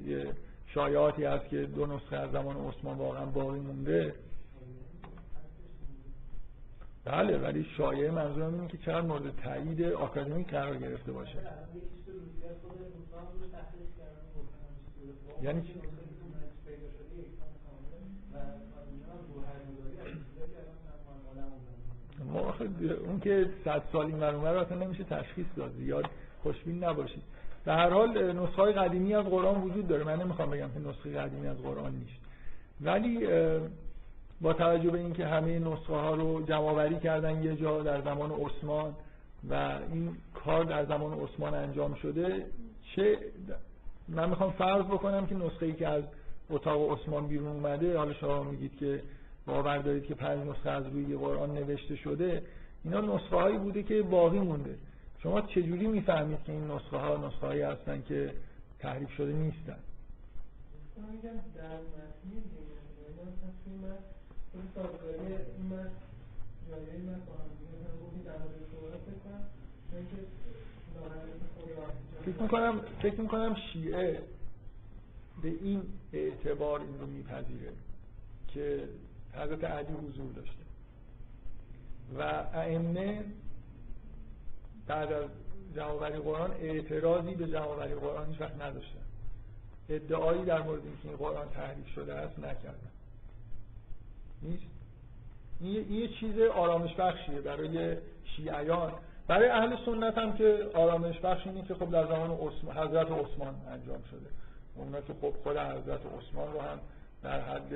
شایعاتی 0.74 1.24
هست 1.24 1.50
که 1.50 1.66
دو 1.66 1.86
نسخه 1.86 2.16
از 2.16 2.32
زمان 2.32 2.56
عثمان 2.68 2.98
واقعا 2.98 3.26
باقی 3.26 3.60
مونده. 3.60 4.16
بله 7.06 7.38
ولی 7.38 7.66
شایعه 7.78 8.12
منظورم 8.12 8.54
اینه 8.54 8.68
که 8.68 8.78
چقدر 8.78 9.02
مورد 9.02 9.36
تایید 9.44 9.82
آکادمیک 9.82 10.50
قرار 10.50 10.78
گرفته 10.78 11.12
باشه. 11.12 11.38
یعنی 15.42 15.62
ما 22.26 22.56
اون 23.08 23.20
که 23.20 23.50
صد 23.66 23.84
سال 23.92 24.06
این 24.06 24.24
رو 24.24 24.58
اصلا 24.60 24.78
نمیشه 24.78 25.04
تشخیص 25.04 25.46
داد. 25.56 25.72
زیاد 25.72 26.06
خوشبین 26.44 26.84
نباشید. 26.84 27.24
در 27.70 27.78
هر 27.78 27.90
حال 27.90 28.32
نسخه 28.32 28.62
های 28.62 28.74
قدیمی 28.74 29.14
از 29.14 29.26
قرآن 29.26 29.62
وجود 29.62 29.88
داره. 29.88 30.04
من 30.04 30.22
نمی‌خوام 30.22 30.50
بگم 30.50 30.70
که 30.70 30.80
نسخه 30.80 31.12
قدیمی 31.12 31.48
از 31.48 31.58
قرآن 31.58 31.92
نیست. 31.92 32.20
ولی 32.82 33.28
با 34.42 34.54
توجه 34.54 34.90
به 34.90 35.00
اینکه 35.00 35.26
همه 35.26 35.60
نسخه 35.60 35.94
ها 35.94 36.16
رو 36.16 36.42
جمع 36.42 37.00
کردن 37.00 37.44
یه 37.44 37.56
جا 37.56 37.84
در 37.84 38.02
زمان 38.02 38.32
عثمان 38.32 38.94
و 39.50 39.54
این 39.94 40.18
کار 40.46 40.64
در 40.64 40.86
زمان 40.86 41.20
عثمان 41.20 41.54
انجام 41.54 41.94
شده 41.94 42.46
چه 42.96 43.18
من 44.08 44.30
می‌خوام 44.30 44.52
فرض 44.52 44.86
بکنم 44.86 45.26
که 45.26 45.36
نسخه 45.36 45.66
ای 45.66 45.74
که 45.74 45.88
از 45.88 46.04
اتاق 46.50 46.92
عثمان 46.92 47.28
بیرون 47.28 47.48
اومده 47.48 47.98
حالا 47.98 48.14
شما 48.14 48.44
میگید 48.44 48.78
که 48.78 49.04
باور 49.46 49.78
دارید 49.78 50.06
که 50.06 50.16
پنج 50.16 50.48
نسخه 50.48 50.70
از 50.70 50.88
روی 50.88 51.16
قرآن 51.16 51.52
نوشته 51.52 51.96
شده 51.96 52.44
اینا 52.84 53.02
نسخه 53.02 53.36
هایی 53.36 53.58
بوده 53.58 53.84
که 53.84 54.02
باقی 54.02 54.40
مونده. 54.40 54.76
شما 55.24 55.42
چجوری 55.42 55.88
می‌فهمید 55.88 56.44
که 56.44 56.52
این 56.52 56.72
نسخه 56.72 56.98
ها 56.98 57.28
نسخه 57.28 57.48
هایی 57.48 57.62
هستن 57.62 58.02
که 58.02 58.34
تحریف 58.80 59.10
شده 59.12 59.34
نیستن؟ 59.34 59.80
فکر 72.26 72.42
می‌کنم 72.42 72.82
فکر 73.02 73.22
می‌کنم 73.22 73.56
شیعه 73.74 74.24
به 75.42 75.48
این 75.48 75.84
اعتبار 76.14 76.82
این 76.82 77.00
رو 77.00 77.08
میپذیره 77.08 77.74
که 78.48 78.90
حضرت 79.34 79.64
علی 79.64 79.94
حضور 79.94 80.32
داشته. 80.32 80.64
و 82.18 82.22
ائمه 82.54 83.24
بعد 84.90 85.14
از 85.14 85.24
جمعآوری 85.76 86.18
قرآن 86.20 86.52
اعتراضی 86.52 87.36
به 87.36 87.48
جمعآوری 87.48 87.96
قرآن 87.96 88.28
هیچ 88.30 88.42
وقت 88.42 88.56
نداشتن 88.62 89.00
ادعایی 89.90 90.46
در 90.46 90.62
مورد 90.62 90.82
اینکه 90.86 91.08
این 91.08 91.18
قرآن 91.18 91.50
تحریف 91.50 91.88
شده 91.96 92.14
است 92.14 92.40
نکردن 92.40 92.92
نیست؟ 94.42 94.64
این 95.60 95.92
یه- 95.94 96.08
چیز 96.08 96.40
آرامش 96.40 96.96
بخشیه 96.96 97.42
برای 97.42 97.98
شیعیان. 98.36 98.92
برای 99.28 99.50
اهل 99.50 99.76
سنت 99.86 100.18
هم 100.18 100.38
که 100.38 100.70
آرامش 100.74 101.20
بخش 101.20 101.48
اینه 101.48 101.62
که 101.68 101.74
خب 101.74 101.92
در 101.92 102.08
زمان 102.08 102.32
عثمان 102.32 102.78
حضرت 102.78 103.12
عثمان 103.12 103.56
انجام 103.72 104.04
شده. 104.12 104.30
اونا 104.76 105.02
که 105.02 105.14
خب 105.22 105.34
خود 105.44 105.58
حضرت 105.58 106.00
عثمان 106.18 106.54
رو 106.54 106.60
هم 106.62 106.80
در 107.24 107.42
حد 107.42 107.72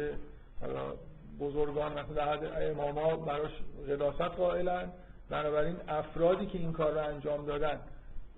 بزرگان 1.40 1.92
مثلا 1.92 2.14
در 2.16 2.34
حد 2.34 2.72
اماما 2.72 3.16
براش 3.16 3.52
قداست 3.90 4.22
قائلن. 4.22 4.92
بنابراین 5.30 5.76
افرادی 5.88 6.46
که 6.46 6.58
این 6.58 6.72
کار 6.72 6.92
رو 6.92 7.08
انجام 7.08 7.46
دادن 7.46 7.80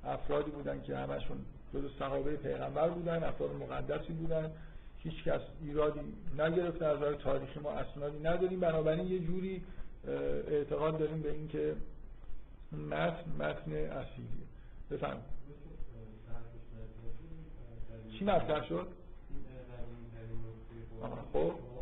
افرادی 0.04 0.52
بودن 0.52 0.82
که 0.82 0.98
همشون 0.98 1.38
جزو 1.74 1.90
صحابه 2.00 2.36
پیغمبر 2.36 2.90
بودن 2.90 3.24
افراد 3.24 3.52
مقدسی 3.52 4.14
بودن 4.14 4.52
هیچ 4.98 5.24
کس 5.24 5.42
ایرادی 5.62 6.00
نگرفته 6.40 6.86
از 6.86 6.98
نظر 6.98 7.14
تاریخی 7.14 7.60
ما 7.60 7.72
اسنادی 7.72 8.20
نداریم. 8.20 8.60
بنابراین 8.60 9.08
یه 9.08 9.20
جوری 9.20 9.64
اعتقاد 10.48 10.98
داریم 10.98 11.22
به 11.22 11.32
اینکه 11.32 11.76
متن 12.72 13.32
متن 13.40 13.72
اصیلیه 13.72 14.46
بفهم 14.92 15.18
چی 18.20 18.26
مطرح 18.26 18.68
شد؟ 18.68 18.88
خب. 21.34 21.75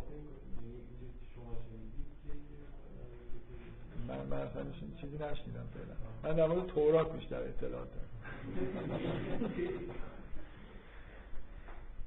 من 4.30 4.38
اصلا 4.38 4.64
چیزی- 5.02 5.16
نشنیدم 5.16 5.68
فعلا. 5.74 5.96
من 6.24 6.34
در 6.36 6.48
مورد 6.48 6.68
تورات 6.68 7.14
بیشتر 7.14 7.36
اطلاعات 7.36 7.88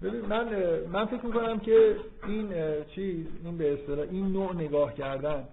دارم. 0.01 0.27
من 0.28 0.55
من 0.93 1.07
فکر 1.07 1.27
می‌کنم 1.27 1.59
که 1.59 1.97
این 2.27 2.53
چیز 2.95 3.27
این 3.45 3.59
به 3.59 3.73
اصطلاح 3.74 4.07
این 4.11 4.33
نوع 4.33 4.55
نگاه 4.55 4.95
کردن 4.95 5.45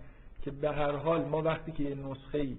که 0.42 0.52
به 0.52 0.72
هر 0.72 0.92
حال 0.92 1.26
ما 1.26 1.42
وقتی 1.42 1.72
که 1.72 1.84
یه 1.84 1.96
نسخه 1.96 2.38
ای 2.38 2.58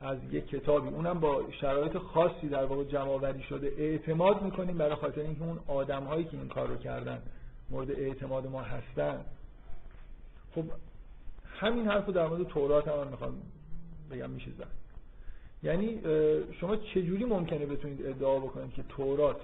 از 0.00 0.18
یک 0.30 0.48
کتابی 0.48 0.88
اونم 0.88 1.20
با 1.20 1.44
شرایط 1.60 1.96
خاصی 1.96 2.48
در 2.48 2.64
واقع 2.64 2.84
جمع 2.84 3.40
شده 3.40 3.72
اعتماد 3.78 4.42
می‌کنیم 4.42 4.78
برای 4.78 4.94
خاطر 4.94 5.20
اینکه 5.20 5.42
اون 5.42 5.58
آدم 5.66 6.04
هایی 6.04 6.24
که 6.24 6.36
این 6.36 6.48
کار 6.48 6.68
رو 6.68 6.76
کردن 6.76 7.22
مورد 7.70 7.90
اعتماد 7.90 8.46
ما 8.46 8.62
هستن. 8.62 9.20
خب 10.54 10.64
همین 11.60 11.88
حرف 11.88 12.06
رو 12.06 12.12
در 12.12 12.26
مورد 12.26 12.42
تورات 12.42 12.88
هم 12.88 12.98
من 12.98 13.08
می‌خوام 13.08 13.34
بگم 14.10 14.30
میشه 14.30 14.50
زد 14.58 14.66
یعنی 15.62 16.00
شما 16.60 16.76
چجوری 16.76 17.24
ممکنه 17.24 17.66
بتونید 17.66 18.06
ادعا 18.06 18.38
بکنید 18.38 18.74
که 18.74 18.82
تورات 18.88 19.36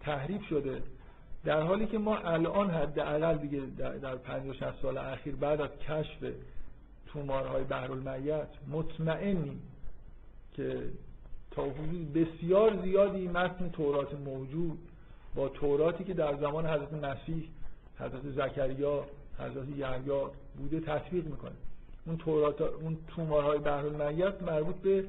تحریف 0.00 0.42
شده 0.48 0.82
در 1.44 1.60
حالی 1.62 1.86
که 1.86 1.98
ما 1.98 2.16
الان 2.18 2.70
حداقل 2.70 3.38
دیگه 3.38 3.62
در- 3.78 3.96
در 3.96 4.16
50 4.16 4.54
60 4.54 4.82
سال 4.82 4.98
اخیر 4.98 5.36
بعد 5.36 5.60
از 5.60 5.70
کشف 5.88 6.32
تومارهای 7.06 7.64
بحرالمیت 7.64 8.48
مطمئنیم 8.72 9.62
که 10.52 10.80
تا 11.50 11.62
حدود 11.62 12.12
بسیار 12.12 12.82
زیادی 12.82 13.28
متن 13.28 13.68
تورات 13.70 14.14
موجود 14.14 14.78
با 15.34 15.48
توراتی 15.48 16.04
که 16.04 16.14
در 16.14 16.36
زمان 16.36 16.66
حضرت 16.66 16.92
مسیح 16.92 17.48
حضرت 17.98 18.30
زکریا 18.30 19.04
حضرت 19.38 19.68
یحیی 19.68 20.10
بوده 20.58 20.80
تطبیق 20.80 21.26
می‌کنه. 21.26 21.52
اون 22.06 22.16
تورات 22.16 22.60
اون 22.60 22.98
تومارهای 23.08 23.58
بحرالمیت 23.58 24.42
مربوط 24.42 24.76
به 24.76 25.04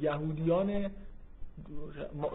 یهودیان 0.00 0.90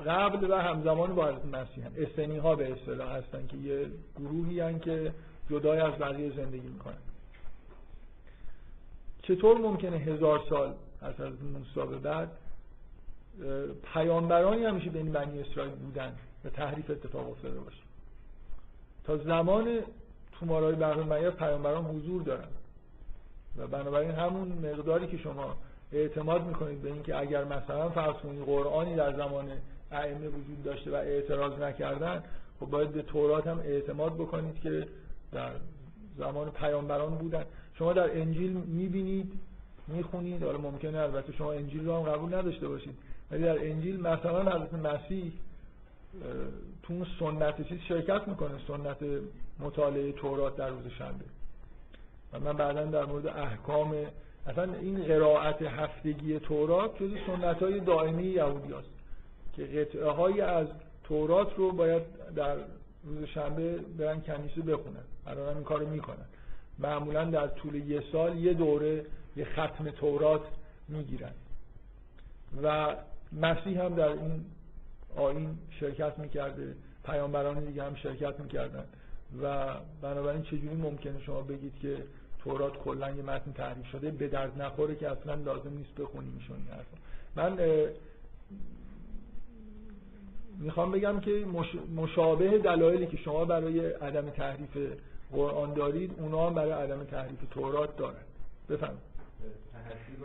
قبل 0.07 0.51
و 0.51 0.55
همزمان 0.55 1.15
با 1.15 1.25
حضرت 1.25 1.45
مسیح 1.45 1.85
هن. 1.85 1.91
اسنی 1.97 2.37
ها 2.37 2.55
به 2.55 2.71
اصطلاح 2.71 3.11
هستن 3.11 3.47
که 3.47 3.57
یه 3.57 3.87
گروهی 4.19 4.59
هن 4.59 4.79
که 4.79 5.13
جدای 5.49 5.79
از 5.79 5.93
بقیه 5.93 6.35
زندگی 6.35 6.67
می‌کنن. 6.67 6.97
چطور 9.21 9.57
ممکنه 9.57 9.97
هزار 9.97 10.41
سال 10.49 10.73
از 11.01 11.13
حضرت 11.15 11.41
موسی 11.41 11.89
به 11.89 11.97
بعد 11.97 12.31
پیامبرانی 13.93 14.63
همیشه 14.63 14.89
بین 14.89 15.11
بنی 15.11 15.41
اسرائیل 15.41 15.75
بودن 15.75 16.15
و 16.45 16.49
تحریف 16.49 16.89
اتفاق 16.89 17.29
افتاده 17.29 17.59
باشه؟ 17.59 17.81
تا 19.03 19.17
زمان 19.17 19.79
تومارای 20.39 20.75
بحرالمیت 20.75 21.29
پیامبران 21.29 21.85
حضور 21.85 22.21
دارن. 22.21 22.47
و 23.57 23.67
بنابراین 23.67 24.11
همون 24.11 24.47
مقداری 24.47 25.07
که 25.07 25.17
شما 25.17 25.55
اعتماد 25.91 26.45
می‌کنید 26.45 26.81
به 26.81 26.91
اینکه 26.91 27.17
اگر 27.17 27.43
مثلا 27.43 27.89
فرض 27.89 28.15
کنید 28.15 28.43
قرآنی 28.43 28.95
در 28.95 29.13
زمان 29.13 29.45
ائمه 29.91 30.27
وجود 30.27 30.63
داشته 30.63 30.91
و 30.91 30.95
اعتراض 30.95 31.59
نکردن 31.59 32.23
خب 32.59 32.65
باید 32.65 32.91
به 32.91 33.01
تورات 33.01 33.47
هم 33.47 33.59
اعتماد 33.59 34.13
بکنید 34.13 34.61
که 34.61 34.87
در 35.31 35.51
زمان 36.17 36.51
پیامبران 36.51 37.15
بودن. 37.15 37.45
شما 37.77 37.93
در 37.93 38.17
انجیل 38.21 38.51
می‌بینید 38.51 39.31
می‌خونید 39.87 40.43
حالا 40.43 40.57
ممکنه 40.57 40.99
البته 40.99 41.33
شما 41.33 41.51
انجیل 41.51 41.85
رو 41.85 41.95
هم 41.95 42.11
قبول 42.11 42.33
نداشته 42.35 42.67
باشید 42.67 42.95
ولی 43.31 43.43
در 43.43 43.67
انجیل 43.67 43.99
مثلا 43.99 44.41
حضرت 44.41 44.73
مسیح 44.73 45.31
تو 46.83 46.93
اون 46.93 47.05
سنت 47.19 47.67
چیز 47.67 47.79
شرکت 47.87 48.27
می‌کنه 48.27 48.51
سنت 48.67 48.97
مطالعه 49.59 50.11
تورات 50.11 50.55
در 50.55 50.69
روز 50.69 50.87
شنبه. 50.87 51.25
و 52.33 52.39
من 52.39 52.57
بعدا 52.57 52.85
در 52.85 53.05
مورد 53.05 53.27
احکام 53.27 53.95
اصلا 54.47 54.73
این 54.73 55.03
قرائت 55.03 55.61
هفتگی 55.61 56.39
تورات 56.39 57.03
جز 57.03 57.11
سنت 57.27 57.63
های 57.63 57.79
دائمی 57.79 58.23
یهودی 58.23 58.73
هست 58.73 58.89
که 59.53 59.63
قطعه 59.65 60.09
های 60.09 60.41
از 60.41 60.67
تورات 61.03 61.55
رو 61.57 61.71
باید 61.71 62.03
در 62.35 62.55
روز 63.03 63.23
شنبه 63.23 63.77
برن 63.77 64.21
کنیسه 64.21 64.61
بخونن. 64.61 65.03
الان 65.27 65.55
این 65.55 65.63
کارو 65.63 65.89
می‌کنن. 65.89 66.25
معمولا 66.79 67.25
در 67.25 67.47
طول 67.47 67.75
یه 67.75 68.03
سال 68.11 68.37
یه 68.37 68.53
دوره 68.53 69.05
یه 69.35 69.45
ختم 69.45 69.89
تورات 69.89 70.41
می‌گیرن. 70.87 71.31
و 72.63 72.95
مسیح 73.31 73.81
هم 73.81 73.95
در 73.95 74.07
این 74.07 74.45
آین 75.15 75.57
شرکت 75.79 76.19
می‌کرده. 76.19 76.75
پیامبران 77.05 77.65
دیگه 77.65 77.83
هم 77.83 77.95
شرکت 77.95 78.39
می‌کردن. 78.39 78.85
و 79.43 79.73
بنابراین 80.01 80.41
چجوری 80.43 80.75
ممکنه 80.75 81.21
شما 81.21 81.41
بگید 81.41 81.73
که 81.81 81.97
تورات 82.39 82.77
کلا 82.77 83.11
یه 83.11 83.23
متن 83.23 83.51
تحریف 83.51 83.85
شده 83.85 84.11
به 84.11 84.27
درد 84.27 84.61
نخوره 84.61 84.95
که 84.95 85.09
اصلا 85.09 85.33
لازم 85.35 85.69
نیست 85.77 85.95
بخونیمشون 85.95 86.55
این 86.57 86.67
حرفا 86.67 86.97
من 87.35 87.57
می‌خوام 90.59 90.91
بگم 90.91 91.19
که 91.19 91.31
مش- 91.31 91.75
مشابه 91.95 92.57
دلایلی 92.57 93.07
که 93.07 93.17
شما 93.17 93.45
برای 93.45 93.79
عدم 93.79 94.29
تحریف 94.29 94.77
قرآن 95.31 95.73
دارید 95.73 96.11
اونا 96.19 96.47
هم 96.47 96.53
برای 96.53 96.71
عدم 96.71 97.03
تحریف 97.03 97.39
تورات 97.51 97.97
دارن. 97.97 98.23
بفهم 98.69 98.97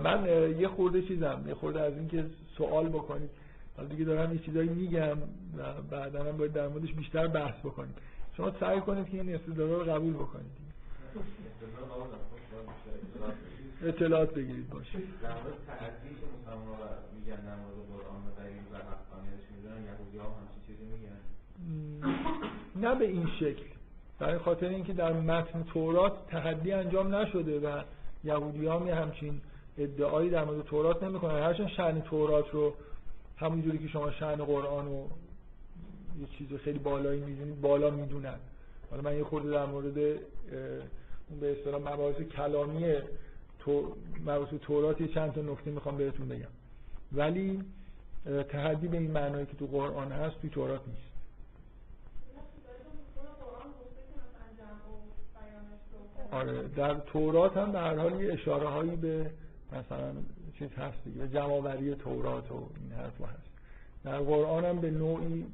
من 0.03 0.27
یه 0.59 0.69
خورده 0.69 1.03
چیزم 1.03 1.45
یه 1.47 1.55
خورده 1.55 1.81
از 1.81 1.93
اینکه 1.97 2.25
سوال 2.59 2.89
بکنید. 2.89 3.31
حالا 3.77 3.89
دیگه 3.89 4.05
دارم 4.05 4.33
یه 4.33 4.39
چیزایی 4.39 4.69
میگم 4.69 5.19
و 5.59 5.83
بعدا 5.91 6.25
هم 6.25 6.37
باید 6.37 6.53
در 6.53 6.69
موردش 6.69 6.93
بیشتر 6.93 7.27
بحث 7.27 7.55
بکنید 7.65 7.95
شما 8.37 8.53
سعی 8.61 8.81
کنید 8.81 9.09
که 9.09 9.21
این 9.21 9.35
استدلال 9.35 9.71
رو 9.71 9.93
قبول 9.93 10.13
بکنید. 10.13 10.63
اطلاعات 13.83 14.35
بگیرید 14.35 14.71
باشه. 14.71 14.99
و 14.99 15.01
و 15.01 16.83
نه 22.77 22.95
به 22.95 23.05
این 23.05 23.29
شکل. 23.41 23.65
برای 24.19 24.39
خاطر 24.39 24.69
اینکه 24.69 24.93
در 24.93 25.13
متن 25.13 25.63
تورات 25.63 26.27
تحدی 26.27 26.73
انجام 26.73 27.15
نشده 27.15 27.61
و 27.61 27.83
یهودی 28.25 28.67
هم 28.67 28.87
یه 28.87 28.95
همچین 28.95 29.41
ادعایی 29.79 30.31
در 30.31 30.45
مورد 30.45 30.65
تورات 30.65 31.03
نمی‌کنن. 31.03 31.43
هرچند 31.43 31.69
شأن 31.69 32.01
تورات 32.01 32.51
رو 32.51 32.75
همونجوری 33.37 33.79
که 33.79 33.89
شما 33.89 34.11
شأن 34.11 34.45
قرآن 34.45 34.87
رو 34.87 35.11
یه 36.21 36.27
چیز 36.39 36.59
خیلی 36.59 36.79
بالایی 36.79 37.21
می‌دونید 37.21 37.61
بالا 37.61 37.91
می‌دونن. 37.91 38.39
حالا 38.91 39.03
من 39.03 39.17
یه 39.17 39.25
خورده 39.25 39.51
در 39.51 39.67
مورد 39.67 39.99
اون 39.99 41.41
به 41.41 41.53
اصطلاح 41.53 41.93
مباحث 41.93 42.17
کلامی 42.17 42.95
تو 43.59 43.97
مباحث 44.21 44.55
تورات 44.61 45.01
یه 45.01 45.09
چند 45.09 45.33
تا 45.33 45.41
نکته 45.41 45.71
می‌خوام 45.71 45.97
بهتون 45.97 46.29
بگم. 46.29 46.49
ولی 47.13 47.65
تحدی 48.49 48.89
به 48.89 48.97
این 48.97 49.11
معنایی 49.11 49.47
که 49.47 49.57
تو 49.57 49.67
قرآن 49.67 50.13
هست 50.13 50.41
توی 50.41 50.51
تورات 50.51 50.81
نیست. 50.89 51.13
آره 56.31 56.69
در 56.69 56.95
تورات 56.95 57.57
هم 57.57 57.73
در 57.73 57.99
حال 57.99 58.21
یه 58.21 58.33
اشاره 58.33 58.69
هایی 58.69 58.97
به 58.97 59.31
مثلا 59.73 60.13
چیز 60.59 60.73
هست 60.73 61.05
دیگه 61.05 61.27
به 61.27 61.95
تورات 61.95 62.53
و 62.53 62.55
این 62.55 62.93
حرف 62.93 63.21
هست. 63.21 63.49
در 64.05 64.19
قرآن 64.19 64.65
هم 64.65 64.81
به 64.81 64.91
نوعی 64.91 65.47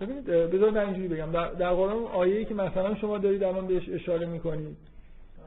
ببینید 0.00 0.30
اه، 0.30 0.46
بذارید 0.46 0.74
من 0.74 0.84
اینجوری 0.84 1.08
بگم. 1.08 1.32
در, 1.32 1.48
در 1.48 1.70
قرآن 1.70 2.04
آیه‌ای 2.04 2.44
که 2.44 2.54
مثلا 2.54 2.94
شما 2.94 3.18
دارید 3.18 3.44
الان 3.44 3.66
بهش 3.66 3.88
اشاره 3.88 4.26
می‌کنید 4.26 4.76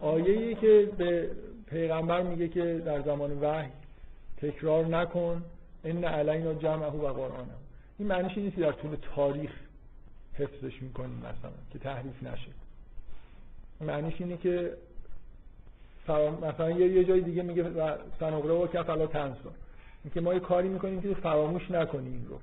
آیه‌ای 0.02 0.56
که 0.56 0.90
به 0.98 1.30
پیغمبر 1.68 2.22
میگه 2.22 2.48
که 2.48 2.82
در 2.86 3.02
زمان 3.02 3.40
وحی 3.42 3.70
تکرار 4.38 4.86
نکن 4.86 5.44
ان 5.84 6.04
علینا 6.04 6.54
جمعه 6.54 6.90
و 6.90 7.14
قرآنه. 7.14 7.54
این 8.00 8.08
معنیش 8.08 8.38
نیست 8.38 8.58
در 8.58 8.72
طول 8.72 8.98
تاریخ 9.16 9.52
حفظش 10.34 10.82
می‌کنیم 10.82 11.18
مثلا 11.18 11.52
که 11.74 11.80
تحریف 11.80 12.24
نشه. 12.24 12.52
معنیش 13.82 14.14
اینه 14.20 14.38
که. 14.38 14.74
مثلا 16.42 16.72
یه 16.72 17.04
جای 17.04 17.22
دیگه 17.22 17.44
میگه 17.44 17.64
و 17.64 17.96
سنقره 18.20 18.54
و 18.54 18.68
کف 18.68 18.90
الا 18.90 19.08
تنسا 19.08 19.52
اینکه 20.04 20.22
ما 20.22 20.34
یه 20.34 20.40
کاری 20.40 20.70
می‌کنیم 20.70 21.02
که 21.02 21.14
فراموش 21.14 21.72
نکنیم 21.72 22.26
رو. 22.30 22.40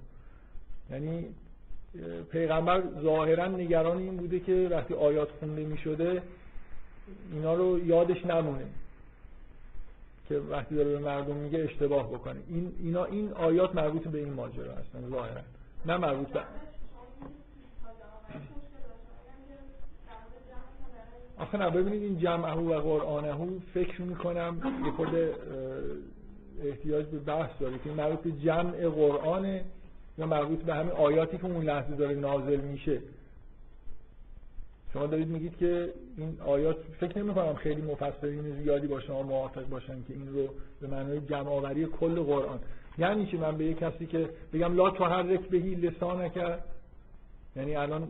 یعنی 0.90 1.26
پیغمبر 2.32 2.82
ظاهرا 3.02 3.46
نگران 3.46 3.98
این 3.98 4.16
بوده 4.16 4.40
که 4.40 4.68
وقتی 4.70 4.94
آیات 4.94 5.28
خونده 5.40 5.64
می‌شده 5.64 6.22
اینا 7.32 7.54
رو 7.54 7.86
یادش 7.86 8.26
نمونه. 8.26 8.66
که 10.28 10.38
وقتی 10.38 10.74
داره 10.74 10.88
به 10.88 10.98
مردم 10.98 11.36
میگه 11.36 11.58
اشتباه 11.58 12.12
بکنه. 12.12 12.40
این 12.48 12.72
اینا 12.82 13.04
این 13.04 13.32
آیات 13.32 13.74
مربوط 13.74 14.08
به 14.08 14.18
این 14.18 14.32
ماجرا 14.32 14.74
هستن 14.74 15.10
ظاهرا. 15.10 15.40
نه 15.86 15.96
مربوط 15.96 16.28
به 16.28 16.40
آخه 21.38 21.58
نه 21.58 21.70
ببینید 21.70 22.02
این 22.02 22.18
جمعه 22.18 22.52
و 22.52 22.80
قرآنه 22.80 23.60
فکر 23.74 24.02
می‌کنم 24.02 24.62
یه 24.84 25.08
اه، 25.18 26.68
احتیاج 26.68 27.06
به 27.06 27.18
بحث 27.18 27.50
داره 27.60 27.78
که 27.84 27.90
مربوط 27.90 28.20
به 28.20 28.32
جمع 28.32 28.88
قرآنه. 28.88 29.64
یا 30.20 30.26
مربوط 30.26 30.58
به 30.58 30.74
همین 30.74 30.92
آیاتی 30.92 31.38
که 31.38 31.44
اون 31.44 31.64
لحظه 31.64 31.96
داره 31.96 32.14
نازل 32.14 32.60
میشه. 32.60 33.00
شما 34.92 35.06
دارید 35.06 35.28
میگید 35.28 35.56
که 35.56 35.92
این 36.16 36.40
آیات 36.40 36.76
فکر 37.00 37.18
نمی 37.18 37.34
کنم 37.34 37.54
خیلی 37.54 37.82
مفسرین 37.82 38.62
زیادی 38.62 38.86
با 38.86 39.00
شما 39.00 39.22
موافق 39.22 39.68
باشن 39.68 40.02
که 40.08 40.12
این 40.14 40.34
رو 40.34 40.48
به 40.80 40.86
معنای 40.86 41.20
جمع 41.20 41.48
آوری 41.48 41.86
کل 41.86 42.22
قرآن. 42.22 42.58
یعنی 42.98 43.26
چی؟ 43.26 43.36
من 43.36 43.56
به 43.56 43.64
یه 43.64 43.74
کسی 43.74 44.06
که 44.06 44.28
بگم 44.52 44.74
لا 44.74 44.90
تحرک 44.90 45.40
بهی 45.40 45.74
لسانک 45.74 46.60
یعنی 47.56 47.76
الان 47.76 48.08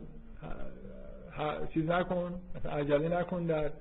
چیز 1.73 1.85
نکن 1.89 2.41
مثلا 2.55 2.71
عجله 2.71 3.19
نکن 3.19 3.45
در 3.45 3.71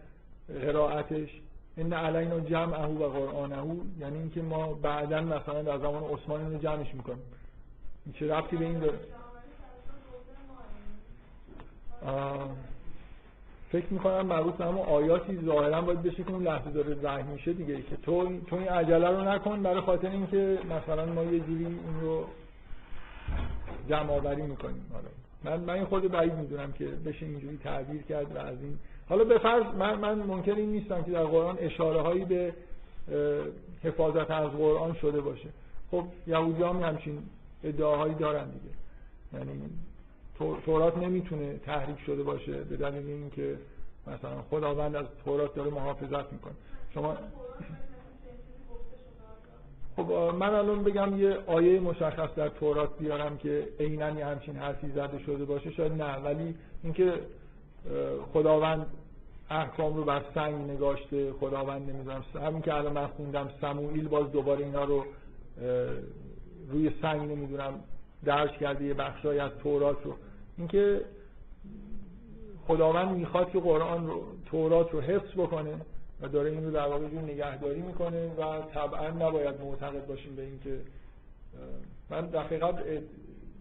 قرائتش. 0.48 1.28
ان 1.76 1.92
علینا 1.92 2.40
جمعه 2.40 2.86
و 2.86 3.08
قرآنه. 3.08 3.76
یعنی 4.00 4.18
اینکه 4.18 4.42
ما 4.42 4.72
بعدا 4.72 5.20
مثلا 5.20 5.62
در 5.62 5.78
زمان 5.78 6.04
عثمان 6.04 6.40
اینو 6.40 6.58
جمعش 6.58 6.94
می‌کنیم. 6.94 7.22
چه 8.14 8.34
ربطی 8.34 8.56
به 8.56 8.64
این 8.64 8.78
داره. 8.78 8.98
فکر 13.72 13.86
می‌کنم 13.90 14.26
مربوط 14.26 14.54
به 14.54 14.64
همون 14.64 14.86
آیاتی 14.86 15.38
ظاهرا 15.44 15.80
باید 15.80 16.02
بشه 16.02 16.24
که 16.24 16.30
اون 16.30 16.42
لحظه 16.42 16.70
داره 16.70 16.94
وحی 17.02 17.22
میشه 17.22 17.52
دیگه. 17.52 17.82
که 17.82 17.96
تو 17.96 18.40
تو 18.40 18.56
این 18.56 18.68
عجله 18.68 19.08
رو 19.08 19.28
نکن 19.28 19.62
برای 19.62 19.80
خاطر 19.80 20.10
اینکه 20.10 20.58
مثلا 20.70 21.06
ما 21.06 21.24
یه 21.24 21.40
جوری 21.40 21.66
این 21.66 22.00
رو 22.00 22.24
جمع 23.88 24.10
آوری 24.10 24.42
می‌کنیم. 24.42 24.86
حالا 24.92 25.08
من 25.44 25.64
من 25.64 25.74
این 25.74 25.84
خود 25.84 26.10
بعید 26.10 26.34
می‌دونم 26.34 26.72
که 26.72 26.84
بشه 26.84 27.26
اینجوری 27.26 27.58
تعبیر 27.64 28.02
کرد 28.02 28.36
و 28.36 28.38
از 28.38 28.62
این 28.62 28.78
حالا 29.08 29.24
به 29.24 29.38
فرض 29.38 29.74
من 29.78 29.94
من 29.94 30.14
منکر 30.14 30.54
این 30.54 30.72
نیستم 30.72 31.02
که 31.02 31.10
در 31.10 31.24
قرآن 31.24 31.56
اشاره 31.60 32.00
هایی 32.00 32.24
به 32.24 32.54
حفاظت 33.82 34.30
از 34.30 34.50
قرآن 34.50 34.94
شده 34.94 35.20
باشه. 35.20 35.48
خب 35.90 36.04
یهودی 36.26 36.62
هم 36.62 36.82
همچین 36.82 37.22
ادعاهایی 37.64 38.14
دارن 38.14 38.44
دیگه. 38.50 38.74
یعنی 39.32 39.62
تو- 40.38 40.56
تورات 40.66 40.96
نمی‌تونه 40.98 41.58
تحریف 41.58 41.98
شده 42.06 42.22
باشه 42.22 42.52
به 42.52 42.76
دلیل 42.76 43.06
اینکه 43.06 43.58
مثلا 44.06 44.42
خداوند 44.50 44.96
از 44.96 45.06
تورات 45.24 45.54
داره 45.54 45.70
محافظت 45.70 46.32
می‌کنه. 46.32 46.54
شما 46.94 47.16
خب 49.96 50.12
من 50.12 50.54
الان 50.54 50.84
بگم 50.84 51.20
یه 51.20 51.38
آیه 51.46 51.80
مشخص 51.80 52.34
در 52.36 52.48
تورات 52.48 52.98
بیارم 52.98 53.38
که 53.38 53.68
عینا 53.80 54.10
یه 54.10 54.26
همچین 54.26 54.56
حرفی 54.56 54.88
زده 54.90 55.18
شده 55.18 55.44
باشه. 55.44 55.70
شاید 55.70 55.92
نه 55.92 56.16
ولی 56.16 56.54
اینکه 56.82 57.12
خداوند 58.32 58.86
احکام 59.50 59.96
رو 59.96 60.04
بر 60.04 60.22
سنگ 60.34 60.70
نگاشته 60.70 61.32
خداوند 61.32 61.90
نمی‌دونم 61.90 62.24
همین 62.34 62.62
که 62.62 62.74
الان 62.74 62.92
من 62.92 63.06
خوندم 63.06 63.50
سموئیل 63.60 64.08
باز 64.08 64.32
دوباره 64.32 64.64
اینا 64.64 64.84
رو 64.84 65.04
روی 66.70 66.90
سنگ 67.02 67.20
نمی‌دونم 67.30 67.74
درج 68.24 68.50
کرده 68.50 68.84
یه 68.84 68.94
بخشای 68.94 69.38
از 69.38 69.50
تورات 69.62 70.04
رو. 70.04 70.14
اینکه 70.58 71.00
خداوند 72.66 73.16
می‌خواد 73.16 73.50
که 73.50 73.60
قرآن 73.60 74.06
رو 74.06 74.24
تورات 74.46 74.90
رو 74.90 75.00
حفظ 75.00 75.32
بکنه 75.32 75.80
و 76.22 76.28
داره 76.28 76.50
این 76.50 76.64
رو 76.64 76.70
در 76.70 76.86
واقع 76.86 77.06
نگهداری 77.06 77.82
می‌کنه 77.82 78.26
و 78.26 78.62
طبعا 78.74 79.08
نباید 79.08 79.60
معتقد 79.60 80.06
باشیم 80.06 80.36
به 80.36 80.42
اینکه 80.42 80.80
من 82.10 82.20
دقیقا 82.20 82.72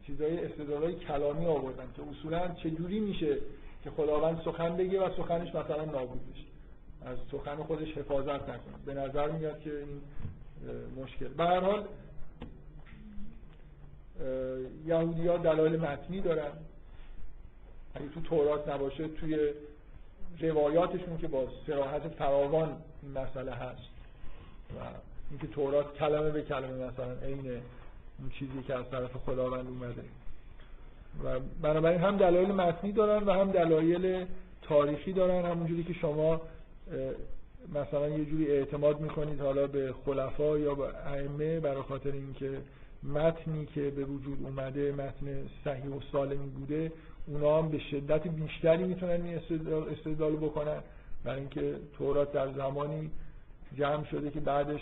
چیزای 0.08 0.46
استدلالای 0.46 0.96
کلامی 0.96 1.46
آوردم 1.46 1.88
که 1.96 2.02
اصولا 2.12 2.48
چجوری 2.48 3.00
میشه 3.00 3.38
که 3.84 3.90
خداوند 3.90 4.42
سخن 4.46 4.78
بگه 4.78 5.06
و 5.06 5.10
سخنش 5.18 5.56
مثلا 5.56 5.86
نابود 5.86 6.20
بشه. 6.34 6.44
از 7.06 7.18
سخن 7.32 7.56
خودش 7.56 7.98
حفاظت 7.98 8.42
نکنه. 8.42 8.76
به 8.86 8.94
نظر 8.94 9.32
میاد 9.32 9.60
که 9.60 9.70
این 9.70 10.02
مشکل. 11.04 11.28
به 11.28 11.44
هر 11.44 11.60
حال 11.60 11.84
یهودی 14.86 15.28
ها 15.28 15.38
دلایل 15.38 15.80
متنی 15.80 16.22
دارن. 16.22 16.52
اگه 17.96 18.10
تو 18.10 18.22
تورات 18.22 18.70
نباشه 18.70 19.08
توی 19.08 19.50
روایاتشون 20.40 21.18
که 21.18 21.28
با 21.28 21.48
سراحت 21.68 22.08
فراوان 22.08 22.78
این 23.04 23.12
مسئله 23.12 23.52
هست. 23.52 23.90
و 24.70 24.82
اینکه 25.30 25.48
تورات 25.48 25.98
کلمه 25.98 26.30
به 26.30 26.42
کلمه 26.42 26.86
مثلا 26.86 27.14
عین 27.24 27.62
چیزی 28.40 28.64
که 28.68 28.76
از 28.76 28.90
طرف 28.92 29.12
خداوند 29.12 29.68
اومده. 29.68 30.04
و 31.24 31.40
بنابراین 31.62 32.00
هم 32.00 32.18
دلایل 32.18 32.52
متنی 32.52 32.92
دارن 32.92 33.24
و 33.24 33.32
هم 33.32 33.52
دلایل 33.52 34.26
تاریخی 34.62 35.14
دارن. 35.14 35.46
همونجوری 35.46 35.84
که 35.84 35.94
شما 35.94 36.42
مثلا 37.74 38.10
یه 38.10 38.26
جوری 38.26 38.48
اعتماد 38.52 39.00
می‌کنید 39.00 39.42
حالا 39.42 39.68
به 39.68 39.94
خلفا 40.06 40.58
یا 40.58 40.76
به 40.76 41.08
ائمه 41.08 41.60
برای 41.60 41.82
خاطر 41.82 42.12
اینکه 42.12 42.62
متنی 43.04 43.66
که 43.66 43.90
به 43.90 44.06
وجود 44.06 44.38
اومده 44.44 44.92
متن 44.92 45.50
صحیح 45.64 45.86
و 45.86 46.00
سالمی 46.12 46.50
بوده 46.50 46.92
اونا 47.28 47.58
هم 47.58 47.70
به 47.70 47.80
شدت 47.80 48.28
بیشتری 48.28 48.84
می‌تونن 48.84 49.26
این 49.26 49.38
استدلال, 49.90 50.36
بکنن. 50.36 50.82
برای 51.24 51.40
اینکه 51.40 51.76
تورات 51.98 52.32
در 52.32 52.54
زمانی 52.54 53.12
جمع 53.78 54.06
شده 54.06 54.32
که 54.32 54.40
بعدش 54.40 54.82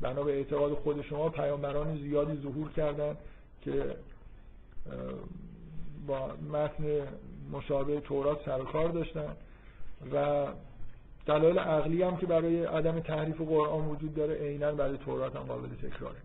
بنا 0.00 0.22
به 0.22 0.32
اعتقاد 0.32 0.72
خود 0.72 1.02
شما 1.02 1.28
پیامبران 1.28 1.98
زیادی 1.98 2.42
ظهور 2.42 2.72
کردن 2.72 3.16
که 3.62 3.96
با 6.06 6.26
متن 6.52 6.84
مشابه 7.52 8.00
تورات 8.00 8.44
سر 8.44 8.58
کار 8.58 8.88
داشتن. 8.88 9.36
و 10.12 10.46
دلایل 11.26 11.58
عقلی 11.58 12.02
هم 12.02 12.16
که 12.16 12.26
برای 12.26 12.64
عدم 12.64 13.00
تحریف 13.00 13.40
قرآن 13.40 13.88
وجود 13.88 14.14
داره 14.14 14.34
عینا 14.34 14.72
برای 14.72 14.96
تورات 14.96 15.36
هم 15.36 15.42
قابل 15.42 15.68
تکراره. 15.68 16.16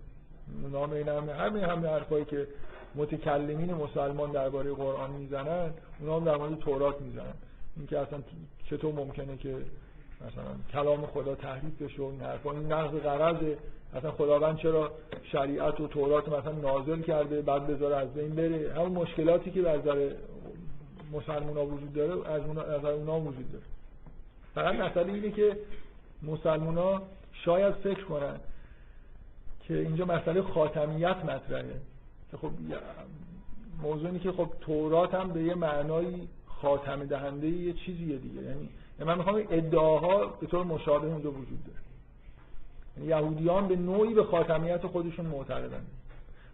اونا 0.63 0.83
هم 0.83 0.93
عینا 0.93 1.21
هم 1.21 1.29
همه 1.29 1.67
همه 1.67 1.87
حرفایی 1.87 2.25
که 2.25 2.47
متکلمین 2.95 3.73
مسلمان 3.73 4.31
درباره 4.31 4.73
قرآن 4.73 5.11
می‌زنن 5.11 5.69
اونا 5.99 6.15
هم 6.15 6.23
در 6.23 6.37
مورد 6.37 6.59
تورات 6.59 7.01
می‌زنن. 7.01 7.33
اینکه 7.77 7.99
اصلا 7.99 8.19
چطور 8.69 8.93
ممکنه 8.93 9.37
که 9.37 9.55
مثلا 10.21 10.55
کلام 10.73 11.05
خدا 11.05 11.35
تحریف 11.35 11.81
بشه 11.81 12.01
و 12.01 12.05
این 12.05 12.21
حرفا 12.21 12.51
این 12.51 12.71
نقض 12.71 12.99
غرضه 12.99 13.57
اصلا 13.95 14.11
خداوند 14.11 14.57
چرا 14.57 14.91
شریعت 15.31 15.79
و 15.79 15.87
تورات 15.87 16.29
مثلا 16.29 16.51
نازل 16.51 17.01
کرده 17.01 17.41
بعد 17.41 17.67
بذاره 17.67 17.95
از 17.95 18.13
بین 18.13 18.35
بره؟ 18.35 18.73
همون 18.73 18.91
مشکلاتی 18.91 19.51
که 19.51 19.69
از 19.69 19.79
نظر 19.79 20.11
مسلمان 21.11 21.57
وجود 21.57 21.93
داره 21.93 22.31
از 22.31 22.41
نظر 22.49 22.91
اونا 22.91 23.19
وجود 23.19 23.51
داره. 23.51 23.63
فقط 24.55 24.75
مسئله 24.75 25.13
اینه 25.13 25.31
که 25.31 25.57
مسلمان 26.23 26.77
ها 26.77 27.01
شاید 27.33 27.73
فکر 27.73 28.03
کنن 28.03 28.39
که 29.67 29.79
اینجا 29.79 30.05
مسئله 30.05 30.41
خاتمیت 30.41 31.17
مطرحه. 31.17 31.81
که 32.31 32.37
خب 32.37 32.51
موضوع 33.81 34.07
اینه 34.07 34.19
که 34.19 34.31
خب 34.31 34.49
تورات 34.61 35.13
هم 35.13 35.29
به 35.29 35.43
یه 35.43 35.55
معنایی 35.55 36.27
خاتمه 36.45 37.05
دهنده 37.05 37.47
یه 37.47 37.73
چیزیه 37.73 38.17
دیگه. 38.17 38.41
یعنی 38.41 38.69
من 38.99 39.17
می‌خوام 39.17 39.43
ادعاها 39.49 40.25
به 40.25 40.47
طور 40.47 40.63
مشابه 40.63 41.07
اونجا 41.07 41.31
وجود 41.31 41.63
داره. 41.65 41.79
یعنی 42.97 43.09
یهودیان 43.09 43.67
به 43.67 43.75
نوعی 43.75 44.13
به 44.13 44.23
خاتمیت 44.23 44.87
خودشون 44.87 45.25
معتقدن. 45.25 45.85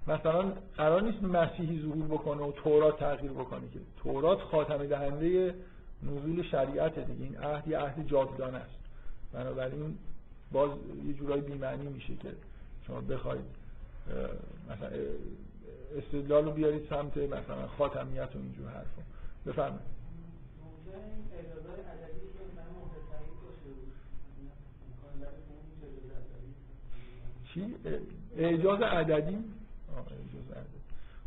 مثلا 0.07 0.51
قرار 0.77 1.01
نیست 1.01 1.23
مسیحی 1.23 1.81
ظهور 1.81 2.05
بکنه 2.05 2.41
و 2.41 2.51
تورات 2.51 2.99
تغییر 2.99 3.31
بکنه 3.31 3.61
که 3.73 3.79
تورات 4.03 4.41
خاتمه 4.41 4.87
دهنده 4.87 5.55
نزول 6.03 6.43
شریعت 6.43 6.99
دیگه. 6.99 7.23
این 7.23 7.37
عهد 7.37 7.67
یه 7.67 7.79
عهد 7.79 8.07
جاودانه 8.07 8.57
است. 8.57 8.79
بنابراین 9.33 9.97
باز 10.51 10.69
یه 11.07 11.13
جورایی 11.13 11.41
بیمعنی 11.41 11.87
میشه 11.87 12.15
که 12.15 12.29
شما 12.87 13.01
بخواید 13.01 13.45
مثلا 14.69 14.89
استدلال 15.97 16.45
رو 16.45 16.51
بیارید 16.51 16.89
سمت 16.89 17.17
مثلا 17.17 17.67
خاتمیت 17.77 18.29
و 18.35 18.39
اینجور 18.39 18.69
حرفا 18.69 19.01
بفرمایید 19.45 20.01
چی؟ 27.53 27.75
اعجاز 28.37 28.81
عددی؟ 28.81 29.37
اعجاز 29.89 30.51
عددی 30.51 30.81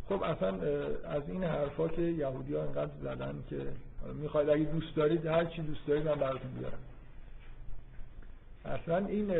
خب 0.09 0.23
اصلا 0.23 0.49
از 1.05 1.23
این 1.29 1.45
حرفا 1.45 1.89
که 1.89 2.03
یهودی 2.03 2.55
ها 2.55 2.63
انقدر 2.63 2.93
زدن 3.03 3.45
که 3.51 3.67
می‌خواید 4.15 4.49
اگه 4.49 4.65
دوست 4.65 4.97
دارید 4.97 5.27
هر 5.27 5.45
چی 5.45 5.63
دوست 5.63 5.87
دارید 5.87 6.09
من 6.09 6.15
براتون 6.15 6.51
بیارم 6.51 6.79
اصلا 8.65 9.07
این 9.07 9.31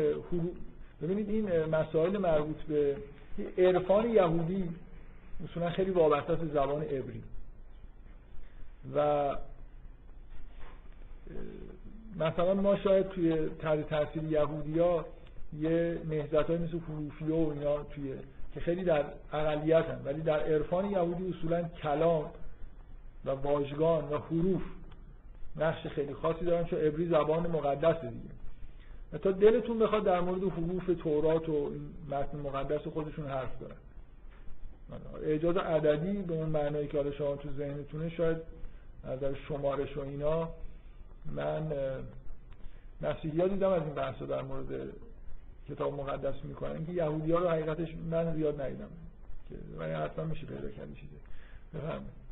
ببینید 1.01 1.29
این 1.29 1.65
مسائل 1.65 2.17
مربوط 2.17 2.61
به 2.61 2.97
عرفان 3.57 4.09
یهودی 4.09 4.69
اصولا 5.43 5.69
خیلی 5.69 5.91
وابسته 5.91 6.33
است 6.33 6.45
زبان 6.53 6.81
عبری. 6.81 7.23
و 8.95 9.35
مثلا 12.19 12.53
ما 12.53 12.75
شاید 12.75 13.09
توی 13.09 13.49
تحت 13.49 13.89
تاثیر 13.89 14.23
یهودی 14.23 14.79
ها 14.79 15.05
یه 15.59 16.01
نهزت 16.09 16.49
های 16.49 16.57
مثل 16.57 16.79
حروفی 16.79 17.25
و 17.25 17.35
اینا 17.35 17.83
توی 17.83 18.13
که 18.53 18.59
خیلی 18.59 18.83
در 18.83 19.05
اقلیت 19.33 19.85
هم 19.85 20.01
ولی 20.05 20.21
در 20.21 20.39
عرفان 20.39 20.91
یهودی 20.91 21.33
اصولا 21.37 21.63
کلام 21.63 22.31
و 23.25 23.29
واژگان 23.29 24.09
و 24.09 24.17
حروف 24.17 24.61
نقش 25.55 25.87
خیلی 25.87 26.13
خاصی 26.13 26.45
دارن 26.45 26.65
چون 26.65 26.79
عبری 26.79 27.07
زبان 27.07 27.47
مقدس 27.47 28.01
دیگه. 28.01 28.34
و 29.15 29.17
تا 29.17 29.31
دلتون 29.31 29.79
بخواد 29.79 30.03
در 30.03 30.21
مورد 30.21 30.43
حروف 30.43 30.89
تورات 31.03 31.49
و 31.49 31.71
متن 32.09 32.37
مقدس 32.37 32.87
خودشون 32.87 33.27
حرف 33.27 33.59
دارن 33.59 33.75
اعجاز 35.23 35.57
عددی 35.57 36.21
به 36.21 36.33
اون 36.33 36.49
معنایی 36.49 36.87
که 36.87 36.97
حالا 36.97 37.11
شما 37.11 37.35
تو 37.35 37.49
ذهنتونه 37.57 38.09
شاید 38.09 38.37
از 39.03 39.23
شمارش 39.47 39.97
و 39.97 39.99
اینا. 39.99 40.49
من 41.31 41.71
مسیحی 43.01 43.41
ها 43.41 43.47
دیدم 43.47 43.69
از 43.69 43.81
این 43.81 43.93
بحث 43.93 44.21
در 44.21 44.41
مورد 44.41 44.89
کتاب 45.69 45.93
مقدس 45.93 46.35
می‌کنن 46.43 46.85
که 46.85 46.91
یهودی 46.91 47.31
ها 47.31 47.39
رو 47.39 47.49
حقیقتش 47.49 47.95
من 48.11 48.35
زیاد 48.35 48.61
ندیدم 48.61 48.89
که 49.49 49.83
حتما 49.83 50.25
میشه 50.25 50.45
پیدا 50.45 50.69
کرد 50.71 50.93
چیزی 50.95 51.15
بفرمایید. 51.73 52.24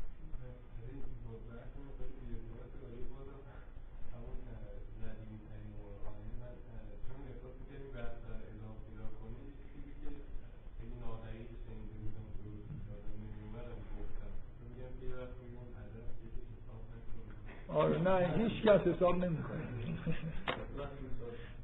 نه 18.04 18.30
هیچ 18.36 18.62
کس 18.62 18.80
حساب 18.80 19.24
نمی‌کنه. 19.24 19.64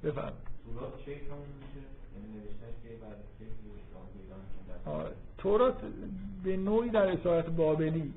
بفهم 0.05 0.33
تورات 5.39 5.75
به 6.45 6.57
نوعی 6.57 6.91
در 6.91 7.09
اسارت 7.09 7.47
بابلی 7.47 8.15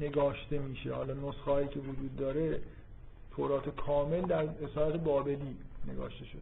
نگاشته 0.00 0.58
میشه. 0.58 0.94
حالا 0.94 1.14
نسخه 1.14 1.50
هایی 1.50 1.68
که 1.68 1.80
وجود 1.80 2.16
داره 2.16 2.60
تورات 3.36 3.68
کامل 3.76 4.20
در 4.20 4.48
اسارت 4.64 5.00
بابلی 5.00 5.56
نگاشته 5.86 6.24
شده. 6.24 6.40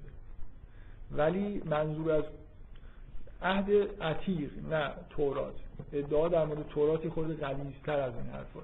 ولی 1.12 1.62
منظور 1.64 2.12
از 2.12 2.24
عهد 3.42 3.70
عتیق 4.02 4.50
نه 4.70 4.90
تورات. 5.10 5.54
ادعا 5.92 6.28
در 6.28 6.44
مورد 6.44 6.68
توراتی 6.68 7.08
خود 7.08 7.40
غلیظتر 7.40 8.00
از 8.00 8.14
این 8.14 8.26
حرف 8.26 8.56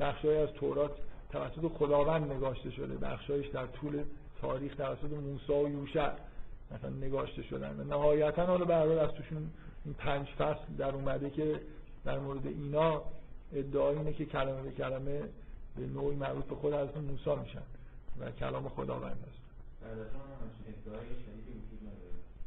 هست 0.00 0.24
از 0.24 0.52
تورات 0.52 0.92
توسط 1.30 1.72
خداوند 1.78 2.32
نگاشته 2.32 2.70
شده. 2.70 2.94
بخشایش 2.94 3.46
در 3.46 3.66
طول 3.66 4.02
تاریخ 4.40 4.74
توسط 4.74 5.12
موسی 5.12 5.52
و 5.52 5.68
یوشع 5.68 6.10
مثلا 6.70 6.90
نگاشته 6.90 7.42
شدن. 7.42 7.80
و 7.80 7.84
نهایتا 7.84 8.46
حالا 8.46 8.64
برای 8.64 8.98
از 8.98 9.10
توشون 9.10 9.50
این 9.84 9.94
پنج 9.94 10.26
فصل 10.26 10.74
در 10.78 10.94
اومده 10.94 11.30
که 11.30 11.60
در 12.04 12.18
مورد 12.18 12.46
اینا 12.46 13.02
ادعا 13.52 13.90
اینه 13.90 14.12
که 14.12 14.24
کلمه 14.24 14.62
به 14.62 14.70
کلمه 14.70 15.20
به 15.76 15.86
نوعی 15.86 16.16
مربوط 16.16 16.44
به 16.44 16.54
خود 16.54 16.72
از 16.72 16.88
موسی 16.96 17.40
میشن 17.40 17.62
و 18.20 18.30
کلام 18.30 18.68
خداوند 18.68 19.16
هست 19.28 19.46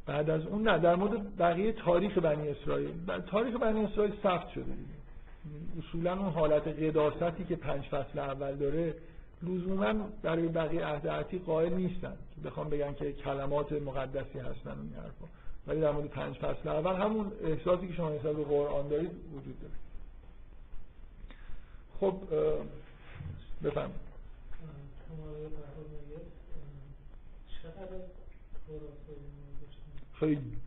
بعد 0.06 0.30
از 0.30 0.46
اون 0.46 0.68
نه 0.68 0.80
در 0.80 0.96
مورد 0.96 1.38
بقیه 1.38 1.74
تاریخ 1.74 2.18
بنی 2.18 2.50
اسرائیل. 2.50 2.92
تاریخ 3.32 3.56
بنی 3.56 3.86
اسرائیل 3.86 4.14
ثبت 4.24 4.50
شده. 4.50 4.74
اصولا 5.80 6.14
اون 6.14 6.30
حالت 6.30 6.68
قداستی 6.68 7.44
که 7.44 7.56
پنج 7.56 7.84
فصل 7.84 8.20
اول 8.20 8.56
داره 8.56 8.96
لزوما 9.44 9.94
برای 10.22 10.48
بقیه 10.48 10.86
عهد 10.86 11.08
عتیق 11.08 11.44
قائل 11.44 11.74
نیستن. 11.74 12.18
بخوام 12.46 12.70
بگن 12.70 12.94
که 12.94 13.14
کلمات 13.14 13.72
مقدسی 13.72 14.40
هستن 14.40 14.80
این 14.82 14.94
حرفا. 14.94 15.26
ولی 15.68 15.82
در 15.82 15.92
مورد 15.92 16.08
پنج 16.08 16.36
فصل 16.36 16.70
اول 16.70 16.96
همون 17.02 17.32
احساسی 17.44 17.88
که 17.88 17.94
شما 17.94 18.10
نسبت 18.10 18.36
به 18.36 18.44
قرآن 18.44 18.88
دارید 18.88 19.12
وجود 19.34 19.56
داره. 19.62 19.74
خب 22.00 22.16
بفهم 23.64 23.92
خیلی 30.20 30.59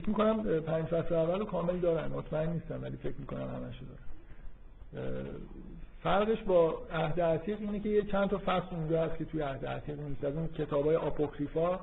فکر 0.00 0.08
می‌کنم 0.08 0.60
پنج 0.60 0.84
فصل 0.84 1.14
اول 1.14 1.44
کامل 1.44 1.78
دارن. 1.78 2.12
مطمئن 2.12 2.50
نیستم 2.50 2.82
ولی 2.82 2.96
فکر 2.96 3.14
می‌کنم 3.18 3.48
همشو 3.48 3.84
دارن. 3.84 5.24
فرقش 6.02 6.42
با 6.42 6.82
عهد 6.92 7.20
عتیق 7.20 7.60
اینه 7.60 7.80
که 7.80 7.88
یه 7.88 8.02
چند 8.02 8.28
تا 8.28 8.38
فصل 8.38 8.76
اونجا 8.76 9.04
هست 9.04 9.18
که 9.18 9.24
توی 9.24 9.40
عهد 9.40 9.66
عتیق 9.66 10.00
نیست. 10.00 10.24
از 10.24 10.34
اون 10.34 10.48
کتابای 10.48 10.96
آپوکریفا 10.96 11.80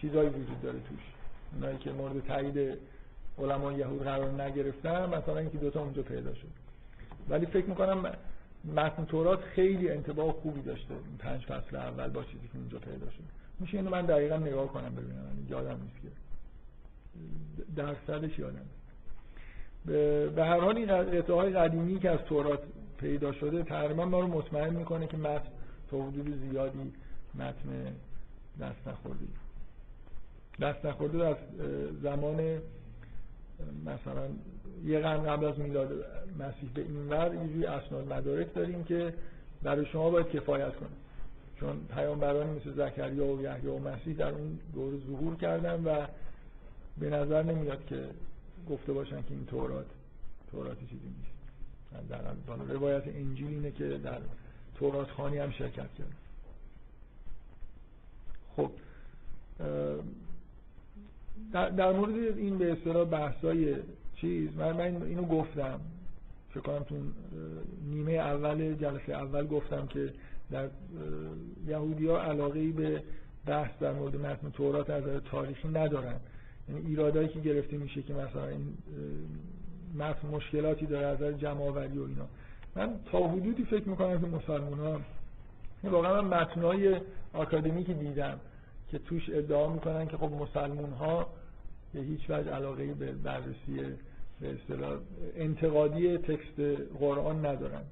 چیزایی 0.00 0.28
وجود 0.28 0.62
داره 0.62 0.78
توش. 0.78 1.00
اونایی 1.54 1.78
که 1.78 1.92
مورد 1.92 2.26
تایید 2.26 2.78
علما 3.38 3.72
یهود 3.72 4.02
قرار 4.02 4.42
نگرفتن 4.42 5.14
مثلا 5.14 5.38
اینکه 5.38 5.58
دوتا 5.58 5.80
اونجا 5.80 6.02
پیدا 6.02 6.34
شد. 6.34 6.48
ولی 7.28 7.46
فکر 7.46 7.66
می‌کنم 7.66 8.12
متن 8.76 9.04
تورات 9.04 9.40
خیلی 9.40 9.90
انتباه 9.90 10.32
خوبی 10.32 10.62
داشته 10.62 10.94
این 10.94 11.16
پنج 11.18 11.40
فصل 11.40 11.76
اول 11.76 12.08
با 12.08 12.24
چیزی 12.24 12.48
که 12.52 12.58
اونجا 12.58 12.78
پیدا 12.78 13.10
شد. 13.10 13.22
میشه 13.60 13.76
اینو 13.76 13.90
من 13.90 14.06
دقیقا 14.06 14.36
نگاه 14.36 14.68
کنم 14.68 14.94
ببینم. 14.94 15.46
یادم 15.48 15.80
نیست 15.82 16.02
که 16.02 16.08
درصدش 17.76 18.38
یادم. 18.38 18.66
به 20.34 20.44
هر 20.44 20.60
حال 20.60 20.76
این 20.76 20.86
قطعه 20.86 21.50
قدیمی 21.50 21.98
که 21.98 22.10
از 22.10 22.18
تورات 22.18 22.60
پیدا 22.98 23.32
شده 23.32 23.62
تقریبا 23.62 24.04
ما 24.04 24.20
رو 24.20 24.26
مطمئن 24.26 24.74
می‌کنه 24.74 25.06
که 25.06 25.16
متن 25.16 25.48
تا 25.90 26.02
حدود 26.02 26.50
زیادی 26.50 26.92
متن 27.34 27.92
دست 28.60 28.88
نخورده. 28.88 29.26
دست 30.60 30.86
نخورده 30.86 31.26
از 31.26 31.36
زمان 32.02 32.58
مثلا 33.86 34.28
یه 34.84 34.98
قرن 35.00 35.22
قبل 35.22 35.44
از 35.46 35.58
میلاد 35.58 35.92
مسیح 36.38 36.70
به 36.74 36.82
این 36.82 37.08
ور 37.08 37.34
یه 37.34 37.48
جوری 37.48 37.66
اسناد 37.66 38.12
مدارک 38.12 38.54
داریم 38.54 38.84
که 38.84 39.14
برای 39.62 39.86
شما 39.86 40.10
باید 40.10 40.28
کفایت 40.28 40.76
کنه. 40.76 40.88
چون 41.60 41.80
پیامبرانی 41.94 42.50
مثل 42.60 42.72
زکریا 42.72 43.26
و 43.26 43.42
یحیی 43.42 43.66
و 43.66 43.78
مسیح 43.78 44.16
در 44.16 44.28
اون 44.30 44.58
دور 44.74 44.98
ظهور 45.06 45.36
کردن 45.36 45.84
و 45.84 46.06
به 47.00 47.10
نظر 47.10 47.42
نمیاد 47.42 47.86
که 47.86 48.04
گفته 48.70 48.92
باشن 48.92 49.22
که 49.22 49.30
این 49.30 49.46
تورات 49.46 49.86
توراتی 50.50 50.86
چیزی 50.86 51.06
نیست. 51.06 52.08
در 52.08 52.74
روایت 52.74 53.02
انجیل 53.06 53.48
اینه 53.48 53.70
که 53.70 53.98
در 53.98 54.18
تورات 54.74 55.10
خانی 55.10 55.38
هم 55.38 55.50
شرکت 55.50 55.88
کرد. 55.98 56.16
خب 58.56 58.70
در, 61.52 61.68
در 61.68 61.92
مورد 61.92 62.14
این 62.38 62.58
به 62.58 62.72
اصطلاح 62.72 63.04
بحثای 63.04 63.76
چیز 64.16 64.56
من, 64.56 64.72
من 64.72 65.02
اینو 65.02 65.22
گفتم. 65.22 65.80
فکر 66.50 66.60
کنم 66.60 66.82
تو 66.82 66.96
نیمه 67.90 68.12
اول 68.12 68.74
جلسه 68.74 69.12
اول 69.12 69.46
گفتم 69.46 69.86
که 69.86 70.12
در 70.50 70.68
یهودی 71.66 72.06
ها 72.06 72.22
علاقه 72.22 72.68
به 72.68 73.02
بحث 73.46 73.70
در 73.80 73.92
مورد 73.92 74.16
متن 74.16 74.50
تورات 74.50 74.90
از 74.90 75.02
تاریخی 75.30 75.68
ندارن. 75.68 76.20
یعنی 76.70 76.86
ایرادایی 76.86 77.28
که 77.28 77.40
گرفته 77.40 77.76
میشه 77.76 78.02
که 78.02 78.14
مثلا 78.14 78.48
این 78.48 78.74
متن 79.98 80.28
مشکلاتی 80.28 80.86
داره 80.86 81.06
از 81.06 81.16
نظر 81.16 81.32
جمعآوری 81.32 81.98
و 81.98 82.02
اینا. 82.02 82.26
من 82.76 83.00
تا 83.12 83.28
حدودی 83.28 83.64
فکر 83.64 83.88
می‌کنم 83.88 84.20
که 84.20 84.26
مسلمان 84.26 84.78
ها 84.78 85.00
واقعا 85.84 86.22
من 86.22 86.40
متنای 86.40 87.00
آکادمیکی 87.32 87.94
دیدم 87.94 88.40
که 88.90 88.98
توش 88.98 89.30
ادعا 89.30 89.68
می‌کنن 89.68 90.08
که 90.08 90.16
خب 90.16 90.30
مسلمون 90.32 90.92
ها 90.92 91.26
به 91.94 92.00
هیچ 92.00 92.30
وجه 92.30 92.50
علاقه 92.50 92.94
به 92.94 93.12
بررسی 93.12 93.96
به 94.40 94.54
اصطلاح 94.54 94.98
انتقادی 95.36 96.18
تکست 96.18 96.60
قرآن 97.00 97.46
ندارن. 97.46 97.82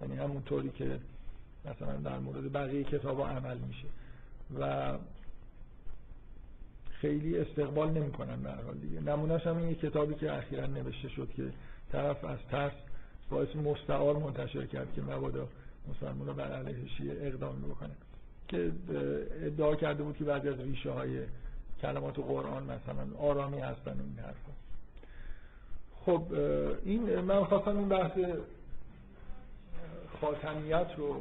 یعنی 0.00 0.16
همونطوری 0.16 0.70
که 0.70 0.98
مثلا 1.64 1.96
در 1.96 2.18
مورد 2.18 2.52
بقیه 2.52 2.84
کتاب 2.84 3.20
عمل 3.20 3.58
میشه. 3.58 3.86
و 4.60 4.92
خیلی 7.02 7.38
استقبال 7.38 7.90
نمی‌کنن 7.90 8.42
به 8.42 8.50
هر 8.50 8.62
حال 8.62 8.74
دیگه. 8.74 9.00
نمونهش 9.00 9.46
هم 9.46 9.56
این 9.56 9.74
کتابی 9.74 10.14
که 10.14 10.32
اخیرا 10.32 10.66
نوشته 10.66 11.08
شد 11.08 11.28
که 11.36 11.42
طرف 11.92 12.24
از 12.24 12.38
ترس 12.50 12.72
باعث 13.30 13.56
مستعار 13.56 14.16
منتشر 14.16 14.66
کرد 14.66 14.94
که 14.94 15.02
مبادا 15.02 15.48
مسلمان 15.88 16.36
بر 16.36 16.52
علیه 16.52 16.88
شیعه 16.88 17.26
اقدام 17.26 17.62
بکنه. 17.62 17.90
که 18.48 18.72
ادعا 19.42 19.74
کرده 19.74 20.02
بود 20.02 20.16
که 20.16 20.24
بعضی 20.24 20.48
از 20.48 20.60
ریشه 20.60 20.90
های 20.90 21.22
کلمات 21.82 22.18
قرآن 22.18 22.62
مثلا 22.62 23.18
آرامی 23.18 23.60
هستن 23.60 23.92
و 23.92 24.02
این 24.02 24.18
حرفا. 24.18 24.52
خب 26.04 26.34
این 26.84 27.20
من 27.20 27.44
خواستم 27.44 27.78
این 27.78 27.88
بحث 27.88 28.18
خاتمیت 30.20 30.86
رو 30.96 31.20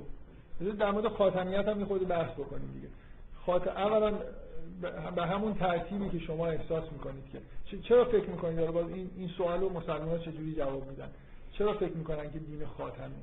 در 0.80 0.92
مورد 0.92 1.08
خاتمیت 1.08 1.68
هم 1.68 1.86
خود 1.86 2.08
بحث 2.08 2.32
بکنیم 2.32 2.72
دیگه. 2.74 2.88
خات... 3.46 3.68
اولا 3.68 4.14
به 5.16 5.26
همون 5.26 5.54
ترتیبی 5.54 6.10
که 6.10 6.20
شما 6.20 6.48
احساس 6.48 6.84
می‌کنید 6.92 7.24
که 7.32 7.78
چرا 7.78 8.06
فکر 8.06 8.30
می‌کنید؟ 8.30 8.58
داره 8.58 8.72
باز 8.72 8.90
این 8.90 9.10
این 9.16 9.28
سوالو 9.38 9.70
مسلمان 9.70 10.20
چجوری 10.20 10.56
جواب 10.56 10.90
میدن؟ 10.90 11.10
چرا 11.52 11.74
فکر 11.74 11.94
می‌کنن 11.94 12.32
که 12.32 12.40
دین 12.40 12.66
خاتمه؟ 12.66 13.22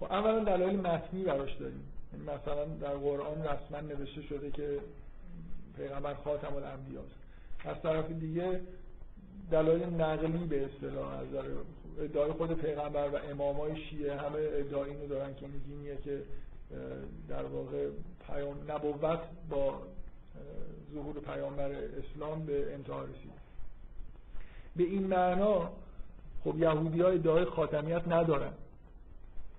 خب 0.00 0.04
اولا 0.04 0.44
دلایل 0.44 0.80
متنی 0.80 1.22
براش 1.22 1.52
داریم. 1.52 1.84
یعنی 2.12 2.24
مثلا 2.24 2.64
در 2.64 2.94
قرآن 2.94 3.42
رسما 3.42 3.80
نوشته 3.80 4.22
شده 4.22 4.50
که 4.50 4.80
پیغمبر 5.76 6.14
خاتم 6.14 6.54
الانبیا 6.56 7.00
از 7.64 7.82
طرف 7.82 8.10
دیگه 8.10 8.60
دلایل 9.50 9.84
نقلی 9.84 10.46
به 10.46 10.64
اصطلاح 10.64 11.12
از 11.12 11.26
ادعای 12.00 12.32
خود 12.32 12.52
پیغمبر 12.52 13.08
و 13.08 13.16
امامای 13.30 13.76
شیعه 13.76 14.16
همه 14.16 14.38
ادعای 14.38 14.90
اینو 14.90 15.06
دارن 15.06 15.34
که 15.34 15.46
این 15.46 15.60
دینیه 15.66 15.96
که 16.04 16.22
در 17.28 17.44
واقع 17.44 17.88
پیام 18.26 18.56
نبوت 18.68 19.20
با 19.50 19.82
ظهور 20.94 21.20
پیامبر 21.20 21.70
اسلام 21.72 22.46
به 22.46 22.74
انتها 22.74 23.02
رسید. 23.02 23.32
به 24.76 24.84
این 24.84 25.06
معنا 25.06 25.70
خب 26.44 26.58
یهودی 26.58 27.00
ها 27.00 27.08
ادعای 27.08 27.44
خاتمیت 27.44 28.08
ندارن. 28.08 28.52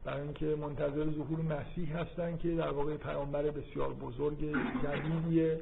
برای 0.03 0.21
اینکه 0.21 0.45
منتظر 0.45 1.11
ظهور 1.11 1.39
مسیح 1.41 1.97
هستن 1.97 2.37
که 2.37 2.55
در 2.55 2.69
واقع 2.69 2.97
پیامبر 2.97 3.43
بسیار 3.43 3.93
بزرگ 3.93 4.55
جدیدیه 4.83 5.61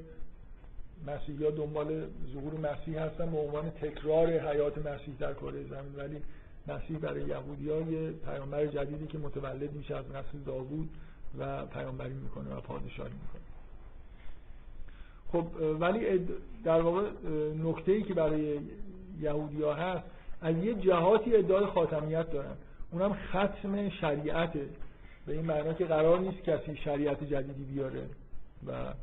مسیحی 1.07 1.45
ها 1.45 1.51
دنبال 1.51 2.07
ظهور 2.33 2.53
مسیح 2.53 3.01
هستن 3.01 3.31
به 3.31 3.37
عنوان 3.37 3.69
تکرار 3.69 4.27
حیات 4.27 4.77
مسیح 4.77 5.15
در 5.19 5.33
کره 5.33 5.63
زمین. 5.63 5.95
ولی 5.97 6.21
مسیح 6.67 6.97
برای 6.97 7.25
یهودی 7.25 7.69
ها 7.69 7.81
یه 7.81 8.11
پیامبر 8.11 8.65
جدیدی 8.65 9.07
که 9.07 9.17
متولد 9.17 9.73
میشه 9.73 9.95
از 9.95 10.05
نسل 10.05 10.37
داوود 10.45 10.89
و 11.39 11.65
پیامبری 11.65 12.13
می‌کنه 12.13 12.55
و 12.55 12.61
پادشاهی 12.61 13.13
می‌کنه. 13.13 13.36
خب 15.31 15.45
ولی 15.79 16.27
در 16.63 16.81
واقع 16.81 17.01
نکته 17.63 17.91
ای 17.91 18.03
که 18.03 18.13
برای 18.13 18.59
یهودی 19.21 19.61
ها 19.61 19.73
هست 19.73 20.03
از 20.41 20.55
یه 20.57 20.73
جهاتی 20.73 21.35
ادعای 21.35 21.65
خاتمیت 21.65 22.31
دارن. 22.31 22.55
اونم 22.91 23.13
ختم 23.13 23.89
شریعته 23.89 24.69
به 25.25 25.33
این 25.33 25.45
معنا 25.45 25.73
که 25.73 25.85
قرار 25.85 26.19
نیست 26.19 26.43
کسی 26.43 26.75
شریعت 26.75 27.23
جدیدی 27.23 27.63
بیاره 27.63 28.03
و 28.67 28.93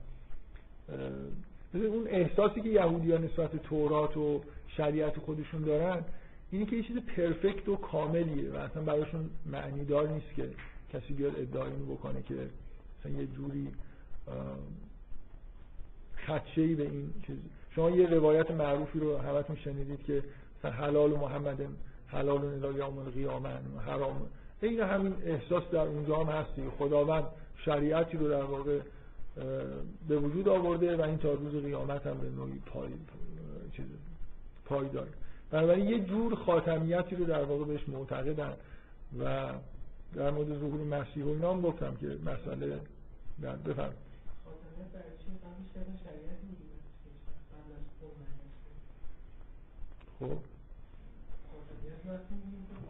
اون 1.74 2.06
احساسی 2.06 2.60
که 2.60 2.68
یهودی 2.68 3.12
ها 3.12 3.18
نسبت 3.18 3.56
تورات 3.56 4.16
و 4.16 4.40
شریعت 4.68 5.18
خودشون 5.18 5.62
دارن 5.62 6.05
اینی 6.51 6.66
که 6.66 6.76
یه 6.76 6.82
چیز 6.82 6.96
پرفکت 6.96 7.68
و 7.68 7.76
کاملیه 7.76 8.51
و 8.51 8.56
اصلا 8.56 8.82
براشون 8.82 9.30
معنی 9.46 9.84
دار 9.84 10.09
نیست 10.09 10.34
که 10.36 10.48
کسی 10.92 11.14
بیاد 11.14 11.38
ادعای 11.38 11.70
بکنه 11.72 12.22
که 12.22 12.34
مثلا 13.01 13.20
یه 13.20 13.26
جوری 13.26 13.68
خدشه 16.26 16.74
به 16.74 16.82
این 16.82 17.14
چیز. 17.26 17.36
شما 17.74 17.90
یه 17.90 18.06
روایت 18.06 18.51
معروفی 18.51 18.98
رو 18.98 19.18
همتون 19.18 19.56
شنیدید 19.56 20.05
که 20.05 20.22
حلال 20.62 21.10
محمد 21.10 21.66
حلال 22.06 22.44
الی 22.44 22.78
یوم 22.78 22.98
القیامه 22.98 23.48
حرام. 23.86 24.26
این 24.60 24.80
همین 24.80 25.14
احساس 25.24 25.62
در 25.72 25.80
اونجا 25.80 26.16
هم 26.16 26.26
هستی 26.26 26.62
خداوند 26.78 27.24
شریعتی 27.64 28.16
رو 28.16 28.28
در 28.28 28.42
واقع 28.42 28.80
به 30.09 30.16
وجود 30.16 30.48
آورده 30.48 30.96
و 30.96 31.01
این 31.01 31.18
تا 31.18 31.32
روز 31.32 31.64
قیامت 31.64 32.06
هم 32.06 32.18
به 32.18 32.30
نوعی 32.30 32.59
پای 32.66 32.88
چیز 33.76 33.86
پای 34.64 34.88
داره. 34.88 35.10
بنابراین 35.51 35.88
یه 35.88 36.01
جور 36.01 36.34
خاتمیتی 36.34 37.16
رو 37.16 37.24
در 37.24 37.44
واقع 37.44 37.64
بهش 37.64 37.88
معتقدن 37.88 38.52
و 39.18 39.52
در 40.14 40.30
مورد 40.30 40.59
ظهور 40.59 41.01
مسیح 41.01 41.24
و 41.24 41.28
اینا 41.28 41.60
گفتم 41.60 41.96
که 42.01 42.06
مسئله 42.06 42.80
بفرم 43.66 43.92
خب. 50.20 50.39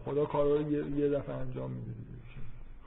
خدا 0.05 0.25
کارا 0.25 0.57
رو 0.57 0.73
یه 0.99 1.09
دفعه 1.09 1.35
انجام 1.35 1.71
میده 1.71 1.91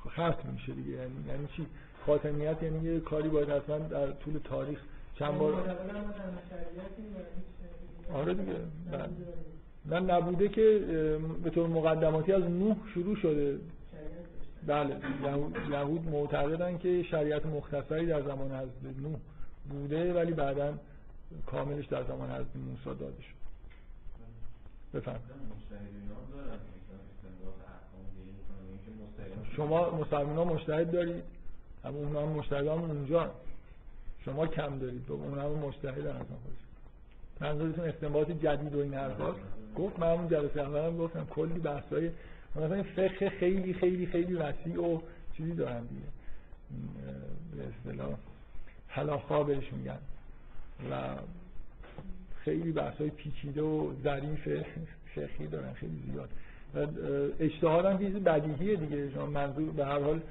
ختم 0.10 0.50
میشه 0.54 0.74
دیگه. 0.74 0.90
یعنی 0.90 1.14
یعنی 1.28 1.48
چی؟ 1.56 1.66
خاتمیت 2.06 2.64
یعنی 2.64 2.84
یه 2.84 3.00
کاری 3.00 3.30
باید 3.30 3.50
حتما 3.50 3.78
در 3.78 4.12
طول 4.12 4.40
تاریخ 4.44 4.80
چند 5.20 5.38
بار 5.38 5.54
آره 8.14 8.34
دیگه. 8.34 8.54
بله. 8.92 9.10
نه 9.86 10.00
نبوده 10.00 10.50
که 10.50 10.80
به 11.44 11.50
طور 11.50 11.68
مقدماتی 11.68 12.34
از 12.34 12.44
نوح 12.44 12.78
شروع 12.94 13.16
شده. 13.16 13.60
بله 14.68 14.98
یهود 15.72 16.10
معتقدن 16.10 16.78
که 16.78 17.04
شریعت 17.04 17.46
مختصری 17.46 18.06
در 18.06 18.22
زمان 18.22 18.52
حضرت 18.52 18.98
نوح 19.02 19.20
بوده 19.70 20.14
ولی 20.14 20.34
بعدا 20.34 20.74
کاملش 21.46 21.86
در 21.86 22.04
زمان 22.04 22.32
حضرت 22.32 22.56
موسی 22.56 23.00
داده 23.00 23.22
شد. 23.22 23.38
بفهم 24.98 25.20
شما 29.56 29.90
مسلمان 29.90 30.36
ها 30.38 30.44
مشتهد 30.44 30.92
دارید 30.92 31.24
اما 31.86 31.98
اون 31.98 32.16
هم 32.16 32.30
مشتهد 32.30 32.68
هم 32.68 32.82
اونجا 32.82 33.32
شما 34.26 34.48
کم 34.48 34.80
دارید 34.80 35.10
و 35.10 35.14
اون 35.14 35.40
هم 35.40 35.52
مشتهد 35.52 36.06
هم 36.06 36.14
خودش 36.14 36.68
منظورتون 37.40 37.86
استنباط 37.86 38.32
جدید 38.32 38.76
و 38.76 38.80
این 38.80 38.94
حرفاست؟ 38.94 39.40
گفت 39.76 40.00
من 40.00 40.12
همون 40.14 40.28
جلسه 40.28 40.62
اولم 40.62 40.98
گفتم 40.98 41.26
کلی 41.30 41.60
بحثای 41.60 42.12
مثلا 42.58 42.84
فقه 42.84 43.30
خیلی 43.30 43.74
خیلی 43.74 44.06
خیلی 44.06 44.34
وسیع 44.34 44.82
و 44.82 45.00
چیزی 45.38 45.52
دارن 45.52 45.82
دیگه. 45.86 46.02
به 47.56 47.64
اصطلاح 47.68 48.18
حلاخا 48.88 49.44
بهش 49.44 49.74
میگن. 49.74 50.00
و 50.92 51.16
خیلی 52.40 52.72
بحث 52.72 52.98
های 52.98 53.10
پیچیده 53.10 53.62
و 53.62 53.94
ظریف 54.04 54.66
فقهی 55.16 55.48
دارن 55.48 55.74
خیلی 55.74 56.04
زیاد. 56.12 56.30
و 56.76 56.88
اجتهاد 57.40 57.86
هم 57.86 57.98
چیز 57.98 58.16
بدیهیه 58.16 58.76
دیگه. 58.76 59.12
شما 59.12 59.26
منظور 59.26 59.72
به 59.72 59.86
هر 59.86 60.00
حال 60.00 60.22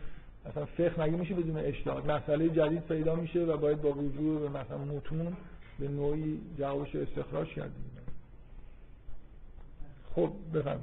مثلا 0.47 0.65
فقه 0.65 1.03
مگه 1.03 1.17
میشه 1.17 1.35
بدون 1.35 1.57
اجتهاد؟ 1.57 2.11
مسئله 2.11 2.49
جدید 2.49 2.83
پیدا 2.83 3.15
میشه 3.15 3.41
و 3.41 3.57
باید 3.57 3.83
با 3.83 3.91
رجوع 3.91 4.41
به 4.41 4.49
مثلا 4.49 4.79
متون 4.79 5.37
به 5.79 5.89
نوعی 5.89 6.41
جوابش 6.59 6.97
استخراج 6.97 7.49
کردیم. 7.49 7.85
خب 10.15 10.33
بفهم 10.55 10.81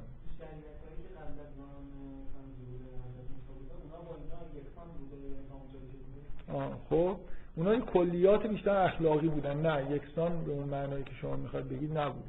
خب. 6.89 7.15
اونها 7.55 7.79
کلیات 7.79 8.47
بیشتر 8.47 8.75
اخلاقی 8.75 9.27
بودن. 9.27 9.61
نه 9.61 9.91
یکسان 9.91 10.43
به 10.43 10.51
اون 10.51 10.69
معنایی 10.69 11.03
که 11.03 11.11
شما 11.21 11.35
می‌خواید 11.35 11.69
بگید 11.69 11.97
نبود. 11.97 12.23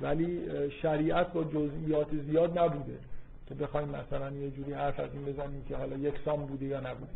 ولی 0.00 0.40
شریعت 0.82 1.32
با 1.32 1.44
جزئیات 1.44 2.08
زیاد 2.26 2.58
نبوده. 2.58 2.98
که 3.50 3.56
بخوایم 3.56 3.88
مثلا 3.88 4.30
یه 4.30 4.50
جوری 4.50 4.72
حرف 4.72 5.00
از 5.00 5.10
این 5.12 5.24
بزنیم 5.24 5.64
که 5.68 5.76
حالا 5.76 5.96
یکسان 5.96 6.46
بوده 6.46 6.66
یا 6.66 6.80
نبوده 6.80 7.12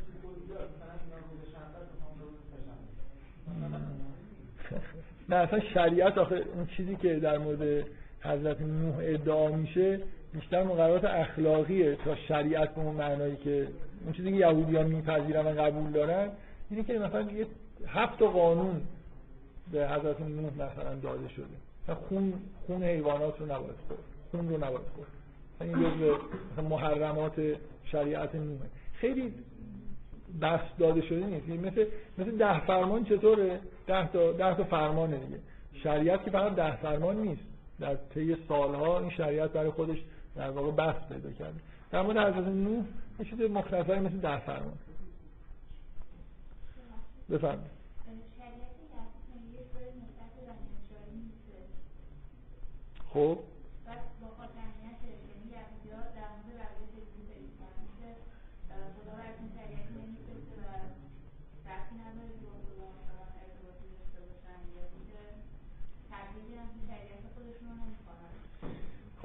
نه 5.28 5.36
اصلا 5.36 5.60
شریعت 5.60 6.18
آخه 6.18 6.44
اون 6.54 6.66
چیزی 6.66 6.96
که 6.96 7.14
در 7.14 7.38
مورد 7.38 7.86
حضرت 8.20 8.60
نوح 8.60 8.96
ادعا 9.00 9.48
میشه 9.48 10.00
بیشتر 10.32 10.62
مقررات 10.62 11.04
اخلاقیه 11.04 11.96
تا 12.04 12.16
شریعت 12.16 12.74
به 12.74 12.80
اون 12.80 12.96
معنایی 12.96 13.36
که 13.36 13.68
اون 14.04 14.12
چیزی 14.12 14.30
که 14.30 14.36
یهودیان 14.36 14.86
میپذیرن 14.86 15.46
و 15.46 15.62
قبول 15.62 15.90
دارن 15.90 16.28
اینه 16.70 16.82
که 16.82 16.98
مثلا 16.98 17.20
یه 17.20 17.46
هفت 17.86 18.22
قانون 18.22 18.80
به 19.72 19.88
حضرت 19.88 20.20
نوح 20.20 20.54
مثلا 20.54 20.94
داده 20.94 21.28
شده. 21.28 21.94
خون 22.08 22.32
خون 22.66 22.82
حیوانات 22.82 23.40
رو 23.40 23.46
نباید 23.46 23.76
خورد. 23.88 24.00
خون 24.30 24.48
رو 24.48 24.56
نباید 24.56 24.86
خورد. 24.94 25.08
این 25.60 25.72
جزء 25.72 26.16
محرمات 26.62 27.42
شریعت 27.84 28.34
نوحه 28.34 28.66
خیلی 28.94 29.34
بحث 30.40 30.60
داده 30.78 31.00
شده 31.00 31.26
نیست. 31.26 31.48
یعنی 31.48 31.68
مثل 31.68 31.84
مثل 32.18 32.36
ده 32.36 32.66
فرمان 32.66 33.04
چطوره؟ 33.04 33.60
ده 33.86 34.08
تا 34.08 34.32
ده 34.32 34.54
تا 34.54 34.64
فرمانه 34.64 35.16
دیگه. 35.16 35.38
شریعت 35.82 36.24
که 36.24 36.30
فقط 36.30 36.54
ده 36.54 36.76
فرمان 36.76 37.16
نیست. 37.16 37.42
در 37.80 37.96
طی 38.14 38.36
سالها 38.48 38.98
این 38.98 39.10
شریعت 39.10 39.50
برای 39.50 39.70
خودش 39.70 39.98
در 40.36 40.50
واقع 40.50 40.70
بحث 40.70 41.08
پیدا 41.08 41.30
کرده. 41.30 41.60
در 41.92 42.02
مورد 42.02 42.16
حضرت 42.16 42.48
نوح 42.48 42.84
یه 43.18 43.24
چیز 43.24 43.40
مختصری 43.40 44.00
مثل 44.00 44.20
ده 44.20 44.38
فرمان. 44.38 44.78
بفرمایید. 47.30 47.70
خب. 53.12 53.38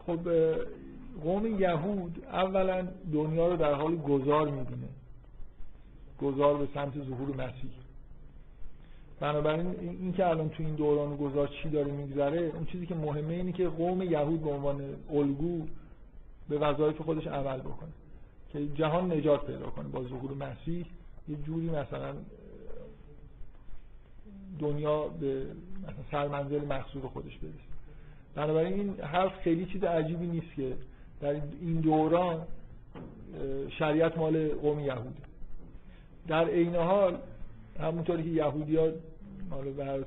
خب 0.05 0.29
قوم 1.19 1.61
یهود 1.61 2.25
اولا 2.25 2.87
دنیا 3.13 3.47
رو 3.47 3.57
در 3.57 3.73
حال 3.73 3.95
گذار 3.95 4.49
می‌بینه. 4.49 4.89
گذار 6.21 6.57
به 6.57 6.67
سمت 6.73 6.93
ظهور 7.03 7.35
مسیح. 7.35 7.71
بنابراین 9.19 9.75
این 9.79 10.13
که 10.13 10.27
الان 10.27 10.49
تو 10.49 10.63
این 10.63 10.75
دوران 10.75 11.17
گذار 11.17 11.47
چی 11.47 11.69
داره 11.69 11.91
میگذره 11.91 12.39
اون 12.39 12.65
چیزی 12.65 12.85
که 12.85 12.95
مهمه 12.95 13.33
اینه 13.33 13.51
که 13.51 13.67
قوم 13.67 14.01
یهود 14.01 14.41
به 14.43 14.49
عنوان 14.49 14.81
الگو 15.13 15.67
به 16.49 16.57
وظایف 16.57 17.01
خودش 17.01 17.27
عمل 17.27 17.59
بکنه. 17.59 17.89
که 18.53 18.67
جهان 18.67 19.13
نجات 19.13 19.45
پیدا 19.45 19.69
کنه 19.69 19.87
با 19.87 20.03
ظهور 20.03 20.33
مسیح. 20.33 20.85
یه 21.27 21.35
جوری 21.35 21.69
مثلا 21.69 22.13
دنیا 24.59 25.07
به 25.07 25.45
مثلا 25.83 26.03
سرمنزل 26.11 26.65
مقصود 26.65 27.03
خودش 27.03 27.37
برسه. 27.37 27.69
بنابراین 28.35 28.73
این 28.73 28.99
حرف 28.99 29.39
خیلی 29.39 29.65
چیز 29.65 29.83
عجیبی 29.83 30.27
نیست 30.27 30.55
که 30.55 30.75
در 31.21 31.29
این 31.61 31.79
دوران 31.81 32.41
شریعت 33.79 34.17
مال 34.17 34.47
قوم 34.47 34.79
یهوده 34.79 35.21
در 36.27 36.45
عین 36.45 36.75
حال 36.75 37.17
همونطوری 37.79 38.23
که 38.23 38.29
یهودی 38.29 38.75
ها 38.75 38.91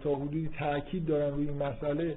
تا 0.03 0.15
حدودی 0.15 0.51
تاکید 0.59 1.07
دارن 1.07 1.35
روی 1.35 1.49
این 1.49 1.63
مسئله 1.63 2.17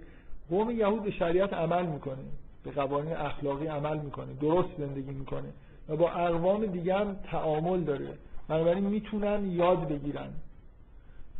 قوم 0.49 0.71
یهود 0.71 1.03
به 1.03 1.11
شریعت 1.11 1.53
عمل 1.53 1.85
می‌کنه 1.85 2.23
به 2.63 2.71
قوانین 2.71 3.13
اخلاقی 3.13 3.67
عمل 3.67 3.97
می‌کنه 3.97 4.33
درست 4.41 4.69
زندگی 4.77 5.11
می‌کنه 5.11 5.49
و 5.89 5.95
با 5.95 6.11
اقوام 6.11 6.65
دیگه 6.65 6.95
هم 6.95 7.15
تعامل 7.31 7.81
داره. 7.81 8.09
بنابراین 8.47 8.83
می‌تونن 8.83 9.51
یاد 9.51 9.87
بگیرن. 9.87 10.29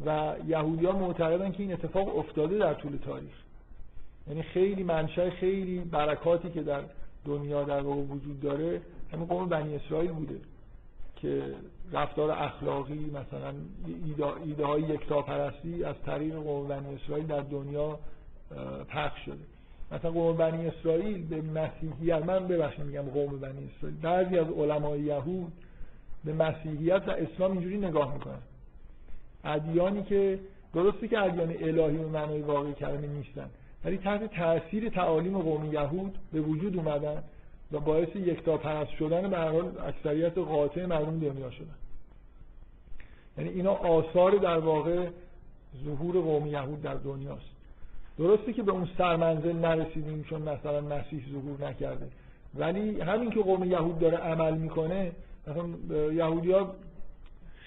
و 0.06 0.34
یهودی 0.48 0.86
ها 0.86 0.92
معتقدن 0.92 1.52
که 1.52 1.64
این 1.64 1.74
اتفاق 1.74 2.18
افتاده 2.18 2.58
در 2.58 2.74
طول 2.74 2.98
تاریخ. 2.98 3.34
یعنی 4.28 4.44
خیلی 4.44 4.84
منشأ 4.84 5.30
خیلی 5.30 5.80
برکاتی 5.80 6.50
که 6.50 6.64
در 6.64 6.82
دنیا 7.26 7.64
در 7.64 7.82
واقع 7.82 8.02
وجود 8.02 8.40
داره 8.40 8.82
همین 9.14 9.26
قوم 9.26 9.50
بنی 9.50 9.76
اسرائیل 9.76 10.12
بوده 10.12 10.40
که 11.16 11.56
رفتار 11.92 12.32
اخلاقی 12.32 13.12
مثلا 13.14 13.54
ایده, 14.46 14.66
های 14.66 14.82
یکتاپرستی 14.82 15.84
از 15.84 15.96
طریق 16.06 16.36
قوم 16.36 16.68
بنی 16.68 16.96
اسرائیل 16.96 17.28
در 17.28 17.42
دنیا 17.42 18.00
پخش 18.90 19.26
شده. 19.26 19.46
مثلا 19.92 20.12
قوم 20.12 20.38
بنی 20.38 20.68
اسرائیل 20.68 21.28
به 21.28 21.42
مسیحیت 21.42 22.26
من 22.26 22.48
ببخشید 22.48 22.86
میگم 22.86 23.02
قوم 23.02 23.40
بنی 23.40 23.70
اسرائیل 23.78 23.98
بعضی 24.02 24.40
از 24.40 24.48
علمای 24.48 25.00
یهود 25.00 25.52
به 26.26 26.34
مسیحیت 26.34 27.04
و 27.08 27.12
اسلام 27.12 27.52
اینجوری 27.52 27.78
نگاه 27.78 28.14
می‌کنن. 28.14 28.42
ادیانی 29.44 30.04
که 30.04 30.40
درسته 30.74 31.08
که 31.08 31.20
ادیان 31.20 31.50
الهی 31.50 31.98
و 31.98 32.10
معنای 32.10 32.42
واقعی 32.42 32.74
کلمه 32.74 33.08
نیستن 33.08 33.50
ولی 33.86 33.98
تحت 33.98 34.36
تاثیر 34.36 34.90
تعالیم 34.90 35.40
قوم 35.40 35.74
یهود 35.74 36.18
به 36.34 36.42
وجود 36.42 36.78
اومدن 36.78 37.24
و 37.72 37.80
باعث 37.80 38.16
یکتا 38.16 38.58
پرست 38.58 38.92
شدن 38.92 39.30
به 39.30 39.38
حال 39.38 39.72
اکثریت 39.88 40.38
قاطع 40.38 40.86
مردم 40.86 41.20
دنیا 41.20 41.52
شدن. 41.52 41.76
یعنی 43.38 43.50
اینا 43.50 43.72
آثار 43.72 44.32
در 44.32 44.58
واقع 44.58 45.10
ظهور 45.86 46.22
قوم 46.22 46.48
یهود 46.48 46.82
در 46.82 46.94
دنیاست. 46.94 47.56
درسته 48.18 48.54
که 48.54 48.64
به 48.64 48.72
اون 48.72 48.88
سرمنزل 48.98 49.56
نرسیدیم 49.56 50.24
چون 50.24 50.42
مثلا 50.42 50.82
مسیح 50.82 51.24
ظهور 51.32 51.70
نکرده. 51.70 52.08
ولی 52.56 53.02
همین 53.02 53.30
که 53.30 53.40
قوم 53.40 53.64
یهود 53.64 54.00
داره 54.00 54.18
عمل 54.18 54.58
می‌کنه 54.58 55.12
مثلا 55.48 55.68
یهودی 56.14 56.52
ها 56.52 56.76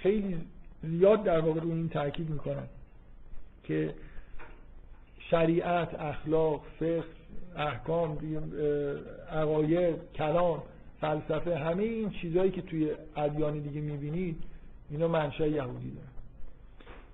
خیلی 0.03 0.41
زیاد 0.83 1.25
در 1.25 1.41
واقع 1.41 1.61
روی 1.61 1.73
این 1.73 1.89
تاکید 1.89 2.31
می‌کنن 2.31 2.67
که 3.65 3.95
شریعت 5.31 6.01
اخلاق 6.01 6.63
فقه 6.81 7.05
احکام 7.57 8.19
عقاید 9.33 9.97
کلام 10.15 10.63
فلسفه 11.01 11.57
همه 11.57 11.83
این 11.83 12.11
چیزهایی 12.11 12.51
که 12.51 12.63
توی 12.63 12.91
ادیان 13.17 13.59
دیگه 13.59 13.81
می‌بینید 13.81 14.43
اینا 14.91 15.09
منشأ 15.09 15.47
یهودی 15.47 15.91
داره 15.91 16.09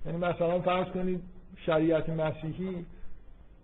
یعنی 0.06 0.18
مثلا 0.18 0.60
فرض 0.60 0.86
کنید 0.86 1.20
شریعت 1.66 2.08
مسیحی 2.08 2.86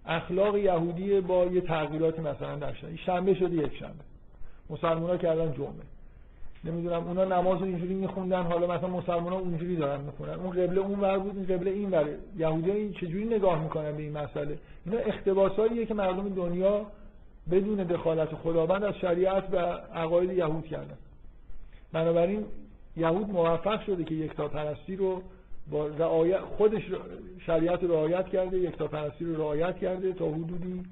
اخلاق 0.06 0.56
یهودی 0.56 1.20
با 1.20 1.44
یه 1.44 1.60
تغییراتی 1.60 2.22
مثلا 2.22 2.56
در 2.56 2.74
شنبه 3.06 3.34
شده 3.34 3.56
یک 3.56 3.76
شنبه. 3.76 4.04
مسلمان 4.70 5.10
ها 5.10 5.16
کردن 5.16 5.52
جمعه. 5.52 5.99
نمی‌دونم 6.64 7.06
اونا 7.06 7.24
نماز 7.24 7.62
اینجوری 7.62 7.94
میخوندن 7.94 8.42
حالا 8.42 8.66
مثلا 8.66 8.88
مسلمان 8.88 9.32
ها 9.32 9.38
اونجوری 9.38 9.76
دارن 9.76 10.00
می‌خونن. 10.00 10.32
اون 10.32 10.50
قبله 10.50 10.80
اون 10.80 11.00
ور 11.00 11.18
بود 11.18 11.36
این 11.36 11.46
قبله 11.56 11.70
این 11.70 11.90
وره. 11.90 12.18
یهودی 12.36 12.70
این 12.70 12.92
چجوری 12.92 13.24
نگاه 13.24 13.62
می‌کنن 13.62 13.96
به 13.96 14.02
این 14.02 14.18
مسئله؟ 14.18 14.58
اینا 14.86 14.98
اقتباساییه 14.98 15.86
که 15.86 15.94
مردم 15.94 16.28
دنیا 16.28 16.86
بدون 17.50 17.76
دخالت 17.76 18.34
خداوند 18.34 18.84
از 18.84 18.94
شریعت 18.94 19.44
و 19.52 19.56
عقاید 19.94 20.32
یهود 20.32 20.66
کردن. 20.66 20.96
بنابراین 21.92 22.44
یهود 22.96 23.30
موفق 23.30 23.84
شده 23.84 24.04
که 24.04 24.14
یکتا 24.14 24.48
پرستی 24.48 24.96
رو 24.96 25.22
با 25.70 25.86
رعایت 25.86 26.40
خودش 26.40 26.82
شریعت 27.46 27.82
رو 27.82 27.92
رعایت 27.92 28.28
کرده 28.28 28.58
یکتا 28.58 28.86
پرستی 28.86 29.24
رو 29.24 29.36
رعایت 29.36 29.78
کرده 29.78 30.12
تا 30.12 30.28
حدودی 30.28 30.82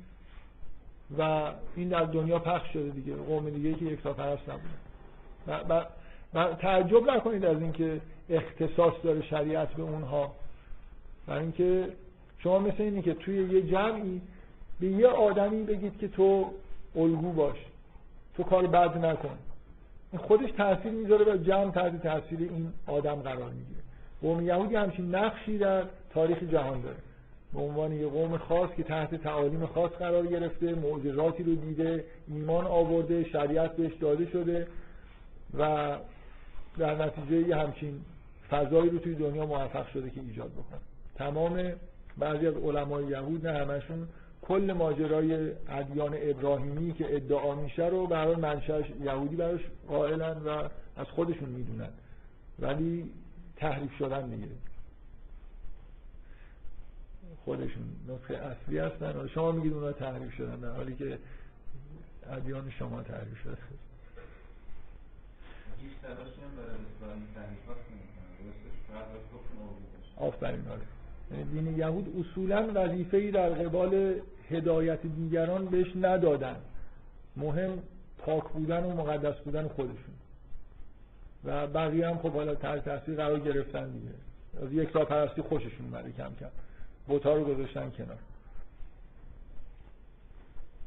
و 1.18 1.52
این 1.76 1.88
در 1.88 2.04
دنیا 2.04 2.38
پخش 2.38 2.72
شده 2.72 2.90
دیگه. 2.90 3.14
قوم 3.14 3.50
دیگه 3.50 3.74
که 3.74 3.84
یکتا 3.84 4.12
پرست 4.12 4.48
نبوده 4.48 4.87
و 5.48 5.84
تعجب 6.60 7.10
نکنید 7.10 7.44
از 7.44 7.62
اینکه 7.62 8.00
اختصاص 8.30 8.92
داره 9.04 9.22
شریعت 9.22 9.68
به 9.68 9.82
اونها. 9.82 10.32
برای 11.26 11.42
اینکه 11.42 11.88
شما 12.38 12.58
مثل 12.58 12.82
اینه 12.82 13.02
که 13.02 13.14
توی 13.14 13.52
یه 13.52 13.62
جمعی 13.62 14.20
به 14.80 14.86
یه 14.86 15.06
آدمی 15.06 15.62
بگید 15.62 15.98
که 15.98 16.08
تو 16.08 16.50
الگو 16.96 17.32
باش 17.32 17.56
تو 18.36 18.42
کار 18.42 18.66
بد 18.66 18.98
نکن. 19.04 19.38
این 20.12 20.20
خودش 20.22 20.50
تاثیر 20.50 20.92
می‌ذاره 20.92 21.34
و 21.34 21.36
جمع 21.36 21.70
تحت 21.70 22.02
تاثیر 22.02 22.38
این 22.38 22.72
آدم 22.86 23.14
قرار 23.14 23.50
می‌گیره. 23.50 23.80
قوم 24.22 24.46
یهودی 24.46 24.74
همچین 24.74 25.14
نقشی 25.14 25.58
در 25.58 25.84
تاریخ 26.14 26.42
جهان 26.42 26.80
داره. 26.80 26.96
به 27.52 27.60
عنوان 27.60 27.92
یه 27.92 28.06
قوم 28.06 28.38
خاص 28.38 28.70
که 28.76 28.82
تحت 28.82 29.14
تعالیم 29.14 29.66
خاص 29.66 29.90
قرار 29.90 30.26
گرفته 30.26 30.74
معجزاتی 30.74 31.42
رو 31.42 31.54
دیده 31.54 32.04
ایمان 32.28 32.66
آورده 32.66 33.24
شریعت 33.24 33.76
بهش 33.76 33.92
داده 34.00 34.26
شده. 34.26 34.66
و 35.54 35.96
در 36.78 37.04
نتیجه 37.06 37.48
یه 37.48 37.56
همچین 37.56 38.00
فضایی 38.50 38.90
رو 38.90 38.98
توی 38.98 39.14
دنیا 39.14 39.46
موفق 39.46 39.88
شده 39.88 40.10
که 40.10 40.20
ایجاد 40.20 40.50
بکنه. 40.52 40.80
تمام 41.14 41.72
بعضی 42.18 42.46
از 42.46 42.54
علمای 42.54 43.06
یهود 43.06 43.46
نه 43.46 43.58
همشون 43.58 44.08
کل 44.42 44.72
ماجرای 44.72 45.52
ادیان 45.68 46.16
ابراهیمی 46.22 46.92
که 46.92 47.16
ادعا 47.16 47.54
میشه 47.54 47.86
رو 47.86 48.06
برای 48.06 48.36
منشأش 48.36 48.84
یهودی 49.02 49.36
براش 49.36 49.60
قائلن 49.88 50.42
و 50.42 50.68
از 50.96 51.06
خودشون 51.06 51.48
می‌دونن. 51.48 51.88
ولی 52.58 53.10
تحریف 53.56 53.96
شدن 53.98 54.28
دیگه. 54.30 54.48
خودشون 57.44 57.84
نطق 58.08 58.42
اصلی 58.44 58.78
هستن. 58.78 59.28
شما 59.34 59.52
میگید 59.52 59.72
اونا 59.72 59.92
تحریف 59.92 60.34
شدن 60.34 60.56
در 60.56 60.70
حالی 60.70 60.96
که 60.96 61.18
ادیان 62.30 62.70
شما 62.70 63.02
تحریف 63.02 63.42
شده. 63.42 63.56
آفرین 70.16 70.68
آره 70.68 70.80
یعنی 71.30 71.44
دین 71.44 71.78
یهود 71.78 72.14
اصولا 72.20 72.68
وظیفه‌ای 72.74 73.30
در 73.30 73.48
قبال 73.48 74.14
هدایت 74.50 75.02
دیگران 75.02 75.64
بهش 75.64 75.96
ندادن. 75.96 76.56
مهم 77.36 77.78
پاک 78.18 78.44
بودن 78.44 78.84
و 78.84 78.94
مقدس 78.94 79.38
بودن 79.38 79.68
خودشون. 79.68 80.14
و 81.44 81.66
بقیه 81.66 82.08
هم 82.08 82.18
خب 82.18 82.32
حالا 82.32 82.54
تحت 82.54 82.84
تاثیر 82.84 83.16
قرار 83.16 83.40
گرفتن 83.40 83.90
دیگه. 83.90 84.14
از 84.62 84.72
یک 84.72 84.88
پرستی 84.88 85.42
خوششون 85.42 85.86
اومده 85.86 86.12
کم 86.12 86.30
کم. 86.40 86.46
بوتا 87.06 87.34
رو 87.34 87.44
گذاشتن 87.44 87.90
کنار. 87.90 88.18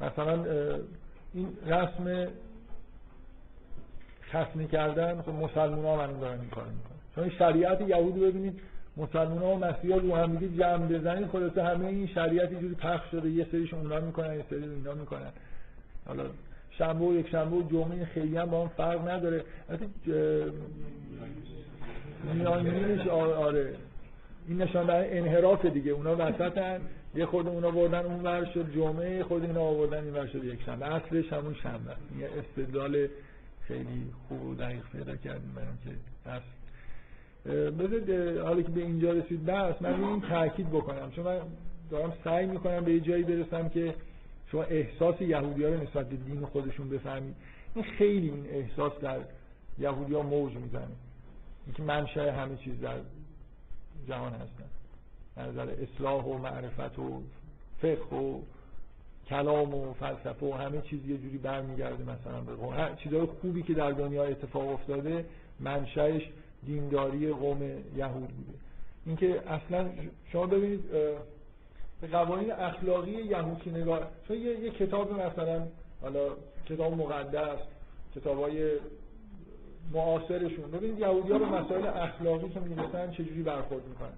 مثلا 0.01 0.45
این 1.33 1.57
رسم 1.65 2.27
ختنه 4.31 4.67
کردن 4.67 5.21
خب 5.21 5.31
مسلمان 5.31 5.85
ها 5.85 5.95
من 5.95 6.19
دارن 6.19 6.39
این 6.39 6.49
کار 6.49 6.65
می‌کنن 6.65 6.97
چون 7.15 7.29
شریعت 7.29 7.81
یهود 7.81 8.15
ببینید 8.15 8.59
مسلمان 8.97 9.37
ها 9.37 9.55
و 9.55 9.59
مسیحا 9.59 9.97
رو 9.97 10.15
هم 10.15 10.35
دیگه 10.35 10.57
جمع 10.57 10.87
بزنید 10.87 11.27
خلاصه 11.27 11.63
همه 11.63 11.85
این 11.87 12.07
شریعت 12.07 12.49
اینجوری 12.51 12.75
پخش 12.75 13.11
شده 13.11 13.29
یه 13.29 13.47
سریشون 13.51 13.79
اونا 13.79 13.99
می‌کنن 13.99 14.35
یه 14.35 14.45
سری 14.49 14.63
اینا 14.63 14.93
می‌کنن. 14.93 15.31
حالا 16.05 16.23
شنبه 16.77 17.05
و 17.05 17.13
یک 17.13 17.29
شنبه 17.29 17.55
و 17.55 17.69
جمعه 17.69 18.05
خیلی 18.05 18.37
هم 18.37 18.45
با 18.45 18.61
هم 18.61 18.67
فرق 18.77 19.09
نداره. 19.09 19.43
میانگینش 22.33 23.07
آره. 23.07 23.75
این 24.47 24.61
نشان 24.61 24.85
دهنده 24.85 25.17
انحراف 25.17 25.65
دیگه. 25.65 25.91
اونا 25.91 26.15
وسطن 26.15 26.81
یه 27.15 27.25
خود 27.25 27.47
اونا 27.47 27.71
بردن 27.71 28.05
اون 28.05 28.23
ور 28.23 28.45
شد 28.53 28.73
جمعه 28.75 29.23
خود 29.23 29.43
اینا 29.43 29.61
آوردن 29.61 30.03
این 30.03 30.13
ور 30.13 30.27
شد 30.27 30.43
یک 30.43 30.59
شنبه. 30.65 30.85
اصلش 30.85 31.33
همون 31.33 31.53
شنبه 31.63 31.91
یه 32.19 32.29
استدلال 32.39 33.07
خیلی 33.67 34.11
خوب 34.27 34.45
و 34.45 34.55
دقیق 34.55 34.83
پیدا 34.91 35.15
کردیم 35.15 35.51
برای 35.55 35.67
که 35.83 36.29
اصل 36.29 36.43
بذارید 37.71 38.37
حالا 38.37 38.61
که 38.61 38.71
به 38.71 38.81
اینجا 38.81 39.11
رسید 39.11 39.45
بس 39.45 39.81
من 39.81 40.03
این 40.03 40.21
تاکید 40.21 40.69
بکنم. 40.69 41.11
چون 41.11 41.25
من 41.25 41.39
دارم 41.89 42.13
سعی 42.23 42.45
می‌کنم 42.45 42.83
به 42.83 42.93
یه 42.93 42.99
جایی 42.99 43.23
برسم 43.23 43.69
که 43.69 43.95
شما 44.51 44.63
احساس 44.63 45.21
یهودی 45.21 45.63
ها 45.63 45.69
رو 45.69 45.83
نسبت 45.83 46.09
به 46.09 46.15
دین 46.15 46.45
خودشون 46.45 46.89
بفهمید. 46.89 47.35
این 47.75 47.85
خیلی 47.85 48.29
این 48.29 48.45
احساس 48.49 48.93
در 49.01 49.19
یهودی 49.79 50.13
ها 50.13 50.21
موج 50.21 50.55
می‌زنه. 50.55 50.87
اینکه 51.65 51.83
منشأ 51.83 52.31
همه 52.31 52.55
چیز 52.55 52.81
در 52.81 52.97
جهان 54.07 54.33
هستن. 54.33 54.65
نظر 55.37 55.69
اصلاح 55.69 56.25
و 56.25 56.37
معرفت 56.37 56.99
و 56.99 57.21
فقه 57.81 58.15
و 58.15 58.41
کلام 59.29 59.73
و 59.73 59.93
فلسفه 59.93 60.45
و 60.45 60.53
همه 60.53 60.81
چیز 60.81 61.05
یه 61.07 61.17
جوری 61.17 61.37
برمیگرده 61.37 62.03
مثلا 62.03 62.41
به 62.41 62.75
هر 62.75 62.95
چیزای 62.95 63.25
خوبی 63.41 63.63
که 63.63 63.73
در 63.73 63.91
دنیا 63.91 64.23
اتفاق 64.23 64.69
افتاده 64.69 65.25
منشأش 65.59 66.29
دینداری 66.65 67.33
قوم 67.33 67.61
یهود 67.95 68.27
بوده. 68.27 68.57
اینکه 69.05 69.41
اصلا 69.49 69.89
شما 70.31 70.45
ببینید 70.45 70.91
به 72.01 72.07
قوانین 72.11 72.51
اخلاقی 72.51 73.11
یهودی 73.11 73.69
نگاه 73.69 73.99
چون 74.27 74.37
یه, 74.37 74.59
یه 74.59 74.71
کتاب 74.71 75.13
مثلا 75.13 75.67
حالا 76.01 76.27
کتاب 76.69 76.93
مقدس 76.93 77.59
کتابای 78.15 78.71
معاصرشون. 79.93 80.71
ببینید 80.71 80.99
یهودی 80.99 81.31
ها 81.31 81.39
به 81.39 81.45
مسائل 81.45 81.87
اخلاقی 81.87 82.49
که 82.49 82.59
می‌رسن 82.59 83.11
چجوری 83.11 83.43
برخورد 83.43 83.87
می‌کنن. 83.87 84.13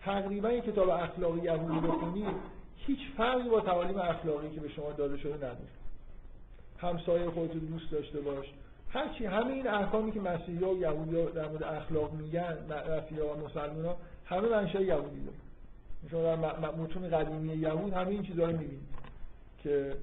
تقریبا 0.00 0.52
یه 0.52 0.60
کتاب 0.60 0.88
اخلاقی 0.88 1.40
یهودی 1.40 1.86
بخونید 1.86 2.61
هیچ 2.86 2.98
فرقی 3.16 3.48
با 3.48 3.60
تعالیم 3.60 3.98
اخلاقی 3.98 4.50
که 4.50 4.60
به 4.60 4.68
شما 4.68 4.92
داده 4.92 5.18
شده 5.18 5.36
نداره. 5.36 5.56
همسایه 6.78 7.30
خودت 7.30 7.52
دوست 7.52 7.90
داشته 7.90 8.20
باش. 8.20 8.46
هرچی 8.88 9.26
همه 9.26 9.52
این 9.52 9.68
احکامی 9.68 10.12
که 10.12 10.20
مسیحی 10.20 10.64
و 10.64 10.80
یهودی 10.80 11.32
در 11.32 11.48
مورد 11.48 11.62
اخلاق 11.62 12.12
میگن 12.12 12.58
مسیحی 12.68 13.20
و 13.20 13.36
مسلمان 13.36 13.84
ها 13.84 13.96
همه 14.24 14.48
منشأ 14.48 14.80
یهودی 14.80 15.24
داره 15.24 15.36
شما 16.10 16.22
در 16.22 16.70
متون 16.70 17.10
قدیمی 17.10 17.54
یهود 17.56 17.92
همه 17.92 18.08
این 18.08 18.22
چیزها 18.22 18.46
رو 18.46 18.52
می‌بینید 18.52 18.88
که 19.62 19.96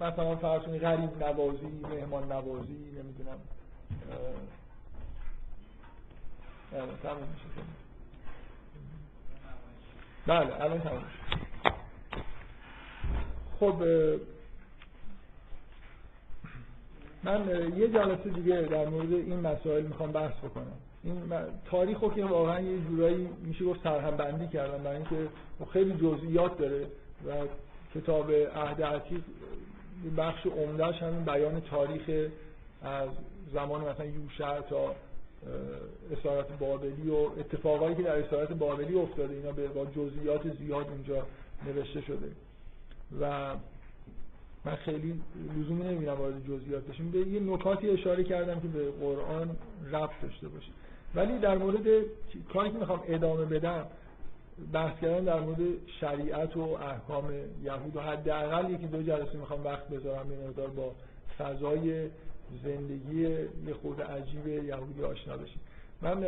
مثلا 0.00 0.36
فرض 0.36 0.62
کنید 0.62 0.82
غریب 0.82 1.24
نوازی 1.24 1.66
مهمان 1.66 2.32
نوازی 2.32 2.72
نمی‌دونم 2.72 3.38
تمام 7.02 7.18
میشه. 7.18 7.79
بله 10.26 10.62
الان 10.62 10.80
تمام 10.80 11.04
خب 13.60 13.82
من 17.22 17.48
یه 17.76 17.88
جلسه 17.88 18.30
دیگه 18.30 18.60
در 18.60 18.88
مورد 18.88 19.12
این 19.12 19.40
مسائل 19.40 19.82
می‌خوام 19.82 20.12
بحث 20.12 20.38
بکنم. 20.44 20.72
این 21.04 21.32
تاریخ 21.70 21.98
که 22.14 22.24
واقعا 22.24 22.60
یه 22.60 22.78
جورایی 22.80 23.28
میشه 23.42 23.64
گفت 23.64 23.82
سرهم 23.82 24.16
بندی 24.16 24.48
کردم 24.48 24.82
برای 24.82 24.96
اینکه 24.96 25.28
خیلی 25.72 25.92
جزئیات 25.92 26.58
داره 26.58 26.86
و 27.26 27.30
کتاب 27.94 28.32
عهد 28.32 28.82
عتیق 28.82 29.20
بخش 30.16 30.46
عمدهش 30.46 31.02
همین 31.02 31.24
بیان 31.24 31.60
تاریخ 31.60 32.30
از 32.82 33.08
زمان 33.52 33.80
مثلا 33.80 34.06
یوشع 34.06 34.60
تا 34.60 34.94
اسارت 36.18 36.58
بابلی 36.58 37.10
و 37.10 37.14
اتفاقایی 37.14 37.94
که 37.94 38.02
در 38.02 38.18
اسارت 38.18 38.52
بابلی 38.52 38.94
افتاده 38.94 39.34
اینا 39.34 39.52
با 39.52 39.84
جزئیات 39.84 40.56
زیاد 40.56 40.86
اونجا 40.88 41.26
نوشته 41.66 42.00
شده. 42.00 42.30
و 43.20 43.54
من 44.64 44.74
خیلی 44.74 45.20
لزومی 45.58 45.84
نمی‌دونم 45.84 46.18
وارد 46.18 46.46
جزئیات 46.46 46.84
بشیم. 46.84 47.10
به 47.10 47.18
یه 47.18 47.40
نکاتی 47.40 47.90
اشاره 47.90 48.24
کردم 48.24 48.60
که 48.60 48.68
به 48.68 48.90
قرآن 48.90 49.56
ربط 49.92 50.20
داشته 50.22 50.48
باشه. 50.48 50.70
ولی 51.14 51.38
در 51.38 51.58
مورد 51.58 51.86
کاری 52.52 52.70
که 52.70 52.78
می‌خوام 52.78 53.02
ادامه 53.08 53.44
بدم 53.44 53.86
بحث 54.72 55.00
کردن 55.00 55.24
در 55.24 55.40
مورد 55.40 55.58
شریعت 56.00 56.56
و 56.56 56.60
احکام 56.60 57.24
یهود 57.64 57.96
و 57.96 58.00
حداقل 58.00 58.70
یکی 58.70 58.86
دو 58.86 59.02
جلسه 59.02 59.36
می‌خوام 59.36 59.64
وقت 59.64 59.88
بذارم 59.88 60.30
این 60.30 60.48
مقدار 60.48 60.68
با 60.68 60.92
فضای 61.38 62.08
زندگی 62.64 63.20
یه 63.66 63.74
خود 63.82 64.02
عجیب 64.02 64.46
یهودی 64.46 65.02
آشنا 65.02 65.36
بشیم 65.36 65.60
من 66.02 66.24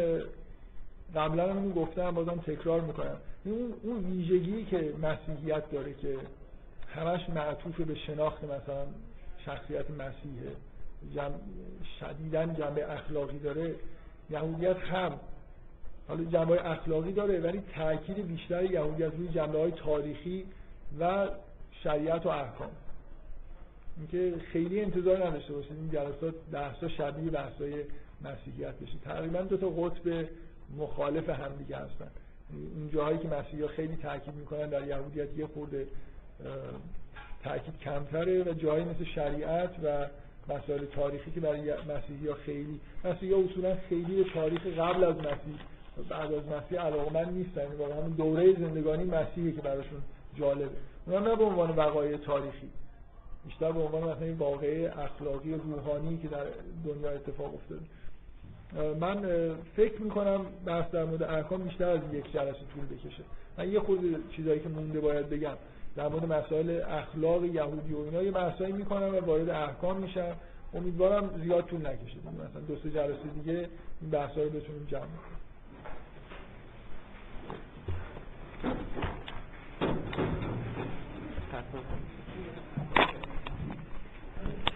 قبلا 1.15 1.55
هم 1.55 1.73
گفتم 1.73 2.11
بازم 2.11 2.41
تکرار 2.47 2.81
می‌کنم. 2.81 3.17
اون 3.45 3.75
اون 3.83 4.05
ویژگی 4.05 4.65
که 4.65 4.95
مسیحیت 5.03 5.71
داره 5.71 5.95
که 5.95 6.17
همش 6.95 7.29
معطوف 7.29 7.81
به 7.81 7.95
شناخت 7.95 8.45
مثلا 8.45 8.87
شخصیت 9.47 9.91
مسیحه 9.91 10.53
جمع 11.15 11.35
شدیدن 12.01 12.55
جنبه 12.55 12.93
اخلاقی 12.93 13.39
داره 13.39 13.75
یهودیت 14.31 14.77
هم. 14.77 15.13
حالا 16.09 16.25
جنبه 16.25 16.71
اخلاقی 16.71 17.13
داره 17.13 17.41
ولی 17.41 17.63
تاکید 17.75 18.27
بیشتر 18.27 18.65
یهودیت 18.65 19.13
روی 19.15 19.29
جنبه 19.29 19.59
های 19.59 19.71
تاریخی 19.71 20.45
و 21.01 21.29
شریعت 21.83 22.27
و 22.27 22.29
احکام. 22.29 22.71
اینکه 23.99 24.39
خیلی 24.53 24.81
انتظار 24.81 25.27
نداشته 25.27 25.53
باشید 25.53 25.73
این 25.73 25.91
جلسات 25.91 26.35
بحثا 26.53 26.89
شبیه 26.89 27.31
بحثای 27.31 27.85
مسیحیت 28.25 28.75
بشه. 28.75 28.99
تقریبا 29.05 29.41
دو 29.41 29.57
تا 29.57 29.69
قطب 29.69 30.29
مخالف 30.79 31.29
همدیگه 31.29 31.77
هستن. 31.77 32.11
این 32.53 32.91
جاهایی 32.93 33.19
که 33.19 33.29
مسیحی 33.29 33.69
خیلی 33.69 33.97
تاکید 33.97 34.35
می‌کنن 34.35 34.69
در 34.69 34.87
یهودیت 34.87 35.39
یه 35.39 35.47
خورده 35.47 35.87
تاکید 37.45 37.79
کمتره 37.79 38.43
و 38.43 38.53
جایی 38.53 38.85
مثل 38.85 39.05
شریعت 39.05 39.71
و 39.85 40.07
مسائل 40.49 40.85
تاریخی 40.85 41.31
که 41.31 41.41
برای 41.41 41.73
مسیحی 41.73 42.29
ها 42.29 42.35
خیلی 42.35 42.81
مسیحی 43.05 43.33
ها 43.33 43.41
اصولا 43.41 43.77
خیلی 43.89 44.25
تاریخ 44.35 44.67
قبل 44.67 45.05
از 45.05 45.17
مسیح 45.17 45.57
بعد 46.09 46.33
از 46.35 46.43
مسیح 46.47 46.81
علاقه 46.81 47.13
من 47.13 47.33
نیستن 47.33 47.67
واقعا 47.79 47.97
همون 47.97 48.13
دوره 48.13 48.53
زندگانی 48.53 49.05
مسیحی 49.05 49.53
که 49.53 49.61
براشون 49.61 50.03
جالبه. 50.39 50.71
اونا 51.07 51.19
نه 51.19 51.37
به 51.37 51.45
عنوان 51.45 51.71
وقایع 51.71 52.17
تاریخی. 52.17 52.69
بیشتر 53.45 53.73
به 53.73 53.81
عنوان 53.81 54.03
مثلا 54.03 54.27
این 54.27 54.37
واقعه 54.37 54.93
اخلاقی 54.99 55.55
روحانی 55.55 56.19
که 56.19 56.29
در 56.29 56.45
دنیا 56.85 57.11
اتفاق 57.11 57.55
افتاده. 57.55 57.83
من 59.01 59.23
فکر 59.77 60.03
می‌کنم 60.03 60.41
بحث 60.67 60.91
در 60.91 61.05
مورد 61.05 61.23
احکام 61.23 61.63
بیشتر 61.63 61.89
از 61.89 62.01
یک 62.13 62.33
جلسه 62.33 62.59
طول 62.75 62.87
بکشه. 62.99 63.23
من 63.59 63.73
یه 63.73 63.81
خود 63.81 64.31
چیزایی 64.31 64.61
که 64.61 64.69
مونده 64.69 65.01
باید 65.01 65.31
بگم. 65.31 65.57
در 65.97 66.09
مورد 66.09 66.25
مسائل 66.33 66.81
اخلاق 66.89 67.45
یهودی 67.45 67.95
و 67.95 67.99
اینا 67.99 68.23
یه 68.23 68.31
بحثایی 68.31 68.73
می‌کنم 68.73 69.15
و 69.15 69.21
وارد 69.21 69.49
احکام 69.49 69.97
میشم. 69.97 70.37
امیدوارم 70.75 71.41
زیاد 71.43 71.65
طول 71.65 71.87
نکشه. 71.87 72.19
مثلا 72.19 72.61
دو 72.69 72.77
سه 72.77 72.91
جلسه 72.91 73.29
دیگه 73.35 73.69
این 74.01 74.11
بحثا 74.11 74.43
رو 74.43 74.51
بتونیم 74.51 74.87
جمع 74.91 75.01
کنیم. 75.01 75.43